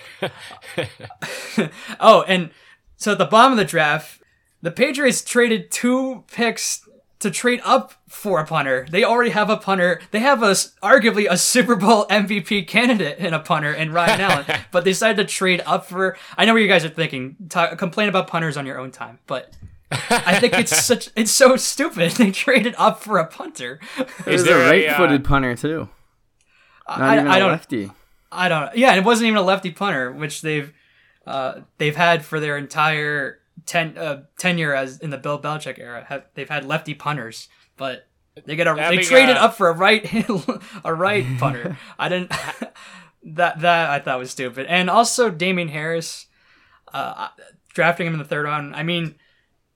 oh, 2.01 2.23
and 2.23 2.51
so 2.97 3.13
at 3.13 3.19
the 3.19 3.27
bottom 3.27 3.53
of 3.53 3.59
the 3.59 3.65
draft, 3.65 4.23
the 4.63 4.71
Patriots 4.71 5.23
traded 5.23 5.71
two 5.71 6.25
picks 6.33 6.89
to 7.19 7.31
trade 7.31 7.61
up 7.63 7.93
for 8.09 8.41
a 8.41 8.47
punter. 8.47 8.87
They 8.91 9.05
already 9.05 9.33
have 9.33 9.51
a 9.51 9.59
punter. 9.59 10.01
They 10.13 10.21
have 10.21 10.43
a 10.43 10.53
arguably 10.83 11.27
a 11.29 11.37
Super 11.37 11.77
Bowl 11.77 12.07
MVP 12.07 12.67
candidate 12.67 13.19
in 13.19 13.35
a 13.35 13.39
punter 13.39 13.71
in 13.71 13.93
Ryan 13.93 14.21
Allen, 14.23 14.47
but 14.71 14.85
they 14.85 14.93
decided 14.93 15.29
to 15.29 15.33
trade 15.33 15.63
up 15.67 15.85
for. 15.85 16.17
I 16.35 16.47
know 16.47 16.55
what 16.55 16.63
you 16.63 16.69
guys 16.69 16.87
are 16.87 16.89
thinking. 16.89 17.37
Talk, 17.51 17.77
complain 17.77 18.09
about 18.09 18.29
punters 18.29 18.57
on 18.57 18.65
your 18.65 18.81
own 18.81 18.93
time, 18.93 19.19
but 19.27 19.53
I 19.91 20.41
think 20.41 20.55
it's 20.55 20.75
such 20.75 21.11
it's 21.15 21.31
so 21.31 21.57
stupid. 21.57 22.13
They 22.13 22.31
traded 22.31 22.75
up 22.79 23.03
for 23.03 23.19
a 23.19 23.27
punter. 23.27 23.79
Is 24.27 24.45
there 24.45 24.57
a 24.57 24.67
a, 24.67 24.71
right-footed 24.71 25.21
uh, 25.21 25.29
punter 25.29 25.55
too? 25.55 25.91
Not 26.89 27.01
I, 27.01 27.15
even 27.17 27.27
a 27.27 27.31
I 27.31 27.39
don't. 27.39 27.51
lefty. 27.51 27.91
I 28.33 28.49
don't. 28.49 28.67
Know. 28.67 28.71
Yeah, 28.75 28.95
it 28.95 29.05
wasn't 29.05 29.29
even 29.29 29.37
a 29.37 29.43
lefty 29.43 29.71
punter, 29.71 30.11
which 30.11 30.41
they've 30.41 30.73
uh, 31.27 31.61
they've 31.79 31.95
had 31.95 32.25
for 32.25 32.41
their 32.41 32.57
entire 32.57 33.39
ten 33.67 33.97
uh, 33.97 34.25
tenure 34.39 34.75
as 34.75 34.99
in 34.99 35.11
the 35.11 35.19
Bill 35.19 35.41
Belichick 35.41 35.79
era. 35.79 36.05
Have, 36.09 36.25
they've 36.35 36.49
had 36.49 36.65
lefty 36.65 36.95
punters, 36.95 37.49
but 37.77 38.09
they 38.47 38.57
get 38.57 38.67
a 38.67 38.75
Having, 38.75 38.99
they 38.99 39.05
traded 39.05 39.37
up 39.37 39.55
for 39.55 39.69
a 39.69 39.73
right 39.73 40.05
a 40.85 40.95
right 40.95 41.27
punter. 41.39 41.77
I 41.99 42.09
didn't 42.09 42.31
that 43.23 43.61
that 43.61 43.91
I 43.91 43.99
thought 44.01 44.19
was 44.19 44.31
stupid. 44.31 44.67
And 44.67 44.89
also 44.89 45.31
Damien 45.31 45.69
Harris, 45.69 46.27
uh, 46.93 47.29
drafting 47.75 48.07
him 48.07 48.15
in 48.15 48.19
the 48.19 48.25
third 48.25 48.45
round. 48.45 48.75
I 48.75 48.83
mean, 48.83 49.17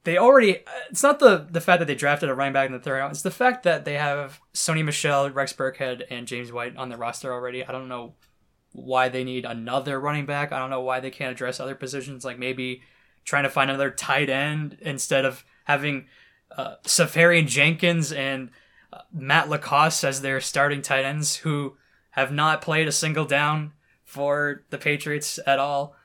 they 0.04 0.16
already. 0.16 0.60
It's 0.90 1.02
not 1.02 1.18
the 1.18 1.46
the 1.50 1.60
fact 1.60 1.80
that 1.80 1.86
they 1.86 1.94
drafted 1.94 2.30
a 2.30 2.34
running 2.34 2.54
back 2.54 2.66
in 2.66 2.72
the 2.72 2.80
third 2.80 2.98
round. 2.98 3.12
It's 3.12 3.22
the 3.22 3.30
fact 3.30 3.62
that 3.64 3.84
they 3.84 3.94
have 3.94 4.40
Sony 4.54 4.84
Michel, 4.84 5.30
Rex 5.30 5.52
Burkhead, 5.52 6.04
and 6.10 6.26
James 6.26 6.50
White 6.50 6.76
on 6.76 6.88
the 6.88 6.96
roster 6.96 7.32
already. 7.32 7.64
I 7.64 7.72
don't 7.72 7.88
know 7.88 8.14
why 8.76 9.08
they 9.08 9.24
need 9.24 9.44
another 9.44 9.98
running 9.98 10.26
back. 10.26 10.52
I 10.52 10.58
don't 10.58 10.70
know 10.70 10.82
why 10.82 11.00
they 11.00 11.10
can't 11.10 11.32
address 11.32 11.60
other 11.60 11.74
positions, 11.74 12.24
like 12.24 12.38
maybe 12.38 12.82
trying 13.24 13.44
to 13.44 13.50
find 13.50 13.70
another 13.70 13.90
tight 13.90 14.28
end 14.28 14.76
instead 14.80 15.24
of 15.24 15.44
having 15.64 16.06
uh, 16.56 16.76
Seferian-Jenkins 16.84 18.12
and 18.12 18.50
uh, 18.92 19.00
Matt 19.12 19.48
LaCosse 19.48 20.04
as 20.04 20.20
their 20.20 20.40
starting 20.40 20.82
tight 20.82 21.04
ends 21.04 21.36
who 21.36 21.76
have 22.10 22.30
not 22.30 22.62
played 22.62 22.86
a 22.86 22.92
single 22.92 23.24
down 23.24 23.72
for 24.04 24.64
the 24.70 24.78
Patriots 24.78 25.40
at 25.46 25.58
all. 25.58 25.96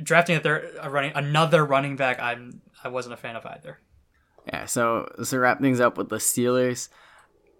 Drafting 0.00 0.36
a 0.36 0.40
third, 0.40 0.76
a 0.80 0.90
running 0.90 1.12
another 1.14 1.64
running 1.64 1.96
back, 1.96 2.20
I'm 2.20 2.60
I 2.84 2.88
wasn't 2.88 3.14
a 3.14 3.16
fan 3.16 3.36
of 3.36 3.46
either. 3.46 3.78
Yeah, 4.46 4.66
so 4.66 5.10
so 5.22 5.38
wrap 5.38 5.60
things 5.60 5.80
up 5.80 5.96
with 5.96 6.10
the 6.10 6.16
Steelers. 6.16 6.90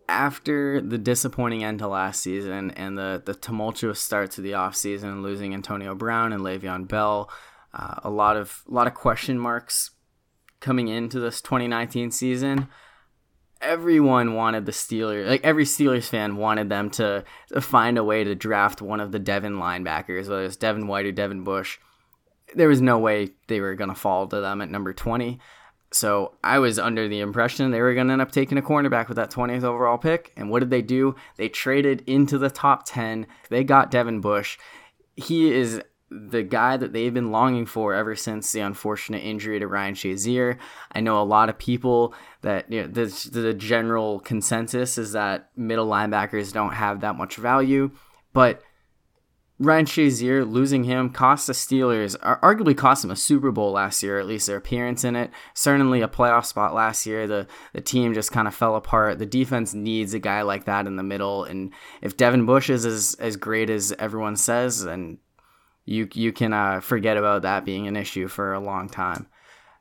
After 0.08 0.80
the 0.80 0.98
disappointing 0.98 1.64
end 1.64 1.80
to 1.80 1.88
last 1.88 2.22
season 2.22 2.70
and 2.72 2.96
the, 2.96 3.22
the 3.24 3.34
tumultuous 3.34 4.00
start 4.00 4.30
to 4.32 4.40
the 4.40 4.52
offseason, 4.52 5.22
losing 5.22 5.52
Antonio 5.52 5.94
Brown 5.94 6.32
and 6.32 6.42
Le'Veon 6.42 6.86
Bell, 6.86 7.28
uh, 7.74 7.96
a 8.04 8.10
lot 8.10 8.36
of 8.36 8.62
a 8.68 8.72
lot 8.72 8.86
of 8.86 8.94
question 8.94 9.38
marks 9.38 9.90
coming 10.60 10.88
into 10.88 11.20
this 11.20 11.40
2019 11.42 12.10
season. 12.10 12.68
Everyone 13.60 14.34
wanted 14.34 14.66
the 14.66 14.72
Steelers, 14.72 15.26
like 15.26 15.44
every 15.44 15.64
Steelers 15.64 16.08
fan 16.08 16.36
wanted 16.36 16.68
them 16.68 16.90
to, 16.90 17.24
to 17.48 17.60
find 17.60 17.96
a 17.96 18.04
way 18.04 18.22
to 18.22 18.34
draft 18.34 18.82
one 18.82 19.00
of 19.00 19.12
the 19.12 19.18
Devin 19.18 19.54
linebackers, 19.54 20.28
whether 20.28 20.44
it's 20.44 20.56
Devin 20.56 20.86
White 20.86 21.06
or 21.06 21.12
Devin 21.12 21.42
Bush. 21.42 21.78
There 22.54 22.68
was 22.68 22.80
no 22.80 22.98
way 22.98 23.30
they 23.48 23.60
were 23.60 23.74
going 23.74 23.90
to 23.90 23.96
fall 23.96 24.26
to 24.28 24.40
them 24.40 24.60
at 24.60 24.70
number 24.70 24.92
20. 24.92 25.38
So 25.96 26.32
I 26.44 26.58
was 26.58 26.78
under 26.78 27.08
the 27.08 27.20
impression 27.20 27.70
they 27.70 27.80
were 27.80 27.94
going 27.94 28.08
to 28.08 28.12
end 28.12 28.20
up 28.20 28.30
taking 28.30 28.58
a 28.58 28.62
cornerback 28.62 29.08
with 29.08 29.16
that 29.16 29.30
20th 29.30 29.64
overall 29.64 29.96
pick. 29.96 30.30
And 30.36 30.50
what 30.50 30.60
did 30.60 30.68
they 30.68 30.82
do? 30.82 31.14
They 31.38 31.48
traded 31.48 32.02
into 32.06 32.36
the 32.36 32.50
top 32.50 32.84
10. 32.84 33.26
They 33.48 33.64
got 33.64 33.90
Devin 33.90 34.20
Bush. 34.20 34.58
He 35.16 35.50
is 35.50 35.80
the 36.10 36.42
guy 36.42 36.76
that 36.76 36.92
they've 36.92 37.14
been 37.14 37.32
longing 37.32 37.64
for 37.64 37.94
ever 37.94 38.14
since 38.14 38.52
the 38.52 38.60
unfortunate 38.60 39.24
injury 39.24 39.58
to 39.58 39.66
Ryan 39.66 39.94
Shazier. 39.94 40.58
I 40.92 41.00
know 41.00 41.20
a 41.20 41.24
lot 41.24 41.48
of 41.48 41.56
people 41.56 42.14
that 42.42 42.70
you 42.70 42.82
know, 42.82 42.88
the, 42.88 43.30
the 43.32 43.54
general 43.54 44.20
consensus 44.20 44.98
is 44.98 45.12
that 45.12 45.48
middle 45.56 45.88
linebackers 45.88 46.52
don't 46.52 46.74
have 46.74 47.00
that 47.00 47.16
much 47.16 47.36
value, 47.36 47.90
but 48.34 48.60
Ryan 49.58 49.86
Shazier 49.86 50.50
losing 50.50 50.84
him 50.84 51.08
cost 51.08 51.46
the 51.46 51.54
Steelers, 51.54 52.14
arguably 52.18 52.76
cost 52.76 53.02
them 53.02 53.10
a 53.10 53.16
Super 53.16 53.50
Bowl 53.50 53.72
last 53.72 54.02
year, 54.02 54.18
at 54.18 54.26
least 54.26 54.46
their 54.46 54.58
appearance 54.58 55.02
in 55.02 55.16
it. 55.16 55.30
Certainly 55.54 56.02
a 56.02 56.08
playoff 56.08 56.44
spot 56.44 56.74
last 56.74 57.06
year. 57.06 57.26
The 57.26 57.46
the 57.72 57.80
team 57.80 58.12
just 58.12 58.32
kind 58.32 58.46
of 58.46 58.54
fell 58.54 58.76
apart. 58.76 59.18
The 59.18 59.24
defense 59.24 59.72
needs 59.72 60.12
a 60.12 60.18
guy 60.18 60.42
like 60.42 60.66
that 60.66 60.86
in 60.86 60.96
the 60.96 61.02
middle, 61.02 61.44
and 61.44 61.72
if 62.02 62.18
Devin 62.18 62.44
Bush 62.44 62.68
is 62.68 62.84
as, 62.84 63.16
as 63.18 63.36
great 63.36 63.70
as 63.70 63.92
everyone 63.98 64.36
says, 64.36 64.84
then 64.84 65.18
you 65.86 66.06
you 66.12 66.32
can 66.32 66.52
uh, 66.52 66.80
forget 66.80 67.16
about 67.16 67.42
that 67.42 67.64
being 67.64 67.86
an 67.86 67.96
issue 67.96 68.28
for 68.28 68.52
a 68.52 68.60
long 68.60 68.90
time. 68.90 69.26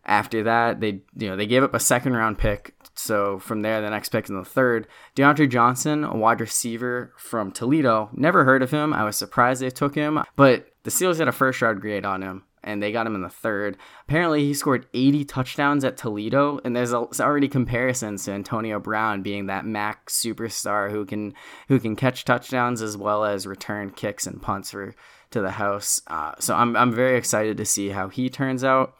After 0.05 0.43
that, 0.43 0.79
they 0.79 1.01
you 1.17 1.29
know 1.29 1.35
they 1.35 1.47
gave 1.47 1.63
up 1.63 1.73
a 1.73 1.79
second 1.81 2.15
round 2.15 2.37
pick. 2.37 2.74
So 2.95 3.39
from 3.39 3.61
there, 3.61 3.81
the 3.81 3.89
next 3.89 4.09
pick 4.09 4.29
in 4.29 4.35
the 4.35 4.45
third, 4.45 4.87
DeAndre 5.15 5.49
Johnson, 5.49 6.03
a 6.03 6.15
wide 6.15 6.41
receiver 6.41 7.13
from 7.17 7.51
Toledo. 7.51 8.09
Never 8.13 8.45
heard 8.45 8.63
of 8.63 8.71
him. 8.71 8.93
I 8.93 9.03
was 9.03 9.17
surprised 9.17 9.61
they 9.61 9.69
took 9.69 9.95
him, 9.95 10.23
but 10.35 10.67
the 10.83 10.91
Steelers 10.91 11.19
had 11.19 11.27
a 11.27 11.33
first 11.33 11.61
round 11.61 11.81
grade 11.81 12.05
on 12.05 12.21
him, 12.21 12.43
and 12.63 12.81
they 12.81 12.93
got 12.93 13.05
him 13.05 13.15
in 13.15 13.21
the 13.21 13.29
third. 13.29 13.75
Apparently, 14.07 14.45
he 14.45 14.53
scored 14.53 14.87
80 14.93 15.25
touchdowns 15.25 15.83
at 15.83 15.97
Toledo, 15.97 16.61
and 16.63 16.75
there's, 16.75 16.93
already 16.93 17.49
comparisons 17.49 18.23
to 18.25 18.31
Antonio 18.31 18.79
Brown 18.79 19.21
being 19.21 19.47
that 19.47 19.65
Mac 19.65 20.09
superstar 20.09 20.89
who 20.89 21.05
can 21.05 21.33
who 21.67 21.79
can 21.79 21.95
catch 21.95 22.23
touchdowns 22.23 22.81
as 22.81 22.95
well 22.95 23.25
as 23.25 23.45
return 23.45 23.89
kicks 23.89 24.25
and 24.25 24.41
punts 24.41 24.71
for 24.71 24.95
to 25.31 25.41
the 25.41 25.51
house. 25.51 26.01
Uh, 26.07 26.33
so 26.39 26.55
I'm 26.55 26.77
I'm 26.77 26.93
very 26.93 27.17
excited 27.17 27.57
to 27.57 27.65
see 27.65 27.89
how 27.89 28.07
he 28.07 28.29
turns 28.29 28.63
out. 28.63 28.95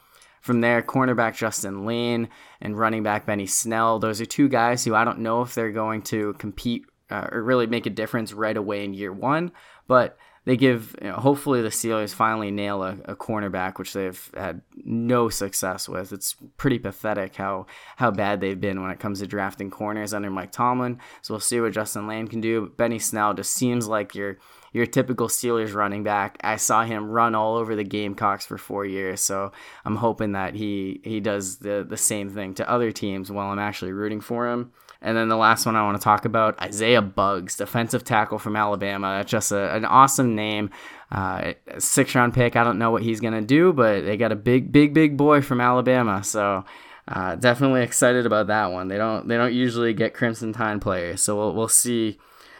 From 0.46 0.62
there, 0.62 0.84
cornerback 0.84 1.36
Justin 1.36 1.88
Layne 1.88 2.30
and 2.62 2.78
running 2.78 3.02
back 3.02 3.26
Benny 3.26 3.48
Snell. 3.48 3.98
Those 3.98 4.22
are 4.22 4.28
two 4.28 4.48
guys 4.48 4.86
who 4.86 4.94
I 4.94 5.04
don't 5.04 5.22
know 5.22 5.42
if 5.42 5.56
they're 5.56 5.72
going 5.72 6.04
to 6.04 6.34
compete 6.34 6.86
uh, 7.10 7.30
or 7.32 7.42
really 7.42 7.66
make 7.66 7.88
a 7.88 7.90
difference 7.90 8.32
right 8.32 8.56
away 8.56 8.86
in 8.86 8.94
year 8.94 9.12
one, 9.12 9.52
but 9.88 10.20
they 10.44 10.56
give, 10.56 10.96
you 11.02 11.08
know, 11.08 11.16
hopefully, 11.16 11.64
the 11.64 11.70
Steelers 11.70 12.14
finally 12.14 12.52
nail 12.52 12.84
a, 12.84 12.96
a, 13.06 13.16
cornerback, 13.16 13.80
which 13.80 13.94
they've 13.94 14.32
had 14.38 14.62
no 14.76 15.30
success 15.30 15.90
with. 15.90 16.14
It's 16.14 16.36
pretty 16.58 16.78
pathetic 16.78 17.36
how, 17.36 17.66
how 17.96 18.12
bad 18.12 18.40
they've 18.40 18.62
been 18.62 18.84
when 18.84 18.92
it 18.92 19.00
comes 19.00 19.22
to 19.22 19.28
drafting 19.28 19.72
corners 19.72 20.14
under 20.14 20.30
Mike 20.30 20.52
Tomlin. 20.52 21.00
So 21.24 21.34
we'll 21.34 21.42
see 21.42 21.60
what 21.60 21.74
Justin 21.74 22.08
Layne 22.08 22.28
can 22.28 22.42
do. 22.42 22.72
Benny 22.78 23.00
Snell 23.00 23.34
just 23.34 23.54
seems 23.54 23.88
like 23.88 24.14
your 24.14 24.38
your 24.76 24.86
typical 24.86 25.30
Steelers 25.30 25.74
running 25.74 26.04
back. 26.04 26.38
I 26.44 26.58
saw 26.58 26.84
him 26.84 27.10
run 27.10 27.34
all 27.34 27.56
over 27.56 27.78
the 27.78 27.84
Gamecocks 27.86 28.46
for 28.46 28.58
four 28.58 28.86
years, 28.86 29.22
so 29.22 29.54
I'm 29.86 29.96
hoping 29.96 30.34
that 30.34 30.54
he 30.54 31.00
he 31.06 31.22
does 31.22 31.60
the 31.60 31.86
the 31.88 31.96
same 31.96 32.30
thing 32.30 32.54
to 32.56 32.70
other 32.70 32.92
teams 32.92 33.32
while 33.32 33.52
I'm 33.52 33.60
actually 33.60 33.94
rooting 33.94 34.20
for 34.20 34.50
him. 34.50 34.74
And 35.02 35.16
then 35.16 35.30
the 35.30 35.38
last 35.38 35.66
one 35.66 35.78
I 35.78 35.84
want 35.84 35.98
to 35.98 36.04
talk 36.04 36.26
about, 36.26 36.62
Isaiah 36.62 37.02
Buggs, 37.02 37.56
defensive 37.56 38.04
tackle 38.04 38.38
from 38.38 38.58
Alabama. 38.58 39.24
Just 39.26 39.54
a, 39.54 39.74
an 39.74 39.86
awesome 39.86 40.36
name. 40.36 40.72
Uh, 41.10 41.54
six 41.78 42.14
round 42.14 42.34
pick. 42.34 42.58
I 42.58 42.66
don't 42.66 42.78
know 42.78 42.92
what 42.92 43.02
he's 43.02 43.22
gonna 43.22 43.42
do, 43.42 43.72
but 43.72 44.04
they 44.04 44.18
got 44.18 44.34
a 44.34 44.36
big, 44.36 44.74
big, 44.74 44.94
big 44.94 45.16
boy 45.16 45.42
from 45.42 45.62
Alabama. 45.62 46.22
So 46.22 46.66
uh, 47.08 47.36
definitely 47.36 47.84
excited 47.84 48.26
about 48.26 48.48
that 48.48 48.74
one. 48.74 48.90
They 48.90 48.98
don't 48.98 49.26
they 49.30 49.38
don't 49.38 49.54
usually 49.54 49.94
get 49.94 50.14
Crimson 50.14 50.52
Tide 50.52 50.82
players, 50.82 51.22
so 51.22 51.38
we'll 51.38 51.54
we'll 51.54 51.70
see 51.70 52.18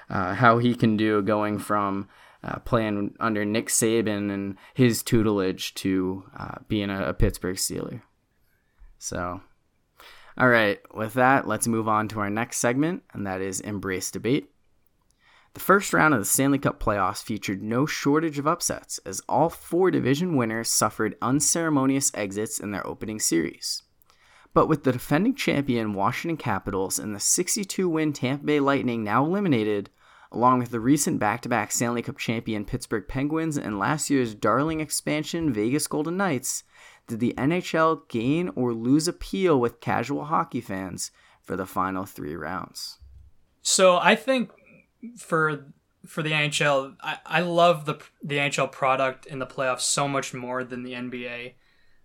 uh, 0.10 0.34
how 0.36 0.58
he 0.58 0.76
can 0.76 0.98
do 0.98 1.22
going 1.22 1.60
from 1.60 2.08
uh, 2.44 2.60
playing 2.60 3.16
under 3.20 3.44
Nick 3.44 3.68
Saban 3.68 4.32
and 4.32 4.58
his 4.74 5.02
tutelage 5.02 5.74
to 5.76 6.24
uh, 6.38 6.56
being 6.68 6.90
a, 6.90 7.10
a 7.10 7.14
Pittsburgh 7.14 7.56
Steeler. 7.56 8.02
So, 9.00 9.42
all 10.38 10.50
right, 10.50 10.80
with 10.94 11.14
that, 11.16 11.48
let's 11.48 11.68
move 11.68 11.88
on 11.88 12.08
to 12.10 12.20
our 12.20 12.30
next 12.30 12.58
segment, 12.58 13.04
and 13.14 13.26
that 13.26 13.42
is 13.42 13.62
Embrace 13.62 14.12
Debate. 14.12 14.50
The 15.56 15.62
first 15.62 15.94
round 15.94 16.14
of 16.14 16.20
the 16.20 16.26
Stanley 16.26 16.60
Cup 16.60 16.84
playoffs 16.84 17.24
featured 17.24 17.64
no 17.64 17.86
shortage 17.86 18.38
of 18.38 18.46
upsets, 18.46 19.00
as 19.06 19.22
all 19.30 19.50
four 19.50 19.90
division 19.90 20.36
winners 20.36 20.70
suffered 20.70 21.16
unceremonious 21.22 22.12
exits 22.14 22.60
in 22.60 22.72
their 22.72 22.86
opening 22.86 23.20
series. 23.20 23.82
But 24.54 24.68
with 24.68 24.84
the 24.84 24.92
defending 24.92 25.34
champion 25.34 25.94
Washington 25.94 26.36
Capitals 26.38 27.00
and 27.00 27.16
the 27.16 27.22
62 27.22 27.88
win 27.88 28.12
Tampa 28.12 28.46
Bay 28.46 28.60
Lightning 28.60 29.04
now 29.04 29.26
eliminated, 29.26 29.90
along 30.36 30.60
with 30.60 30.70
the 30.70 30.80
recent 30.80 31.20
back 31.20 31.42
to 31.42 31.50
back 31.50 31.72
Stanley 31.72 32.02
Cup 32.02 32.18
champion 32.18 32.66
Pittsburgh 32.66 33.08
Penguins 33.08 33.58
and 33.58 33.80
last 33.80 34.10
year's 34.10 34.36
darling 34.36 34.82
expansion 34.82 35.54
Vegas 35.54 35.88
Golden 35.88 36.18
Knights, 36.18 36.64
did 37.08 37.20
the 37.20 37.34
NHL 37.38 38.08
gain 38.10 38.50
or 38.56 38.74
lose 38.74 39.08
appeal 39.08 39.60
with 39.60 39.80
casual 39.80 40.26
hockey 40.26 40.62
fans 40.62 41.12
for 41.42 41.56
the 41.56 41.66
final 41.66 42.06
three 42.06 42.36
rounds? 42.36 43.00
So 43.62 43.98
I 43.98 44.16
think 44.16 44.52
for 45.18 45.72
for 46.06 46.22
the 46.22 46.32
NHL, 46.32 46.96
I, 47.02 47.18
I 47.26 47.42
love 47.42 47.86
the 47.86 47.96
the 48.24 48.36
NHL 48.36 48.72
product 48.72 49.26
in 49.26 49.40
the 49.40 49.48
playoffs 49.48 49.82
so 49.82 50.08
much 50.08 50.34
more 50.34 50.64
than 50.64 50.84
the 50.84 50.94
NBA. 50.94 51.54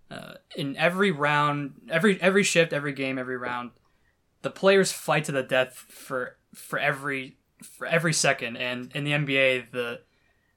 Uh, 0.09 0.33
in 0.57 0.75
every 0.75 1.11
round, 1.11 1.73
every 1.89 2.21
every 2.21 2.43
shift, 2.43 2.73
every 2.73 2.93
game, 2.93 3.17
every 3.17 3.37
round, 3.37 3.71
the 4.41 4.49
players 4.49 4.91
fight 4.91 5.25
to 5.25 5.31
the 5.31 5.43
death 5.43 5.73
for 5.73 6.37
for 6.53 6.77
every 6.79 7.37
for 7.61 7.87
every 7.87 8.13
second. 8.13 8.57
And 8.57 8.91
in 8.93 9.03
the 9.03 9.11
NBA, 9.11 9.71
the 9.71 10.01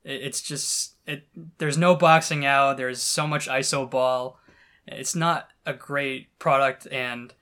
it's 0.05 0.43
just 0.43 0.95
it. 1.07 1.27
There's 1.59 1.79
no 1.79 1.97
boxing 1.97 2.45
out. 2.45 2.77
There's 2.77 3.03
so 3.03 3.27
much 3.27 3.49
iso 3.49 3.91
ball. 3.91 4.39
It's 4.87 5.15
not 5.15 5.49
a 5.65 5.73
great 5.73 6.39
product, 6.39 6.87
and 6.93 7.33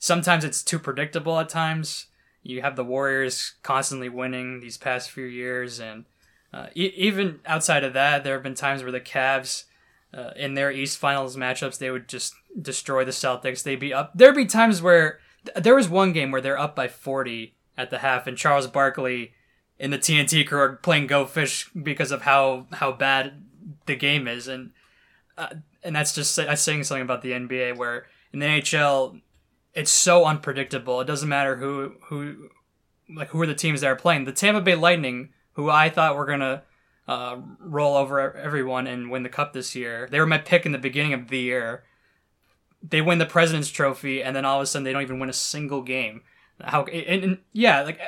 sometimes 0.00 0.44
it's 0.44 0.62
too 0.62 0.80
predictable 0.80 1.38
at 1.38 1.48
times. 1.48 2.06
You 2.42 2.62
have 2.62 2.74
the 2.74 2.84
Warriors 2.84 3.54
constantly 3.62 4.08
winning 4.08 4.60
these 4.60 4.76
past 4.76 5.10
few 5.10 5.26
years, 5.26 5.78
and 5.78 6.06
uh, 6.52 6.66
e- 6.74 6.92
even 6.96 7.38
outside 7.46 7.84
of 7.84 7.92
that, 7.92 8.24
there 8.24 8.34
have 8.34 8.42
been 8.42 8.54
times 8.54 8.82
where 8.82 8.90
the 8.90 9.00
Cavs, 9.00 9.64
uh, 10.12 10.30
in 10.34 10.54
their 10.54 10.72
East 10.72 10.98
Finals 10.98 11.36
matchups, 11.36 11.78
they 11.78 11.90
would 11.90 12.08
just 12.08 12.34
destroy 12.60 13.04
the 13.04 13.12
Celtics. 13.12 13.62
They'd 13.62 13.76
be 13.76 13.94
up. 13.94 14.10
There'd 14.14 14.34
be 14.34 14.46
times 14.46 14.82
where 14.82 15.20
there 15.54 15.76
was 15.76 15.88
one 15.88 16.12
game 16.12 16.32
where 16.32 16.40
they're 16.40 16.58
up 16.58 16.74
by 16.74 16.88
40 16.88 17.54
at 17.78 17.88
the 17.90 17.98
half, 17.98 18.26
and 18.26 18.36
Charles 18.36 18.66
Barkley 18.66 19.32
in 19.78 19.90
the 19.90 19.98
TNT 19.98 20.46
crew 20.46 20.58
are 20.58 20.76
playing 20.76 21.06
Go 21.06 21.24
Fish 21.24 21.70
because 21.70 22.10
of 22.10 22.22
how 22.22 22.66
how 22.72 22.92
bad 22.92 23.44
the 23.86 23.96
game 23.96 24.28
is, 24.28 24.48
and 24.48 24.72
uh, 25.38 25.54
and 25.82 25.96
that's 25.96 26.14
just 26.14 26.36
that's 26.36 26.60
saying 26.60 26.84
something 26.84 27.02
about 27.02 27.22
the 27.22 27.30
NBA 27.30 27.76
where 27.76 28.06
in 28.32 28.40
the 28.40 28.46
NHL 28.46 29.20
it's 29.74 29.90
so 29.92 30.24
unpredictable. 30.24 31.00
It 31.00 31.06
doesn't 31.06 31.28
matter 31.28 31.56
who 31.56 31.94
who 32.06 32.50
like 33.08 33.28
who 33.28 33.40
are 33.40 33.46
the 33.46 33.54
teams 33.54 33.80
that 33.80 33.86
are 33.86 33.96
playing. 33.96 34.24
The 34.24 34.32
Tampa 34.32 34.60
Bay 34.60 34.74
Lightning, 34.74 35.30
who 35.52 35.70
I 35.70 35.88
thought 35.88 36.16
were 36.16 36.26
gonna 36.26 36.64
uh, 37.06 37.36
roll 37.60 37.96
over 37.96 38.36
everyone 38.36 38.86
and 38.86 39.10
win 39.10 39.22
the 39.22 39.28
cup 39.28 39.52
this 39.52 39.74
year, 39.76 40.08
they 40.10 40.18
were 40.18 40.26
my 40.26 40.38
pick 40.38 40.66
in 40.66 40.72
the 40.72 40.78
beginning 40.78 41.12
of 41.12 41.28
the 41.28 41.38
year. 41.38 41.84
They 42.82 43.00
win 43.00 43.18
the 43.18 43.26
President's 43.26 43.70
Trophy, 43.70 44.22
and 44.22 44.36
then 44.36 44.44
all 44.44 44.58
of 44.58 44.62
a 44.62 44.66
sudden 44.66 44.84
they 44.84 44.92
don't 44.92 45.02
even 45.02 45.18
win 45.18 45.30
a 45.30 45.34
single 45.34 45.82
game. 45.82 46.22
How 46.60 46.84
and, 46.84 47.24
and 47.24 47.38
yeah, 47.52 47.82
like 47.82 48.00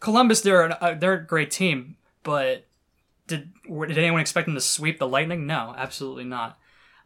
Columbus, 0.00 0.40
they're 0.40 0.64
an, 0.64 0.74
uh, 0.80 0.94
they're 0.94 1.14
a 1.14 1.26
great 1.26 1.50
team, 1.50 1.96
but 2.22 2.66
did 3.26 3.52
did 3.64 3.98
anyone 3.98 4.20
expect 4.20 4.46
them 4.46 4.54
to 4.54 4.60
sweep 4.60 4.98
the 4.98 5.08
Lightning? 5.08 5.46
No, 5.46 5.74
absolutely 5.76 6.24
not. 6.24 6.58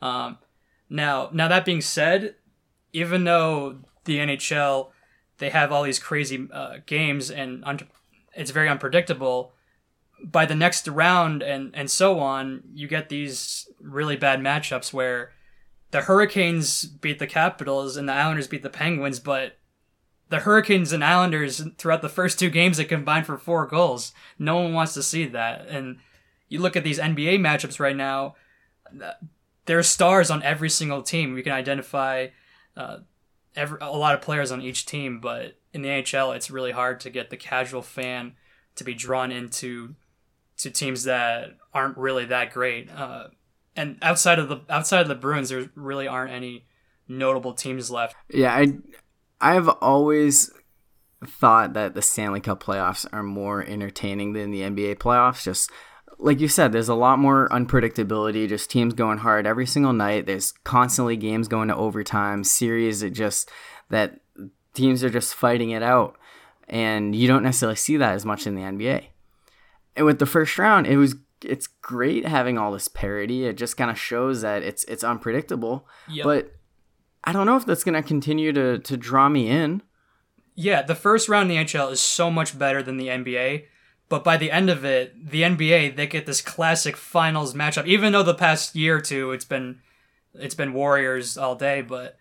Um, 0.03 0.39
now, 0.89 1.31
now 1.33 1.49
that 1.49 1.65
being 1.65 1.81
said, 1.81 2.35
even 2.93 3.25
though 3.25 3.79
the 4.05 4.19
NHL 4.19 4.91
they 5.39 5.51
have 5.51 5.73
all 5.73 5.83
these 5.83 5.99
crazy 5.99 6.49
uh, 6.53 6.77
games 6.85 7.31
and 7.31 7.65
un- 7.65 7.89
it's 8.35 8.51
very 8.51 8.69
unpredictable, 8.69 9.53
by 10.23 10.45
the 10.45 10.55
next 10.55 10.87
round 10.89 11.43
and 11.43 11.71
and 11.75 11.91
so 11.91 12.19
on, 12.19 12.63
you 12.75 12.89
get 12.89 13.09
these 13.09 13.69
really 13.81 14.17
bad 14.17 14.41
matchups 14.41 14.93
where 14.93 15.33
the 15.91 16.03
Hurricanes 16.03 16.85
beat 16.85 17.19
the 17.19 17.27
Capitals 17.27 17.97
and 17.97 18.09
the 18.09 18.13
Islanders 18.13 18.47
beat 18.47 18.63
the 18.63 18.71
Penguins, 18.71 19.19
but 19.19 19.57
the 20.31 20.41
Hurricanes 20.41 20.93
and 20.93 21.05
Islanders 21.05 21.63
throughout 21.77 22.03
the 22.03 22.09
first 22.09 22.39
two 22.39 22.51
games 22.51 22.77
they 22.77 22.85
combined 22.85 23.27
for 23.27 23.37
four 23.37 23.67
goals. 23.67 24.13
No 24.39 24.57
one 24.57 24.73
wants 24.73 24.95
to 24.95 25.03
see 25.03 25.27
that. 25.27 25.67
And 25.69 25.99
you 26.49 26.61
look 26.61 26.77
at 26.77 26.85
these 26.85 26.99
NBA 26.99 27.39
matchups 27.41 27.81
right 27.81 27.97
now, 27.97 28.37
there's 29.67 29.89
stars 29.89 30.31
on 30.31 30.43
every 30.43 30.71
single 30.71 31.03
team. 31.03 31.35
We 31.35 31.43
can 31.43 31.53
identify 31.53 32.29
uh, 32.77 32.99
every, 33.57 33.79
a 33.81 33.91
lot 33.91 34.15
of 34.15 34.23
players 34.23 34.53
on 34.53 34.63
each 34.63 34.87
team, 34.87 35.21
but 35.21 35.59
in 35.73 35.83
the 35.83 35.89
NHL, 35.89 36.35
it's 36.35 36.51
really 36.51 36.73
hard 36.73 37.01
to 37.01 37.11
get 37.11 37.31
the 37.31 37.37
casual 37.37 37.83
fan 37.83 38.35
to 38.77 38.85
be 38.85 38.95
drawn 38.95 39.33
into 39.33 39.97
to 40.59 40.71
teams 40.71 41.05
that 41.05 41.57
aren't 41.75 41.97
really 41.97 42.25
that 42.27 42.53
great. 42.53 42.89
Uh, 42.91 43.29
and 43.75 43.99
outside 44.03 44.39
of 44.39 44.49
the 44.49 44.61
outside 44.69 45.01
of 45.01 45.09
the 45.09 45.15
Bruins, 45.15 45.49
there 45.49 45.71
really 45.75 46.07
aren't 46.07 46.33
any 46.33 46.67
notable 47.09 47.55
teams 47.55 47.91
left. 47.91 48.15
Yeah, 48.29 48.55
I 48.55 48.67
I've 49.41 49.69
always 49.69 50.51
thought 51.27 51.75
that 51.75 51.95
the 51.95 52.03
Stanley 52.03 52.41
Cup 52.41 52.63
playoffs 52.63 53.07
are 53.13 53.23
more 53.23 53.63
entertaining 53.65 54.33
than 54.33 54.51
the 54.51 54.61
NBA 54.61 54.97
playoffs. 54.97 55.43
Just 55.43 55.71
like 56.19 56.41
you 56.41 56.49
said, 56.49 56.73
there's 56.73 56.89
a 56.89 56.95
lot 56.95 57.19
more 57.19 57.49
unpredictability, 57.51 58.49
just 58.49 58.71
teams 58.71 58.95
going 58.95 59.19
hard 59.19 59.47
every 59.47 59.67
single 59.67 59.93
night. 59.93 60.27
There's 60.27 60.53
constantly 60.65 61.17
games 61.17 61.49
going 61.49 61.69
to 61.69 61.77
overtime, 61.77 62.45
series 62.45 63.01
that 63.01 63.11
just 63.11 63.51
that 63.89 64.21
teams 64.75 65.03
are 65.03 65.11
just 65.11 65.35
fighting 65.35 65.71
it 65.71 65.83
out. 65.83 66.17
And 66.69 67.17
you 67.17 67.27
don't 67.27 67.43
necessarily 67.43 67.77
see 67.77 67.97
that 67.97 68.15
as 68.15 68.25
much 68.25 68.47
in 68.47 68.55
the 68.55 68.63
NBA. 68.63 69.07
And 69.97 70.07
with 70.07 70.19
the 70.19 70.27
first 70.27 70.57
round, 70.59 70.87
it 70.87 70.97
was 70.97 71.17
it's 71.45 71.67
great 71.67 72.27
having 72.27 72.59
all 72.59 72.73
this 72.73 72.89
parity. 72.89 73.47
It 73.47 73.57
just 73.57 73.77
kind 73.77 73.91
of 73.91 73.99
shows 73.99 74.43
that 74.43 74.63
it's 74.63 74.85
it's 74.85 75.05
unpredictable. 75.05 75.87
Yep. 76.09 76.25
But 76.25 76.55
I 77.25 77.33
don't 77.33 77.47
know 77.47 77.57
if 77.57 77.67
that's 77.67 77.85
going 77.85 78.01
to 78.01 78.07
continue 78.07 78.53
to 78.53 78.79
to 78.79 78.97
draw 78.97 79.29
me 79.29 79.49
in. 79.49 79.83
Yeah, 80.55 80.83
the 80.83 80.95
first 80.95 81.29
round 81.29 81.51
in 81.51 81.57
the 81.57 81.65
NHL 81.65 81.91
is 81.93 82.01
so 82.01 82.31
much 82.31 82.59
better 82.59 82.83
than 82.83 82.97
the 82.97 83.09
NBA. 83.09 83.65
But 84.09 84.25
by 84.25 84.37
the 84.37 84.51
end 84.51 84.69
of 84.69 84.85
it, 84.85 85.31
the 85.31 85.43
NBA 85.43 85.97
they 85.97 86.07
get 86.07 86.27
this 86.27 86.43
classic 86.43 86.97
finals 86.97 87.55
matchup. 87.55 87.87
Even 87.87 88.13
though 88.13 88.23
the 88.23 88.35
past 88.35 88.75
year 88.75 88.97
or 88.97 89.01
two 89.01 89.33
it's 89.33 89.45
been 89.45 89.81
it's 90.35 90.55
been 90.55 90.73
Warriors 90.73 91.39
all 91.39 91.55
day, 91.55 91.83
but 91.83 92.17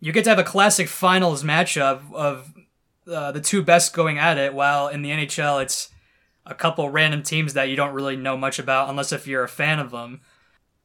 you 0.00 0.12
get 0.12 0.24
to 0.24 0.30
have 0.30 0.38
a 0.38 0.44
classic 0.44 0.88
finals 0.88 1.42
matchup 1.42 2.12
of 2.12 2.52
uh, 3.06 3.32
the 3.32 3.40
two 3.40 3.62
best 3.62 3.94
going 3.94 4.18
at 4.18 4.38
it. 4.38 4.52
While 4.54 4.88
in 4.88 5.02
the 5.02 5.10
NHL 5.10 5.62
it's 5.62 5.90
a 6.46 6.54
couple 6.54 6.90
random 6.90 7.22
teams 7.22 7.54
that 7.54 7.68
you 7.68 7.76
don't 7.76 7.94
really 7.94 8.16
know 8.16 8.36
much 8.36 8.58
about 8.58 8.90
unless 8.90 9.12
if 9.12 9.26
you're 9.26 9.44
a 9.44 9.48
fan 9.48 9.78
of 9.78 9.90
them. 9.90 10.20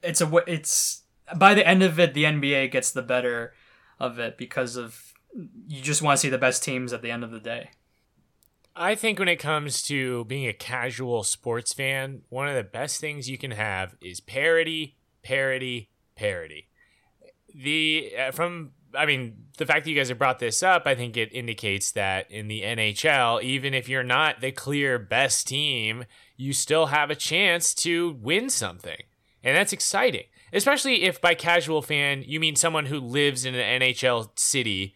It's 0.02 0.22
a 0.22 0.44
it's 0.48 1.04
by 1.38 1.54
the 1.54 1.68
end 1.68 1.84
of 1.84 2.00
it, 2.00 2.14
the 2.14 2.24
NBA 2.24 2.72
gets 2.72 2.92
the 2.92 3.02
better 3.02 3.54
of 4.00 4.20
it 4.20 4.38
because 4.38 4.76
of 4.76 5.14
you 5.68 5.82
just 5.82 6.02
want 6.02 6.18
to 6.18 6.22
see 6.22 6.30
the 6.30 6.38
best 6.38 6.64
teams 6.64 6.94
at 6.94 7.02
the 7.02 7.12
end 7.12 7.24
of 7.24 7.32
the 7.32 7.40
day. 7.40 7.72
I 8.76 8.96
think 8.96 9.20
when 9.20 9.28
it 9.28 9.38
comes 9.38 9.82
to 9.84 10.26
being 10.26 10.48
a 10.48 10.54
casual 10.54 11.24
sports 11.24 11.74
fan, 11.74 12.22
one 12.30 12.48
of 12.48 12.56
the 12.56 12.64
best 12.64 13.02
things 13.02 13.30
you 13.30 13.38
can 13.38 13.52
have 13.52 13.96
is 14.02 14.22
parity, 14.22 14.96
parity, 15.22 15.90
parity. 16.16 16.70
The 17.54 18.12
uh, 18.18 18.32
from 18.32 18.72
I 18.96 19.06
mean, 19.06 19.46
the 19.58 19.66
fact 19.66 19.84
that 19.84 19.92
you 19.92 19.96
guys 19.96 20.10
have 20.10 20.18
brought 20.18 20.40
this 20.40 20.64
up, 20.64 20.84
I 20.86 20.96
think 20.96 21.16
it 21.18 21.34
indicates 21.34 21.92
that 21.92 22.32
in 22.32 22.48
the 22.48 22.62
NHL, 22.62 23.44
even 23.44 23.74
if 23.74 23.88
you're 23.88 24.04
not 24.04 24.42
the 24.42 24.52
clear 24.52 24.98
best 24.98 25.48
team, 25.48 26.06
you 26.38 26.54
still 26.54 26.88
have 26.88 27.12
a 27.12 27.16
chance 27.16 27.74
to 27.76 28.18
win 28.22 28.50
something. 28.50 29.04
And 29.44 29.56
that's 29.56 29.74
exciting 29.74 30.24
especially 30.54 31.04
if 31.04 31.22
by 31.22 31.34
casual 31.34 31.82
fan 31.82 32.24
you 32.26 32.40
mean 32.40 32.56
someone 32.56 32.86
who 32.88 33.00
lives 33.00 33.46
in 33.46 33.56
an 33.56 33.82
NHL 33.82 34.30
city 34.38 34.96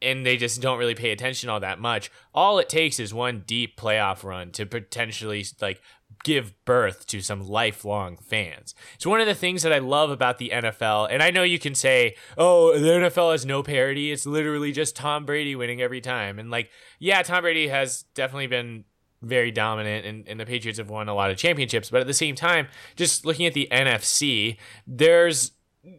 and 0.00 0.24
they 0.24 0.36
just 0.36 0.60
don't 0.60 0.78
really 0.78 0.94
pay 0.94 1.10
attention 1.10 1.48
all 1.48 1.60
that 1.60 1.80
much. 1.80 2.10
All 2.34 2.58
it 2.58 2.68
takes 2.68 3.00
is 3.00 3.12
one 3.12 3.42
deep 3.46 3.78
playoff 3.78 4.22
run 4.22 4.52
to 4.52 4.64
potentially 4.64 5.44
like 5.60 5.80
give 6.24 6.52
birth 6.64 7.06
to 7.06 7.20
some 7.20 7.46
lifelong 7.46 8.16
fans. 8.16 8.74
It's 8.94 9.06
one 9.06 9.20
of 9.20 9.26
the 9.26 9.34
things 9.34 9.62
that 9.62 9.72
I 9.72 9.78
love 9.78 10.10
about 10.10 10.38
the 10.38 10.50
NFL. 10.52 11.08
And 11.10 11.22
I 11.22 11.30
know 11.30 11.42
you 11.42 11.58
can 11.58 11.74
say, 11.74 12.16
"Oh, 12.36 12.78
the 12.78 12.88
NFL 12.88 13.32
has 13.32 13.46
no 13.46 13.62
parity. 13.62 14.12
It's 14.12 14.26
literally 14.26 14.72
just 14.72 14.96
Tom 14.96 15.24
Brady 15.24 15.54
winning 15.54 15.80
every 15.80 16.00
time." 16.00 16.38
And 16.38 16.50
like, 16.50 16.70
yeah, 16.98 17.22
Tom 17.22 17.42
Brady 17.42 17.68
has 17.68 18.04
definitely 18.14 18.48
been 18.48 18.84
very 19.22 19.50
dominant 19.50 20.06
and, 20.06 20.28
and 20.28 20.38
the 20.38 20.46
Patriots 20.46 20.78
have 20.78 20.90
won 20.90 21.08
a 21.08 21.14
lot 21.14 21.30
of 21.30 21.36
championships. 21.36 21.90
But 21.90 22.00
at 22.00 22.06
the 22.06 22.14
same 22.14 22.34
time, 22.34 22.68
just 22.96 23.24
looking 23.24 23.46
at 23.46 23.54
the 23.54 23.68
NFC, 23.70 24.56
there's 24.86 25.52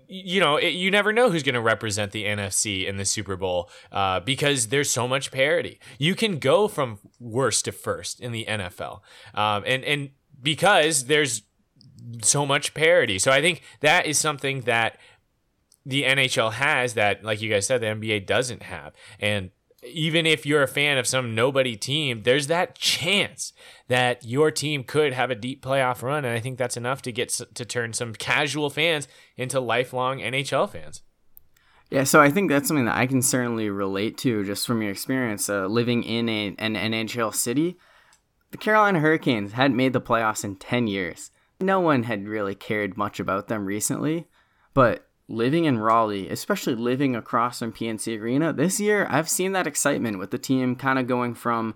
you 0.08 0.40
know, 0.40 0.58
it, 0.58 0.70
you 0.70 0.92
never 0.92 1.14
know 1.14 1.30
who's 1.30 1.44
going 1.44 1.56
to 1.56 1.62
represent 1.62 2.12
the 2.12 2.26
NFC 2.26 2.86
in 2.86 2.98
the 2.98 3.06
Super 3.06 3.36
Bowl 3.36 3.70
uh, 3.92 4.20
because 4.20 4.68
there's 4.68 4.90
so 4.90 5.08
much 5.08 5.32
parity. 5.32 5.80
You 5.98 6.16
can 6.16 6.38
go 6.40 6.68
from 6.68 7.00
worst 7.20 7.66
to 7.66 7.72
first 7.72 8.20
in 8.20 8.32
the 8.32 8.46
NFL, 8.46 9.02
um, 9.34 9.64
and 9.66 9.84
and 9.84 10.10
because 10.42 11.06
there's 11.06 11.44
so 12.22 12.46
much 12.46 12.74
parity. 12.74 13.20
So 13.20 13.32
I 13.32 13.42
think 13.42 13.62
that 13.80 14.06
is 14.06 14.18
something 14.18 14.62
that 14.62 14.98
the 15.86 16.04
NHL 16.04 16.54
has 16.54 16.94
that, 16.96 17.24
like 17.24 17.42
you 17.42 17.50
guys 17.50 17.66
said, 17.66 17.82
the 17.82 17.88
NBA 17.88 18.26
doesn't 18.26 18.64
have, 18.64 18.94
and 19.20 19.52
even 19.84 20.26
if 20.26 20.46
you're 20.46 20.64
a 20.64 20.68
fan 20.68 20.98
of 20.98 21.08
some 21.08 21.36
nobody 21.36 21.76
team, 21.76 22.24
there's 22.24 22.48
that 22.48 22.76
chance 22.76 23.54
that 23.88 24.24
your 24.26 24.52
team 24.52 24.84
could 24.84 25.14
have 25.14 25.32
a 25.32 25.36
deep 25.36 25.64
playoff 25.64 26.02
run, 26.02 26.26
and 26.26 26.34
I 26.34 26.40
think 26.40 26.58
that's 26.58 26.78
enough 26.78 27.02
to 27.04 27.12
get 27.12 27.30
to 27.30 27.66
turn 27.66 27.94
some 27.94 28.14
casual 28.14 28.70
fans 28.70 29.08
into 29.38 29.60
lifelong 29.60 30.20
NHL 30.20 30.70
fans. 30.70 31.02
Yeah, 31.90 32.04
so 32.04 32.22
I 32.22 32.30
think 32.30 32.52
that's 32.52 32.68
something 32.68 32.86
that 32.86 32.98
I 32.98 33.08
can 33.08 33.22
certainly 33.22 33.70
relate 33.70 34.18
to 34.20 34.46
just 34.46 34.68
from 34.68 34.82
your 34.82 34.92
experience 34.92 35.50
uh, 35.50 35.66
living 35.66 36.04
in 36.04 36.30
a, 36.30 36.56
an 36.60 36.76
NHL 36.76 37.34
city. 37.34 37.78
The 38.52 38.58
Carolina 38.58 39.00
Hurricanes 39.00 39.54
hadn't 39.54 39.78
made 39.78 39.94
the 39.94 40.02
playoffs 40.02 40.44
in 40.44 40.56
10 40.56 40.88
years. 40.88 41.32
No 41.60 41.80
one 41.80 42.04
had 42.04 42.28
really 42.28 42.56
cared 42.56 42.96
much 42.96 43.20
about 43.20 43.48
them 43.48 43.66
recently, 43.66 44.28
but 44.74 45.09
living 45.30 45.66
in 45.66 45.78
Raleigh, 45.78 46.28
especially 46.30 46.76
living 46.76 47.16
across 47.16 47.60
from 47.60 47.72
PNC 47.72 48.20
Arena, 48.20 48.52
this 48.52 48.80
year 48.80 49.08
I've 49.10 49.30
seen 49.30 49.54
that 49.54 49.68
excitement 49.68 50.20
with 50.20 50.32
the 50.32 50.38
team 50.38 50.76
kind 50.76 51.00
of 51.00 51.08
going 51.08 51.36
from 51.36 51.76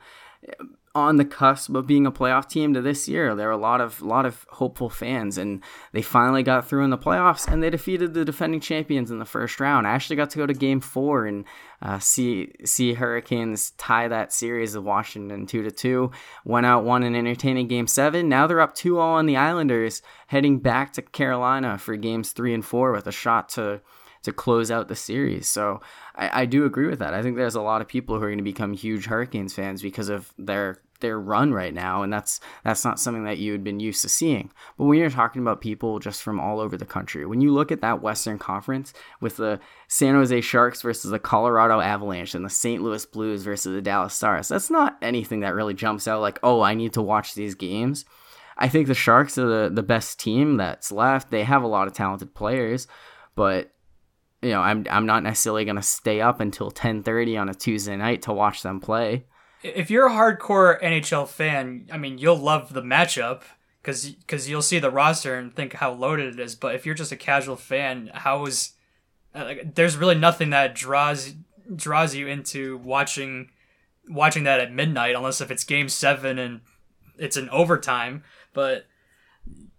on 0.96 1.16
the 1.16 1.26
cusp 1.26 1.74
of 1.74 1.88
being 1.88 2.06
a 2.06 2.12
playoff 2.12 2.48
team 2.48 2.74
to 2.74 2.82
this 2.82 3.08
year. 3.08 3.34
There 3.34 3.48
were 3.48 3.54
a 3.54 3.58
lot 3.58 3.82
of 3.82 4.02
lot 4.02 4.28
of 4.28 4.46
hopeful 4.50 4.89
fans, 4.89 5.39
and 5.39 5.64
they 5.91 6.04
finally 6.04 6.44
got 6.44 6.68
through 6.68 6.84
in 6.84 6.91
the 6.91 6.98
playoffs, 6.98 7.52
and 7.52 7.64
they 7.64 7.72
defeated 7.72 8.14
the 8.14 8.24
defending 8.24 8.60
champions 8.60 9.10
in 9.10 9.18
the 9.18 9.26
first 9.26 9.60
round. 9.60 9.88
I 9.88 9.91
actually 9.91 10.18
got 10.18 10.30
to 10.32 10.38
go 10.38 10.46
to 10.46 10.54
Game 10.54 10.82
Four 10.82 11.26
and 11.26 11.46
uh, 11.82 11.98
see 11.98 12.54
see 12.64 12.94
Hurricanes 12.94 13.72
tie 13.72 14.08
that 14.08 14.32
series 14.32 14.76
of 14.76 14.84
Washington 14.84 15.48
two 15.48 15.64
to 15.64 15.72
two. 15.72 16.12
Went 16.46 16.68
out, 16.68 16.84
won 16.84 17.02
an 17.02 17.16
entertaining 17.16 17.68
Game 17.68 17.88
Seven. 17.88 18.30
Now 18.30 18.46
they're 18.46 18.62
up 18.62 18.76
two 18.76 19.00
all 19.00 19.16
on 19.16 19.26
the 19.26 19.38
Islanders, 19.38 20.04
heading 20.28 20.60
back 20.60 20.94
to 20.94 21.02
Carolina 21.02 21.80
for 21.80 21.96
Games 21.96 22.34
Three 22.34 22.54
and 22.54 22.64
Four 22.64 22.91
with 22.91 23.08
a 23.08 23.12
shot 23.12 23.50
to 23.50 23.82
to 24.22 24.32
close 24.32 24.72
out 24.72 24.88
the 24.88 24.96
series. 24.96 25.48
So 25.48 25.82
I, 26.16 26.41
I 26.41 26.45
do 26.45 26.66
agree 26.66 26.88
with 26.88 26.99
that. 26.99 27.14
I 27.14 27.22
think 27.22 27.38
there's 27.38 27.55
a 27.55 27.61
lot 27.61 27.82
of 27.82 27.88
people 27.88 28.16
who 28.18 28.24
are 28.24 28.30
going 28.30 28.38
to 28.38 28.43
become 28.43 28.74
huge 28.74 29.05
Hurricanes 29.05 29.53
fans 29.53 29.82
because 29.82 30.09
of 30.09 30.34
their 30.38 30.80
their 30.99 31.20
run 31.20 31.53
right 31.53 31.74
now, 31.74 32.01
and 32.01 32.11
that's 32.11 32.39
that's 32.64 32.86
not 32.86 32.99
something 32.99 33.26
that 33.26 33.38
you 33.38 33.51
had 33.51 33.64
been 33.64 33.80
used 33.80 34.01
to 34.01 34.09
seeing. 34.09 34.51
But 34.78 34.86
when 34.86 34.97
you're 34.97 35.09
talking 35.09 35.41
about 35.41 35.61
people 35.61 35.99
just 35.99 36.24
from 36.24 36.39
all 36.39 36.59
over 36.59 36.78
the 36.78 36.86
country, 36.86 37.26
when 37.26 37.41
you 37.41 37.51
look 37.51 37.72
at 37.72 37.82
that 37.82 38.01
Western 38.01 38.39
Conference 38.39 38.93
with 39.20 39.38
the 39.38 39.59
San 39.88 40.16
Jose 40.16 40.41
Sharks 40.41 40.82
versus 40.82 41.11
the 41.11 41.20
Colorado 41.20 41.80
Avalanche 41.80 42.34
and 42.34 42.45
the 42.45 42.49
St. 42.49 42.82
Louis 42.82 43.05
Blues 43.05 43.43
versus 43.43 43.76
the 43.76 43.82
Dallas 43.82 44.14
Stars, 44.14 44.47
that's 44.47 44.72
not 44.72 44.97
anything 45.01 45.41
that 45.41 45.55
really 45.55 45.74
jumps 45.74 46.07
out 46.07 46.22
like, 46.22 46.39
oh, 46.41 46.61
I 46.61 46.74
need 46.74 46.93
to 46.93 47.01
watch 47.01 47.36
these 47.36 47.53
games. 47.53 48.05
I 48.57 48.70
think 48.70 48.88
the 48.88 48.93
Sharks 48.93 49.38
are 49.38 49.47
the, 49.47 49.70
the 49.74 49.84
best 49.84 50.20
team 50.20 50.57
that's 50.57 50.91
left. 50.91 51.32
They 51.32 51.43
have 51.43 51.64
a 51.64 51.68
lot 51.68 51.88
of 51.88 51.93
talented 51.93 52.34
players, 52.34 52.88
but 53.36 53.73
you 54.44 54.52
know, 54.52 54.62
I'm 54.62 54.86
I'm 54.89 55.06
not 55.06 55.24
necessarily 55.24 55.66
going 55.66 55.78
to 55.78 55.82
stay 55.82 56.22
up 56.22 56.39
until 56.39 56.72
10:30 56.72 57.39
on 57.39 57.50
a 57.50 57.54
Tuesday 57.54 57.96
night 57.96 58.24
to 58.24 58.34
watch 58.34 58.62
them 58.62 58.80
play. 58.80 59.26
If 59.64 59.89
you're 59.89 60.08
a 60.08 60.12
hardcore 60.12 60.82
NHL 60.82 61.28
fan, 61.28 61.88
I 61.91 61.98
mean, 61.98 62.18
you'll 62.18 62.38
love 62.38 62.74
the 62.74 62.82
matchup 62.82 63.44
because 63.82 64.12
because 64.12 64.50
you'll 64.50 64.62
see 64.62 64.80
the 64.80 64.91
roster 64.91 65.36
and 65.36 65.56
think 65.56 65.74
how 65.74 65.94
loaded 65.94 66.34
it 66.34 66.39
is. 66.39 66.56
But 66.56 66.76
if 66.76 66.86
you're 66.86 66.96
just 66.96 67.12
a 67.12 67.18
casual 67.18 67.56
fan, 67.56 68.12
how 68.14 68.46
is 68.46 68.74
uh, 69.34 69.56
there's 69.64 69.98
really 69.98 70.16
nothing 70.16 70.50
that 70.52 70.76
draws 70.76 71.34
draws 71.76 72.14
you 72.14 72.28
into 72.28 72.78
watching 72.78 73.50
watching 74.10 74.44
that 74.44 74.60
at 74.60 74.74
midnight, 74.74 75.16
unless 75.16 75.41
if 75.41 75.52
it's 75.52 75.64
Game 75.64 75.89
Seven 75.89 76.38
and 76.38 76.62
it's 77.18 77.38
an 77.38 77.50
overtime. 77.50 78.24
But 78.54 78.86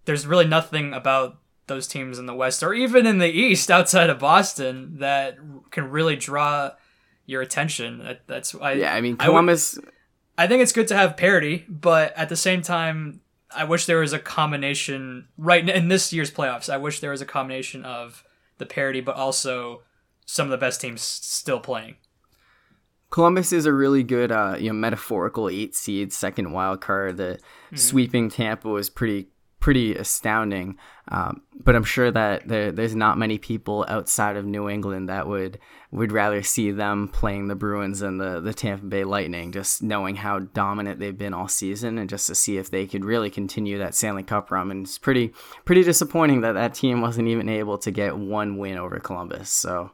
there's 0.04 0.26
really 0.26 0.46
nothing 0.46 0.92
about 0.92 1.38
those 1.66 1.86
teams 1.86 2.18
in 2.18 2.26
the 2.26 2.34
West 2.34 2.62
or 2.62 2.74
even 2.74 3.06
in 3.06 3.18
the 3.18 3.30
East 3.30 3.70
outside 3.70 4.10
of 4.10 4.18
Boston 4.18 4.98
that 4.98 5.38
can 5.70 5.90
really 5.90 6.16
draw 6.16 6.72
your 7.26 7.42
attention. 7.42 7.98
That, 7.98 8.26
that's 8.26 8.54
I 8.54 8.72
yeah. 8.72 8.94
I 8.94 9.00
mean 9.00 9.16
Columbus. 9.16 9.78
I, 9.78 9.80
would, 9.80 9.90
I 10.36 10.46
think 10.46 10.62
it's 10.62 10.72
good 10.72 10.88
to 10.88 10.96
have 10.96 11.16
parity, 11.16 11.64
but 11.68 12.16
at 12.16 12.28
the 12.28 12.36
same 12.36 12.62
time, 12.62 13.20
I 13.54 13.64
wish 13.64 13.86
there 13.86 14.00
was 14.00 14.12
a 14.12 14.18
combination 14.18 15.28
right 15.38 15.66
in 15.68 15.88
this 15.88 16.12
year's 16.12 16.30
playoffs. 16.30 16.68
I 16.68 16.76
wish 16.76 17.00
there 17.00 17.12
was 17.12 17.20
a 17.20 17.26
combination 17.26 17.84
of 17.84 18.24
the 18.58 18.66
parity, 18.66 19.00
but 19.00 19.16
also 19.16 19.82
some 20.26 20.46
of 20.46 20.50
the 20.50 20.58
best 20.58 20.80
teams 20.80 21.02
still 21.02 21.60
playing. 21.60 21.96
Columbus 23.10 23.52
is 23.52 23.64
a 23.64 23.72
really 23.72 24.02
good, 24.02 24.32
uh, 24.32 24.56
you 24.58 24.68
know, 24.68 24.74
metaphorical 24.74 25.48
eight 25.48 25.76
seed, 25.76 26.12
second 26.12 26.50
wild 26.50 26.80
card. 26.80 27.16
The 27.16 27.38
mm-hmm. 27.38 27.76
sweeping 27.76 28.28
Tampa 28.28 28.68
was 28.68 28.90
pretty 28.90 29.28
pretty 29.64 29.94
astounding. 29.94 30.76
Um, 31.08 31.40
but 31.58 31.74
I'm 31.74 31.84
sure 31.84 32.10
that 32.10 32.46
there, 32.46 32.70
there's 32.70 32.94
not 32.94 33.16
many 33.16 33.38
people 33.38 33.86
outside 33.88 34.36
of 34.36 34.44
New 34.44 34.68
England 34.68 35.08
that 35.08 35.26
would 35.26 35.58
would 35.90 36.12
rather 36.12 36.42
see 36.42 36.70
them 36.70 37.08
playing 37.08 37.48
the 37.48 37.54
Bruins 37.54 38.02
and 38.02 38.20
the, 38.20 38.40
the 38.40 38.52
Tampa 38.52 38.84
Bay 38.84 39.04
Lightning, 39.04 39.52
just 39.52 39.82
knowing 39.82 40.16
how 40.16 40.40
dominant 40.40 41.00
they've 41.00 41.16
been 41.16 41.32
all 41.32 41.48
season, 41.48 41.96
and 41.96 42.10
just 42.10 42.26
to 42.26 42.34
see 42.34 42.58
if 42.58 42.70
they 42.70 42.86
could 42.86 43.06
really 43.06 43.30
continue 43.30 43.78
that 43.78 43.94
Stanley 43.94 44.22
Cup 44.22 44.50
run. 44.50 44.70
And 44.70 44.84
it's 44.84 44.98
pretty 44.98 45.32
pretty 45.64 45.82
disappointing 45.82 46.42
that 46.42 46.52
that 46.52 46.74
team 46.74 47.00
wasn't 47.00 47.28
even 47.28 47.48
able 47.48 47.78
to 47.78 47.90
get 47.90 48.18
one 48.18 48.58
win 48.58 48.76
over 48.76 48.98
Columbus. 48.98 49.48
So, 49.48 49.92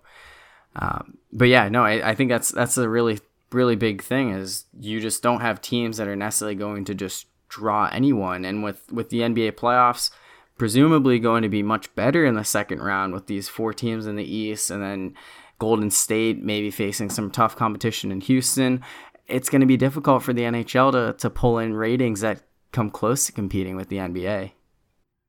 um, 0.75 1.17
but 1.33 1.47
yeah, 1.47 1.69
no, 1.69 1.85
I, 1.85 2.11
I 2.11 2.15
think 2.17 2.29
that's 2.29 2.51
that's 2.51 2.77
a 2.77 2.89
really 2.89 3.21
really 3.53 3.77
big 3.77 4.03
thing 4.03 4.31
is 4.31 4.65
you 4.81 5.01
just 5.01 5.23
don't 5.23 5.41
have 5.41 5.61
teams 5.61 5.97
that 5.97 6.09
are 6.09 6.17
necessarily 6.17 6.57
going 6.57 6.85
to 6.87 6.95
just 6.95 7.27
draw 7.51 7.89
anyone. 7.93 8.45
And 8.47 8.63
with, 8.63 8.91
with 8.91 9.11
the 9.11 9.21
NBA 9.21 9.53
playoffs, 9.53 10.11
presumably 10.57 11.19
going 11.19 11.43
to 11.43 11.49
be 11.49 11.63
much 11.63 11.95
better 11.95 12.25
in 12.25 12.35
the 12.35 12.45
second 12.45 12.81
round 12.81 13.13
with 13.13 13.27
these 13.27 13.49
four 13.49 13.75
teams 13.75 14.07
in 14.07 14.17
the 14.17 14.25
East 14.25 14.71
and 14.71 14.83
then 14.83 15.15
Golden 15.59 15.91
State 15.91 16.43
maybe 16.43 16.71
facing 16.71 17.11
some 17.11 17.31
tough 17.31 17.57
competition 17.57 18.11
in 18.11 18.21
Houston. 18.23 18.83
It's 19.27 19.51
going 19.51 19.61
to 19.61 19.67
be 19.67 19.77
difficult 19.77 20.23
for 20.23 20.33
the 20.33 20.43
NHL 20.43 20.93
to, 20.93 21.13
to 21.19 21.31
pull 21.31 21.59
in 21.59 21.75
ratings 21.75 22.21
that 22.21 22.43
come 22.73 22.91
close 22.91 23.27
to 23.27 23.33
competing 23.33 23.77
with 23.77 23.89
the 23.89 23.97
NBA. 23.97 24.53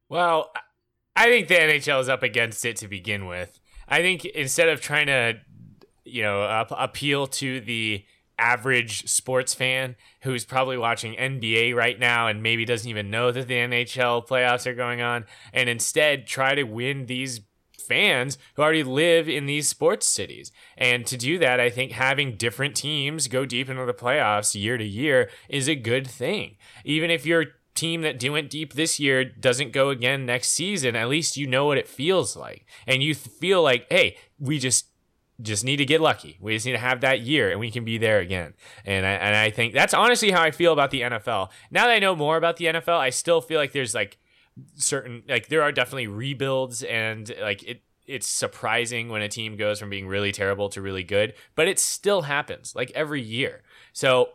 Well, 0.10 0.52
I 1.16 1.26
think 1.26 1.48
the 1.48 1.56
NHL 1.56 2.02
is 2.02 2.10
up 2.10 2.24
against 2.24 2.66
it 2.66 2.78
to 2.78 2.88
begin 2.88 3.26
with. 3.26 3.60
I 3.88 4.02
think 4.02 4.26
instead 4.26 4.70
of 4.70 4.82
trying 4.82 5.08
to, 5.08 5.40
you 6.06 6.24
know, 6.24 6.66
appeal 6.72 7.28
to 7.28 7.60
the 7.60 8.04
average 8.42 9.08
sports 9.08 9.54
fan 9.54 9.96
who's 10.24 10.44
probably 10.44 10.78
watching 10.78 11.14
NBA 11.14 11.76
right 11.76 12.00
now 12.00 12.28
and 12.28 12.42
maybe 12.42 12.66
doesn't 12.66 12.90
even 12.90 13.12
know 13.12 13.32
that 13.32 13.48
the 13.48 13.54
NHL 13.54 14.28
playoffs 14.28 14.66
are 14.66 14.74
going 14.74 15.02
on, 15.02 15.26
and 15.54 15.70
instead 15.70 16.26
try 16.26 16.56
to 16.56 16.64
win 16.64 17.06
these 17.06 17.42
fans 17.78 18.38
who 18.56 18.62
already 18.62 18.84
live 18.84 19.28
in 19.30 19.46
these 19.46 19.68
sports 19.68 20.08
cities. 20.08 20.52
And 20.78 21.06
to 21.08 21.18
do 21.18 21.38
that, 21.40 21.60
I 21.60 21.70
think 21.70 21.92
having 21.92 22.36
different 22.36 22.76
teams 22.76 23.28
go 23.28 23.46
deep 23.46 23.70
into 23.70 23.86
the 23.86 23.94
playoffs 23.94 24.60
year 24.60 24.78
to 24.78 24.86
year 24.86 25.30
is 25.50 25.68
a 25.68 25.76
good 25.76 26.08
thing. 26.08 26.58
Even 26.86 27.12
if 27.12 27.26
your 27.26 27.46
team 27.76 28.02
that 28.02 28.24
went 28.30 28.50
deep 28.50 28.74
this 28.74 29.00
year 29.00 29.24
doesn't 29.26 29.74
go 29.74 29.90
again 29.90 30.26
next 30.26 30.50
season, 30.50 30.96
at 30.96 31.10
least 31.10 31.38
you 31.38 31.48
know 31.48 31.66
what 31.66 31.78
it 31.78 31.88
feels 31.88 32.36
like. 32.36 32.66
And 32.88 33.04
you 33.04 33.14
feel 33.16 33.62
like, 33.62 33.88
hey, 33.90 34.18
we 34.40 34.60
just 34.60 34.91
just 35.42 35.64
need 35.64 35.78
to 35.78 35.86
get 35.86 36.02
lucky. 36.02 36.38
We 36.40 36.56
just 36.56 36.66
need 36.66 36.74
to 36.74 36.78
have 36.78 37.02
that 37.02 37.22
year 37.22 37.52
and 37.52 37.60
we 37.60 37.72
can 37.72 37.84
be 37.84 37.98
there 37.98 38.20
again. 38.20 38.54
And 38.86 39.06
I, 39.06 39.12
and 39.12 39.36
I 39.36 39.50
think 39.50 39.74
that's 39.74 39.94
honestly 39.94 40.32
how 40.32 40.42
I 40.42 40.52
feel 40.52 40.74
about 40.74 40.92
the 40.92 41.02
NFL. 41.02 41.50
Now 41.70 41.88
that 41.88 41.94
I 41.94 42.00
know 42.00 42.16
more 42.16 42.38
about 42.38 42.58
the 42.58 42.66
NFL, 42.66 43.00
I 43.00 43.10
still 43.10 43.42
feel 43.42 43.60
like 43.60 43.72
there's 43.72 43.96
like 43.96 44.18
certain 44.76 45.24
like 45.28 45.48
there 45.48 45.62
are 45.62 45.72
definitely 45.72 46.08
rebuilds 46.08 46.84
and 46.84 47.34
like 47.42 47.64
it 47.64 47.82
it's 48.06 48.28
surprising 48.28 49.10
when 49.10 49.22
a 49.22 49.30
team 49.30 49.56
goes 49.56 49.80
from 49.80 49.90
being 49.90 50.08
really 50.08 50.32
terrible 50.32 50.68
to 50.70 50.82
really 50.82 51.04
good, 51.04 51.34
but 51.56 51.68
it 51.68 51.80
still 51.80 52.24
happens 52.24 52.76
like 52.76 52.92
every 52.94 53.22
year. 53.22 53.62
So 53.94 54.30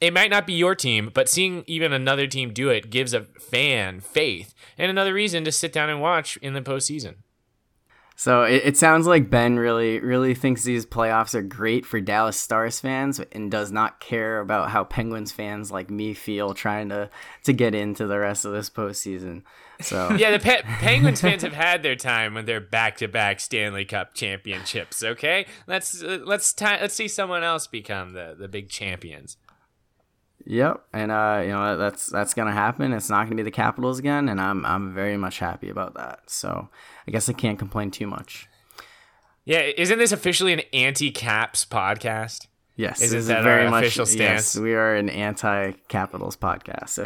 it 0.00 0.12
might 0.12 0.30
not 0.30 0.46
be 0.46 0.52
your 0.52 0.74
team, 0.74 1.10
but 1.14 1.28
seeing 1.28 1.64
even 1.66 1.92
another 1.92 2.26
team 2.26 2.52
do 2.52 2.68
it 2.68 2.90
gives 2.90 3.14
a 3.14 3.22
fan 3.22 4.00
faith 4.00 4.52
and 4.76 4.90
another 4.90 5.14
reason 5.14 5.44
to 5.44 5.52
sit 5.52 5.72
down 5.72 5.88
and 5.88 6.00
watch 6.00 6.36
in 6.38 6.52
the 6.52 6.60
postseason. 6.60 7.16
So 8.16 8.44
it, 8.44 8.62
it, 8.64 8.76
sounds 8.76 9.08
like 9.08 9.28
Ben 9.28 9.58
really, 9.58 9.98
really 9.98 10.34
thinks 10.34 10.62
these 10.62 10.86
playoffs 10.86 11.34
are 11.34 11.42
great 11.42 11.84
for 11.84 12.00
Dallas 12.00 12.38
Stars 12.38 12.78
fans 12.78 13.18
and 13.32 13.50
does 13.50 13.72
not 13.72 13.98
care 13.98 14.38
about 14.38 14.70
how 14.70 14.84
Penguins 14.84 15.32
fans 15.32 15.72
like 15.72 15.90
me 15.90 16.14
feel 16.14 16.54
trying 16.54 16.90
to 16.90 17.10
to 17.42 17.52
get 17.52 17.74
into 17.74 18.06
the 18.06 18.18
rest 18.18 18.44
of 18.44 18.52
this 18.52 18.70
postseason. 18.70 19.42
So 19.80 20.12
yeah, 20.16 20.30
the 20.30 20.38
Pe- 20.38 20.62
Penguins 20.62 21.20
fans 21.20 21.42
have 21.42 21.54
had 21.54 21.82
their 21.82 21.96
time 21.96 22.34
with 22.34 22.46
their 22.46 22.60
back 22.60 22.98
to 22.98 23.08
back 23.08 23.40
Stanley 23.40 23.84
Cup 23.84 24.14
championships. 24.14 25.02
Okay, 25.02 25.46
let's 25.66 26.00
uh, 26.00 26.20
let's 26.24 26.52
t- 26.52 26.64
let's 26.64 26.94
see 26.94 27.08
someone 27.08 27.42
else 27.42 27.66
become 27.66 28.12
the 28.12 28.36
the 28.38 28.46
big 28.46 28.68
champions. 28.68 29.38
Yep, 30.46 30.84
and 30.92 31.10
uh, 31.10 31.40
you 31.42 31.48
know 31.48 31.76
that's 31.76 32.06
that's 32.06 32.34
gonna 32.34 32.52
happen. 32.52 32.92
It's 32.92 33.08
not 33.08 33.24
gonna 33.24 33.36
be 33.36 33.42
the 33.42 33.50
Capitals 33.50 33.98
again, 33.98 34.28
and 34.28 34.40
I'm 34.40 34.64
I'm 34.66 34.94
very 34.94 35.16
much 35.16 35.38
happy 35.38 35.70
about 35.70 35.94
that. 35.94 36.30
So 36.30 36.68
I 37.06 37.10
guess 37.10 37.28
I 37.28 37.32
can't 37.32 37.58
complain 37.58 37.90
too 37.90 38.06
much. 38.06 38.48
Yeah, 39.44 39.60
isn't 39.60 39.98
this 39.98 40.12
officially 40.12 40.52
an 40.54 40.62
anti-Caps 40.72 41.66
podcast? 41.66 42.46
Yes, 42.76 43.00
isn't 43.02 43.26
that 43.32 43.44
very 43.44 43.70
much, 43.70 43.84
official 43.84 44.06
stance? 44.06 44.56
Yes, 44.56 44.58
we 44.58 44.74
are 44.74 44.96
an 44.96 45.08
anti-Capitals 45.08 46.36
podcast. 46.36 46.98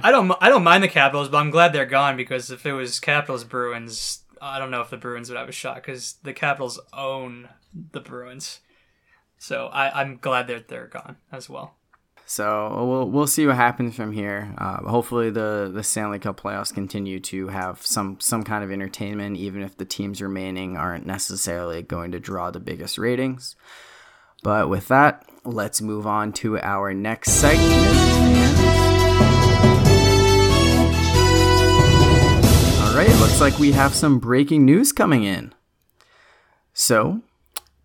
I 0.04 0.10
don't 0.10 0.30
I 0.40 0.50
don't 0.50 0.64
mind 0.64 0.82
the 0.82 0.88
Capitals, 0.88 1.28
but 1.28 1.38
I'm 1.38 1.50
glad 1.50 1.72
they're 1.72 1.86
gone 1.86 2.16
because 2.16 2.50
if 2.50 2.66
it 2.66 2.72
was 2.72 3.00
Capitals 3.00 3.44
Bruins, 3.44 4.24
I 4.42 4.58
don't 4.58 4.70
know 4.70 4.82
if 4.82 4.90
the 4.90 4.98
Bruins 4.98 5.30
would 5.30 5.38
have 5.38 5.48
a 5.48 5.52
shot 5.52 5.76
because 5.76 6.14
the 6.22 6.34
Capitals 6.34 6.78
own 6.92 7.48
the 7.92 8.00
Bruins. 8.00 8.60
So 9.38 9.66
I, 9.66 10.00
I'm 10.00 10.18
glad 10.18 10.48
that 10.48 10.68
they're 10.68 10.86
gone 10.86 11.16
as 11.32 11.48
well. 11.48 11.76
So 12.26 12.84
we'll 12.86 13.10
we'll 13.10 13.26
see 13.26 13.46
what 13.46 13.56
happens 13.56 13.94
from 13.94 14.12
here. 14.12 14.54
Uh, 14.56 14.78
hopefully, 14.88 15.30
the 15.30 15.70
the 15.72 15.82
Stanley 15.82 16.18
Cup 16.18 16.40
playoffs 16.40 16.72
continue 16.72 17.20
to 17.20 17.48
have 17.48 17.84
some 17.84 18.18
some 18.18 18.44
kind 18.44 18.64
of 18.64 18.72
entertainment, 18.72 19.36
even 19.36 19.62
if 19.62 19.76
the 19.76 19.84
teams 19.84 20.22
remaining 20.22 20.76
aren't 20.76 21.04
necessarily 21.06 21.82
going 21.82 22.12
to 22.12 22.20
draw 22.20 22.50
the 22.50 22.60
biggest 22.60 22.96
ratings. 22.96 23.56
But 24.42 24.68
with 24.68 24.88
that, 24.88 25.28
let's 25.44 25.82
move 25.82 26.06
on 26.06 26.32
to 26.34 26.58
our 26.60 26.94
next 26.94 27.32
segment. 27.32 27.72
All 32.80 32.96
right, 32.96 33.08
looks 33.20 33.40
like 33.40 33.58
we 33.58 33.72
have 33.72 33.94
some 33.94 34.18
breaking 34.18 34.64
news 34.64 34.92
coming 34.92 35.24
in. 35.24 35.54
So, 36.72 37.22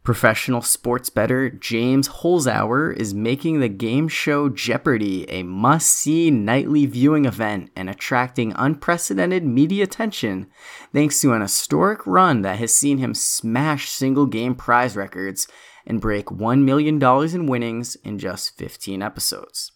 Professional 0.10 0.64
sports 0.64 1.12
bettor 1.12 1.52
James 1.52 2.10
Holzhauer 2.10 2.98
is 2.98 3.14
making 3.14 3.60
the 3.60 3.70
game 3.70 4.08
show 4.08 4.50
Jeopardy 4.50 5.30
a 5.30 5.44
must 5.44 5.88
see 5.88 6.32
nightly 6.32 6.88
viewing 6.88 7.26
event 7.26 7.70
and 7.76 7.92
attracting 7.92 8.52
unprecedented 8.56 9.46
media 9.46 9.84
attention 9.84 10.48
thanks 10.92 11.22
to 11.22 11.34
an 11.34 11.42
historic 11.44 12.08
run 12.08 12.42
that 12.42 12.58
has 12.58 12.74
seen 12.74 12.98
him 12.98 13.14
smash 13.14 13.92
single 13.92 14.26
game 14.26 14.56
prize 14.56 14.96
records 14.96 15.48
and 15.86 16.02
break 16.02 16.26
$1 16.26 16.64
million 16.64 17.00
in 17.36 17.46
winnings 17.46 17.96
in 17.98 18.18
just 18.18 18.58
15 18.58 19.04
episodes. 19.04 19.74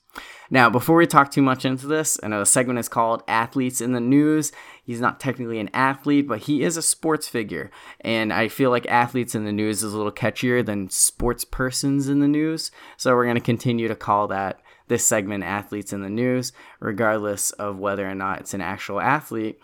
Now, 0.49 0.69
before 0.69 0.97
we 0.97 1.07
talk 1.07 1.31
too 1.31 1.41
much 1.41 1.65
into 1.65 1.87
this, 1.87 2.19
I 2.21 2.27
know 2.27 2.39
the 2.39 2.45
segment 2.45 2.77
is 2.77 2.89
called 2.89 3.23
Athletes 3.27 3.81
in 3.81 3.93
the 3.93 3.99
News. 3.99 4.51
He's 4.83 5.01
not 5.01 5.19
technically 5.19 5.59
an 5.59 5.69
athlete, 5.73 6.27
but 6.27 6.41
he 6.41 6.63
is 6.63 6.77
a 6.77 6.81
sports 6.81 7.27
figure. 7.27 7.71
And 8.01 8.31
I 8.31 8.49
feel 8.49 8.69
like 8.69 8.85
athletes 8.85 9.33
in 9.33 9.45
the 9.45 9.51
news 9.51 9.81
is 9.81 9.93
a 9.93 9.97
little 9.97 10.11
catchier 10.11 10.63
than 10.63 10.89
sports 10.89 11.43
persons 11.43 12.07
in 12.07 12.19
the 12.19 12.27
news. 12.27 12.69
So 12.97 13.15
we're 13.15 13.23
going 13.23 13.35
to 13.35 13.41
continue 13.41 13.87
to 13.87 13.95
call 13.95 14.27
that 14.27 14.59
this 14.87 15.05
segment 15.05 15.43
Athletes 15.43 15.93
in 15.93 16.01
the 16.01 16.09
News, 16.09 16.51
regardless 16.79 17.51
of 17.51 17.79
whether 17.79 18.07
or 18.07 18.15
not 18.15 18.41
it's 18.41 18.53
an 18.53 18.61
actual 18.61 18.99
athlete. 18.99 19.59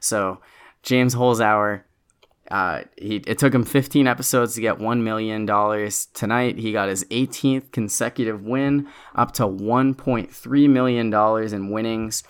So, 0.00 0.40
James 0.82 1.14
Holzhauer 1.14 1.84
uh, 2.50 2.82
he 2.96 3.16
it 3.26 3.38
took 3.38 3.54
him 3.54 3.64
15 3.64 4.06
episodes 4.06 4.54
to 4.54 4.60
get 4.60 4.78
one 4.78 5.02
million 5.02 5.46
dollars. 5.46 6.06
Tonight 6.06 6.58
he 6.58 6.72
got 6.72 6.88
his 6.88 7.04
18th 7.04 7.72
consecutive 7.72 8.42
win, 8.42 8.88
up 9.14 9.32
to 9.32 9.44
1.3 9.44 10.68
million 10.68 11.10
dollars 11.10 11.52
in 11.52 11.70
winnings, 11.70 12.22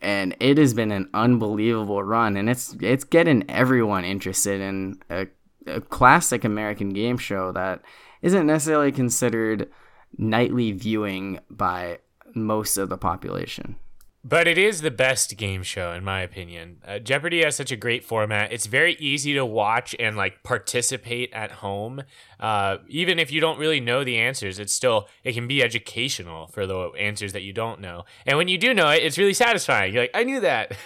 and 0.00 0.36
it 0.40 0.58
has 0.58 0.74
been 0.74 0.92
an 0.92 1.08
unbelievable 1.14 2.02
run. 2.02 2.36
And 2.36 2.50
it's 2.50 2.76
it's 2.80 3.04
getting 3.04 3.48
everyone 3.50 4.04
interested 4.04 4.60
in 4.60 5.00
a, 5.08 5.26
a 5.66 5.80
classic 5.80 6.44
American 6.44 6.90
game 6.90 7.16
show 7.16 7.50
that 7.52 7.82
isn't 8.20 8.46
necessarily 8.46 8.92
considered 8.92 9.70
nightly 10.18 10.72
viewing 10.72 11.40
by 11.50 11.98
most 12.34 12.76
of 12.76 12.90
the 12.90 12.98
population. 12.98 13.76
But 14.24 14.46
it 14.46 14.56
is 14.56 14.82
the 14.82 14.90
best 14.92 15.36
game 15.36 15.64
show, 15.64 15.92
in 15.92 16.04
my 16.04 16.20
opinion. 16.20 16.80
Uh, 16.86 17.00
Jeopardy 17.00 17.42
has 17.42 17.56
such 17.56 17.72
a 17.72 17.76
great 17.76 18.04
format. 18.04 18.52
It's 18.52 18.66
very 18.66 18.94
easy 19.00 19.34
to 19.34 19.44
watch 19.44 19.96
and 19.98 20.16
like 20.16 20.44
participate 20.44 21.32
at 21.32 21.50
home. 21.50 22.04
Uh, 22.38 22.78
even 22.86 23.18
if 23.18 23.32
you 23.32 23.40
don't 23.40 23.58
really 23.58 23.80
know 23.80 24.04
the 24.04 24.18
answers, 24.18 24.60
it's 24.60 24.72
still 24.72 25.08
it 25.24 25.32
can 25.32 25.48
be 25.48 25.60
educational 25.60 26.46
for 26.46 26.68
the 26.68 26.90
answers 26.90 27.32
that 27.32 27.42
you 27.42 27.52
don't 27.52 27.80
know. 27.80 28.04
And 28.24 28.38
when 28.38 28.46
you 28.46 28.58
do 28.58 28.72
know 28.72 28.90
it, 28.90 29.02
it's 29.02 29.18
really 29.18 29.34
satisfying. 29.34 29.92
You're 29.92 30.04
like, 30.04 30.12
I 30.14 30.22
knew 30.22 30.38
that. 30.38 30.76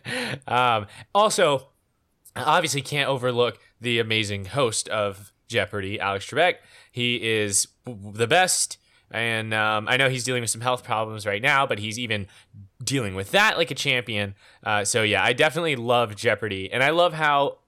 um, 0.48 0.86
also, 1.14 1.68
I 2.34 2.42
obviously, 2.44 2.80
can't 2.80 3.10
overlook 3.10 3.58
the 3.78 3.98
amazing 3.98 4.46
host 4.46 4.88
of 4.88 5.32
Jeopardy, 5.48 6.00
Alex 6.00 6.26
Trebek. 6.26 6.56
He 6.90 7.16
is 7.16 7.68
the 7.84 8.26
best. 8.26 8.78
And 9.10 9.54
um, 9.54 9.86
I 9.88 9.96
know 9.96 10.08
he's 10.08 10.24
dealing 10.24 10.40
with 10.40 10.50
some 10.50 10.60
health 10.60 10.84
problems 10.84 11.26
right 11.26 11.42
now, 11.42 11.66
but 11.66 11.78
he's 11.78 11.98
even 11.98 12.26
dealing 12.82 13.14
with 13.14 13.30
that 13.30 13.56
like 13.56 13.70
a 13.70 13.74
champion. 13.74 14.34
Uh, 14.62 14.84
so 14.84 15.02
yeah, 15.02 15.22
I 15.22 15.32
definitely 15.32 15.76
love 15.76 16.16
Jeopardy, 16.16 16.70
and 16.72 16.82
I 16.82 16.90
love 16.90 17.14
how, 17.14 17.58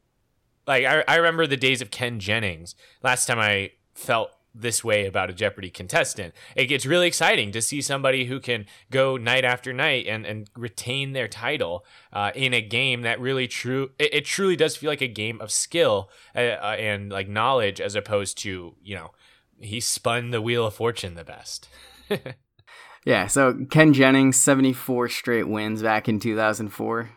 like, 0.66 0.85
I, 0.85 1.05
I 1.06 1.16
remember 1.16 1.47
the 1.47 1.56
days 1.56 1.81
of 1.81 1.90
Ken 1.90 2.19
Jennings. 2.19 2.74
Last 3.02 3.27
time 3.27 3.39
I 3.39 3.73
felt 3.94 4.31
this 4.55 4.82
way 4.82 5.06
about 5.06 5.31
a 5.31 5.32
Jeopardy 5.32 5.70
contestant, 5.70 6.35
it 6.56 6.66
gets 6.66 6.85
really 6.85 7.06
exciting 7.06 7.52
to 7.52 7.62
see 7.62 7.81
somebody 7.81 8.24
who 8.24 8.40
can 8.40 8.66
go 8.90 9.16
night 9.16 9.44
after 9.44 9.73
night 9.73 10.06
and 10.06 10.27
and 10.27 10.51
retain 10.56 11.12
their 11.12 11.28
title 11.28 11.85
uh, 12.12 12.32
in 12.35 12.52
a 12.52 12.60
game 12.60 13.02
that 13.02 13.20
really 13.20 13.47
true. 13.47 13.90
It, 13.98 14.15
it, 14.15 14.24
truly 14.24 14.56
does 14.56 14.77
feel 14.77 14.90
like 14.90 15.01
a 15.01 15.09
game 15.09 15.40
of 15.40 15.51
skill 15.51 16.10
uh, 16.35 16.40
uh 16.40 16.77
and 16.78 17.10
like 17.10 17.28
knowledge, 17.28 17.81
as 17.81 17.94
opposed 17.94 18.39
to 18.39 18.74
you 18.82 18.94
know 18.97 19.12
he 19.61 19.81
spun 19.81 20.31
the 20.31 20.43
wheel 20.43 20.67
of 20.67 20.75
fortune 20.75 21.15
the 21.15 21.25
best. 21.25 21.69
yeah, 23.05 23.27
so 23.27 23.67
Ken 23.71 23.93
Jennings, 23.93 24.37
74 24.37 25.09
straight 25.09 25.49
wins 25.49 25.83
back 25.83 26.09
in 26.09 26.21
2004. 26.21 27.11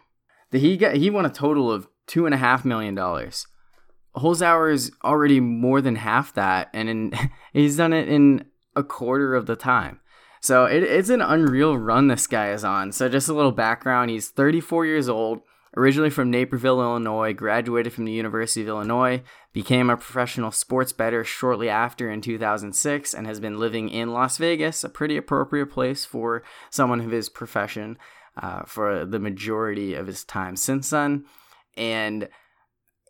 He 0.52 0.78
got 0.78 0.96
he 0.96 1.10
won 1.10 1.26
a 1.26 1.30
total 1.30 1.72
of 1.72 1.88
two 2.08 2.26
and 2.26 2.36
a 2.36 2.38
half 2.38 2.66
million 2.66 2.94
dollars. 2.96 3.48
Holzhauer 4.18 4.74
is 4.74 4.92
already 5.04 5.40
more 5.40 5.80
than 5.80 5.96
half 5.96 6.34
that, 6.34 6.70
and 6.74 6.90
in, 6.90 7.14
he's 7.54 7.78
done 7.78 7.94
it 7.94 8.10
in 8.10 8.46
a 8.76 8.84
quarter 8.84 9.36
of 9.36 9.46
the 9.46 9.56
time. 9.56 10.00
So 10.42 10.66
it, 10.66 10.84
it's 10.84 11.10
an 11.10 11.22
unreal 11.22 11.78
run 11.78 12.08
this 12.08 12.28
guy 12.28 12.52
is 12.52 12.64
on. 12.64 12.92
So 12.92 13.08
just 13.08 13.30
a 13.30 13.34
little 13.34 13.52
background: 13.52 14.10
he's 14.10 14.30
34 14.30 14.86
years 14.86 15.08
old. 15.08 15.42
Originally 15.78 16.10
from 16.10 16.30
Naperville, 16.30 16.82
Illinois, 16.82 17.32
graduated 17.34 17.94
from 17.94 18.04
the 18.04 18.12
University 18.12 18.62
of 18.62 18.68
Illinois, 18.68 19.24
became 19.54 19.90
a 19.90 19.96
professional 19.96 20.52
sports 20.52 20.92
bettor 20.92 21.24
shortly 21.24 21.70
after 21.70 22.12
in 22.12 22.20
2006, 22.20 23.14
and 23.14 23.26
has 23.26 23.40
been 23.40 23.58
living 23.58 23.88
in 23.88 24.12
Las 24.12 24.38
Vegas, 24.38 24.84
a 24.84 24.90
pretty 24.90 25.16
appropriate 25.16 25.68
place 25.68 26.04
for 26.04 26.44
someone 26.70 27.00
of 27.00 27.12
his 27.12 27.30
profession 27.30 27.98
uh, 28.42 28.64
for 28.66 29.06
the 29.06 29.20
majority 29.20 29.94
of 29.94 30.08
his 30.08 30.26
time 30.26 30.58
since 30.58 30.90
then. 30.90 31.24
And 31.78 32.28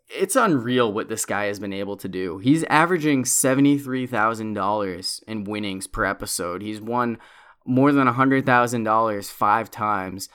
it's 0.08 0.36
unreal 0.36 0.92
what 0.92 1.08
this 1.08 1.24
guy 1.24 1.46
has 1.46 1.58
been 1.58 1.72
able 1.72 1.96
to 1.96 2.08
do. 2.08 2.38
He's 2.38 2.62
averaging 2.64 3.24
$73,000 3.24 5.22
in 5.24 5.44
winnings 5.44 5.86
per 5.88 6.04
episode. 6.04 6.62
He's 6.62 6.80
won 6.80 7.18
more 7.64 7.90
than 7.92 8.06
$100,000 8.06 9.30
five 9.30 9.70
times 9.70 10.28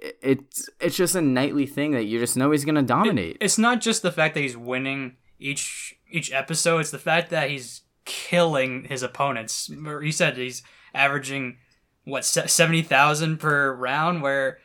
it's 0.00 0.68
it's 0.80 0.96
just 0.96 1.14
a 1.14 1.22
nightly 1.22 1.66
thing 1.66 1.92
that 1.92 2.04
you 2.04 2.18
just 2.18 2.36
know 2.36 2.50
he's 2.50 2.64
gonna 2.64 2.82
dominate. 2.82 3.36
It, 3.36 3.44
it's 3.44 3.58
not 3.58 3.80
just 3.80 4.02
the 4.02 4.12
fact 4.12 4.34
that 4.34 4.40
he's 4.40 4.56
winning 4.56 5.16
each 5.38 5.96
each 6.10 6.32
episode; 6.32 6.78
it's 6.80 6.90
the 6.90 6.98
fact 6.98 7.30
that 7.30 7.50
he's 7.50 7.82
killing 8.04 8.84
his 8.84 9.02
opponents. 9.02 9.70
He 10.02 10.12
said 10.12 10.36
he's 10.36 10.62
averaging 10.94 11.58
what 12.04 12.24
seventy 12.24 12.82
thousand 12.82 13.38
per 13.38 13.74
round, 13.74 14.22
where 14.22 14.58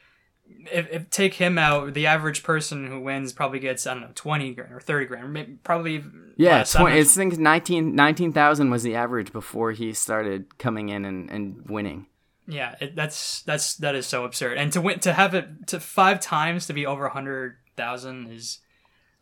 if, 0.72 0.92
if, 0.92 1.10
take 1.10 1.36
him 1.36 1.58
out, 1.58 1.94
the 1.94 2.08
average 2.08 2.44
person 2.44 2.88
who 2.88 3.00
wins 3.00 3.34
probably 3.34 3.60
gets 3.60 3.88
I 3.88 3.94
don't 3.94 4.04
know 4.04 4.12
twenty 4.16 4.54
grand 4.54 4.74
or 4.74 4.80
thirty 4.80 5.06
grand, 5.06 5.34
maybe, 5.34 5.58
probably 5.64 6.04
yeah. 6.38 6.58
Less. 6.58 6.74
20, 6.74 7.00
I 7.00 7.04
think 7.04 7.38
19,000 7.38 7.96
19, 7.96 8.70
was 8.70 8.84
the 8.84 8.96
average 8.96 9.32
before 9.32 9.72
he 9.72 9.94
started 9.94 10.58
coming 10.58 10.90
in 10.90 11.06
and, 11.06 11.30
and 11.30 11.70
winning. 11.70 12.08
Yeah, 12.48 12.76
it, 12.80 12.96
that's 12.96 13.42
that's 13.44 13.76
that 13.76 13.96
is 13.96 14.06
so 14.06 14.26
absurd. 14.26 14.58
And 14.58 14.72
to 14.74 14.82
win 14.82 15.00
to 15.00 15.14
have 15.14 15.34
it 15.34 15.68
to 15.68 15.80
five 15.80 16.20
times 16.20 16.68
to 16.68 16.74
be 16.74 16.86
over 16.86 17.08
hundred 17.10 17.58
thousand 17.76 18.32
is 18.32 18.60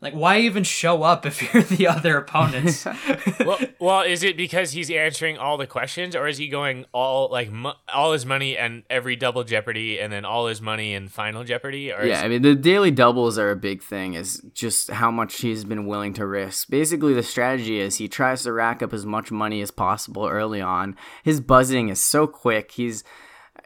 like 0.02 0.12
why 0.14 0.40
even 0.40 0.64
show 0.64 1.04
up 1.04 1.24
if 1.24 1.40
you're 1.54 1.62
the 1.62 1.86
other 1.86 2.18
opponents? 2.18 2.84
well, 3.40 3.58
well, 3.78 4.00
is 4.02 4.22
it 4.24 4.36
because 4.36 4.72
he's 4.72 4.90
answering 4.90 5.38
all 5.38 5.56
the 5.56 5.66
questions, 5.66 6.14
or 6.16 6.26
is 6.26 6.38
he 6.38 6.48
going 6.48 6.84
all 6.92 7.28
like 7.30 7.50
mo- 7.50 7.76
all 7.94 8.12
his 8.12 8.26
money 8.26 8.58
and 8.58 8.82
every 8.90 9.14
double 9.16 9.44
Jeopardy, 9.44 10.00
and 10.00 10.12
then 10.12 10.24
all 10.24 10.48
his 10.48 10.60
money 10.60 10.92
in 10.92 11.08
Final 11.08 11.44
Jeopardy? 11.44 11.92
Or 11.92 12.04
yeah, 12.04 12.18
is- 12.18 12.24
I 12.24 12.28
mean 12.28 12.42
the 12.42 12.56
daily 12.56 12.90
doubles 12.90 13.38
are 13.38 13.50
a 13.52 13.56
big 13.56 13.82
thing. 13.82 14.14
Is 14.14 14.42
just 14.52 14.90
how 14.90 15.10
much 15.10 15.40
he's 15.40 15.64
been 15.64 15.86
willing 15.86 16.12
to 16.14 16.26
risk. 16.26 16.68
Basically, 16.68 17.14
the 17.14 17.22
strategy 17.22 17.78
is 17.78 17.96
he 17.96 18.08
tries 18.08 18.42
to 18.42 18.52
rack 18.52 18.82
up 18.82 18.92
as 18.92 19.06
much 19.06 19.30
money 19.30 19.62
as 19.62 19.70
possible 19.70 20.26
early 20.26 20.60
on. 20.60 20.96
His 21.22 21.40
buzzing 21.40 21.88
is 21.88 22.00
so 22.00 22.26
quick. 22.26 22.72
He's 22.72 23.04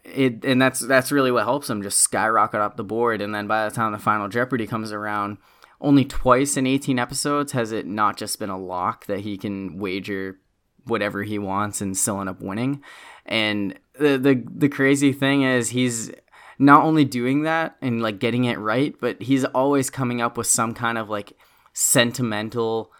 it, 0.04 0.44
and 0.44 0.60
that's 0.60 0.80
that's 0.80 1.10
really 1.10 1.32
what 1.32 1.44
helps 1.44 1.70
him 1.70 1.82
just 1.82 2.00
skyrocket 2.00 2.60
up 2.60 2.76
the 2.76 2.84
board. 2.84 3.22
And 3.22 3.34
then 3.34 3.46
by 3.46 3.66
the 3.68 3.74
time 3.74 3.92
the 3.92 3.98
final 3.98 4.28
Jeopardy 4.28 4.66
comes 4.66 4.92
around 4.92 5.38
only 5.80 6.04
twice 6.04 6.56
in 6.56 6.66
18 6.66 6.98
episodes 6.98 7.52
has 7.52 7.72
it 7.72 7.86
not 7.86 8.16
just 8.16 8.38
been 8.38 8.50
a 8.50 8.58
lock 8.58 9.06
that 9.06 9.20
he 9.20 9.36
can 9.36 9.78
wager 9.78 10.38
whatever 10.84 11.22
he 11.22 11.38
wants 11.38 11.80
and 11.80 11.96
still 11.96 12.20
end 12.20 12.28
up 12.28 12.40
winning. 12.40 12.82
And 13.24 13.78
the 13.98 14.18
the 14.18 14.42
the 14.46 14.68
crazy 14.68 15.12
thing 15.12 15.42
is 15.42 15.70
he's 15.70 16.12
not 16.58 16.84
only 16.84 17.04
doing 17.04 17.42
that 17.42 17.76
and 17.82 18.00
like 18.00 18.18
getting 18.18 18.44
it 18.44 18.58
right, 18.58 18.94
but 19.00 19.20
he's 19.20 19.44
always 19.44 19.90
coming 19.90 20.20
up 20.20 20.38
with 20.38 20.46
some 20.46 20.74
kind 20.74 20.96
of 20.96 21.10
like 21.10 21.32
sentimental 21.72 22.92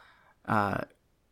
uh, 0.47 0.83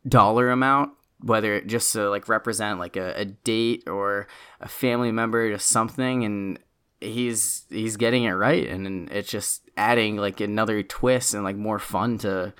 dollar 0.07 0.49
amount, 0.49 0.93
whether 1.19 1.53
it 1.53 1.67
just 1.67 1.91
to 1.93 2.09
like 2.09 2.27
represent 2.27 2.79
like 2.79 2.95
a, 2.95 3.13
a 3.19 3.25
date 3.25 3.87
or 3.87 4.27
a 4.59 4.67
family 4.67 5.11
member, 5.11 5.51
just 5.51 5.67
something, 5.67 6.23
and 6.23 6.59
he's 7.05 7.65
he's 7.69 7.97
getting 7.97 8.23
it 8.23 8.33
right, 8.33 8.67
and 8.67 9.09
it's 9.11 9.29
just 9.29 9.69
adding 9.77 10.17
like 10.17 10.41
another 10.41 10.83
twist 10.83 11.33
and 11.33 11.43
like 11.43 11.55
more 11.55 11.79
fun 11.79 12.17
to 12.19 12.53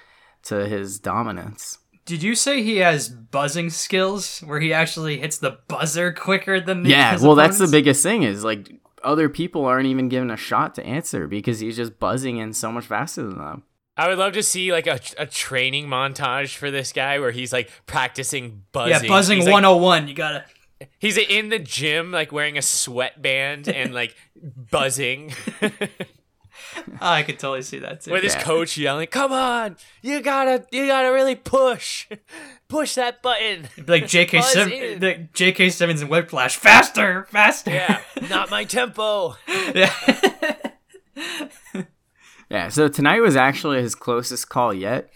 to 0.43 0.67
his 0.67 0.99
dominance. 0.99 1.80
Did 2.05 2.22
you 2.22 2.35
say 2.35 2.61
he 2.61 2.77
has 2.77 3.09
buzzing 3.09 3.72
skills 3.72 4.39
where 4.45 4.59
he 4.59 4.72
actually 4.72 5.17
hits 5.17 5.39
the 5.39 5.57
buzzer 5.67 6.13
quicker 6.13 6.61
than 6.61 6.84
the 6.84 6.89
Yeah, 6.89 7.13
well 7.13 7.34
opponents? 7.34 7.57
that's 7.57 7.72
the 7.72 7.76
biggest 7.76 8.03
thing 8.03 8.22
is 8.23 8.43
like 8.43 8.72
other 9.03 9.27
people 9.27 9.65
aren't 9.65 9.88
even 9.88 10.07
given 10.09 10.30
a 10.30 10.38
shot 10.38 10.76
to 10.76 10.85
answer 10.85 11.27
because 11.27 11.59
he's 11.59 11.76
just 11.76 11.99
buzzing 11.99 12.38
in 12.38 12.53
so 12.53 12.72
much 12.72 12.85
faster 12.85 13.23
than 13.23 13.38
them. 13.38 13.63
I 13.97 14.07
would 14.09 14.17
love 14.17 14.34
to 14.34 14.43
see 14.43 14.72
like 14.72 14.88
a, 14.88 14.99
a 15.17 15.26
training 15.26 15.88
montage 15.88 16.55
for 16.55 16.69
this 16.69 16.91
guy 16.91 17.19
where 17.19 17.31
he's 17.31 17.53
like 17.53 17.69
practicing 17.85 18.63
buzzing. 18.72 19.03
Yeah, 19.05 19.07
buzzing 19.07 19.38
he's, 19.38 19.45
101. 19.45 19.81
Like, 19.81 20.03
oh 20.03 20.07
you 20.07 20.15
gotta. 20.15 20.45
He's 20.99 21.18
in 21.18 21.49
the 21.49 21.60
gym, 21.60 22.11
like 22.11 22.31
wearing 22.31 22.57
a 22.57 22.61
sweatband 22.61 23.68
and 23.68 23.93
like 23.93 24.15
buzzing. 24.72 25.34
Oh, 27.02 27.07
I 27.07 27.23
could 27.23 27.38
totally 27.39 27.61
see 27.61 27.80
that 27.80 28.02
too. 28.02 28.11
With 28.11 28.23
his 28.23 28.35
coach 28.35 28.77
yelling, 28.77 29.07
"Come 29.07 29.31
on, 29.31 29.77
you 30.02 30.22
gotta, 30.22 30.65
you 30.72 30.88
gotta 30.88 31.11
really 31.11 31.35
push, 31.35 32.07
push 32.68 32.95
that 32.95 33.22
button." 33.22 33.68
like 33.88 34.07
J.K. 34.07 34.38
Buzz 34.39 34.52
Sim- 34.52 34.99
like 34.99 35.34
J.K. 35.34 35.69
Simmons 35.69 36.02
and 36.02 36.10
Whiplash, 36.10 36.56
faster, 36.57 37.27
faster. 37.30 37.72
Yeah, 37.72 38.02
not 38.30 38.49
my 38.52 38.64
tempo. 38.64 39.35
yeah. 39.73 39.93
Yeah, 42.49 42.69
so 42.69 42.88
tonight 42.88 43.22
was 43.22 43.35
actually 43.35 43.81
his 43.81 43.95
closest 43.95 44.49
call 44.49 44.73
yet. 44.73 45.10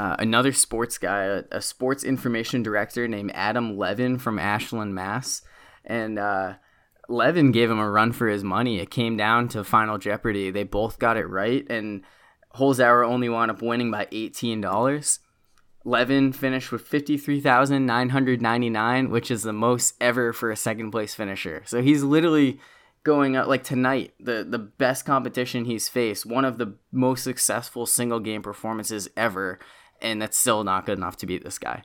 Uh, 0.00 0.16
another 0.18 0.50
sports 0.50 0.96
guy, 0.96 1.24
a, 1.24 1.42
a 1.50 1.60
sports 1.60 2.04
information 2.04 2.62
director 2.62 3.06
named 3.06 3.30
Adam 3.34 3.76
Levin 3.76 4.16
from 4.16 4.38
Ashland, 4.38 4.94
Mass. 4.94 5.42
And 5.84 6.18
uh, 6.18 6.54
Levin 7.10 7.52
gave 7.52 7.70
him 7.70 7.78
a 7.78 7.90
run 7.90 8.12
for 8.12 8.26
his 8.26 8.42
money. 8.42 8.78
It 8.78 8.90
came 8.90 9.18
down 9.18 9.48
to 9.48 9.62
Final 9.62 9.98
Jeopardy. 9.98 10.50
They 10.50 10.62
both 10.62 10.98
got 10.98 11.18
it 11.18 11.26
right, 11.26 11.66
and 11.68 12.02
Holzhauer 12.56 13.06
only 13.06 13.28
wound 13.28 13.50
up 13.50 13.60
winning 13.60 13.90
by 13.90 14.06
$18. 14.06 15.18
Levin 15.84 16.32
finished 16.32 16.72
with 16.72 16.88
53,999, 16.88 19.10
which 19.10 19.30
is 19.30 19.42
the 19.42 19.52
most 19.52 19.96
ever 20.00 20.32
for 20.32 20.50
a 20.50 20.56
second 20.56 20.92
place 20.92 21.14
finisher. 21.14 21.62
So 21.66 21.82
he's 21.82 22.02
literally 22.02 22.58
going 23.04 23.36
up 23.36 23.48
like 23.48 23.64
tonight, 23.64 24.14
the 24.18 24.46
the 24.48 24.58
best 24.58 25.04
competition 25.04 25.66
he's 25.66 25.90
faced, 25.90 26.24
one 26.24 26.46
of 26.46 26.56
the 26.56 26.78
most 26.90 27.22
successful 27.22 27.84
single 27.84 28.20
game 28.20 28.40
performances 28.40 29.10
ever, 29.14 29.58
and 30.00 30.20
that's 30.20 30.36
still 30.36 30.64
not 30.64 30.86
good 30.86 30.98
enough 30.98 31.16
to 31.18 31.26
beat 31.26 31.44
this 31.44 31.58
guy. 31.58 31.82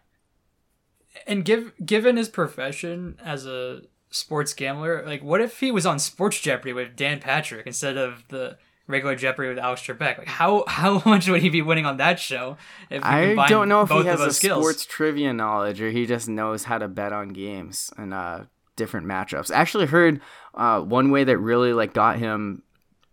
And 1.26 1.46
give 1.46 1.74
given 1.86 2.18
his 2.18 2.30
profession 2.30 3.18
as 3.24 3.46
a 3.46 3.82
sports 4.10 4.54
gambler, 4.54 5.04
like 5.06 5.24
what 5.24 5.42
if 5.42 5.60
he 5.60 5.72
was 5.72 5.86
on 5.86 6.00
Sports 6.00 6.40
Jeopardy 6.40 6.74
with 6.74 6.96
Dan 6.96 7.20
Patrick 7.20 7.66
instead 7.66 7.98
of 7.98 8.24
the 8.30 8.58
regular 8.88 9.16
Jeopardy 9.16 9.50
with 9.50 9.58
Alex 9.58 9.82
Trebek? 9.82 10.18
Like 10.18 10.28
how 10.28 10.64
how 10.68 11.02
much 11.06 11.28
would 11.30 11.42
he 11.42 11.50
be 11.50 11.62
winning 11.62 11.86
on 11.86 11.98
that 11.98 12.20
show? 12.20 12.58
If 12.90 13.04
I 13.04 13.48
don't 13.48 13.70
know 13.70 13.82
if 13.82 13.90
he 13.90 13.96
both 13.96 14.08
of 14.08 14.20
has 14.20 14.22
a 14.22 14.34
skills? 14.34 14.64
sports 14.64 14.86
trivia 14.86 15.34
knowledge 15.34 15.82
or 15.82 15.90
he 15.90 16.06
just 16.06 16.28
knows 16.28 16.66
how 16.66 16.78
to 16.78 16.88
bet 16.88 17.14
on 17.14 17.30
games 17.30 17.92
and 17.98 18.14
uh, 18.14 18.44
different 18.76 19.08
matchups. 19.08 19.52
I 19.52 19.56
actually 19.56 19.86
heard 19.86 20.22
uh, 20.54 20.82
one 20.82 21.12
way 21.12 21.24
that 21.24 21.38
really 21.38 21.74
like 21.74 21.94
got 21.94 22.20
him 22.20 22.64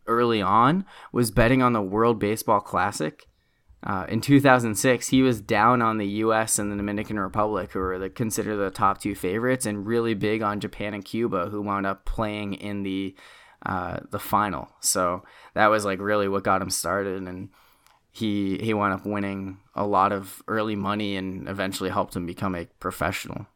early 0.06 0.42
on 0.42 0.84
was 1.12 1.30
betting 1.30 1.62
on 1.62 1.72
the 1.72 1.82
World 1.82 2.18
Baseball 2.18 2.60
Classic. 2.60 3.26
Uh, 3.84 4.06
in 4.08 4.20
2006, 4.20 5.08
he 5.08 5.22
was 5.22 5.40
down 5.40 5.82
on 5.82 5.98
the 5.98 6.06
U.S. 6.06 6.58
and 6.58 6.70
the 6.70 6.76
Dominican 6.76 7.18
Republic, 7.18 7.72
who 7.72 7.80
were 7.80 7.98
the, 7.98 8.10
considered 8.10 8.56
the 8.56 8.70
top 8.70 9.00
two 9.00 9.14
favorites, 9.14 9.66
and 9.66 9.86
really 9.86 10.14
big 10.14 10.40
on 10.40 10.60
Japan 10.60 10.94
and 10.94 11.04
Cuba, 11.04 11.46
who 11.46 11.60
wound 11.60 11.86
up 11.86 12.04
playing 12.04 12.54
in 12.54 12.84
the 12.84 13.16
uh, 13.66 14.00
the 14.10 14.18
final. 14.18 14.68
So 14.80 15.24
that 15.54 15.68
was 15.68 15.84
like 15.84 16.00
really 16.00 16.28
what 16.28 16.44
got 16.44 16.62
him 16.62 16.70
started, 16.70 17.22
and 17.22 17.48
he 18.12 18.58
he 18.58 18.72
wound 18.72 18.94
up 18.94 19.04
winning 19.04 19.58
a 19.74 19.86
lot 19.86 20.12
of 20.12 20.42
early 20.46 20.76
money, 20.76 21.16
and 21.16 21.48
eventually 21.48 21.90
helped 21.90 22.14
him 22.14 22.24
become 22.24 22.54
a 22.54 22.66
professional. 22.78 23.46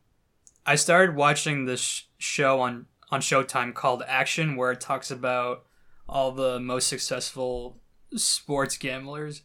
I 0.64 0.74
started 0.74 1.14
watching 1.14 1.66
this 1.66 2.04
show 2.18 2.60
on 2.60 2.86
on 3.12 3.20
Showtime 3.20 3.74
called 3.74 4.02
Action, 4.08 4.56
where 4.56 4.72
it 4.72 4.80
talks 4.80 5.12
about 5.12 5.66
all 6.08 6.32
the 6.32 6.58
most 6.58 6.88
successful 6.88 7.80
sports 8.16 8.76
gamblers, 8.76 9.42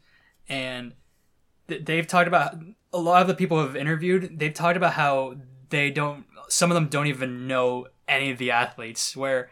and 0.51 0.93
th- 1.67 1.85
they've 1.85 2.05
talked 2.05 2.27
about 2.27 2.55
a 2.93 2.99
lot 2.99 3.21
of 3.23 3.27
the 3.27 3.33
people 3.33 3.57
who 3.59 3.65
have 3.65 3.75
interviewed. 3.75 4.37
They've 4.37 4.53
talked 4.53 4.77
about 4.77 4.93
how 4.93 5.35
they 5.69 5.89
don't. 5.89 6.25
Some 6.49 6.69
of 6.69 6.75
them 6.75 6.87
don't 6.89 7.07
even 7.07 7.47
know 7.47 7.87
any 8.07 8.29
of 8.31 8.37
the 8.37 8.51
athletes. 8.51 9.15
Where 9.15 9.49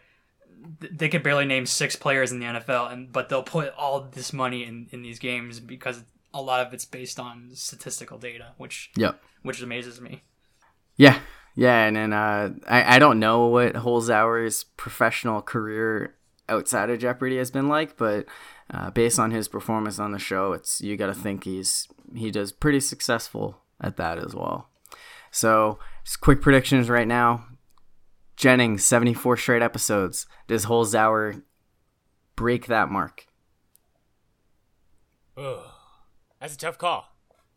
they 0.78 1.08
could 1.08 1.22
barely 1.22 1.46
name 1.46 1.64
six 1.66 1.96
players 1.96 2.30
in 2.32 2.38
the 2.38 2.46
NFL, 2.46 2.92
and 2.92 3.10
but 3.10 3.28
they'll 3.28 3.42
put 3.42 3.72
all 3.74 4.02
this 4.02 4.32
money 4.32 4.64
in 4.64 4.88
in 4.92 5.02
these 5.02 5.18
games 5.18 5.58
because 5.58 6.04
a 6.32 6.42
lot 6.42 6.64
of 6.66 6.72
it's 6.74 6.84
based 6.84 7.18
on 7.18 7.50
statistical 7.54 8.18
data, 8.18 8.52
which 8.58 8.90
Yep. 8.96 9.20
which 9.42 9.62
amazes 9.62 10.00
me. 10.00 10.22
Yeah, 10.96 11.18
yeah, 11.54 11.86
and 11.86 11.96
then 11.96 12.12
uh, 12.12 12.50
I 12.68 12.96
I 12.96 12.98
don't 12.98 13.18
know 13.18 13.46
what 13.46 13.72
Holzhauer's 13.74 14.64
professional 14.76 15.40
career 15.40 16.14
outside 16.48 16.90
of 16.90 16.98
Jeopardy 16.98 17.38
has 17.38 17.50
been 17.50 17.68
like, 17.68 17.96
but 17.96 18.26
uh, 18.72 18.90
based 18.90 19.18
on 19.18 19.30
his 19.30 19.48
performance 19.48 19.98
on 19.98 20.12
the 20.12 20.18
show, 20.18 20.52
it's 20.52 20.80
you 20.80 20.96
got 20.96 21.06
to 21.06 21.14
think 21.14 21.44
he's 21.44 21.88
he 22.14 22.30
does 22.30 22.52
pretty 22.52 22.80
successful 22.80 23.62
at 23.80 23.96
that 23.96 24.18
as 24.18 24.34
well. 24.34 24.70
So, 25.30 25.78
just 26.04 26.20
quick 26.20 26.40
predictions 26.40 26.88
right 26.88 27.08
now. 27.08 27.46
Jennings, 28.36 28.84
seventy 28.84 29.14
four 29.14 29.36
straight 29.36 29.62
episodes. 29.62 30.26
Does 30.46 30.66
Holzhauer 30.66 31.42
break 32.36 32.66
that 32.66 32.90
mark? 32.90 33.26
Ugh. 35.36 35.66
That's 36.40 36.54
a 36.54 36.58
tough 36.58 36.78
call. 36.78 37.06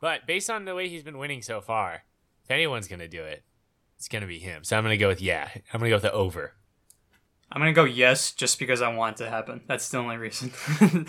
But 0.02 0.28
based 0.28 0.50
on 0.50 0.66
the 0.66 0.76
way 0.76 0.90
he's 0.90 1.04
been 1.04 1.18
winning 1.18 1.42
so 1.42 1.62
far, 1.62 2.04
if 2.44 2.52
anyone's 2.52 2.88
gonna 2.88 3.08
do 3.08 3.24
it, 3.24 3.44
it's 3.98 4.08
gonna 4.10 4.28
be 4.28 4.40
him. 4.40 4.64
So 4.64 4.78
I'm 4.78 4.84
gonna 4.84 4.98
go 4.98 5.08
with 5.08 5.22
yeah. 5.22 5.50
I'm 5.74 5.80
gonna 5.80 5.90
go 5.90 5.96
with 5.96 6.04
the 6.04 6.12
over. 6.12 6.54
I'm 7.54 7.62
gonna 7.62 7.72
go 7.72 7.84
yes, 7.84 8.32
just 8.32 8.58
because 8.58 8.82
I 8.82 8.92
want 8.94 9.22
it 9.22 9.26
to 9.26 9.30
happen. 9.30 9.62
That's 9.68 9.88
the 9.90 10.00
only 10.00 10.18
reason. 10.18 10.52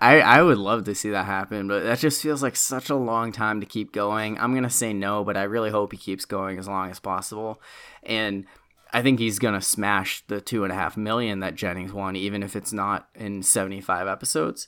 I, 0.00 0.20
I 0.20 0.42
would 0.42 0.58
love 0.58 0.82
to 0.84 0.94
see 0.94 1.10
that 1.10 1.24
happen, 1.24 1.68
but 1.68 1.84
that 1.84 2.00
just 2.00 2.20
feels 2.20 2.42
like 2.42 2.56
such 2.56 2.90
a 2.90 2.96
long 2.96 3.30
time 3.30 3.60
to 3.60 3.66
keep 3.66 3.92
going. 3.92 4.36
I'm 4.38 4.54
gonna 4.54 4.68
say 4.68 4.92
no, 4.92 5.22
but 5.22 5.36
I 5.36 5.44
really 5.44 5.70
hope 5.70 5.92
he 5.92 5.98
keeps 5.98 6.24
going 6.24 6.58
as 6.58 6.66
long 6.66 6.90
as 6.90 6.98
possible. 6.98 7.62
And 8.02 8.44
I 8.92 9.02
think 9.02 9.20
he's 9.20 9.38
gonna 9.38 9.62
smash 9.62 10.24
the 10.26 10.40
two 10.40 10.64
and 10.64 10.72
a 10.72 10.76
half 10.76 10.96
million 10.96 11.38
that 11.40 11.54
Jennings 11.54 11.92
won, 11.92 12.16
even 12.16 12.42
if 12.42 12.56
it's 12.56 12.72
not 12.72 13.08
in 13.14 13.44
75 13.44 14.08
episodes. 14.08 14.66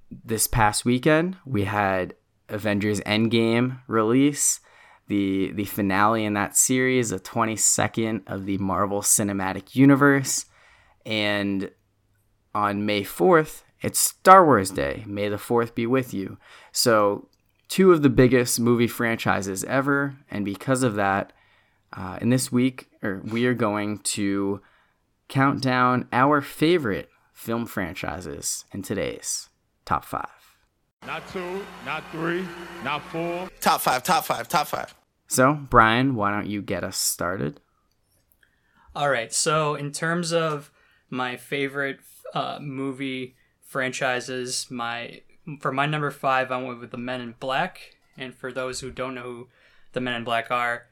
this 0.10 0.48
past 0.48 0.86
weekend, 0.86 1.36
we 1.46 1.66
had 1.66 2.16
Avengers 2.48 3.02
Endgame 3.02 3.82
release, 3.88 4.62
the 5.08 5.52
the 5.52 5.66
finale 5.66 6.24
in 6.24 6.34
that 6.34 6.56
series, 6.56 7.10
the 7.10 7.20
22nd 7.20 8.22
of 8.26 8.46
the 8.46 8.58
Marvel 8.58 9.02
Cinematic 9.02 9.76
Universe, 9.76 10.46
and 11.06 11.72
on 12.56 12.86
May 12.86 13.04
4th, 13.04 13.64
it's 13.82 14.00
Star 14.00 14.46
Wars 14.46 14.72
Day. 14.72 15.04
May 15.06 15.30
the 15.30 15.36
4th 15.36 15.76
be 15.76 15.86
with 15.86 16.14
you. 16.14 16.38
So 16.72 17.30
two 17.68 17.92
of 17.92 18.02
the 18.02 18.10
biggest 18.10 18.60
movie 18.60 18.88
franchises 18.88 19.64
ever, 19.66 20.16
and 20.30 20.46
because 20.46 20.84
of 20.84 20.96
that, 20.96 21.34
uh, 21.94 22.18
in 22.22 22.30
this 22.30 22.52
week, 22.52 22.90
or 23.02 23.22
we 23.24 23.46
are 23.46 23.54
going 23.54 24.00
to 24.00 24.62
count 25.28 25.62
down 25.62 26.08
our 26.12 26.42
favorite 26.42 27.10
film 27.34 27.66
franchises 27.66 28.66
in 28.74 28.82
today's 28.82 29.50
top 29.86 30.04
five. 30.04 30.28
Not 31.06 31.28
two, 31.30 31.66
not 31.86 32.04
three, 32.12 32.46
not 32.84 33.02
four. 33.04 33.50
Top 33.62 33.82
five, 33.82 34.04
top 34.04 34.26
five, 34.26 34.48
top 34.48 34.68
five. 34.68 34.94
So, 35.28 35.54
Brian, 35.54 36.16
why 36.16 36.32
don't 36.32 36.48
you 36.48 36.62
get 36.62 36.84
us 36.84 36.98
started? 36.98 37.60
All 38.96 39.10
right. 39.10 39.32
So, 39.32 39.76
in 39.76 39.92
terms 39.92 40.34
of 40.34 40.72
my 41.10 41.38
favorite 41.38 42.00
uh, 42.34 42.60
movie 42.62 43.36
franchises, 43.62 44.68
my 44.70 45.22
for 45.60 45.72
my 45.72 45.86
number 45.86 46.12
five, 46.12 46.52
I 46.52 46.62
went 46.62 46.80
with 46.80 46.92
the 46.92 46.98
Men 46.98 47.22
in 47.22 47.36
Black. 47.40 47.96
And 48.18 48.34
for 48.34 48.52
those 48.52 48.80
who 48.80 48.92
don't 48.92 49.16
know 49.16 49.24
who 49.24 49.48
the 49.94 50.02
Men 50.02 50.16
in 50.16 50.24
Black 50.24 50.52
are, 50.52 50.88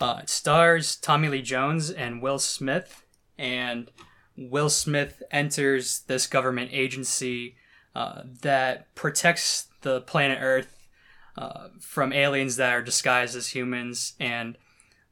uh, 0.00 0.20
it 0.22 0.30
stars 0.30 0.96
Tommy 0.96 1.28
Lee 1.28 1.42
Jones 1.42 1.90
and 1.90 2.22
Will 2.22 2.38
Smith. 2.38 3.04
And 3.38 3.90
Will 4.36 4.70
Smith 4.70 5.22
enters 5.30 6.00
this 6.06 6.26
government 6.26 6.70
agency 6.72 7.56
uh, 7.94 8.22
that 8.42 8.94
protects 8.94 9.68
the 9.82 10.00
planet 10.00 10.38
Earth 10.40 10.88
uh, 11.36 11.68
from 11.80 12.12
aliens 12.12 12.56
that 12.56 12.72
are 12.72 12.82
disguised 12.82 13.36
as 13.36 13.48
humans. 13.48 14.14
And 14.18 14.56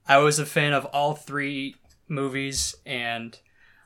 I 0.07 0.19
was 0.19 0.39
a 0.39 0.47
fan 0.47 0.73
of 0.73 0.87
all 0.87 1.15
three 1.15 1.77
movies, 2.09 2.75
and 2.87 3.39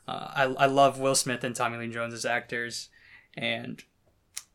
uh, 0.07 0.29
I, 0.35 0.43
I 0.45 0.67
love 0.67 1.01
Will 1.01 1.15
Smith 1.15 1.43
and 1.43 1.55
Tommy 1.55 1.79
Lee 1.79 1.93
Jones 1.93 2.15
as 2.15 2.25
actors. 2.25 2.89
And 3.35 3.83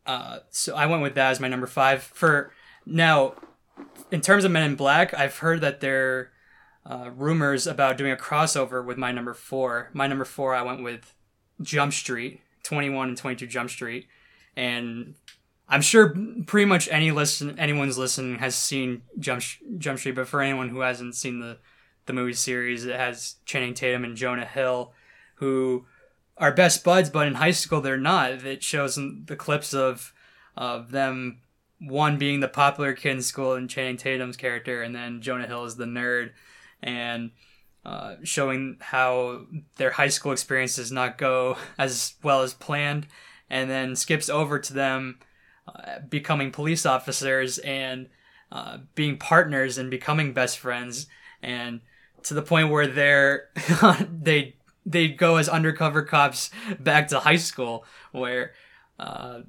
uh, 0.08 0.40
so 0.50 0.76
I 0.76 0.86
went 0.86 1.04
with 1.04 1.16
that 1.16 1.32
as 1.32 1.40
my 1.40 1.48
number 1.48 1.68
five. 1.68 2.02
For 2.02 2.52
now, 2.86 3.34
in 4.10 4.22
terms 4.22 4.46
of 4.46 4.52
Men 4.52 4.64
in 4.64 4.76
Black, 4.76 5.14
I've 5.14 5.38
heard 5.38 5.62
that 5.62 5.82
there 5.82 6.32
are 6.86 7.02
uh, 7.06 7.10
rumors 7.10 7.68
about 7.68 7.98
doing 7.98 8.12
a 8.12 8.16
crossover 8.16 8.84
with 8.84 8.98
my 8.98 9.12
number 9.12 9.34
four. 9.34 9.90
My 9.94 10.08
number 10.08 10.26
four, 10.26 10.56
I 10.56 10.62
went 10.62 10.82
with 10.82 11.14
Jump 11.62 11.92
Street, 11.92 12.42
21 12.64 13.10
and 13.10 13.18
22 13.18 13.46
Jump 13.48 13.70
Street. 13.70 14.08
And 14.56 15.16
I'm 15.68 15.82
sure 15.82 16.16
pretty 16.46 16.66
much 16.66 16.88
any 16.90 17.12
listen 17.12 17.60
anyone's 17.60 17.98
listening 17.98 18.40
has 18.40 18.56
seen 18.56 19.02
Jump 19.20 19.44
Jump 19.78 20.00
Street, 20.00 20.16
but 20.16 20.28
for 20.28 20.42
anyone 20.42 20.70
who 20.70 20.80
hasn't 20.80 21.16
seen 21.16 21.40
the 21.40 21.58
the 22.06 22.14
movie 22.14 22.34
series, 22.34 22.86
it 22.86 22.96
has 22.96 23.36
Channing 23.46 23.74
Tatum 23.74 24.06
and 24.06 24.16
Jonah 24.16 24.46
Hill, 24.46 24.94
who 25.36 25.86
are 26.40 26.52
best 26.52 26.84
buds, 26.84 27.10
but 27.10 27.28
in 27.28 27.36
high 27.36 27.52
school 27.52 27.82
they're 27.82 27.98
not. 27.98 28.32
It 28.46 28.64
shows 28.64 28.96
the 28.96 29.36
clips 29.36 29.74
of 29.74 30.14
of 30.56 30.92
them 30.92 31.42
one 31.80 32.18
being 32.18 32.40
the 32.40 32.48
popular 32.48 32.94
kid 32.94 33.12
in 33.12 33.22
school 33.22 33.54
and 33.54 33.70
Channing 33.70 33.98
Tatum's 33.98 34.38
character, 34.38 34.82
and 34.82 34.96
then 34.96 35.22
Jonah 35.22 35.48
Hill 35.48 35.66
is 35.66 35.76
the 35.76 35.86
nerd, 35.86 36.32
and 36.82 37.32
uh, 37.86 38.16
showing 38.24 38.78
how 38.82 39.46
their 39.78 39.92
high 39.92 40.08
school 40.08 40.32
experience 40.32 40.76
does 40.76 40.92
not 40.92 41.18
go 41.18 41.58
as 41.78 42.16
well 42.24 42.42
as 42.42 42.54
planned, 42.54 43.08
and 43.50 43.70
then 43.70 43.96
skips 43.96 44.30
over 44.30 44.60
to 44.60 44.74
them 44.74 45.20
uh, 45.68 46.00
becoming 46.10 46.52
police 46.52 46.86
officers 46.86 47.58
and 47.60 48.10
uh, 48.52 48.78
being 48.96 49.18
partners 49.18 49.78
and 49.78 49.92
becoming 49.92 50.34
best 50.34 50.58
friends, 50.58 51.08
and 51.42 51.82
to 52.24 52.34
the 52.34 52.42
point 52.42 52.70
where 52.70 52.88
they're 52.88 53.50
they 54.12 54.57
they 54.88 55.10
go 55.10 55.36
as 55.36 55.50
undercover 55.50 56.02
cops 56.02 56.50
back 56.80 57.10
to 57.10 57.20
high 57.20 57.36
school 57.36 57.86
where 58.12 58.54
uh, 58.98 59.42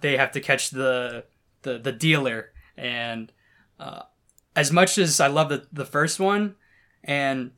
they 0.00 0.16
have 0.16 0.32
to 0.32 0.40
catch 0.40 0.70
the 0.70 1.24
the 1.62 1.78
the 1.78 1.92
dealer. 1.92 2.52
And 2.76 3.30
uh, 3.78 4.02
as 4.56 4.72
much 4.72 4.98
as 4.98 5.20
I 5.20 5.28
love 5.28 5.50
the 5.50 5.66
the 5.72 5.84
first 5.84 6.18
one 6.18 6.56
and 7.04 7.52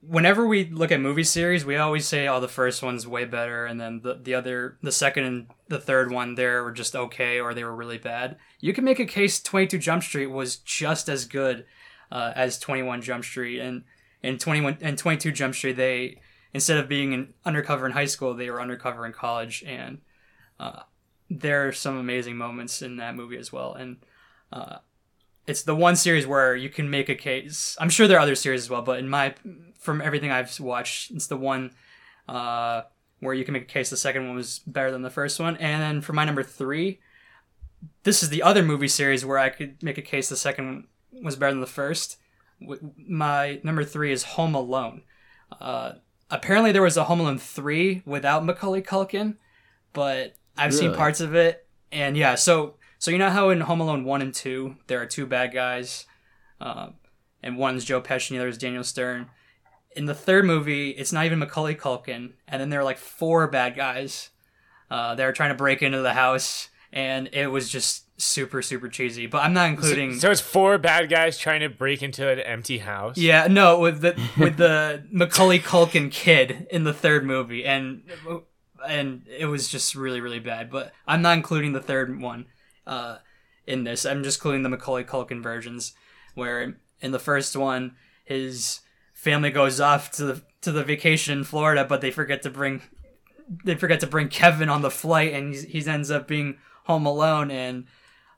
whenever 0.00 0.46
we 0.46 0.64
look 0.66 0.92
at 0.92 1.00
movie 1.00 1.24
series 1.24 1.64
we 1.64 1.76
always 1.76 2.06
say 2.06 2.28
oh 2.28 2.38
the 2.40 2.48
first 2.48 2.82
one's 2.82 3.06
way 3.06 3.24
better 3.24 3.66
and 3.66 3.80
then 3.80 4.00
the 4.02 4.14
the 4.14 4.34
other 4.34 4.78
the 4.80 4.92
second 4.92 5.24
and 5.24 5.46
the 5.68 5.80
third 5.80 6.12
one 6.12 6.36
there 6.36 6.62
were 6.62 6.72
just 6.72 6.94
okay 6.94 7.40
or 7.40 7.54
they 7.54 7.64
were 7.64 7.74
really 7.74 7.98
bad. 7.98 8.36
You 8.60 8.72
can 8.72 8.84
make 8.84 9.00
a 9.00 9.06
case 9.06 9.40
22 9.40 9.78
Jump 9.78 10.02
Street 10.02 10.26
was 10.26 10.56
just 10.56 11.08
as 11.08 11.24
good 11.24 11.66
uh, 12.10 12.32
as 12.34 12.58
21 12.58 13.02
Jump 13.02 13.24
Street. 13.24 13.60
And 13.60 13.84
in 14.22 14.38
21 14.38 14.78
and 14.80 14.96
22 14.96 15.32
Jump 15.32 15.54
Street 15.54 15.76
they 15.76 16.20
instead 16.54 16.78
of 16.78 16.88
being 16.88 17.14
an 17.14 17.34
undercover 17.44 17.86
in 17.86 17.92
high 17.92 18.06
school 18.06 18.34
they 18.34 18.50
were 18.50 18.60
undercover 18.60 19.04
in 19.06 19.12
college 19.12 19.62
and 19.66 19.98
uh, 20.58 20.80
there 21.30 21.68
are 21.68 21.72
some 21.72 21.96
amazing 21.96 22.36
moments 22.36 22.82
in 22.82 22.96
that 22.96 23.14
movie 23.14 23.36
as 23.36 23.52
well, 23.52 23.74
and 23.74 23.98
uh, 24.52 24.78
it's 25.46 25.62
the 25.62 25.74
one 25.74 25.96
series 25.96 26.26
where 26.26 26.56
you 26.56 26.68
can 26.68 26.90
make 26.90 27.08
a 27.08 27.14
case. 27.14 27.76
I'm 27.80 27.90
sure 27.90 28.06
there 28.06 28.18
are 28.18 28.22
other 28.22 28.34
series 28.34 28.62
as 28.62 28.70
well, 28.70 28.82
but 28.82 28.98
in 28.98 29.08
my 29.08 29.34
from 29.78 30.00
everything 30.00 30.30
I've 30.30 30.58
watched, 30.58 31.10
it's 31.10 31.26
the 31.26 31.36
one 31.36 31.72
uh, 32.28 32.82
where 33.20 33.34
you 33.34 33.44
can 33.44 33.52
make 33.52 33.64
a 33.64 33.66
case 33.66 33.90
the 33.90 33.96
second 33.96 34.26
one 34.26 34.36
was 34.36 34.60
better 34.60 34.90
than 34.90 35.02
the 35.02 35.10
first 35.10 35.38
one. 35.38 35.56
And 35.56 35.82
then 35.82 36.00
for 36.00 36.12
my 36.12 36.24
number 36.24 36.42
three, 36.42 37.00
this 38.04 38.22
is 38.22 38.30
the 38.30 38.42
other 38.42 38.62
movie 38.62 38.88
series 38.88 39.24
where 39.24 39.38
I 39.38 39.50
could 39.50 39.82
make 39.82 39.98
a 39.98 40.02
case 40.02 40.28
the 40.28 40.36
second 40.36 40.86
was 41.12 41.36
better 41.36 41.52
than 41.52 41.60
the 41.60 41.66
first. 41.66 42.16
My 42.96 43.60
number 43.62 43.84
three 43.84 44.12
is 44.12 44.22
Home 44.24 44.54
Alone. 44.54 45.02
Uh, 45.60 45.92
apparently, 46.30 46.72
there 46.72 46.82
was 46.82 46.96
a 46.96 47.04
Home 47.04 47.20
Alone 47.20 47.38
three 47.38 48.02
without 48.04 48.44
Macaulay 48.44 48.82
Culkin, 48.82 49.36
but 49.92 50.34
I've 50.56 50.72
really? 50.72 50.86
seen 50.86 50.94
parts 50.94 51.20
of 51.20 51.34
it, 51.34 51.66
and 51.92 52.16
yeah. 52.16 52.34
So 52.34 52.74
so 52.98 53.10
you 53.10 53.18
know 53.18 53.30
how 53.30 53.50
in 53.50 53.60
Home 53.60 53.80
Alone 53.80 54.04
one 54.04 54.22
and 54.22 54.34
two 54.34 54.76
there 54.86 55.00
are 55.00 55.06
two 55.06 55.26
bad 55.26 55.52
guys, 55.52 56.06
uh, 56.60 56.88
and 57.42 57.56
one's 57.56 57.84
Joe 57.84 58.00
Pesci, 58.00 58.30
and 58.30 58.38
the 58.38 58.42
other 58.42 58.48
is 58.48 58.58
Daniel 58.58 58.84
Stern. 58.84 59.28
In 59.96 60.06
the 60.06 60.14
third 60.14 60.44
movie, 60.44 60.90
it's 60.90 61.12
not 61.12 61.24
even 61.24 61.38
Macaulay 61.38 61.74
Culkin, 61.74 62.32
and 62.46 62.60
then 62.60 62.70
there 62.70 62.80
are 62.80 62.84
like 62.84 62.98
four 62.98 63.46
bad 63.46 63.74
guys. 63.76 64.30
Uh, 64.90 65.14
they're 65.14 65.32
trying 65.32 65.50
to 65.50 65.54
break 65.54 65.82
into 65.82 66.02
the 66.02 66.14
house, 66.14 66.68
and 66.92 67.28
it 67.32 67.48
was 67.48 67.68
just 67.68 68.04
super 68.18 68.60
super 68.60 68.88
cheesy. 68.88 69.26
But 69.26 69.44
I'm 69.44 69.52
not 69.52 69.70
including. 69.70 70.14
So, 70.14 70.18
so, 70.20 70.30
it's 70.30 70.40
four 70.40 70.76
bad 70.78 71.08
guys 71.08 71.38
trying 71.38 71.60
to 71.60 71.68
break 71.68 72.02
into 72.02 72.28
an 72.28 72.40
empty 72.40 72.78
house. 72.78 73.16
Yeah, 73.16 73.46
no, 73.46 73.78
with 73.78 74.00
the 74.00 74.20
with 74.38 74.56
the 74.56 75.04
Macaulay 75.10 75.60
Culkin 75.60 76.10
kid 76.10 76.66
in 76.70 76.84
the 76.84 76.92
third 76.92 77.24
movie, 77.24 77.64
and 77.64 78.02
and 78.86 79.22
it 79.26 79.46
was 79.46 79.68
just 79.68 79.94
really 79.94 80.20
really 80.20 80.40
bad. 80.40 80.70
But 80.70 80.92
I'm 81.06 81.22
not 81.22 81.36
including 81.36 81.72
the 81.72 81.80
third 81.80 82.20
one 82.20 82.46
uh, 82.86 83.18
in 83.66 83.84
this. 83.84 84.04
I'm 84.04 84.22
just 84.22 84.38
including 84.38 84.62
the 84.62 84.68
Macaulay 84.68 85.04
Culkin 85.04 85.42
versions, 85.42 85.94
where 86.34 86.76
in 87.00 87.12
the 87.12 87.18
first 87.18 87.56
one 87.56 87.96
his 88.24 88.80
family 89.14 89.50
goes 89.50 89.80
off 89.80 90.10
to 90.12 90.24
the 90.24 90.42
to 90.60 90.72
the 90.72 90.84
vacation 90.84 91.38
in 91.38 91.44
Florida, 91.44 91.84
but 91.84 92.00
they 92.00 92.10
forget 92.10 92.42
to 92.42 92.50
bring 92.50 92.82
they 93.64 93.74
forget 93.74 94.00
to 94.00 94.06
bring 94.06 94.28
Kevin 94.28 94.68
on 94.68 94.82
the 94.82 94.90
flight, 94.90 95.32
and 95.32 95.54
he 95.54 95.86
ends 95.86 96.10
up 96.10 96.28
being 96.28 96.58
home 96.84 97.06
alone, 97.06 97.50
and 97.50 97.86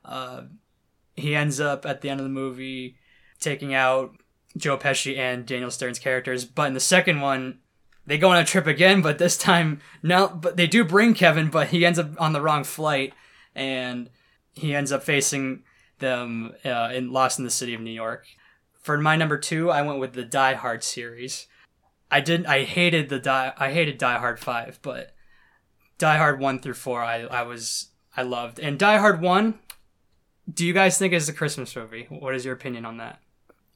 uh, 0.04 0.42
he 1.16 1.34
ends 1.34 1.60
up 1.60 1.86
at 1.86 2.00
the 2.00 2.10
end 2.10 2.20
of 2.20 2.24
the 2.24 2.30
movie 2.30 2.96
taking 3.38 3.74
out 3.74 4.12
Joe 4.56 4.76
Pesci 4.76 5.16
and 5.16 5.46
Daniel 5.46 5.70
Stern's 5.70 5.98
characters. 5.98 6.44
But 6.44 6.68
in 6.68 6.74
the 6.74 6.80
second 6.80 7.20
one, 7.20 7.58
they 8.06 8.18
go 8.18 8.30
on 8.30 8.38
a 8.38 8.44
trip 8.44 8.66
again, 8.66 9.02
but 9.02 9.18
this 9.18 9.36
time 9.36 9.80
now, 10.02 10.28
but 10.28 10.56
they 10.56 10.66
do 10.66 10.84
bring 10.84 11.14
Kevin, 11.14 11.48
but 11.50 11.68
he 11.68 11.84
ends 11.84 11.98
up 11.98 12.10
on 12.18 12.32
the 12.32 12.40
wrong 12.40 12.64
flight, 12.64 13.12
and 13.54 14.10
he 14.52 14.74
ends 14.74 14.90
up 14.90 15.02
facing 15.02 15.62
them 15.98 16.54
uh, 16.64 16.90
in 16.92 17.12
Lost 17.12 17.38
in 17.38 17.44
the 17.44 17.50
City 17.50 17.74
of 17.74 17.80
New 17.80 17.90
York. 17.90 18.26
For 18.80 18.98
my 18.98 19.16
number 19.16 19.38
two, 19.38 19.70
I 19.70 19.82
went 19.82 20.00
with 20.00 20.14
the 20.14 20.24
Die 20.24 20.54
Hard 20.54 20.82
series. 20.82 21.46
I 22.10 22.20
didn't. 22.20 22.46
I 22.46 22.64
hated 22.64 23.08
the 23.08 23.20
Die. 23.20 23.52
I 23.56 23.70
hated 23.70 23.98
Die 23.98 24.18
Hard 24.18 24.40
Five, 24.40 24.80
but 24.82 25.14
Die 25.98 26.16
Hard 26.16 26.40
One 26.40 26.58
through 26.58 26.74
Four, 26.74 27.02
I 27.02 27.20
I 27.20 27.42
was 27.42 27.90
I 28.16 28.22
loved. 28.22 28.58
And 28.58 28.78
Die 28.78 28.98
Hard 28.98 29.20
One, 29.20 29.60
do 30.52 30.66
you 30.66 30.72
guys 30.72 30.98
think 30.98 31.12
it's 31.12 31.28
a 31.28 31.32
Christmas 31.32 31.74
movie? 31.76 32.06
What 32.08 32.34
is 32.34 32.44
your 32.44 32.54
opinion 32.54 32.84
on 32.84 32.96
that? 32.98 33.20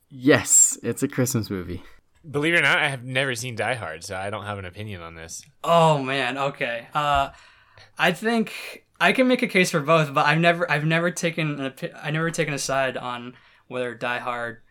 Yes, 0.09 0.79
it's 0.83 1.03
a 1.03 1.09
Christmas 1.09 1.51
movie. 1.51 1.83
Believe 2.29 2.55
it 2.55 2.59
or 2.59 2.63
not, 2.63 2.79
I 2.79 2.89
have 2.89 3.05
never 3.05 3.35
seen 3.35 3.55
Die 3.55 3.75
Hard, 3.75 4.05
so 4.05 4.17
I 4.17 4.31
don't 4.31 4.45
have 4.45 4.59
an 4.59 4.65
opinion 4.65 5.03
on 5.03 5.15
this. 5.15 5.45
Oh 5.63 6.03
man, 6.03 6.39
okay. 6.39 6.87
Uh, 6.95 7.31
I 7.99 8.13
think 8.13 8.87
I 9.01 9.13
can 9.13 9.29
make 9.29 9.43
a 9.43 9.49
case 9.49 9.71
for 9.71 9.81
both, 9.81 10.15
but 10.15 10.25
I've 10.25 10.39
never, 10.39 10.71
I've 10.71 10.85
never 10.85 11.11
taken, 11.11 11.61
an, 11.61 11.75
I 12.03 12.11
never 12.11 12.31
taken 12.31 12.55
a 12.55 12.59
side 12.59 12.97
on 12.97 13.35
whether 13.69 13.95
Die 13.95 14.19
Hard, 14.19 14.63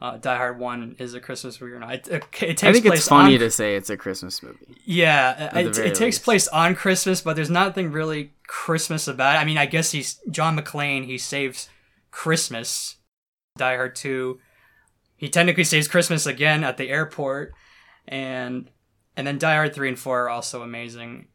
uh, 0.00 0.16
Die 0.16 0.36
Hard 0.36 0.58
One 0.58 0.96
is 0.98 1.14
a 1.14 1.20
Christmas 1.20 1.60
movie 1.60 1.74
or 1.74 1.80
not. 1.80 1.94
It, 1.94 2.08
it, 2.08 2.24
it 2.24 2.56
takes 2.56 2.64
I 2.64 2.72
think 2.72 2.86
place 2.86 3.00
it's 3.00 3.08
funny 3.08 3.34
on, 3.34 3.40
to 3.40 3.50
say 3.50 3.76
it's 3.76 3.90
a 3.90 3.96
Christmas 3.96 4.42
movie. 4.42 4.76
Yeah, 4.84 5.58
it, 5.58 5.78
it 5.78 5.94
takes 5.94 6.18
place 6.18 6.48
on 6.48 6.74
Christmas, 6.74 7.20
but 7.20 7.36
there's 7.36 7.50
nothing 7.50 7.92
really 7.92 8.32
Christmas 8.52 9.08
about 9.08 9.36
it. 9.36 9.38
I 9.38 9.44
mean, 9.44 9.58
I 9.58 9.66
guess 9.66 9.92
he's 9.92 10.20
John 10.30 10.56
McClane. 10.58 11.06
He 11.06 11.18
saves 11.18 11.68
Christmas. 12.10 12.96
Die 13.58 13.76
Hard 13.76 13.94
Two 13.94 14.40
he 15.22 15.28
technically 15.28 15.62
saves 15.62 15.86
Christmas 15.86 16.26
again 16.26 16.64
at 16.64 16.78
the 16.78 16.90
airport, 16.90 17.54
and 18.08 18.68
and 19.16 19.24
then 19.24 19.38
Die 19.38 19.54
Hard 19.54 19.72
three 19.72 19.86
and 19.86 19.96
four 19.96 20.22
are 20.22 20.28
also 20.28 20.62
amazing. 20.62 21.28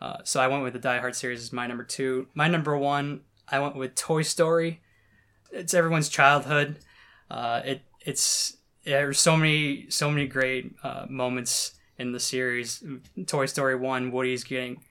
Uh, 0.00 0.18
so 0.22 0.40
I 0.40 0.46
went 0.46 0.62
with 0.62 0.74
the 0.74 0.78
Die 0.78 1.00
Hard 1.00 1.16
series 1.16 1.42
as 1.42 1.52
my 1.52 1.66
number 1.66 1.82
two. 1.82 2.28
My 2.34 2.46
number 2.46 2.78
one, 2.78 3.22
I 3.48 3.58
went 3.58 3.74
with 3.74 3.96
Toy 3.96 4.22
Story. 4.22 4.80
It's 5.50 5.74
everyone's 5.74 6.08
childhood. 6.08 6.76
Uh, 7.28 7.62
it 7.64 7.82
it's 8.02 8.58
there's 8.84 9.18
so 9.18 9.36
many 9.36 9.90
so 9.90 10.08
many 10.08 10.28
great 10.28 10.76
uh, 10.84 11.06
moments 11.10 11.72
in 11.98 12.12
the 12.12 12.20
series. 12.20 12.80
Toy 13.26 13.46
Story 13.46 13.74
one, 13.74 14.12
Woody's 14.12 14.44
getting 14.44 14.84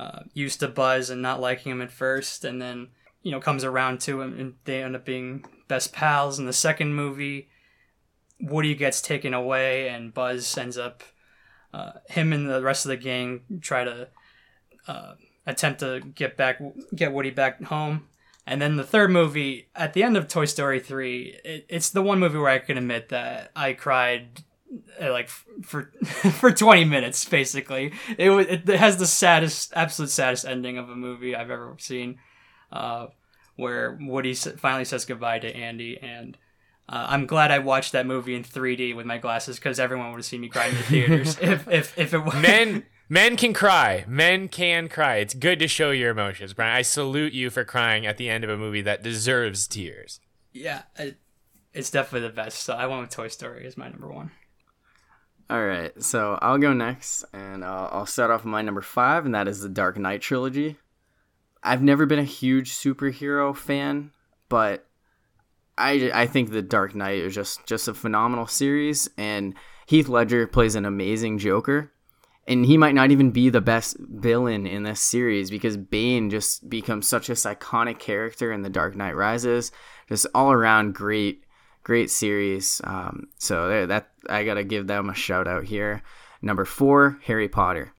uh, 0.00 0.22
used 0.32 0.60
to 0.60 0.68
Buzz 0.68 1.10
and 1.10 1.20
not 1.20 1.40
liking 1.40 1.72
him 1.72 1.82
at 1.82 1.92
first, 1.92 2.44
and 2.44 2.60
then 2.60 2.88
you 3.22 3.30
know 3.30 3.40
comes 3.40 3.64
around 3.64 4.00
to 4.00 4.22
him, 4.22 4.38
and 4.40 4.54
they 4.64 4.82
end 4.82 4.96
up 4.96 5.04
being 5.04 5.44
best 5.68 5.92
pals. 5.92 6.38
In 6.38 6.46
the 6.46 6.52
second 6.54 6.94
movie, 6.94 7.50
Woody 8.40 8.74
gets 8.74 9.02
taken 9.02 9.34
away, 9.34 9.88
and 9.88 10.14
Buzz 10.14 10.56
ends 10.56 10.78
up. 10.78 11.02
Uh, 11.72 11.92
him 12.08 12.32
and 12.32 12.48
the 12.50 12.62
rest 12.62 12.84
of 12.84 12.88
the 12.88 12.96
gang 12.96 13.42
try 13.60 13.84
to 13.84 14.08
uh, 14.88 15.12
attempt 15.46 15.80
to 15.80 16.00
get 16.00 16.36
back, 16.36 16.60
get 16.96 17.12
Woody 17.12 17.30
back 17.30 17.62
home. 17.64 18.08
And 18.46 18.60
then 18.60 18.76
the 18.76 18.82
third 18.84 19.10
movie, 19.12 19.68
at 19.76 19.92
the 19.92 20.02
end 20.02 20.16
of 20.16 20.26
Toy 20.26 20.46
Story 20.46 20.80
three, 20.80 21.38
it, 21.44 21.66
it's 21.68 21.90
the 21.90 22.02
one 22.02 22.18
movie 22.18 22.38
where 22.38 22.48
I 22.48 22.58
can 22.58 22.78
admit 22.78 23.10
that 23.10 23.52
I 23.54 23.74
cried 23.74 24.42
like 25.00 25.28
for 25.28 25.92
for 26.04 26.52
20 26.52 26.84
minutes 26.84 27.24
basically 27.24 27.92
it, 28.16 28.30
it, 28.30 28.68
it 28.68 28.78
has 28.78 28.98
the 28.98 29.06
saddest 29.06 29.72
absolute 29.74 30.10
saddest 30.10 30.44
ending 30.44 30.78
of 30.78 30.88
a 30.88 30.94
movie 30.94 31.34
i've 31.34 31.50
ever 31.50 31.74
seen 31.78 32.18
uh, 32.70 33.06
where 33.56 33.98
woody 34.00 34.34
finally 34.34 34.84
says 34.84 35.04
goodbye 35.04 35.38
to 35.38 35.54
andy 35.54 35.98
and 36.00 36.36
uh, 36.90 37.06
I'm 37.08 37.26
glad 37.26 37.52
I 37.52 37.60
watched 37.60 37.92
that 37.92 38.04
movie 38.04 38.34
in 38.34 38.42
3D 38.42 38.96
with 38.96 39.06
my 39.06 39.18
glasses 39.18 39.56
because 39.56 39.78
everyone 39.78 40.10
would 40.10 40.18
have 40.18 40.26
seen 40.26 40.40
me 40.40 40.48
cry 40.48 40.66
in 40.66 40.74
the 40.74 40.82
theaters 40.82 41.38
if, 41.40 41.68
if, 41.68 41.96
if 41.96 42.12
it 42.12 42.18
was. 42.18 42.34
Men, 42.34 42.84
men 43.08 43.36
can 43.36 43.54
cry. 43.54 44.04
Men 44.08 44.48
can 44.48 44.88
cry. 44.88 45.16
It's 45.16 45.32
good 45.32 45.60
to 45.60 45.68
show 45.68 45.92
your 45.92 46.10
emotions, 46.10 46.52
Brian. 46.52 46.74
I 46.74 46.82
salute 46.82 47.32
you 47.32 47.48
for 47.48 47.64
crying 47.64 48.06
at 48.06 48.16
the 48.16 48.28
end 48.28 48.42
of 48.42 48.50
a 48.50 48.56
movie 48.56 48.82
that 48.82 49.04
deserves 49.04 49.68
tears. 49.68 50.18
Yeah, 50.52 50.82
it, 50.96 51.18
it's 51.72 51.92
definitely 51.92 52.26
the 52.26 52.34
best. 52.34 52.64
So 52.64 52.74
I 52.74 52.86
went 52.86 53.02
with 53.02 53.10
Toy 53.10 53.28
Story 53.28 53.66
as 53.66 53.76
my 53.76 53.88
number 53.88 54.08
one. 54.08 54.32
All 55.50 55.66
right, 55.66 55.90
so 56.00 56.38
I'll 56.40 56.58
go 56.58 56.72
next, 56.72 57.24
and 57.32 57.64
I'll, 57.64 57.90
I'll 57.92 58.06
start 58.06 58.30
off 58.30 58.44
with 58.44 58.52
my 58.52 58.62
number 58.62 58.82
five, 58.82 59.26
and 59.26 59.34
that 59.34 59.48
is 59.48 59.60
the 59.60 59.68
Dark 59.68 59.98
Knight 59.98 60.20
trilogy. 60.20 60.76
I've 61.60 61.82
never 61.82 62.06
been 62.06 62.20
a 62.20 62.24
huge 62.24 62.70
superhero 62.70 63.56
fan, 63.56 64.12
but 64.48 64.86
I, 65.76 66.08
I 66.14 66.26
think 66.28 66.50
the 66.52 66.62
Dark 66.62 66.94
Knight 66.94 67.18
is 67.18 67.34
just 67.34 67.66
just 67.66 67.88
a 67.88 67.94
phenomenal 67.94 68.46
series, 68.46 69.10
and 69.18 69.54
Heath 69.86 70.08
Ledger 70.08 70.46
plays 70.46 70.76
an 70.76 70.84
amazing 70.84 71.38
Joker, 71.38 71.90
and 72.46 72.64
he 72.64 72.78
might 72.78 72.94
not 72.94 73.10
even 73.10 73.32
be 73.32 73.50
the 73.50 73.60
best 73.60 73.96
villain 73.98 74.68
in 74.68 74.84
this 74.84 75.00
series 75.00 75.50
because 75.50 75.76
Bane 75.76 76.30
just 76.30 76.70
becomes 76.70 77.08
such 77.08 77.28
a 77.28 77.32
iconic 77.32 77.98
character 77.98 78.52
in 78.52 78.62
The 78.62 78.70
Dark 78.70 78.94
Knight 78.94 79.16
Rises. 79.16 79.72
Just 80.08 80.28
all 80.32 80.52
around 80.52 80.94
great, 80.94 81.42
great 81.90 82.08
series. 82.08 82.80
Um, 82.84 83.26
so 83.36 83.84
that 83.88 84.10
I 84.28 84.44
gotta 84.44 84.62
give 84.62 84.86
them 84.86 85.10
a 85.10 85.14
shout 85.14 85.48
out 85.48 85.64
here. 85.64 86.04
Number 86.40 86.64
four, 86.64 87.18
Harry 87.24 87.48
Potter. 87.48 87.92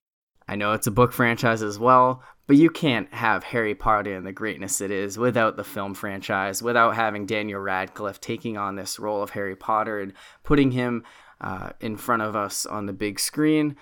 I 0.48 0.56
know 0.56 0.72
it's 0.72 0.86
a 0.86 0.90
book 0.90 1.12
franchise 1.12 1.62
as 1.62 1.78
well, 1.78 2.22
but 2.46 2.56
you 2.56 2.70
can't 2.70 3.12
have 3.12 3.44
Harry 3.44 3.74
Potter 3.74 4.14
and 4.14 4.26
the 4.26 4.32
greatness 4.32 4.80
it 4.80 4.90
is 4.90 5.18
without 5.18 5.58
the 5.58 5.62
film 5.62 5.92
franchise, 5.92 6.62
without 6.62 6.94
having 6.94 7.26
Daniel 7.26 7.60
Radcliffe 7.60 8.18
taking 8.18 8.56
on 8.56 8.76
this 8.76 8.98
role 8.98 9.22
of 9.22 9.28
Harry 9.28 9.56
Potter 9.56 10.00
and 10.00 10.14
putting 10.42 10.70
him 10.70 11.04
uh, 11.42 11.72
in 11.80 11.98
front 11.98 12.22
of 12.22 12.34
us 12.34 12.64
on 12.64 12.86
the 12.86 12.94
big 12.94 13.20
screen. 13.20 13.76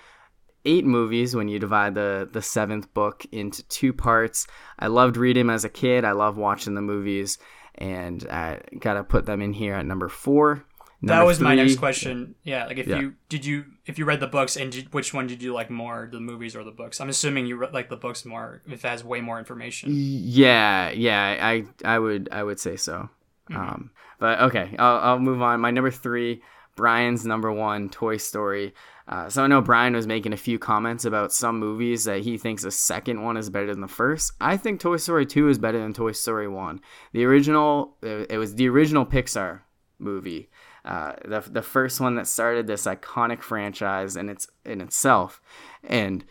Eight 0.65 0.83
movies 0.83 1.37
when 1.37 1.47
you 1.47 1.57
divide 1.57 1.95
the, 1.95 2.27
the 2.29 2.41
seventh 2.41 2.93
book 2.93 3.25
into 3.31 3.63
two 3.69 3.93
parts. 3.93 4.45
I 4.77 4.87
loved 4.87 5.15
reading 5.15 5.47
them 5.47 5.55
as 5.55 5.63
a 5.63 5.69
kid. 5.69 6.03
I 6.03 6.11
love 6.11 6.35
watching 6.35 6.75
the 6.75 6.81
movies, 6.81 7.37
and 7.75 8.25
I 8.29 8.61
gotta 8.79 9.03
put 9.03 9.25
them 9.25 9.41
in 9.41 9.53
here 9.53 9.73
at 9.75 9.85
number 9.85 10.07
four. 10.09 10.65
that 11.03 11.07
Number 11.15 11.25
was 11.25 11.39
my 11.39 11.55
next 11.55 11.77
question. 11.77 12.35
Yeah, 12.43 12.65
like 12.67 12.77
if 12.77 12.87
Yeah. 12.87 12.99
you 12.99 13.13
did 13.29 13.43
you 13.45 13.65
if 13.85 13.97
you 13.97 14.05
read 14.05 14.19
the 14.19 14.27
books 14.27 14.55
and 14.55 14.71
did, 14.71 14.93
which 14.93 15.13
one 15.13 15.25
did 15.27 15.41
you 15.41 15.53
like 15.53 15.69
more, 15.71 16.07
the 16.11 16.19
movies 16.19 16.55
or 16.55 16.63
the 16.63 16.71
books? 16.71 17.01
I'm 17.01 17.09
assuming 17.09 17.47
you 17.47 17.55
re- 17.57 17.69
like 17.73 17.89
the 17.89 17.95
books 17.97 18.23
more 18.25 18.61
if 18.67 18.85
it 18.85 18.87
has 18.87 19.03
way 19.03 19.19
more 19.21 19.39
information. 19.39 19.89
Yeah, 19.93 20.91
yeah, 20.91 21.37
I 21.41 21.65
I 21.83 21.97
would 21.99 22.29
I 22.31 22.43
would 22.43 22.59
say 22.59 22.75
so. 22.75 23.09
Um, 23.53 23.91
but 24.19 24.39
okay, 24.41 24.75
I'll 24.77 24.97
I'll 24.99 25.19
move 25.19 25.41
on. 25.41 25.59
My 25.59 25.71
number 25.71 25.91
three, 25.91 26.41
Brian's 26.75 27.25
number 27.25 27.51
one, 27.51 27.89
Toy 27.89 28.17
Story. 28.17 28.73
Uh, 29.07 29.29
so 29.29 29.43
I 29.43 29.47
know 29.47 29.61
Brian 29.61 29.93
was 29.93 30.07
making 30.07 30.33
a 30.33 30.37
few 30.37 30.59
comments 30.59 31.05
about 31.05 31.33
some 31.33 31.59
movies 31.59 32.05
that 32.05 32.21
he 32.21 32.37
thinks 32.37 32.63
the 32.63 32.71
second 32.71 33.23
one 33.23 33.37
is 33.37 33.49
better 33.49 33.67
than 33.67 33.81
the 33.81 33.87
first. 33.87 34.33
I 34.39 34.57
think 34.57 34.79
Toy 34.79 34.97
Story 34.97 35.25
two 35.25 35.49
is 35.49 35.59
better 35.59 35.79
than 35.79 35.93
Toy 35.93 36.11
Story 36.11 36.47
one. 36.47 36.81
The 37.13 37.25
original, 37.25 37.97
it 38.01 38.31
it 38.31 38.37
was 38.37 38.55
the 38.55 38.69
original 38.69 39.05
Pixar 39.05 39.61
movie. 39.99 40.49
Uh, 40.83 41.13
the 41.25 41.41
the 41.41 41.61
first 41.61 41.99
one 41.99 42.15
that 42.15 42.27
started 42.27 42.67
this 42.67 42.85
iconic 42.85 43.41
franchise 43.41 44.15
in 44.15 44.29
its 44.29 44.47
in 44.65 44.81
itself, 44.81 45.41
and 45.83 46.25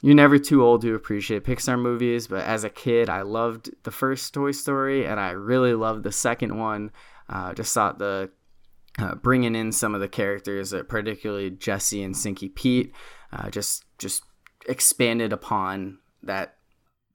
you're 0.00 0.14
never 0.14 0.38
too 0.38 0.64
old 0.64 0.82
to 0.82 0.94
appreciate 0.94 1.44
Pixar 1.44 1.78
movies, 1.78 2.26
but 2.26 2.44
as 2.44 2.64
a 2.64 2.70
kid, 2.70 3.08
I 3.08 3.22
loved 3.22 3.70
the 3.84 3.90
first 3.92 4.34
Toy 4.34 4.50
Story, 4.50 5.06
and 5.06 5.20
I 5.20 5.30
really 5.30 5.74
loved 5.74 6.02
the 6.02 6.12
second 6.12 6.58
one. 6.58 6.90
Uh, 7.28 7.54
just 7.54 7.72
thought 7.72 7.98
the 7.98 8.30
uh, 8.98 9.14
bringing 9.14 9.54
in 9.54 9.72
some 9.72 9.94
of 9.94 10.00
the 10.00 10.08
characters, 10.08 10.74
uh, 10.74 10.82
particularly 10.82 11.50
Jesse 11.50 12.02
and 12.02 12.16
Stinky 12.16 12.48
Pete, 12.48 12.92
uh, 13.32 13.50
just 13.50 13.84
just 13.98 14.22
expanded 14.68 15.32
upon 15.32 15.98
that 16.22 16.56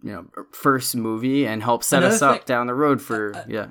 you 0.01 0.11
know 0.11 0.27
first 0.51 0.95
movie 0.95 1.45
and 1.45 1.63
helped 1.63 1.83
set 1.83 2.03
Another 2.03 2.15
us 2.15 2.21
up 2.21 2.45
down 2.45 2.67
the 2.67 2.73
road 2.73 3.01
for 3.01 3.45
yeah. 3.47 3.69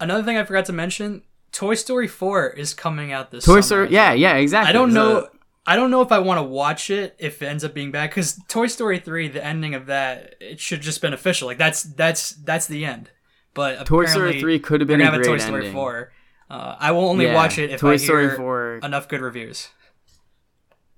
Another 0.00 0.22
thing 0.22 0.36
I 0.36 0.44
forgot 0.44 0.66
to 0.66 0.72
mention: 0.72 1.22
Toy 1.52 1.74
Story 1.74 2.08
Four 2.08 2.50
is 2.50 2.74
coming 2.74 3.12
out 3.12 3.30
this. 3.30 3.44
Toy 3.44 3.60
summer 3.60 3.86
Story, 3.86 3.88
yeah, 3.90 4.12
yeah, 4.12 4.36
exactly. 4.36 4.70
I 4.70 4.72
don't 4.72 4.92
know. 4.92 5.28
I 5.64 5.76
don't 5.76 5.92
know 5.92 6.02
if 6.02 6.10
I 6.10 6.18
want 6.18 6.38
to 6.38 6.42
watch 6.42 6.90
it 6.90 7.14
if 7.20 7.40
it 7.40 7.46
ends 7.46 7.62
up 7.62 7.72
being 7.72 7.92
bad 7.92 8.10
because 8.10 8.40
Toy 8.48 8.66
Story 8.66 8.98
three, 8.98 9.28
the 9.28 9.44
ending 9.44 9.74
of 9.74 9.86
that, 9.86 10.34
it 10.40 10.58
should 10.58 10.80
just 10.80 11.00
been 11.00 11.12
official. 11.12 11.46
Like 11.46 11.58
that's 11.58 11.82
that's 11.82 12.30
that's 12.30 12.66
the 12.66 12.84
end. 12.84 13.10
But 13.54 13.86
Toy 13.86 14.06
Story 14.06 14.40
three 14.40 14.58
could 14.58 14.80
have 14.80 14.88
been 14.88 15.00
a 15.00 15.04
have 15.04 15.14
a 15.14 15.18
great 15.18 15.26
Toy 15.26 15.38
Story 15.38 15.70
four. 15.70 16.12
Uh, 16.52 16.76
I 16.78 16.92
will 16.92 17.08
only 17.08 17.24
Yeah, 17.24 17.34
watch 17.34 17.56
it 17.56 17.70
if 17.70 17.80
Toy 17.80 17.94
I 17.94 17.96
Story 17.96 18.24
hear 18.26 18.36
4 18.36 18.80
enough 18.82 19.08
good 19.08 19.22
reviews. 19.22 19.68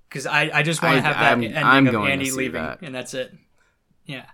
Because 0.09 0.27
I, 0.27 0.49
I 0.53 0.63
just 0.63 0.83
want 0.83 0.95
to 0.97 1.01
have 1.01 1.15
that 1.15 1.23
I'm- 1.23 1.41
ending 1.43 1.63
I'm 1.63 1.87
of 1.87 1.93
going 1.93 2.07
to 2.07 2.11
Andy 2.11 2.31
leaving, 2.31 2.61
that. 2.61 2.81
and 2.81 2.93
that's 2.93 3.13
it. 3.13 3.31
Yeah. 4.05 4.25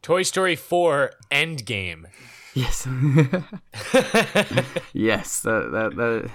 Toy 0.00 0.22
Story 0.22 0.56
4 0.56 1.12
Endgame. 1.30 2.06
Yes. 2.54 2.86
yes. 4.94 5.40
That 5.40 5.70
that, 5.72 6.30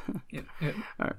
that 0.99 1.15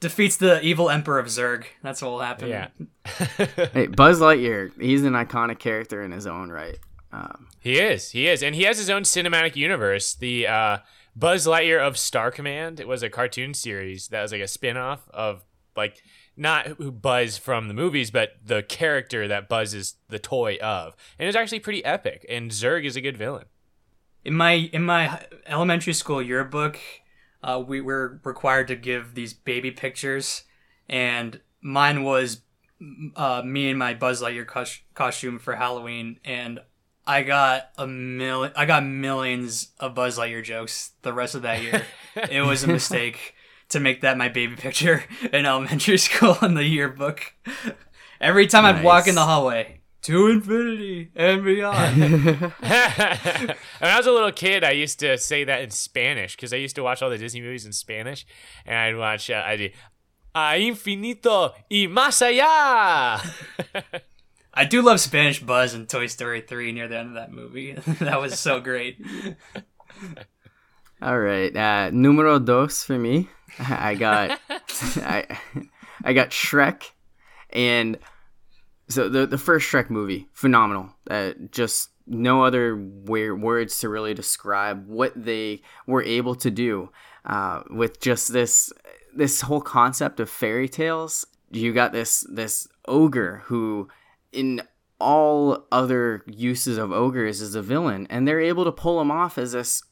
Defeats 0.00 0.36
the 0.36 0.60
evil 0.62 0.90
emperor 0.90 1.18
of 1.18 1.26
Zurg. 1.26 1.64
That's 1.82 2.00
what 2.02 2.10
will 2.12 2.20
happen. 2.20 2.48
Yeah. 2.48 2.68
hey, 3.74 3.86
Buzz 3.88 4.20
Lightyear. 4.20 4.70
He's 4.80 5.04
an 5.04 5.14
iconic 5.14 5.58
character 5.58 6.02
in 6.02 6.12
his 6.12 6.26
own 6.26 6.50
right. 6.50 6.78
Um, 7.12 7.48
He 7.60 7.78
is. 7.78 8.10
He 8.12 8.28
is. 8.28 8.42
And 8.42 8.54
he 8.54 8.62
has 8.62 8.78
his 8.78 8.88
own 8.90 9.02
cinematic 9.02 9.56
universe. 9.56 10.14
The 10.14 10.46
uh, 10.46 10.78
Buzz 11.16 11.46
Lightyear 11.46 11.80
of 11.80 11.98
Star 11.98 12.30
Command. 12.30 12.80
It 12.80 12.88
was 12.88 13.02
a 13.02 13.10
cartoon 13.10 13.54
series 13.54 14.08
that 14.08 14.22
was 14.22 14.32
like 14.32 14.40
a 14.40 14.48
spin 14.48 14.76
off 14.76 15.08
of, 15.10 15.44
like, 15.76 16.02
not 16.36 17.02
Buzz 17.02 17.36
from 17.36 17.68
the 17.68 17.74
movies, 17.74 18.10
but 18.10 18.36
the 18.44 18.62
character 18.62 19.26
that 19.26 19.48
Buzz 19.48 19.74
is 19.74 19.96
the 20.08 20.18
toy 20.18 20.56
of. 20.62 20.94
And 21.18 21.24
it 21.24 21.28
was 21.28 21.36
actually 21.36 21.60
pretty 21.60 21.84
epic. 21.84 22.24
And 22.28 22.50
Zurg 22.50 22.84
is 22.84 22.96
a 22.96 23.00
good 23.00 23.16
villain. 23.16 23.46
in 24.24 24.34
my 24.34 24.52
in 24.52 24.82
my 24.82 25.24
elementary 25.46 25.92
school 25.92 26.20
yearbook, 26.20 26.78
uh, 27.42 27.62
we 27.66 27.80
were 27.80 28.20
required 28.24 28.68
to 28.68 28.76
give 28.76 29.14
these 29.14 29.32
baby 29.32 29.70
pictures, 29.70 30.44
and 30.88 31.40
mine 31.60 32.02
was 32.02 32.42
uh, 33.16 33.42
me 33.44 33.70
in 33.70 33.78
my 33.78 33.94
Buzz 33.94 34.20
Lightyear 34.20 34.46
cos- 34.46 34.82
costume 34.94 35.38
for 35.38 35.56
Halloween, 35.56 36.20
and 36.24 36.60
I 37.08 37.22
got 37.22 37.70
a 37.78 37.86
million. 37.86 38.52
I 38.54 38.66
got 38.66 38.84
millions 38.84 39.68
of 39.80 39.94
Buzz 39.94 40.18
Lightyear 40.18 40.44
jokes 40.44 40.92
the 41.00 41.14
rest 41.14 41.34
of 41.34 41.40
that 41.42 41.62
year. 41.62 41.86
it 42.30 42.42
was 42.42 42.64
a 42.64 42.68
mistake 42.68 43.34
to 43.70 43.80
make 43.80 44.02
that 44.02 44.18
my 44.18 44.28
baby 44.28 44.56
picture 44.56 45.04
in 45.32 45.46
elementary 45.46 45.96
school 46.08 46.36
in 46.42 46.52
the 46.52 46.64
yearbook. 46.64 47.32
Every 48.20 48.46
time 48.46 48.66
I'd 48.66 48.84
walk 48.84 49.08
in 49.08 49.14
the 49.14 49.24
hallway, 49.24 49.80
to 50.02 50.26
infinity 50.26 51.10
and 51.16 51.42
beyond. 51.44 51.98
when 51.98 52.52
I 52.60 53.96
was 53.96 54.06
a 54.06 54.12
little 54.12 54.32
kid, 54.32 54.62
I 54.62 54.72
used 54.72 55.00
to 55.00 55.16
say 55.16 55.44
that 55.44 55.62
in 55.62 55.70
Spanish 55.70 56.36
because 56.36 56.52
I 56.52 56.56
used 56.56 56.76
to 56.76 56.82
watch 56.82 57.00
all 57.00 57.08
the 57.08 57.16
Disney 57.16 57.40
movies 57.40 57.64
in 57.64 57.72
Spanish, 57.72 58.26
and 58.66 58.76
I'd 58.76 58.96
watch 58.96 59.30
uh, 59.30 59.42
I 59.46 59.56
did 59.56 59.72
a 60.34 60.58
infinito 60.58 61.54
y 61.70 61.86
más 61.88 62.20
allá. 62.20 63.18
I 64.58 64.64
do 64.64 64.82
love 64.82 64.98
Spanish 64.98 65.40
Buzz 65.40 65.72
in 65.72 65.86
Toy 65.86 66.08
Story 66.08 66.40
3 66.40 66.72
near 66.72 66.88
the 66.88 66.98
end 66.98 67.10
of 67.10 67.14
that 67.14 67.30
movie. 67.30 67.72
that 68.00 68.20
was 68.20 68.40
so 68.40 68.58
great. 68.58 69.00
all 71.00 71.16
right. 71.16 71.56
Uh, 71.56 71.90
numero 71.92 72.40
dos 72.40 72.82
for 72.82 72.98
me. 72.98 73.28
I 73.60 73.94
got 73.94 74.40
I 74.48 75.38
I 76.02 76.12
got 76.12 76.30
Shrek, 76.30 76.90
and 77.50 77.98
so 78.88 79.08
the 79.08 79.28
the 79.28 79.38
first 79.38 79.70
Shrek 79.70 79.90
movie, 79.90 80.28
phenomenal. 80.32 80.90
Uh, 81.08 81.34
just 81.52 81.90
no 82.08 82.42
other 82.42 82.74
where 82.74 83.36
words 83.36 83.78
to 83.78 83.88
really 83.88 84.12
describe 84.12 84.88
what 84.88 85.12
they 85.14 85.62
were 85.86 86.02
able 86.02 86.34
to 86.34 86.50
do 86.50 86.90
uh, 87.24 87.62
with 87.70 88.00
just 88.00 88.32
this 88.32 88.72
this 89.14 89.42
whole 89.42 89.60
concept 89.60 90.18
of 90.18 90.28
fairy 90.28 90.68
tales. 90.68 91.24
You 91.52 91.72
got 91.72 91.92
this 91.92 92.26
this 92.28 92.66
ogre 92.86 93.42
who, 93.46 93.88
in 94.32 94.62
all 95.00 95.66
other 95.70 96.24
uses 96.26 96.76
of 96.76 96.92
ogres, 96.92 97.40
as 97.40 97.54
a 97.54 97.62
villain, 97.62 98.06
and 98.10 98.26
they're 98.26 98.40
able 98.40 98.64
to 98.64 98.72
pull 98.72 99.00
him 99.00 99.10
off 99.10 99.38
as 99.38 99.52
this 99.52 99.82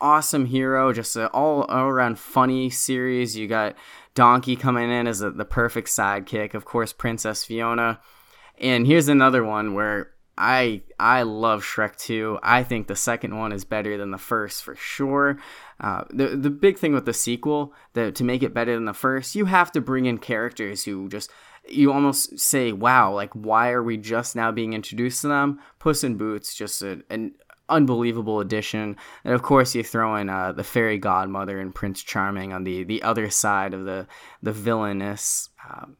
awesome 0.00 0.46
hero, 0.46 0.92
just 0.92 1.16
an 1.16 1.26
all, 1.26 1.64
around 1.70 2.18
funny 2.18 2.68
series. 2.68 3.36
You 3.36 3.46
got 3.46 3.76
Donkey 4.14 4.56
coming 4.56 4.90
in 4.90 5.06
as 5.06 5.22
a, 5.22 5.30
the 5.30 5.44
perfect 5.44 5.88
sidekick, 5.88 6.54
of 6.54 6.64
course, 6.64 6.92
Princess 6.92 7.44
Fiona. 7.44 8.00
And 8.58 8.86
here's 8.86 9.08
another 9.08 9.42
one 9.42 9.74
where 9.74 10.10
I 10.36 10.82
I 10.98 11.22
love 11.22 11.62
Shrek 11.62 11.96
2. 11.96 12.38
I 12.42 12.62
think 12.62 12.86
the 12.86 12.96
second 12.96 13.36
one 13.36 13.52
is 13.52 13.64
better 13.64 13.96
than 13.96 14.10
the 14.10 14.18
first 14.18 14.62
for 14.62 14.74
sure. 14.74 15.38
Uh, 15.80 16.04
the 16.10 16.28
the 16.36 16.50
big 16.50 16.78
thing 16.78 16.92
with 16.92 17.04
the 17.06 17.12
sequel, 17.12 17.74
that 17.94 18.14
to 18.16 18.24
make 18.24 18.42
it 18.42 18.54
better 18.54 18.74
than 18.74 18.86
the 18.86 18.94
first, 18.94 19.34
you 19.34 19.46
have 19.46 19.72
to 19.72 19.80
bring 19.80 20.06
in 20.06 20.18
characters 20.18 20.84
who 20.84 21.08
just 21.08 21.30
you 21.68 21.92
almost 21.92 22.38
say, 22.38 22.72
"Wow, 22.72 23.12
like 23.12 23.32
why 23.32 23.70
are 23.70 23.82
we 23.82 23.96
just 23.96 24.36
now 24.36 24.52
being 24.52 24.72
introduced 24.72 25.22
to 25.22 25.28
them?" 25.28 25.60
Puss 25.78 26.04
in 26.04 26.16
Boots, 26.16 26.54
just 26.54 26.82
a, 26.82 27.02
an 27.10 27.34
unbelievable 27.68 28.40
addition, 28.40 28.96
and 29.24 29.34
of 29.34 29.42
course 29.42 29.74
you 29.74 29.82
throw 29.82 30.16
in 30.16 30.28
uh, 30.28 30.52
the 30.52 30.64
fairy 30.64 30.98
godmother 30.98 31.60
and 31.60 31.74
Prince 31.74 32.02
Charming 32.02 32.52
on 32.52 32.64
the 32.64 32.84
the 32.84 33.02
other 33.02 33.30
side 33.30 33.74
of 33.74 33.84
the 33.84 34.06
the 34.42 34.52
villainous. 34.52 35.48
Um, 35.68 35.96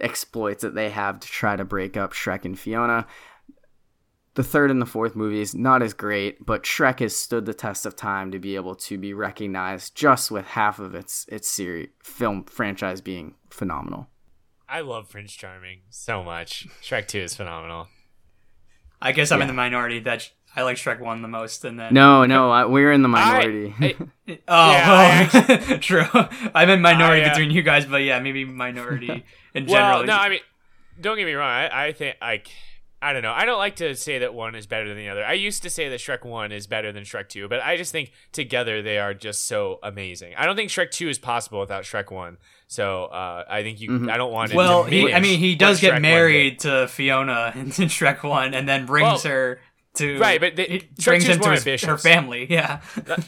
exploits 0.00 0.62
that 0.62 0.74
they 0.74 0.90
have 0.90 1.20
to 1.20 1.28
try 1.28 1.54
to 1.54 1.64
break 1.64 1.96
up 1.96 2.12
Shrek 2.12 2.44
and 2.44 2.58
Fiona 2.58 3.06
the 4.34 4.42
third 4.42 4.70
and 4.70 4.82
the 4.82 4.86
fourth 4.86 5.14
movies 5.14 5.54
not 5.54 5.82
as 5.82 5.94
great, 5.94 6.44
but 6.44 6.64
Shrek 6.64 7.00
has 7.00 7.16
stood 7.16 7.46
the 7.46 7.54
test 7.54 7.86
of 7.86 7.96
time 7.96 8.32
to 8.32 8.38
be 8.38 8.56
able 8.56 8.74
to 8.76 8.98
be 8.98 9.14
recognized 9.14 9.94
just 9.94 10.30
with 10.30 10.46
half 10.46 10.78
of 10.78 10.94
its 10.94 11.24
its 11.28 11.48
series 11.48 11.88
film 12.02 12.44
franchise 12.44 13.00
being 13.00 13.34
phenomenal. 13.50 14.08
I 14.74 14.80
love 14.80 15.08
Prince 15.08 15.32
Charming 15.32 15.82
so 15.88 16.24
much. 16.24 16.66
Shrek 16.82 17.06
2 17.06 17.18
is 17.20 17.36
phenomenal. 17.36 17.86
I 19.00 19.12
guess 19.12 19.30
I'm 19.30 19.40
in 19.40 19.46
the 19.46 19.54
minority 19.54 20.00
that 20.00 20.32
I 20.56 20.62
like 20.62 20.78
Shrek 20.78 20.98
one 20.98 21.22
the 21.22 21.28
most, 21.28 21.64
and 21.64 21.78
then 21.78 21.94
No, 21.94 22.24
no, 22.24 22.50
I, 22.50 22.64
we're 22.64 22.90
in 22.90 23.02
the 23.02 23.08
minority. 23.08 23.72
I, 23.78 23.94
Oh, 24.48 24.70
Yeah, 24.72 25.28
oh, 25.32 25.76
true. 25.80 26.06
I'm 26.56 26.70
in 26.70 26.80
minority 26.80 27.22
I, 27.22 27.26
uh, 27.26 27.34
between 27.34 27.52
you 27.52 27.62
guys, 27.62 27.86
but 27.86 27.98
yeah, 27.98 28.18
maybe 28.18 28.44
minority 28.44 29.24
in 29.54 29.68
general. 29.68 29.98
well, 29.98 30.06
no, 30.06 30.16
I 30.16 30.28
mean, 30.28 30.40
don't 31.00 31.16
get 31.18 31.26
me 31.26 31.34
wrong. 31.34 31.48
I, 31.48 31.86
I 31.86 31.92
think 31.92 32.16
like 32.20 32.50
I 33.04 33.12
don't 33.12 33.22
know. 33.22 33.32
I 33.32 33.44
don't 33.44 33.58
like 33.58 33.76
to 33.76 33.94
say 33.94 34.18
that 34.20 34.32
one 34.32 34.54
is 34.54 34.66
better 34.66 34.88
than 34.88 34.96
the 34.96 35.10
other. 35.10 35.22
I 35.22 35.34
used 35.34 35.62
to 35.64 35.68
say 35.68 35.90
that 35.90 36.00
Shrek 36.00 36.24
One 36.24 36.52
is 36.52 36.66
better 36.66 36.90
than 36.90 37.04
Shrek 37.04 37.28
Two, 37.28 37.48
but 37.48 37.60
I 37.60 37.76
just 37.76 37.92
think 37.92 38.12
together 38.32 38.80
they 38.80 38.98
are 38.98 39.12
just 39.12 39.46
so 39.46 39.78
amazing. 39.82 40.32
I 40.38 40.46
don't 40.46 40.56
think 40.56 40.70
Shrek 40.70 40.90
Two 40.90 41.10
is 41.10 41.18
possible 41.18 41.60
without 41.60 41.84
Shrek 41.84 42.10
One. 42.10 42.38
So 42.74 43.04
uh, 43.04 43.44
I 43.48 43.62
think 43.62 43.80
you. 43.80 43.90
Mhm. 43.90 44.10
I 44.10 44.16
don't 44.16 44.32
want 44.32 44.52
it. 44.52 44.56
well, 44.56 44.84
to 44.84 44.90
he, 44.90 45.12
I 45.12 45.20
mean, 45.20 45.38
he 45.38 45.54
does 45.54 45.80
get 45.80 45.92
1 45.92 46.02
did. 46.02 46.08
married 46.08 46.58
to 46.60 46.88
Fiona 46.88 47.52
in, 47.54 47.60
in 47.66 47.88
Shrek 47.88 48.22
one, 48.24 48.52
and 48.54 48.68
then 48.68 48.84
brings 48.86 49.04
Well, 49.04 49.18
her 49.32 49.60
to 49.94 50.18
right, 50.18 50.40
but 50.40 50.56
the- 50.56 50.64
he 50.64 50.78
Shrek 50.98 51.04
brings 51.04 51.24
2 51.26 51.30
is 51.30 51.36
him 51.36 51.40
to 51.42 51.46
more 51.46 51.52
his, 51.52 51.60
ambitious. 51.62 51.88
her 51.88 51.98
family. 51.98 52.46
Yeah, 52.50 52.80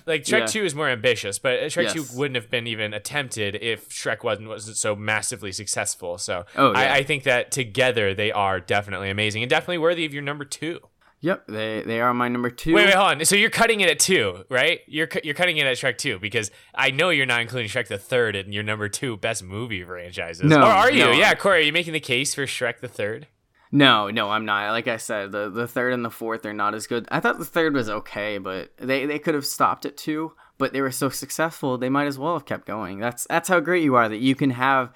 like 0.04 0.24
Shrek 0.24 0.40
Yeah. 0.40 0.46
Two 0.46 0.64
is 0.64 0.74
more 0.74 0.88
ambitious, 0.88 1.38
but 1.38 1.60
Shrek 1.70 1.92
Two 1.92 2.04
wouldn't 2.18 2.34
have 2.34 2.50
been 2.50 2.66
even 2.66 2.92
attempted 2.92 3.54
if 3.54 3.88
Shrek 3.88 4.24
wasn't 4.24 4.48
wasn't 4.48 4.76
so 4.76 4.96
massively 4.96 5.52
successful. 5.52 6.18
So 6.18 6.44
Oh, 6.56 6.72
yeah. 6.72 6.78
I, 6.78 6.94
I 6.96 7.02
think 7.04 7.22
that 7.22 7.52
together 7.52 8.14
they 8.14 8.32
are 8.32 8.58
definitely 8.58 9.10
amazing 9.10 9.42
and 9.44 9.48
definitely 9.50 9.78
worthy 9.78 10.04
of 10.04 10.12
your 10.12 10.24
number 10.24 10.44
two. 10.44 10.80
Yep, 11.26 11.46
they 11.46 11.82
they 11.82 12.00
are 12.00 12.14
my 12.14 12.28
number 12.28 12.50
two. 12.50 12.72
Wait, 12.74 12.86
wait, 12.86 12.94
hold 12.94 13.08
on. 13.20 13.24
So 13.24 13.36
you're 13.36 13.50
cutting 13.50 13.80
it 13.80 13.90
at 13.90 13.98
two, 13.98 14.44
right? 14.48 14.80
You're 14.86 15.06
cu- 15.06 15.20
you're 15.24 15.34
cutting 15.34 15.56
it 15.58 15.66
at 15.66 15.76
Shrek 15.76 15.98
two 15.98 16.18
because 16.18 16.50
I 16.74 16.90
know 16.90 17.10
you're 17.10 17.26
not 17.26 17.40
including 17.40 17.68
Shrek 17.68 17.88
the 17.88 17.98
third 17.98 18.36
in 18.36 18.52
your 18.52 18.62
number 18.62 18.88
two 18.88 19.16
best 19.16 19.42
movie 19.42 19.82
franchises. 19.84 20.44
No, 20.44 20.58
or 20.60 20.64
are 20.64 20.90
you? 20.90 21.04
no. 21.04 21.10
Yeah, 21.12 21.34
Corey, 21.34 21.58
are 21.58 21.62
you 21.62 21.72
making 21.72 21.92
the 21.92 22.00
case 22.00 22.34
for 22.34 22.46
Shrek 22.46 22.80
the 22.80 22.88
third? 22.88 23.26
No, 23.72 24.08
no, 24.10 24.30
I'm 24.30 24.44
not. 24.44 24.70
Like 24.70 24.86
I 24.88 24.96
said, 24.96 25.32
the 25.32 25.50
the 25.50 25.66
third 25.66 25.92
and 25.92 26.04
the 26.04 26.10
fourth 26.10 26.46
are 26.46 26.54
not 26.54 26.74
as 26.74 26.86
good. 26.86 27.06
I 27.10 27.20
thought 27.20 27.38
the 27.38 27.44
third 27.44 27.74
was 27.74 27.90
okay, 27.90 28.38
but 28.38 28.70
they 28.78 29.06
they 29.06 29.18
could 29.18 29.34
have 29.34 29.44
stopped 29.46 29.84
at 29.84 29.96
two. 29.96 30.32
But 30.58 30.72
they 30.72 30.80
were 30.80 30.90
so 30.92 31.10
successful, 31.10 31.76
they 31.76 31.90
might 31.90 32.06
as 32.06 32.18
well 32.18 32.32
have 32.32 32.46
kept 32.46 32.64
going. 32.66 32.98
That's 33.00 33.26
that's 33.28 33.48
how 33.50 33.60
great 33.60 33.82
you 33.84 33.94
are 33.96 34.08
that 34.08 34.20
you 34.20 34.34
can 34.34 34.50
have 34.50 34.90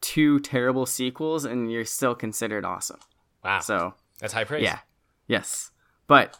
two 0.00 0.40
terrible 0.40 0.86
sequels 0.86 1.44
and 1.44 1.70
you're 1.70 1.84
still 1.84 2.14
considered 2.14 2.64
awesome. 2.64 2.98
Wow, 3.44 3.60
So 3.60 3.94
that's 4.20 4.32
high 4.32 4.44
praise. 4.44 4.62
yeah, 4.62 4.78
yes. 5.26 5.71
But 6.12 6.38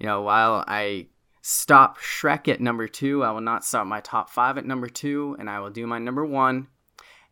you 0.00 0.06
know, 0.06 0.22
while 0.22 0.64
I 0.66 1.06
stop 1.40 1.98
Shrek 1.98 2.48
at 2.48 2.60
number 2.60 2.88
two, 2.88 3.22
I 3.22 3.30
will 3.30 3.42
not 3.42 3.64
stop 3.64 3.86
my 3.86 4.00
top 4.00 4.28
five 4.28 4.58
at 4.58 4.66
number 4.66 4.88
two, 4.88 5.36
and 5.38 5.48
I 5.48 5.60
will 5.60 5.70
do 5.70 5.86
my 5.86 6.00
number 6.00 6.26
one. 6.26 6.66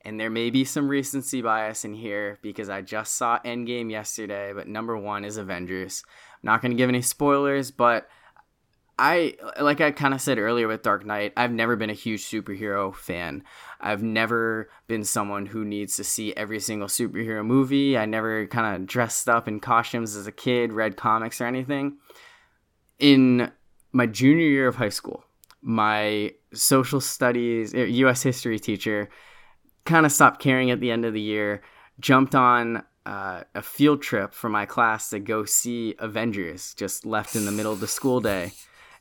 And 0.04 0.20
there 0.20 0.30
may 0.30 0.50
be 0.50 0.64
some 0.64 0.86
recency 0.86 1.42
bias 1.42 1.84
in 1.84 1.94
here 1.94 2.38
because 2.40 2.70
I 2.70 2.82
just 2.82 3.16
saw 3.16 3.40
Endgame 3.40 3.90
yesterday, 3.90 4.52
but 4.54 4.68
number 4.68 4.96
one 4.96 5.24
is 5.24 5.38
Avengers. 5.38 6.04
I'm 6.34 6.46
not 6.46 6.62
going 6.62 6.70
to 6.70 6.76
give 6.76 6.88
any 6.88 7.02
spoilers, 7.02 7.72
but 7.72 8.06
I, 8.98 9.36
like 9.60 9.80
I 9.80 9.90
kind 9.90 10.14
of 10.14 10.20
said 10.20 10.38
earlier 10.38 10.68
with 10.68 10.82
Dark 10.82 11.04
Knight, 11.04 11.32
I've 11.36 11.50
never 11.50 11.76
been 11.76 11.90
a 11.90 11.94
huge 11.94 12.22
superhero 12.24 12.94
fan. 12.94 13.42
I've 13.80 14.02
never 14.02 14.70
been 14.86 15.04
someone 15.04 15.46
who 15.46 15.64
needs 15.64 15.96
to 15.96 16.04
see 16.04 16.34
every 16.34 16.60
single 16.60 16.88
superhero 16.88 17.44
movie. 17.44 17.96
I 17.96 18.04
never 18.04 18.46
kind 18.46 18.76
of 18.76 18.86
dressed 18.86 19.28
up 19.28 19.48
in 19.48 19.60
costumes 19.60 20.14
as 20.14 20.26
a 20.26 20.32
kid, 20.32 20.72
read 20.72 20.96
comics 20.96 21.40
or 21.40 21.46
anything. 21.46 21.96
In 22.98 23.50
my 23.92 24.06
junior 24.06 24.46
year 24.46 24.68
of 24.68 24.76
high 24.76 24.88
school, 24.90 25.24
my 25.62 26.32
social 26.52 27.00
studies, 27.00 27.72
U.S. 27.72 28.22
history 28.22 28.58
teacher 28.58 29.08
kind 29.84 30.06
of 30.06 30.12
stopped 30.12 30.40
caring 30.40 30.70
at 30.70 30.80
the 30.80 30.90
end 30.90 31.04
of 31.04 31.12
the 31.12 31.20
year, 31.20 31.62
jumped 31.98 32.34
on 32.34 32.84
uh, 33.06 33.42
a 33.54 33.62
field 33.62 34.02
trip 34.02 34.32
for 34.32 34.48
my 34.48 34.66
class 34.66 35.10
to 35.10 35.18
go 35.18 35.44
see 35.44 35.94
Avengers, 35.98 36.74
just 36.74 37.04
left 37.04 37.34
in 37.34 37.46
the 37.46 37.52
middle 37.52 37.72
of 37.72 37.80
the 37.80 37.88
school 37.88 38.20
day. 38.20 38.52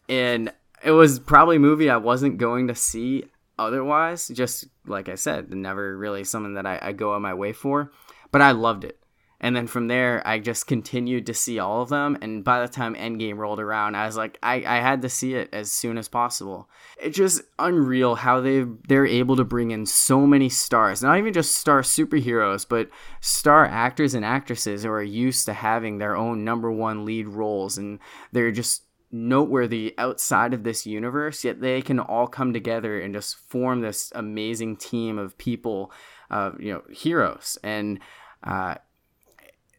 And 0.09 0.51
it 0.83 0.91
was 0.91 1.19
probably 1.19 1.57
a 1.57 1.59
movie 1.59 1.89
I 1.89 1.97
wasn't 1.97 2.37
going 2.37 2.67
to 2.67 2.75
see 2.75 3.25
otherwise. 3.57 4.27
Just 4.29 4.65
like 4.85 5.09
I 5.09 5.15
said, 5.15 5.53
never 5.53 5.97
really 5.97 6.23
something 6.23 6.55
that 6.55 6.65
I, 6.65 6.79
I 6.81 6.91
go 6.93 7.13
on 7.13 7.21
my 7.21 7.33
way 7.33 7.53
for. 7.53 7.91
But 8.31 8.41
I 8.41 8.51
loved 8.51 8.83
it. 8.83 9.01
And 9.43 9.55
then 9.55 9.65
from 9.65 9.87
there, 9.87 10.21
I 10.25 10.37
just 10.37 10.67
continued 10.67 11.25
to 11.25 11.33
see 11.33 11.57
all 11.57 11.81
of 11.81 11.89
them. 11.89 12.15
And 12.21 12.43
by 12.43 12.61
the 12.61 12.71
time 12.71 12.93
Endgame 12.93 13.37
rolled 13.37 13.59
around, 13.59 13.95
I 13.95 14.05
was 14.05 14.15
like, 14.15 14.37
I, 14.43 14.57
I 14.57 14.81
had 14.81 15.01
to 15.01 15.09
see 15.09 15.33
it 15.33 15.49
as 15.51 15.71
soon 15.71 15.97
as 15.97 16.07
possible. 16.07 16.69
It's 17.01 17.17
just 17.17 17.41
unreal 17.57 18.13
how 18.13 18.39
they 18.39 18.65
they're 18.87 19.07
able 19.07 19.35
to 19.37 19.43
bring 19.43 19.71
in 19.71 19.87
so 19.87 20.27
many 20.27 20.47
stars, 20.47 21.01
not 21.01 21.17
even 21.17 21.33
just 21.33 21.55
star 21.55 21.81
superheroes, 21.81 22.67
but 22.69 22.89
star 23.19 23.65
actors 23.65 24.13
and 24.13 24.23
actresses 24.23 24.83
who 24.83 24.91
are 24.91 25.01
used 25.01 25.47
to 25.47 25.53
having 25.53 25.97
their 25.97 26.15
own 26.15 26.43
number 26.43 26.71
one 26.71 27.03
lead 27.03 27.27
roles, 27.27 27.79
and 27.79 27.97
they're 28.31 28.51
just 28.51 28.83
noteworthy 29.11 29.93
outside 29.97 30.53
of 30.53 30.63
this 30.63 30.85
universe. 30.85 31.43
Yet 31.43 31.61
they 31.61 31.81
can 31.81 31.99
all 31.99 32.27
come 32.27 32.53
together 32.53 32.99
and 32.99 33.13
just 33.13 33.37
form 33.49 33.81
this 33.81 34.11
amazing 34.15 34.77
team 34.77 35.17
of 35.17 35.37
people, 35.37 35.91
uh, 36.29 36.51
you 36.59 36.73
know, 36.73 36.83
heroes 36.91 37.57
and. 37.63 37.99
Uh, 38.43 38.75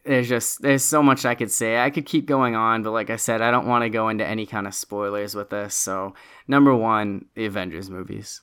there's 0.04 0.28
just 0.28 0.62
there's 0.62 0.84
so 0.84 1.02
much 1.02 1.24
I 1.24 1.34
could 1.34 1.50
say. 1.50 1.78
I 1.78 1.90
could 1.90 2.06
keep 2.06 2.26
going 2.26 2.56
on, 2.56 2.82
but 2.82 2.90
like 2.90 3.10
I 3.10 3.16
said, 3.16 3.40
I 3.40 3.50
don't 3.50 3.68
want 3.68 3.82
to 3.82 3.88
go 3.88 4.08
into 4.08 4.26
any 4.26 4.46
kind 4.46 4.66
of 4.66 4.74
spoilers 4.74 5.34
with 5.34 5.50
this. 5.50 5.74
So, 5.76 6.14
number 6.48 6.74
one, 6.74 7.26
the 7.34 7.46
Avengers 7.46 7.88
movies. 7.88 8.40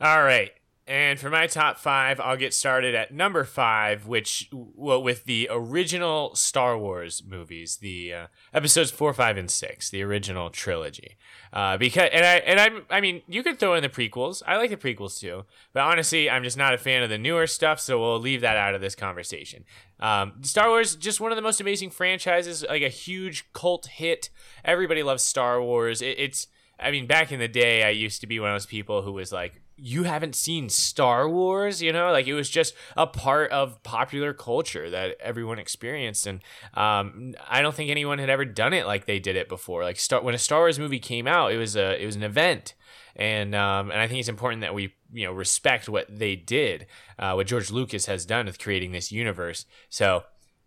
All 0.00 0.22
right. 0.22 0.50
And 0.84 1.20
for 1.20 1.30
my 1.30 1.46
top 1.46 1.78
five, 1.78 2.18
I'll 2.18 2.36
get 2.36 2.52
started 2.52 2.92
at 2.96 3.14
number 3.14 3.44
five, 3.44 4.08
which 4.08 4.48
well, 4.52 5.00
with 5.00 5.24
the 5.26 5.46
original 5.48 6.34
Star 6.34 6.76
Wars 6.76 7.22
movies, 7.24 7.76
the 7.76 8.12
uh, 8.12 8.26
episodes 8.52 8.90
four, 8.90 9.14
five, 9.14 9.36
and 9.36 9.48
six, 9.48 9.90
the 9.90 10.02
original 10.02 10.50
trilogy. 10.50 11.16
Uh, 11.52 11.76
because 11.76 12.10
and 12.12 12.24
I 12.24 12.34
and 12.38 12.58
I'm 12.58 12.82
I 12.90 13.00
mean 13.00 13.22
you 13.28 13.44
could 13.44 13.60
throw 13.60 13.74
in 13.74 13.82
the 13.82 13.88
prequels. 13.88 14.42
I 14.44 14.56
like 14.56 14.70
the 14.70 14.76
prequels 14.76 15.20
too, 15.20 15.44
but 15.72 15.82
honestly, 15.82 16.28
I'm 16.28 16.42
just 16.42 16.56
not 16.56 16.74
a 16.74 16.78
fan 16.78 17.04
of 17.04 17.10
the 17.10 17.18
newer 17.18 17.46
stuff, 17.46 17.78
so 17.78 18.00
we'll 18.00 18.18
leave 18.18 18.40
that 18.40 18.56
out 18.56 18.74
of 18.74 18.80
this 18.80 18.96
conversation. 18.96 19.64
Um, 20.00 20.42
Star 20.42 20.68
Wars, 20.68 20.96
just 20.96 21.20
one 21.20 21.30
of 21.30 21.36
the 21.36 21.42
most 21.42 21.60
amazing 21.60 21.90
franchises, 21.90 22.64
like 22.68 22.82
a 22.82 22.88
huge 22.88 23.52
cult 23.52 23.86
hit. 23.86 24.30
Everybody 24.64 25.04
loves 25.04 25.22
Star 25.22 25.62
Wars. 25.62 26.02
It, 26.02 26.18
it's 26.18 26.48
I 26.82 26.90
mean, 26.90 27.06
back 27.06 27.30
in 27.30 27.38
the 27.38 27.48
day, 27.48 27.84
I 27.84 27.90
used 27.90 28.20
to 28.22 28.26
be 28.26 28.40
one 28.40 28.50
of 28.50 28.54
those 28.54 28.66
people 28.66 29.02
who 29.02 29.12
was 29.12 29.32
like, 29.32 29.61
you 29.84 30.04
haven't 30.04 30.36
seen 30.36 30.68
Star 30.68 31.28
Wars, 31.28 31.82
you 31.82 31.92
know, 31.92 32.12
like 32.12 32.28
it 32.28 32.34
was 32.34 32.48
just 32.48 32.72
a 32.96 33.04
part 33.04 33.50
of 33.50 33.82
popular 33.82 34.32
culture 34.32 34.88
that 34.88 35.16
everyone 35.20 35.58
experienced, 35.58 36.24
and 36.24 36.40
um, 36.74 37.34
I 37.48 37.62
don't 37.62 37.74
think 37.74 37.90
anyone 37.90 38.20
had 38.20 38.30
ever 38.30 38.44
done 38.44 38.72
it 38.72 38.86
like 38.86 39.06
they 39.06 39.18
did 39.18 39.34
it 39.34 39.48
before. 39.48 39.82
Like 39.82 39.98
Star, 39.98 40.22
when 40.22 40.36
a 40.36 40.38
Star 40.38 40.60
Wars 40.60 40.78
movie 40.78 41.00
came 41.00 41.26
out, 41.26 41.52
it 41.52 41.56
was 41.56 41.74
a 41.74 42.00
it 42.00 42.06
was 42.06 42.14
an 42.14 42.22
event, 42.22 42.74
and 43.16 43.56
um, 43.56 43.90
and 43.90 44.00
I 44.00 44.06
think 44.06 44.20
it's 44.20 44.28
important 44.28 44.60
that 44.60 44.72
we 44.72 44.94
you 45.12 45.26
know 45.26 45.32
respect 45.32 45.88
what 45.88 46.06
they 46.08 46.36
did, 46.36 46.86
uh, 47.18 47.32
what 47.32 47.48
George 47.48 47.72
Lucas 47.72 48.06
has 48.06 48.24
done 48.24 48.46
with 48.46 48.60
creating 48.60 48.92
this 48.92 49.10
universe. 49.10 49.66
So, 49.88 50.22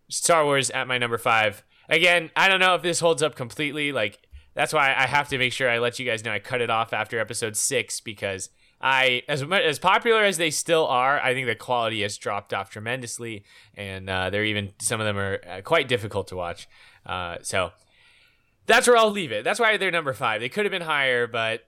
Star 0.10 0.44
Wars 0.44 0.70
at 0.72 0.90
my 0.90 0.98
number 0.98 1.18
five. 1.18 1.64
Again, 1.88 2.32
I 2.36 2.50
don't 2.50 2.60
know 2.60 2.76
if 2.76 2.82
this 2.82 3.00
holds 3.00 3.24
up 3.24 3.36
completely. 3.36 3.94
Like 3.94 4.20
that's 4.56 4.74
why 4.74 4.94
I 4.94 5.06
have 5.06 5.30
to 5.30 5.38
make 5.38 5.54
sure 5.54 5.70
I 5.70 5.80
let 5.80 6.00
you 6.00 6.06
guys 6.06 6.26
know 6.26 6.34
I 6.34 6.40
cut 6.40 6.60
it 6.60 6.70
off 6.70 6.92
after 6.92 7.18
episode 7.18 7.56
six 7.56 8.02
because 8.02 8.50
I, 8.86 9.24
as 9.28 9.42
as 9.42 9.80
popular 9.80 10.24
as 10.24 10.38
they 10.38 10.52
still 10.52 10.86
are, 10.86 11.20
I 11.20 11.34
think 11.34 11.48
the 11.48 11.56
quality 11.56 12.04
has 12.04 12.20
dropped 12.20 12.54
off 12.54 12.70
tremendously, 12.70 13.44
and 13.74 14.08
uh, 14.08 14.30
they're 14.30 14.46
even 14.46 14.74
some 14.80 15.02
of 15.02 15.08
them 15.08 15.18
are 15.18 15.42
uh, 15.50 15.62
quite 15.62 15.88
difficult 15.88 16.28
to 16.28 16.36
watch. 16.36 16.68
Uh, 17.04 17.38
so 17.42 17.72
that's 18.68 18.88
where 18.88 18.96
I'll 18.96 19.10
leave 19.10 19.32
it. 19.32 19.44
That's 19.44 19.60
why 19.60 19.76
they're 19.78 19.90
number 19.90 20.14
five. 20.14 20.40
They 20.40 20.50
could 20.50 20.66
have 20.66 20.72
been 20.72 20.84
higher, 20.84 21.26
but 21.26 21.64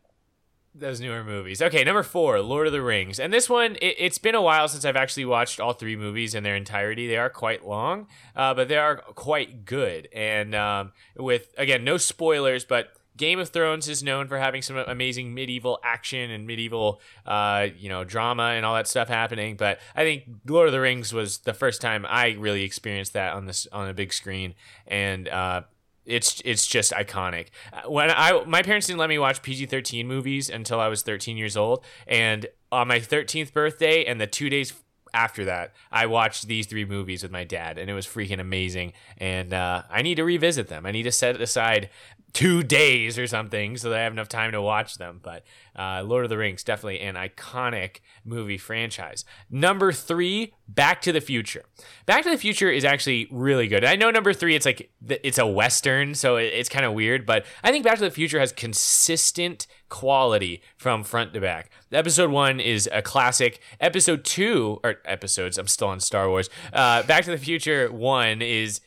those 0.76 1.02
newer 1.02 1.24
movies. 1.24 1.60
Okay, 1.60 1.84
number 1.84 2.04
four, 2.04 2.40
Lord 2.40 2.68
of 2.68 2.74
the 2.74 2.84
Rings, 2.84 3.20
and 3.20 3.34
this 3.34 3.50
one 3.50 3.78
it, 3.78 3.96
it's 3.98 4.20
been 4.20 4.36
a 4.36 4.42
while 4.42 4.68
since 4.68 4.86
I've 4.86 4.96
actually 4.96 5.26
watched 5.26 5.60
all 5.60 5.74
three 5.74 5.96
movies 5.96 6.36
in 6.36 6.44
their 6.44 6.56
entirety. 6.56 7.08
They 7.08 7.18
are 7.18 7.32
quite 7.32 7.66
long, 7.66 8.06
uh, 8.36 8.54
but 8.54 8.68
they 8.68 8.78
are 8.78 8.98
quite 8.98 9.66
good. 9.66 10.08
And 10.14 10.54
um, 10.54 10.92
with 11.16 11.52
again, 11.58 11.84
no 11.84 11.98
spoilers, 11.98 12.64
but 12.64 12.90
Game 13.18 13.40
of 13.40 13.50
Thrones 13.50 13.90
is 13.90 14.04
known 14.04 14.28
for 14.28 14.38
having 14.38 14.62
some 14.62 14.78
amazing 14.78 15.34
medieval 15.34 15.80
action 15.84 16.32
and 16.32 16.46
medieval, 16.46 17.02
uh, 17.26 17.68
you 17.78 17.90
know, 17.90 18.04
drama 18.04 18.54
and 18.56 18.66
all 18.66 18.76
that 18.76 18.88
stuff 18.88 19.08
happening. 19.08 19.58
But 19.58 19.80
I 19.96 20.04
think 20.04 20.24
Lord 20.46 20.68
of 20.68 20.72
the 20.72 20.80
Rings 20.80 21.14
was 21.14 21.40
the 21.40 21.54
first 21.54 21.82
time 21.82 22.06
I 22.08 22.36
really 22.40 22.64
experienced 22.64 23.14
that 23.14 23.34
on 23.34 23.46
this 23.46 23.68
on 23.72 23.90
a 23.90 23.94
big 23.94 24.14
screen, 24.14 24.54
and 24.86 25.28
uh, 25.28 25.64
it's 26.06 26.42
it's 26.46 26.66
just 26.66 26.94
iconic. 26.94 27.48
When 27.88 28.10
I 28.10 28.44
my 28.46 28.62
parents 28.62 28.88
didn't 28.88 29.00
let 29.00 29.10
me 29.10 29.20
watch 29.20 29.42
PG 29.42 29.66
thirteen 29.66 30.08
movies 30.08 30.50
until 30.50 30.80
I 30.80 30.88
was 30.88 31.04
thirteen 31.04 31.38
years 31.38 31.58
old, 31.58 31.84
and 32.08 32.48
on 32.72 32.88
my 32.88 33.00
thirteenth 33.00 33.54
birthday 33.54 34.06
and 34.06 34.20
the 34.20 34.28
two 34.28 34.50
days 34.50 34.74
after 35.18 35.46
that, 35.46 35.74
I 35.92 36.06
watched 36.06 36.48
these 36.48 36.68
three 36.68 36.86
movies 36.86 37.24
with 37.24 37.32
my 37.32 37.44
dad, 37.44 37.80
and 37.80 37.90
it 37.90 37.94
was 37.94 38.06
freaking 38.06 38.40
amazing. 38.40 38.94
And 39.18 39.52
uh, 39.52 39.82
I 39.90 40.04
need 40.04 40.16
to 40.16 40.24
revisit 40.24 40.68
them. 40.68 40.86
I 40.86 40.92
need 40.92 41.04
to 41.04 41.12
set 41.12 41.42
aside 41.42 41.90
two 42.34 42.62
days 42.62 43.18
or 43.18 43.26
something 43.26 43.78
so 43.78 43.90
that 43.90 43.98
I 43.98 44.04
have 44.04 44.14
enough 44.14 44.30
time 44.30 44.52
to 44.52 44.62
watch 44.62 45.00
them. 45.00 45.20
But 45.24 45.44
uh, 45.76 46.04
Lord 46.06 46.24
of 46.24 46.30
the 46.30 46.38
Rings, 46.38 46.64
definitely 46.64 47.00
an 47.00 47.16
iconic 47.16 48.02
movie 48.24 48.60
franchise. 48.60 49.26
Number 49.50 49.92
three, 49.92 50.54
Back 50.68 51.02
to 51.04 51.12
the 51.12 51.22
Future. 51.22 51.64
Back 52.06 52.24
to 52.24 52.30
the 52.30 52.38
Future 52.38 52.70
is 52.70 52.84
actually 52.84 53.28
really 53.32 53.68
good. 53.68 53.86
I 53.86 53.96
know 53.96 54.12
number 54.12 54.34
three, 54.34 54.54
it's 54.54 54.66
like 54.66 54.92
it's 55.08 55.38
a 55.38 55.48
western, 55.48 56.14
so 56.14 56.36
it's 56.36 56.68
kind 56.68 56.86
of 56.86 56.94
weird, 56.94 57.26
but 57.26 57.46
I 57.64 57.72
think 57.72 57.86
Back 57.86 57.98
to 58.00 58.04
the 58.04 58.12
Future 58.12 58.40
has 58.40 58.52
consistent 58.52 59.66
quality 59.90 60.62
from 60.76 61.04
front 61.04 61.34
to 61.34 61.40
back. 61.40 61.72
Episode 61.92 62.32
one 62.32 62.60
is 62.60 62.90
a 62.92 63.02
classic. 63.02 63.62
Episode 63.80 64.26
two, 64.26 64.80
or 64.84 64.96
episodes, 65.06 65.58
I'm 65.58 65.68
still 65.68 65.88
on 65.88 66.02
Star 66.02 66.30
Wars. 66.30 66.50
Uh, 66.74 67.04
Back 67.04 67.24
to 67.24 67.32
the 67.32 67.38
Future 67.38 67.92
one 67.92 68.42
is 68.42 68.82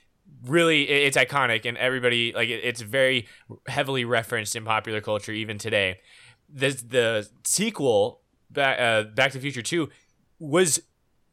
really 0.46 0.88
it's 0.88 1.16
iconic 1.16 1.66
and 1.66 1.76
everybody 1.76 2.32
like 2.32 2.48
it's 2.48 2.80
very 2.80 3.26
heavily 3.66 4.06
referenced 4.06 4.56
in 4.56 4.64
popular 4.64 5.00
culture 5.00 5.32
even 5.32 5.58
today 5.58 5.98
the 6.52 6.68
the 6.88 7.28
sequel 7.44 8.22
back 8.50 8.80
uh, 8.80 9.02
back 9.02 9.32
to 9.32 9.38
the 9.38 9.42
future 9.42 9.60
2 9.60 9.88
was 10.38 10.80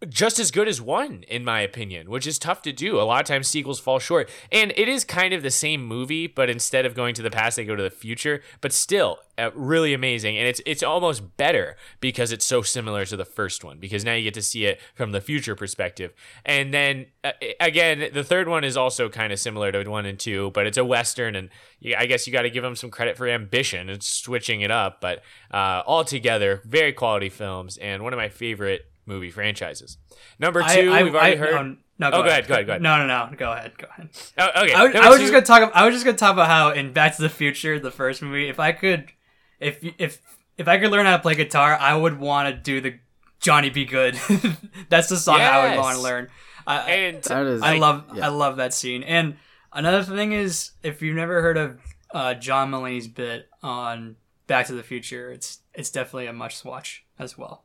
just 0.10 0.38
as 0.38 0.52
good 0.52 0.68
as 0.68 0.80
one 0.80 1.24
in 1.28 1.44
my 1.44 1.60
opinion 1.62 2.10
which 2.10 2.28
is 2.28 2.38
tough 2.38 2.62
to 2.62 2.72
do. 2.72 3.00
A 3.00 3.02
lot 3.02 3.22
of 3.22 3.28
times 3.28 3.48
sequels 3.48 3.80
fall 3.80 4.00
short. 4.00 4.30
And 4.52 4.72
it 4.76 4.88
is 4.88 5.04
kind 5.04 5.34
of 5.34 5.42
the 5.42 5.52
same 5.52 5.84
movie 5.84 6.28
but 6.28 6.50
instead 6.50 6.86
of 6.86 6.94
going 6.94 7.16
to 7.16 7.22
the 7.22 7.32
past 7.32 7.56
they 7.56 7.66
go 7.66 7.76
to 7.76 7.84
the 7.84 7.90
future. 7.90 8.42
But 8.62 8.74
still 8.74 9.20
uh, 9.40 9.52
really 9.56 9.94
amazing. 9.94 10.38
And 10.38 10.48
it's 10.48 10.62
it's 10.66 10.84
almost 10.84 11.38
better 11.38 11.78
because 12.00 12.32
it's 12.32 12.46
so 12.46 12.62
similar 12.62 13.06
to 13.06 13.18
the 13.18 13.26
first 13.26 13.64
one 13.64 13.80
because 13.80 14.06
now 14.06 14.14
you 14.14 14.24
get 14.24 14.36
to 14.36 14.42
see 14.44 14.66
it 14.66 14.80
from 14.94 15.12
the 15.14 15.22
future 15.22 15.56
perspective. 15.56 16.14
And 16.46 16.74
then 16.74 17.08
uh, 17.24 17.32
again 17.60 18.10
the 18.14 18.24
third 18.24 18.48
one 18.48 18.64
is 18.64 18.78
also 18.78 19.10
kind 19.10 19.34
of 19.34 19.40
similar 19.40 19.72
to 19.72 19.90
one 19.90 20.06
and 20.06 20.20
two 20.20 20.52
but 20.52 20.68
it's 20.68 20.78
a 20.78 20.84
western 20.84 21.36
and 21.36 21.50
i 21.98 22.06
guess 22.06 22.28
you 22.28 22.34
got 22.34 22.42
to 22.42 22.50
give 22.50 22.64
them 22.64 22.76
some 22.76 22.90
credit 22.90 23.16
for 23.16 23.28
ambition 23.28 23.90
and 23.90 24.04
switching 24.04 24.62
it 24.62 24.70
up. 24.70 25.02
But 25.02 25.24
uh, 25.52 25.82
altogether 25.88 26.62
very 26.66 26.94
quality 26.94 27.30
films 27.30 27.78
and 27.78 28.04
one 28.04 28.14
of 28.14 28.18
my 28.18 28.30
favorite 28.30 28.86
movie 29.08 29.32
franchises. 29.32 29.98
Number 30.38 30.62
two, 30.62 30.92
I, 30.92 31.00
I, 31.00 31.04
we've 31.04 31.16
already 31.16 31.36
I, 31.36 31.38
heard. 31.38 31.54
No, 31.54 31.76
no 32.00 32.12
go, 32.12 32.18
oh, 32.18 32.22
ahead. 32.22 32.22
go 32.22 32.30
ahead. 32.30 32.48
Go 32.48 32.54
ahead. 32.54 32.68
Go 32.68 32.72
ahead. 32.74 32.82
No, 32.82 32.98
no, 32.98 33.08
no. 33.08 33.36
Go 33.36 33.52
ahead. 33.52 33.78
Go 33.78 33.88
ahead. 33.90 34.10
Oh, 34.38 34.64
okay. 34.64 34.74
I, 34.74 35.08
I 35.08 35.10
was 35.10 35.20
just 35.20 35.32
gonna 35.32 35.46
talk. 35.46 35.72
I 35.74 35.86
was 35.86 35.96
just 35.96 36.06
gonna 36.06 36.18
talk 36.18 36.34
about 36.34 36.48
how 36.48 36.72
in 36.72 36.94
Back 36.94 37.16
to 37.16 37.22
the 37.22 37.30
Future, 37.30 37.80
the 37.80 37.92
first 37.92 38.22
movie, 38.22 38.50
if 38.50 38.60
I 38.60 38.74
could, 38.74 39.12
if 39.60 39.80
if 39.98 40.22
if 40.58 40.68
I 40.68 40.78
could 40.78 40.92
learn 40.92 41.06
how 41.06 41.16
to 41.16 41.22
play 41.22 41.36
guitar, 41.36 41.76
I 41.76 41.96
would 41.96 42.20
want 42.20 42.54
to 42.54 42.62
do 42.62 42.82
the 42.82 43.00
Johnny 43.40 43.70
B. 43.70 43.86
Goode. 43.86 44.20
That's 44.90 45.10
the 45.10 45.18
song 45.18 45.40
yes. 45.40 45.52
I 45.52 45.70
would 45.70 45.80
want 45.80 45.96
to 45.96 46.04
learn. 46.04 46.28
I, 46.66 46.92
and 46.92 47.24
that 47.24 47.46
is, 47.46 47.62
I 47.62 47.78
love 47.78 48.06
yeah. 48.14 48.26
I 48.26 48.28
love 48.28 48.58
that 48.58 48.74
scene. 48.74 49.04
And 49.04 49.38
another 49.72 50.04
thing 50.04 50.34
is, 50.34 50.72
if 50.84 51.02
you've 51.02 51.16
never 51.16 51.42
heard 51.42 51.58
of 51.58 51.80
uh, 52.14 52.34
John 52.34 52.72
Mulaney's 52.72 53.08
bit 53.08 53.48
on 53.64 54.18
Back 54.48 54.68
to 54.68 54.74
the 54.74 54.84
Future, 54.84 55.32
it's 55.32 55.60
it's 55.74 55.90
definitely 55.90 56.28
a 56.28 56.34
must 56.34 56.66
watch 56.66 57.06
as 57.18 57.38
well. 57.38 57.64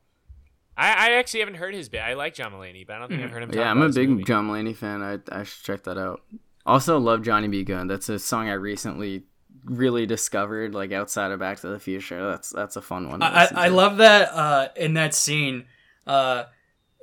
I, 0.77 1.11
I 1.11 1.13
actually 1.13 1.41
haven't 1.41 1.57
heard 1.57 1.75
his 1.75 1.89
bit. 1.89 2.01
I 2.01 2.15
like 2.15 2.35
John 2.35 2.53
Mulaney, 2.53 2.87
but 2.87 2.97
I 2.97 2.99
don't 3.01 3.09
think 3.09 3.21
mm. 3.21 3.25
I've 3.25 3.31
heard 3.31 3.43
him. 3.43 3.51
yeah, 3.53 3.71
I'm 3.71 3.83
a 3.83 3.89
big 3.91 4.09
movie. 4.09 4.25
John 4.25 4.49
Mulaney 4.49 4.75
fan. 4.75 5.03
I 5.03 5.19
I 5.31 5.45
should 5.45 5.63
check 5.65 5.85
that 5.85 5.99
out. 5.99 6.23
Also, 6.65 6.99
love 6.99 7.23
Johnny 7.23 7.49
B. 7.49 7.65
Goode. 7.65 7.89
That's 7.89 8.09
a 8.09 8.19
song 8.19 8.49
I 8.49 8.55
recently 8.55 9.25
really 9.65 10.07
discovered, 10.07 10.75
like 10.75 10.93
outside 10.93 11.31
of 11.31 11.41
Back 11.41 11.61
to 11.61 11.69
the 11.69 11.79
Future. 11.79 12.31
That's 12.31 12.51
that's 12.51 12.77
a 12.77 12.83
fun 12.83 13.09
one. 13.11 13.23
I 13.23 13.49
I, 13.55 13.69
love 13.69 13.99
that 13.99 14.33
uh, 14.33 14.69
in 14.77 14.95
that 14.95 15.15
scene. 15.15 15.67
Uh, 16.07 16.45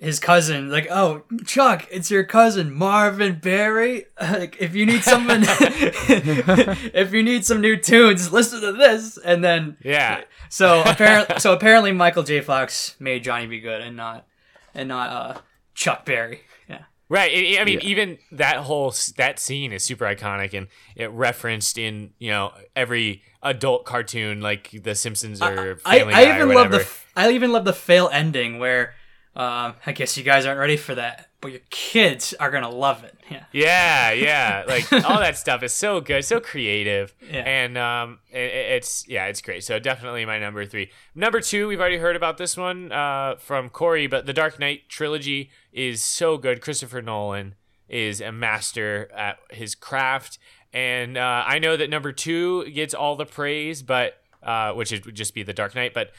his 0.02 0.20
cousin, 0.20 0.70
like, 0.70 0.88
oh, 0.90 1.24
Chuck, 1.46 1.88
it's 1.92 2.10
your 2.10 2.24
cousin 2.24 2.74
Marvin 2.74 3.40
Berry 3.40 4.06
Like, 4.22 4.58
if 4.60 4.76
you 4.76 4.86
need 4.86 5.04
something, 5.04 5.42
if 5.44 7.14
you 7.14 7.24
need 7.24 7.46
some 7.46 7.62
new 7.62 7.76
tunes, 7.78 8.32
listen 8.32 8.62
to 8.62 8.72
this. 8.72 9.18
And 9.18 9.44
then, 9.44 9.78
yeah. 9.84 10.22
So 10.50 10.82
apparently, 10.86 11.40
so 11.40 11.54
apparently, 11.54 11.92
Michael 11.92 12.24
J. 12.24 12.42
Fox 12.42 12.96
made 13.00 13.24
Johnny 13.24 13.48
B. 13.48 13.60
Goode 13.60 13.82
and 13.82 13.96
not, 13.96 14.26
and 14.74 14.90
not 14.90 15.10
uh, 15.10 15.42
Chuck 15.74 16.06
Berry. 16.06 16.42
Yeah. 16.68 16.84
Right. 17.08 17.32
I 17.60 17.64
mean, 17.66 17.80
yeah. 17.82 17.90
even 17.90 18.18
that 18.32 18.58
whole 18.58 18.94
that 19.18 19.40
scene 19.40 19.72
is 19.72 19.84
super 19.84 20.06
iconic, 20.06 20.58
and 20.58 20.68
it 20.96 21.12
referenced 21.12 21.78
in 21.78 22.12
you 22.20 22.32
know 22.32 22.52
every 22.76 23.22
adult 23.44 23.86
cartoon 23.86 24.42
like 24.42 24.72
The 24.84 24.96
Simpsons 24.96 25.42
or 25.42 25.78
Family 25.78 26.14
I, 26.14 26.22
I, 26.22 26.24
I 26.24 26.36
even 26.36 26.56
love 26.56 26.72
the 26.72 26.88
I 27.16 27.32
even 27.32 27.52
love 27.52 27.66
the 27.66 27.74
fail 27.74 28.10
ending 28.12 28.60
where 28.60 28.94
um, 29.40 29.76
I 29.86 29.94
guess 29.94 30.18
you 30.18 30.24
guys 30.26 30.46
aren't 30.46 30.60
ready 30.60 30.76
for 30.76 30.94
that, 30.96 31.30
but 31.40 31.52
your 31.52 31.62
kids 31.70 32.34
are 32.42 32.52
gonna 32.52 32.70
love 32.70 33.06
it. 33.06 33.16
Yeah. 33.32 33.46
Yeah, 33.54 34.12
yeah. 34.12 34.64
Like 34.68 34.92
all 34.92 35.20
that 35.20 35.38
stuff 35.38 35.64
is 35.64 35.72
so 35.72 36.02
good, 36.02 36.26
so 36.26 36.42
creative, 36.42 37.16
yeah. 37.22 37.44
and 37.44 37.78
um, 37.78 38.20
it, 38.30 38.52
it's 38.52 39.08
yeah, 39.08 39.28
it's 39.28 39.42
great. 39.42 39.64
So 39.64 39.80
definitely 39.80 40.26
my 40.26 40.40
number 40.40 40.66
three. 40.66 40.92
Number 41.16 41.40
two, 41.40 41.70
we've 41.70 41.80
already 41.80 42.00
heard 42.00 42.18
about 42.18 42.38
this 42.38 42.58
one 42.58 42.92
uh, 42.92 43.38
from 43.40 43.70
Corey, 43.70 44.08
but 44.08 44.26
the 44.26 44.34
Dark 44.34 44.60
Knight 44.60 44.90
trilogy 44.90 45.52
is 45.72 46.04
so 46.04 46.38
good. 46.38 46.60
Christopher 46.60 47.02
Nolan 47.02 47.56
is 47.88 48.20
a 48.20 48.34
master 48.34 49.10
at 49.16 49.38
his 49.52 49.74
craft, 49.74 50.38
and 50.74 51.18
uh, 51.18 51.46
I 51.48 51.60
know 51.60 51.78
that 51.78 51.90
number 51.90 52.12
two 52.12 52.70
gets 52.72 52.94
all 52.94 53.16
the 53.16 53.26
praise, 53.26 53.84
but 53.84 54.16
uh, 54.44 54.74
which 54.74 54.92
would 54.92 55.16
just 55.16 55.34
be 55.34 55.44
the 55.44 55.54
Dark 55.54 55.76
Knight, 55.76 55.94
but 55.94 56.12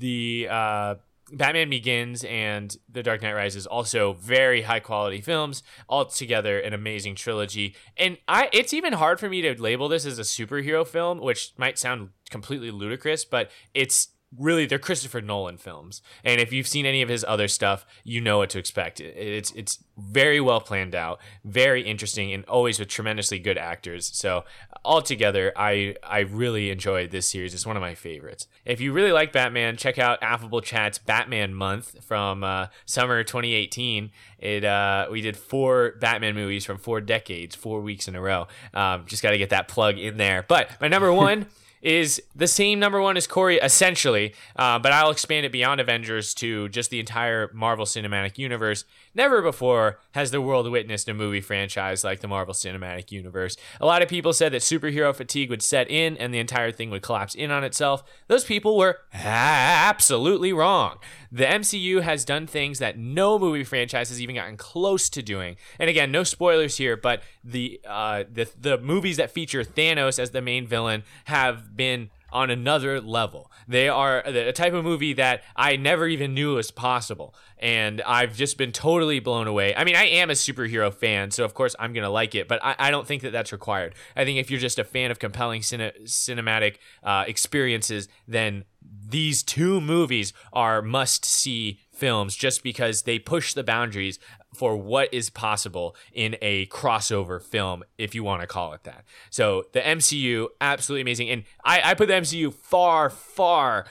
the 0.00 0.48
uh, 0.50 0.94
Batman 1.32 1.70
Begins 1.70 2.24
and 2.24 2.76
The 2.90 3.02
Dark 3.02 3.22
Knight 3.22 3.32
Rises 3.32 3.66
also 3.66 4.12
very 4.12 4.62
high 4.62 4.80
quality 4.80 5.20
films, 5.20 5.62
altogether 5.88 6.58
an 6.58 6.72
amazing 6.72 7.14
trilogy. 7.14 7.74
And 7.96 8.18
I 8.28 8.48
it's 8.52 8.72
even 8.72 8.92
hard 8.92 9.18
for 9.18 9.28
me 9.28 9.42
to 9.42 9.60
label 9.60 9.88
this 9.88 10.06
as 10.06 10.18
a 10.18 10.22
superhero 10.22 10.86
film, 10.86 11.20
which 11.20 11.52
might 11.56 11.78
sound 11.78 12.10
completely 12.30 12.70
ludicrous, 12.70 13.24
but 13.24 13.50
it's 13.74 14.08
really 14.38 14.66
they're 14.66 14.78
Christopher 14.78 15.20
Nolan 15.20 15.58
films. 15.58 16.02
And 16.24 16.40
if 16.40 16.52
you've 16.52 16.66
seen 16.66 16.86
any 16.86 17.02
of 17.02 17.08
his 17.08 17.24
other 17.26 17.48
stuff, 17.48 17.84
you 18.04 18.20
know 18.20 18.38
what 18.38 18.50
to 18.50 18.58
expect. 18.58 19.00
It's 19.00 19.50
it's 19.52 19.82
very 19.96 20.40
well 20.40 20.60
planned 20.60 20.94
out, 20.94 21.20
very 21.44 21.82
interesting, 21.82 22.32
and 22.32 22.44
always 22.46 22.78
with 22.78 22.88
tremendously 22.88 23.38
good 23.38 23.58
actors. 23.58 24.10
So 24.14 24.44
altogether, 24.84 25.52
I 25.56 25.96
I 26.02 26.20
really 26.20 26.70
enjoyed 26.70 27.10
this 27.10 27.28
series. 27.28 27.54
It's 27.54 27.66
one 27.66 27.76
of 27.76 27.82
my 27.82 27.94
favorites. 27.94 28.46
If 28.64 28.80
you 28.80 28.92
really 28.92 29.12
like 29.12 29.32
Batman, 29.32 29.76
check 29.76 29.98
out 29.98 30.22
Affable 30.22 30.60
Chat's 30.60 30.98
Batman 30.98 31.54
Month 31.54 32.04
from 32.04 32.42
uh, 32.42 32.68
summer 32.86 33.22
2018. 33.22 34.10
It 34.38 34.64
uh, 34.64 35.08
we 35.10 35.20
did 35.20 35.36
four 35.36 35.94
Batman 36.00 36.34
movies 36.34 36.64
from 36.64 36.78
four 36.78 37.00
decades, 37.00 37.54
four 37.54 37.80
weeks 37.80 38.08
in 38.08 38.16
a 38.16 38.20
row. 38.20 38.46
Um, 38.74 39.04
just 39.06 39.22
got 39.22 39.30
to 39.30 39.38
get 39.38 39.50
that 39.50 39.68
plug 39.68 39.98
in 39.98 40.16
there. 40.16 40.44
But 40.46 40.70
my 40.80 40.88
number 40.88 41.12
one 41.12 41.46
is 41.82 42.22
the 42.34 42.46
same 42.46 42.78
number 42.78 43.00
one 43.00 43.16
as 43.16 43.26
Corey, 43.26 43.58
essentially, 43.58 44.34
uh, 44.56 44.78
but 44.78 44.92
I'll 44.92 45.10
expand 45.10 45.44
it 45.44 45.52
beyond 45.52 45.80
Avengers 45.80 46.32
to 46.34 46.68
just 46.68 46.90
the 46.90 47.00
entire 47.00 47.50
Marvel 47.52 47.84
Cinematic 47.84 48.38
Universe. 48.38 48.84
Never 49.14 49.42
before 49.42 49.98
has 50.12 50.30
the 50.30 50.40
world 50.40 50.70
witnessed 50.70 51.08
a 51.08 51.14
movie 51.14 51.40
franchise 51.40 52.04
like 52.04 52.20
the 52.20 52.28
Marvel 52.28 52.54
Cinematic 52.54 53.10
Universe. 53.10 53.56
A 53.80 53.86
lot 53.86 54.00
of 54.00 54.08
people 54.08 54.32
said 54.32 54.52
that 54.52 54.62
superhero 54.62 55.14
fatigue 55.14 55.50
would 55.50 55.62
set 55.62 55.90
in 55.90 56.16
and 56.16 56.32
the 56.32 56.38
entire 56.38 56.70
thing 56.70 56.90
would 56.90 57.02
collapse 57.02 57.34
in 57.34 57.50
on 57.50 57.64
itself. 57.64 58.04
Those 58.28 58.44
people 58.44 58.78
were 58.78 59.00
absolutely 59.12 60.52
wrong. 60.52 60.98
The 61.34 61.44
MCU 61.44 62.02
has 62.02 62.26
done 62.26 62.46
things 62.46 62.78
that 62.78 62.98
no 62.98 63.38
movie 63.38 63.64
franchise 63.64 64.10
has 64.10 64.20
even 64.20 64.34
gotten 64.34 64.58
close 64.58 65.08
to 65.08 65.22
doing. 65.22 65.56
And 65.78 65.88
again, 65.88 66.12
no 66.12 66.24
spoilers 66.24 66.76
here, 66.76 66.94
but 66.94 67.22
the 67.42 67.80
uh, 67.86 68.24
the 68.30 68.50
the 68.60 68.76
movies 68.76 69.16
that 69.16 69.30
feature 69.30 69.64
Thanos 69.64 70.18
as 70.18 70.32
the 70.32 70.42
main 70.42 70.66
villain 70.66 71.04
have 71.24 71.74
been 71.74 72.10
on 72.32 72.50
another 72.50 73.00
level. 73.00 73.50
They 73.68 73.88
are 73.88 74.20
a 74.20 74.52
type 74.52 74.72
of 74.72 74.84
movie 74.84 75.12
that 75.14 75.42
I 75.54 75.76
never 75.76 76.08
even 76.08 76.34
knew 76.34 76.54
was 76.54 76.70
possible. 76.70 77.34
And 77.58 78.02
I've 78.02 78.36
just 78.36 78.58
been 78.58 78.72
totally 78.72 79.20
blown 79.20 79.46
away. 79.46 79.74
I 79.74 79.84
mean, 79.84 79.94
I 79.94 80.04
am 80.04 80.30
a 80.30 80.34
superhero 80.34 80.92
fan, 80.92 81.30
so 81.30 81.44
of 81.44 81.54
course 81.54 81.76
I'm 81.78 81.92
going 81.92 82.04
to 82.04 82.10
like 82.10 82.34
it, 82.34 82.48
but 82.48 82.62
I, 82.62 82.74
I, 82.78 82.90
don't 82.90 83.06
think 83.06 83.22
that 83.22 83.30
that's 83.30 83.52
required. 83.52 83.94
I 84.16 84.24
think 84.24 84.38
if 84.38 84.50
you're 84.50 84.58
just 84.58 84.78
a 84.78 84.84
fan 84.84 85.10
of 85.10 85.18
compelling 85.18 85.60
cine, 85.60 85.92
cinematic 86.04 86.76
uh, 87.04 87.24
experiences, 87.26 88.08
then 88.26 88.64
these 89.08 89.42
two 89.42 89.80
movies 89.80 90.32
are 90.52 90.82
must 90.82 91.24
see 91.24 91.80
films 91.92 92.34
just 92.34 92.62
because 92.62 93.02
they 93.02 93.18
push 93.18 93.54
the 93.54 93.62
boundaries 93.62 94.18
for 94.54 94.76
what 94.76 95.12
is 95.12 95.30
possible 95.30 95.96
in 96.12 96.36
a 96.42 96.66
crossover 96.66 97.42
film, 97.42 97.82
if 97.98 98.14
you 98.14 98.22
want 98.22 98.42
to 98.42 98.46
call 98.46 98.72
it 98.74 98.84
that. 98.84 99.04
So 99.30 99.64
the 99.72 99.80
MCU, 99.80 100.48
absolutely 100.60 101.02
amazing. 101.02 101.30
And 101.30 101.44
I, 101.64 101.80
I 101.90 101.94
put 101.94 102.08
the 102.08 102.14
MCU 102.14 102.52
far, 102.52 103.08
far 103.08 103.86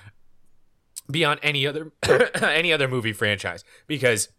beyond 1.09 1.39
any 1.43 1.67
other 1.67 1.91
any 2.41 2.71
other 2.71 2.87
movie 2.87 3.13
franchise 3.13 3.63
because 3.87 4.29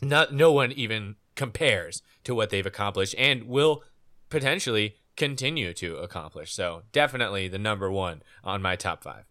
not 0.00 0.32
no 0.32 0.52
one 0.52 0.72
even 0.72 1.16
compares 1.34 2.02
to 2.24 2.34
what 2.34 2.50
they've 2.50 2.66
accomplished 2.66 3.14
and 3.18 3.44
will 3.44 3.82
potentially 4.30 4.96
continue 5.16 5.72
to 5.74 5.96
accomplish. 5.96 6.52
So 6.52 6.82
definitely 6.92 7.48
the 7.48 7.58
number 7.58 7.90
one 7.90 8.22
on 8.44 8.62
my 8.62 8.76
top 8.76 9.02
five. 9.02 9.24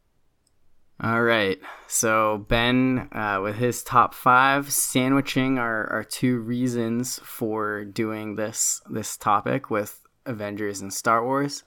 All 0.99 1.21
right. 1.21 1.59
So 1.87 2.43
Ben, 2.49 3.07
uh, 3.11 3.39
with 3.43 3.55
his 3.55 3.83
top 3.83 4.15
five, 4.15 4.71
sandwiching 4.71 5.59
our, 5.59 5.87
our 5.91 6.03
two 6.03 6.39
reasons 6.39 7.19
for 7.23 7.85
doing 7.85 8.35
this 8.35 8.81
this 8.89 9.15
topic 9.15 9.69
with 9.69 10.01
Avengers 10.25 10.81
and 10.81 10.91
Star 10.91 11.23
Wars. 11.23 11.63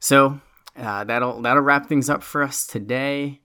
So 0.00 0.40
uh, 0.78 1.04
that'll 1.04 1.42
that'll 1.42 1.62
wrap 1.62 1.86
things 1.86 2.08
up 2.08 2.22
for 2.22 2.42
us 2.42 2.66
today. 2.66 3.42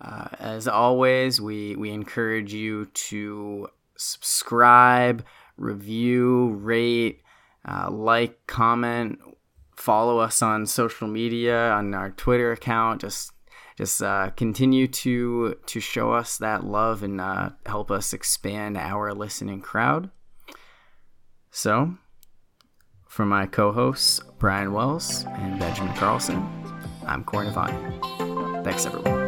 Uh, 0.00 0.28
as 0.38 0.66
always, 0.66 1.42
we 1.42 1.76
we 1.76 1.90
encourage 1.90 2.54
you 2.54 2.86
to 2.86 3.68
subscribe, 3.96 5.26
review, 5.58 6.54
rate, 6.54 7.20
uh, 7.68 7.90
like, 7.90 8.46
comment, 8.46 9.18
follow 9.76 10.18
us 10.18 10.40
on 10.40 10.64
social 10.64 11.06
media 11.06 11.70
on 11.72 11.92
our 11.92 12.10
Twitter 12.10 12.50
account. 12.50 13.02
Just 13.02 13.33
just 13.76 14.02
uh, 14.02 14.30
continue 14.36 14.86
to 14.86 15.56
to 15.66 15.80
show 15.80 16.12
us 16.12 16.38
that 16.38 16.64
love 16.64 17.02
and 17.02 17.20
uh, 17.20 17.50
help 17.66 17.90
us 17.90 18.12
expand 18.12 18.76
our 18.76 19.12
listening 19.12 19.60
crowd. 19.60 20.10
So, 21.50 21.94
for 23.08 23.24
my 23.24 23.46
co-hosts 23.46 24.20
Brian 24.38 24.72
Wells 24.72 25.24
and 25.26 25.58
Benjamin 25.58 25.94
Carlson, 25.94 26.36
I'm 27.06 27.24
Cornavani. 27.24 28.64
Thanks, 28.64 28.86
everyone. 28.86 29.23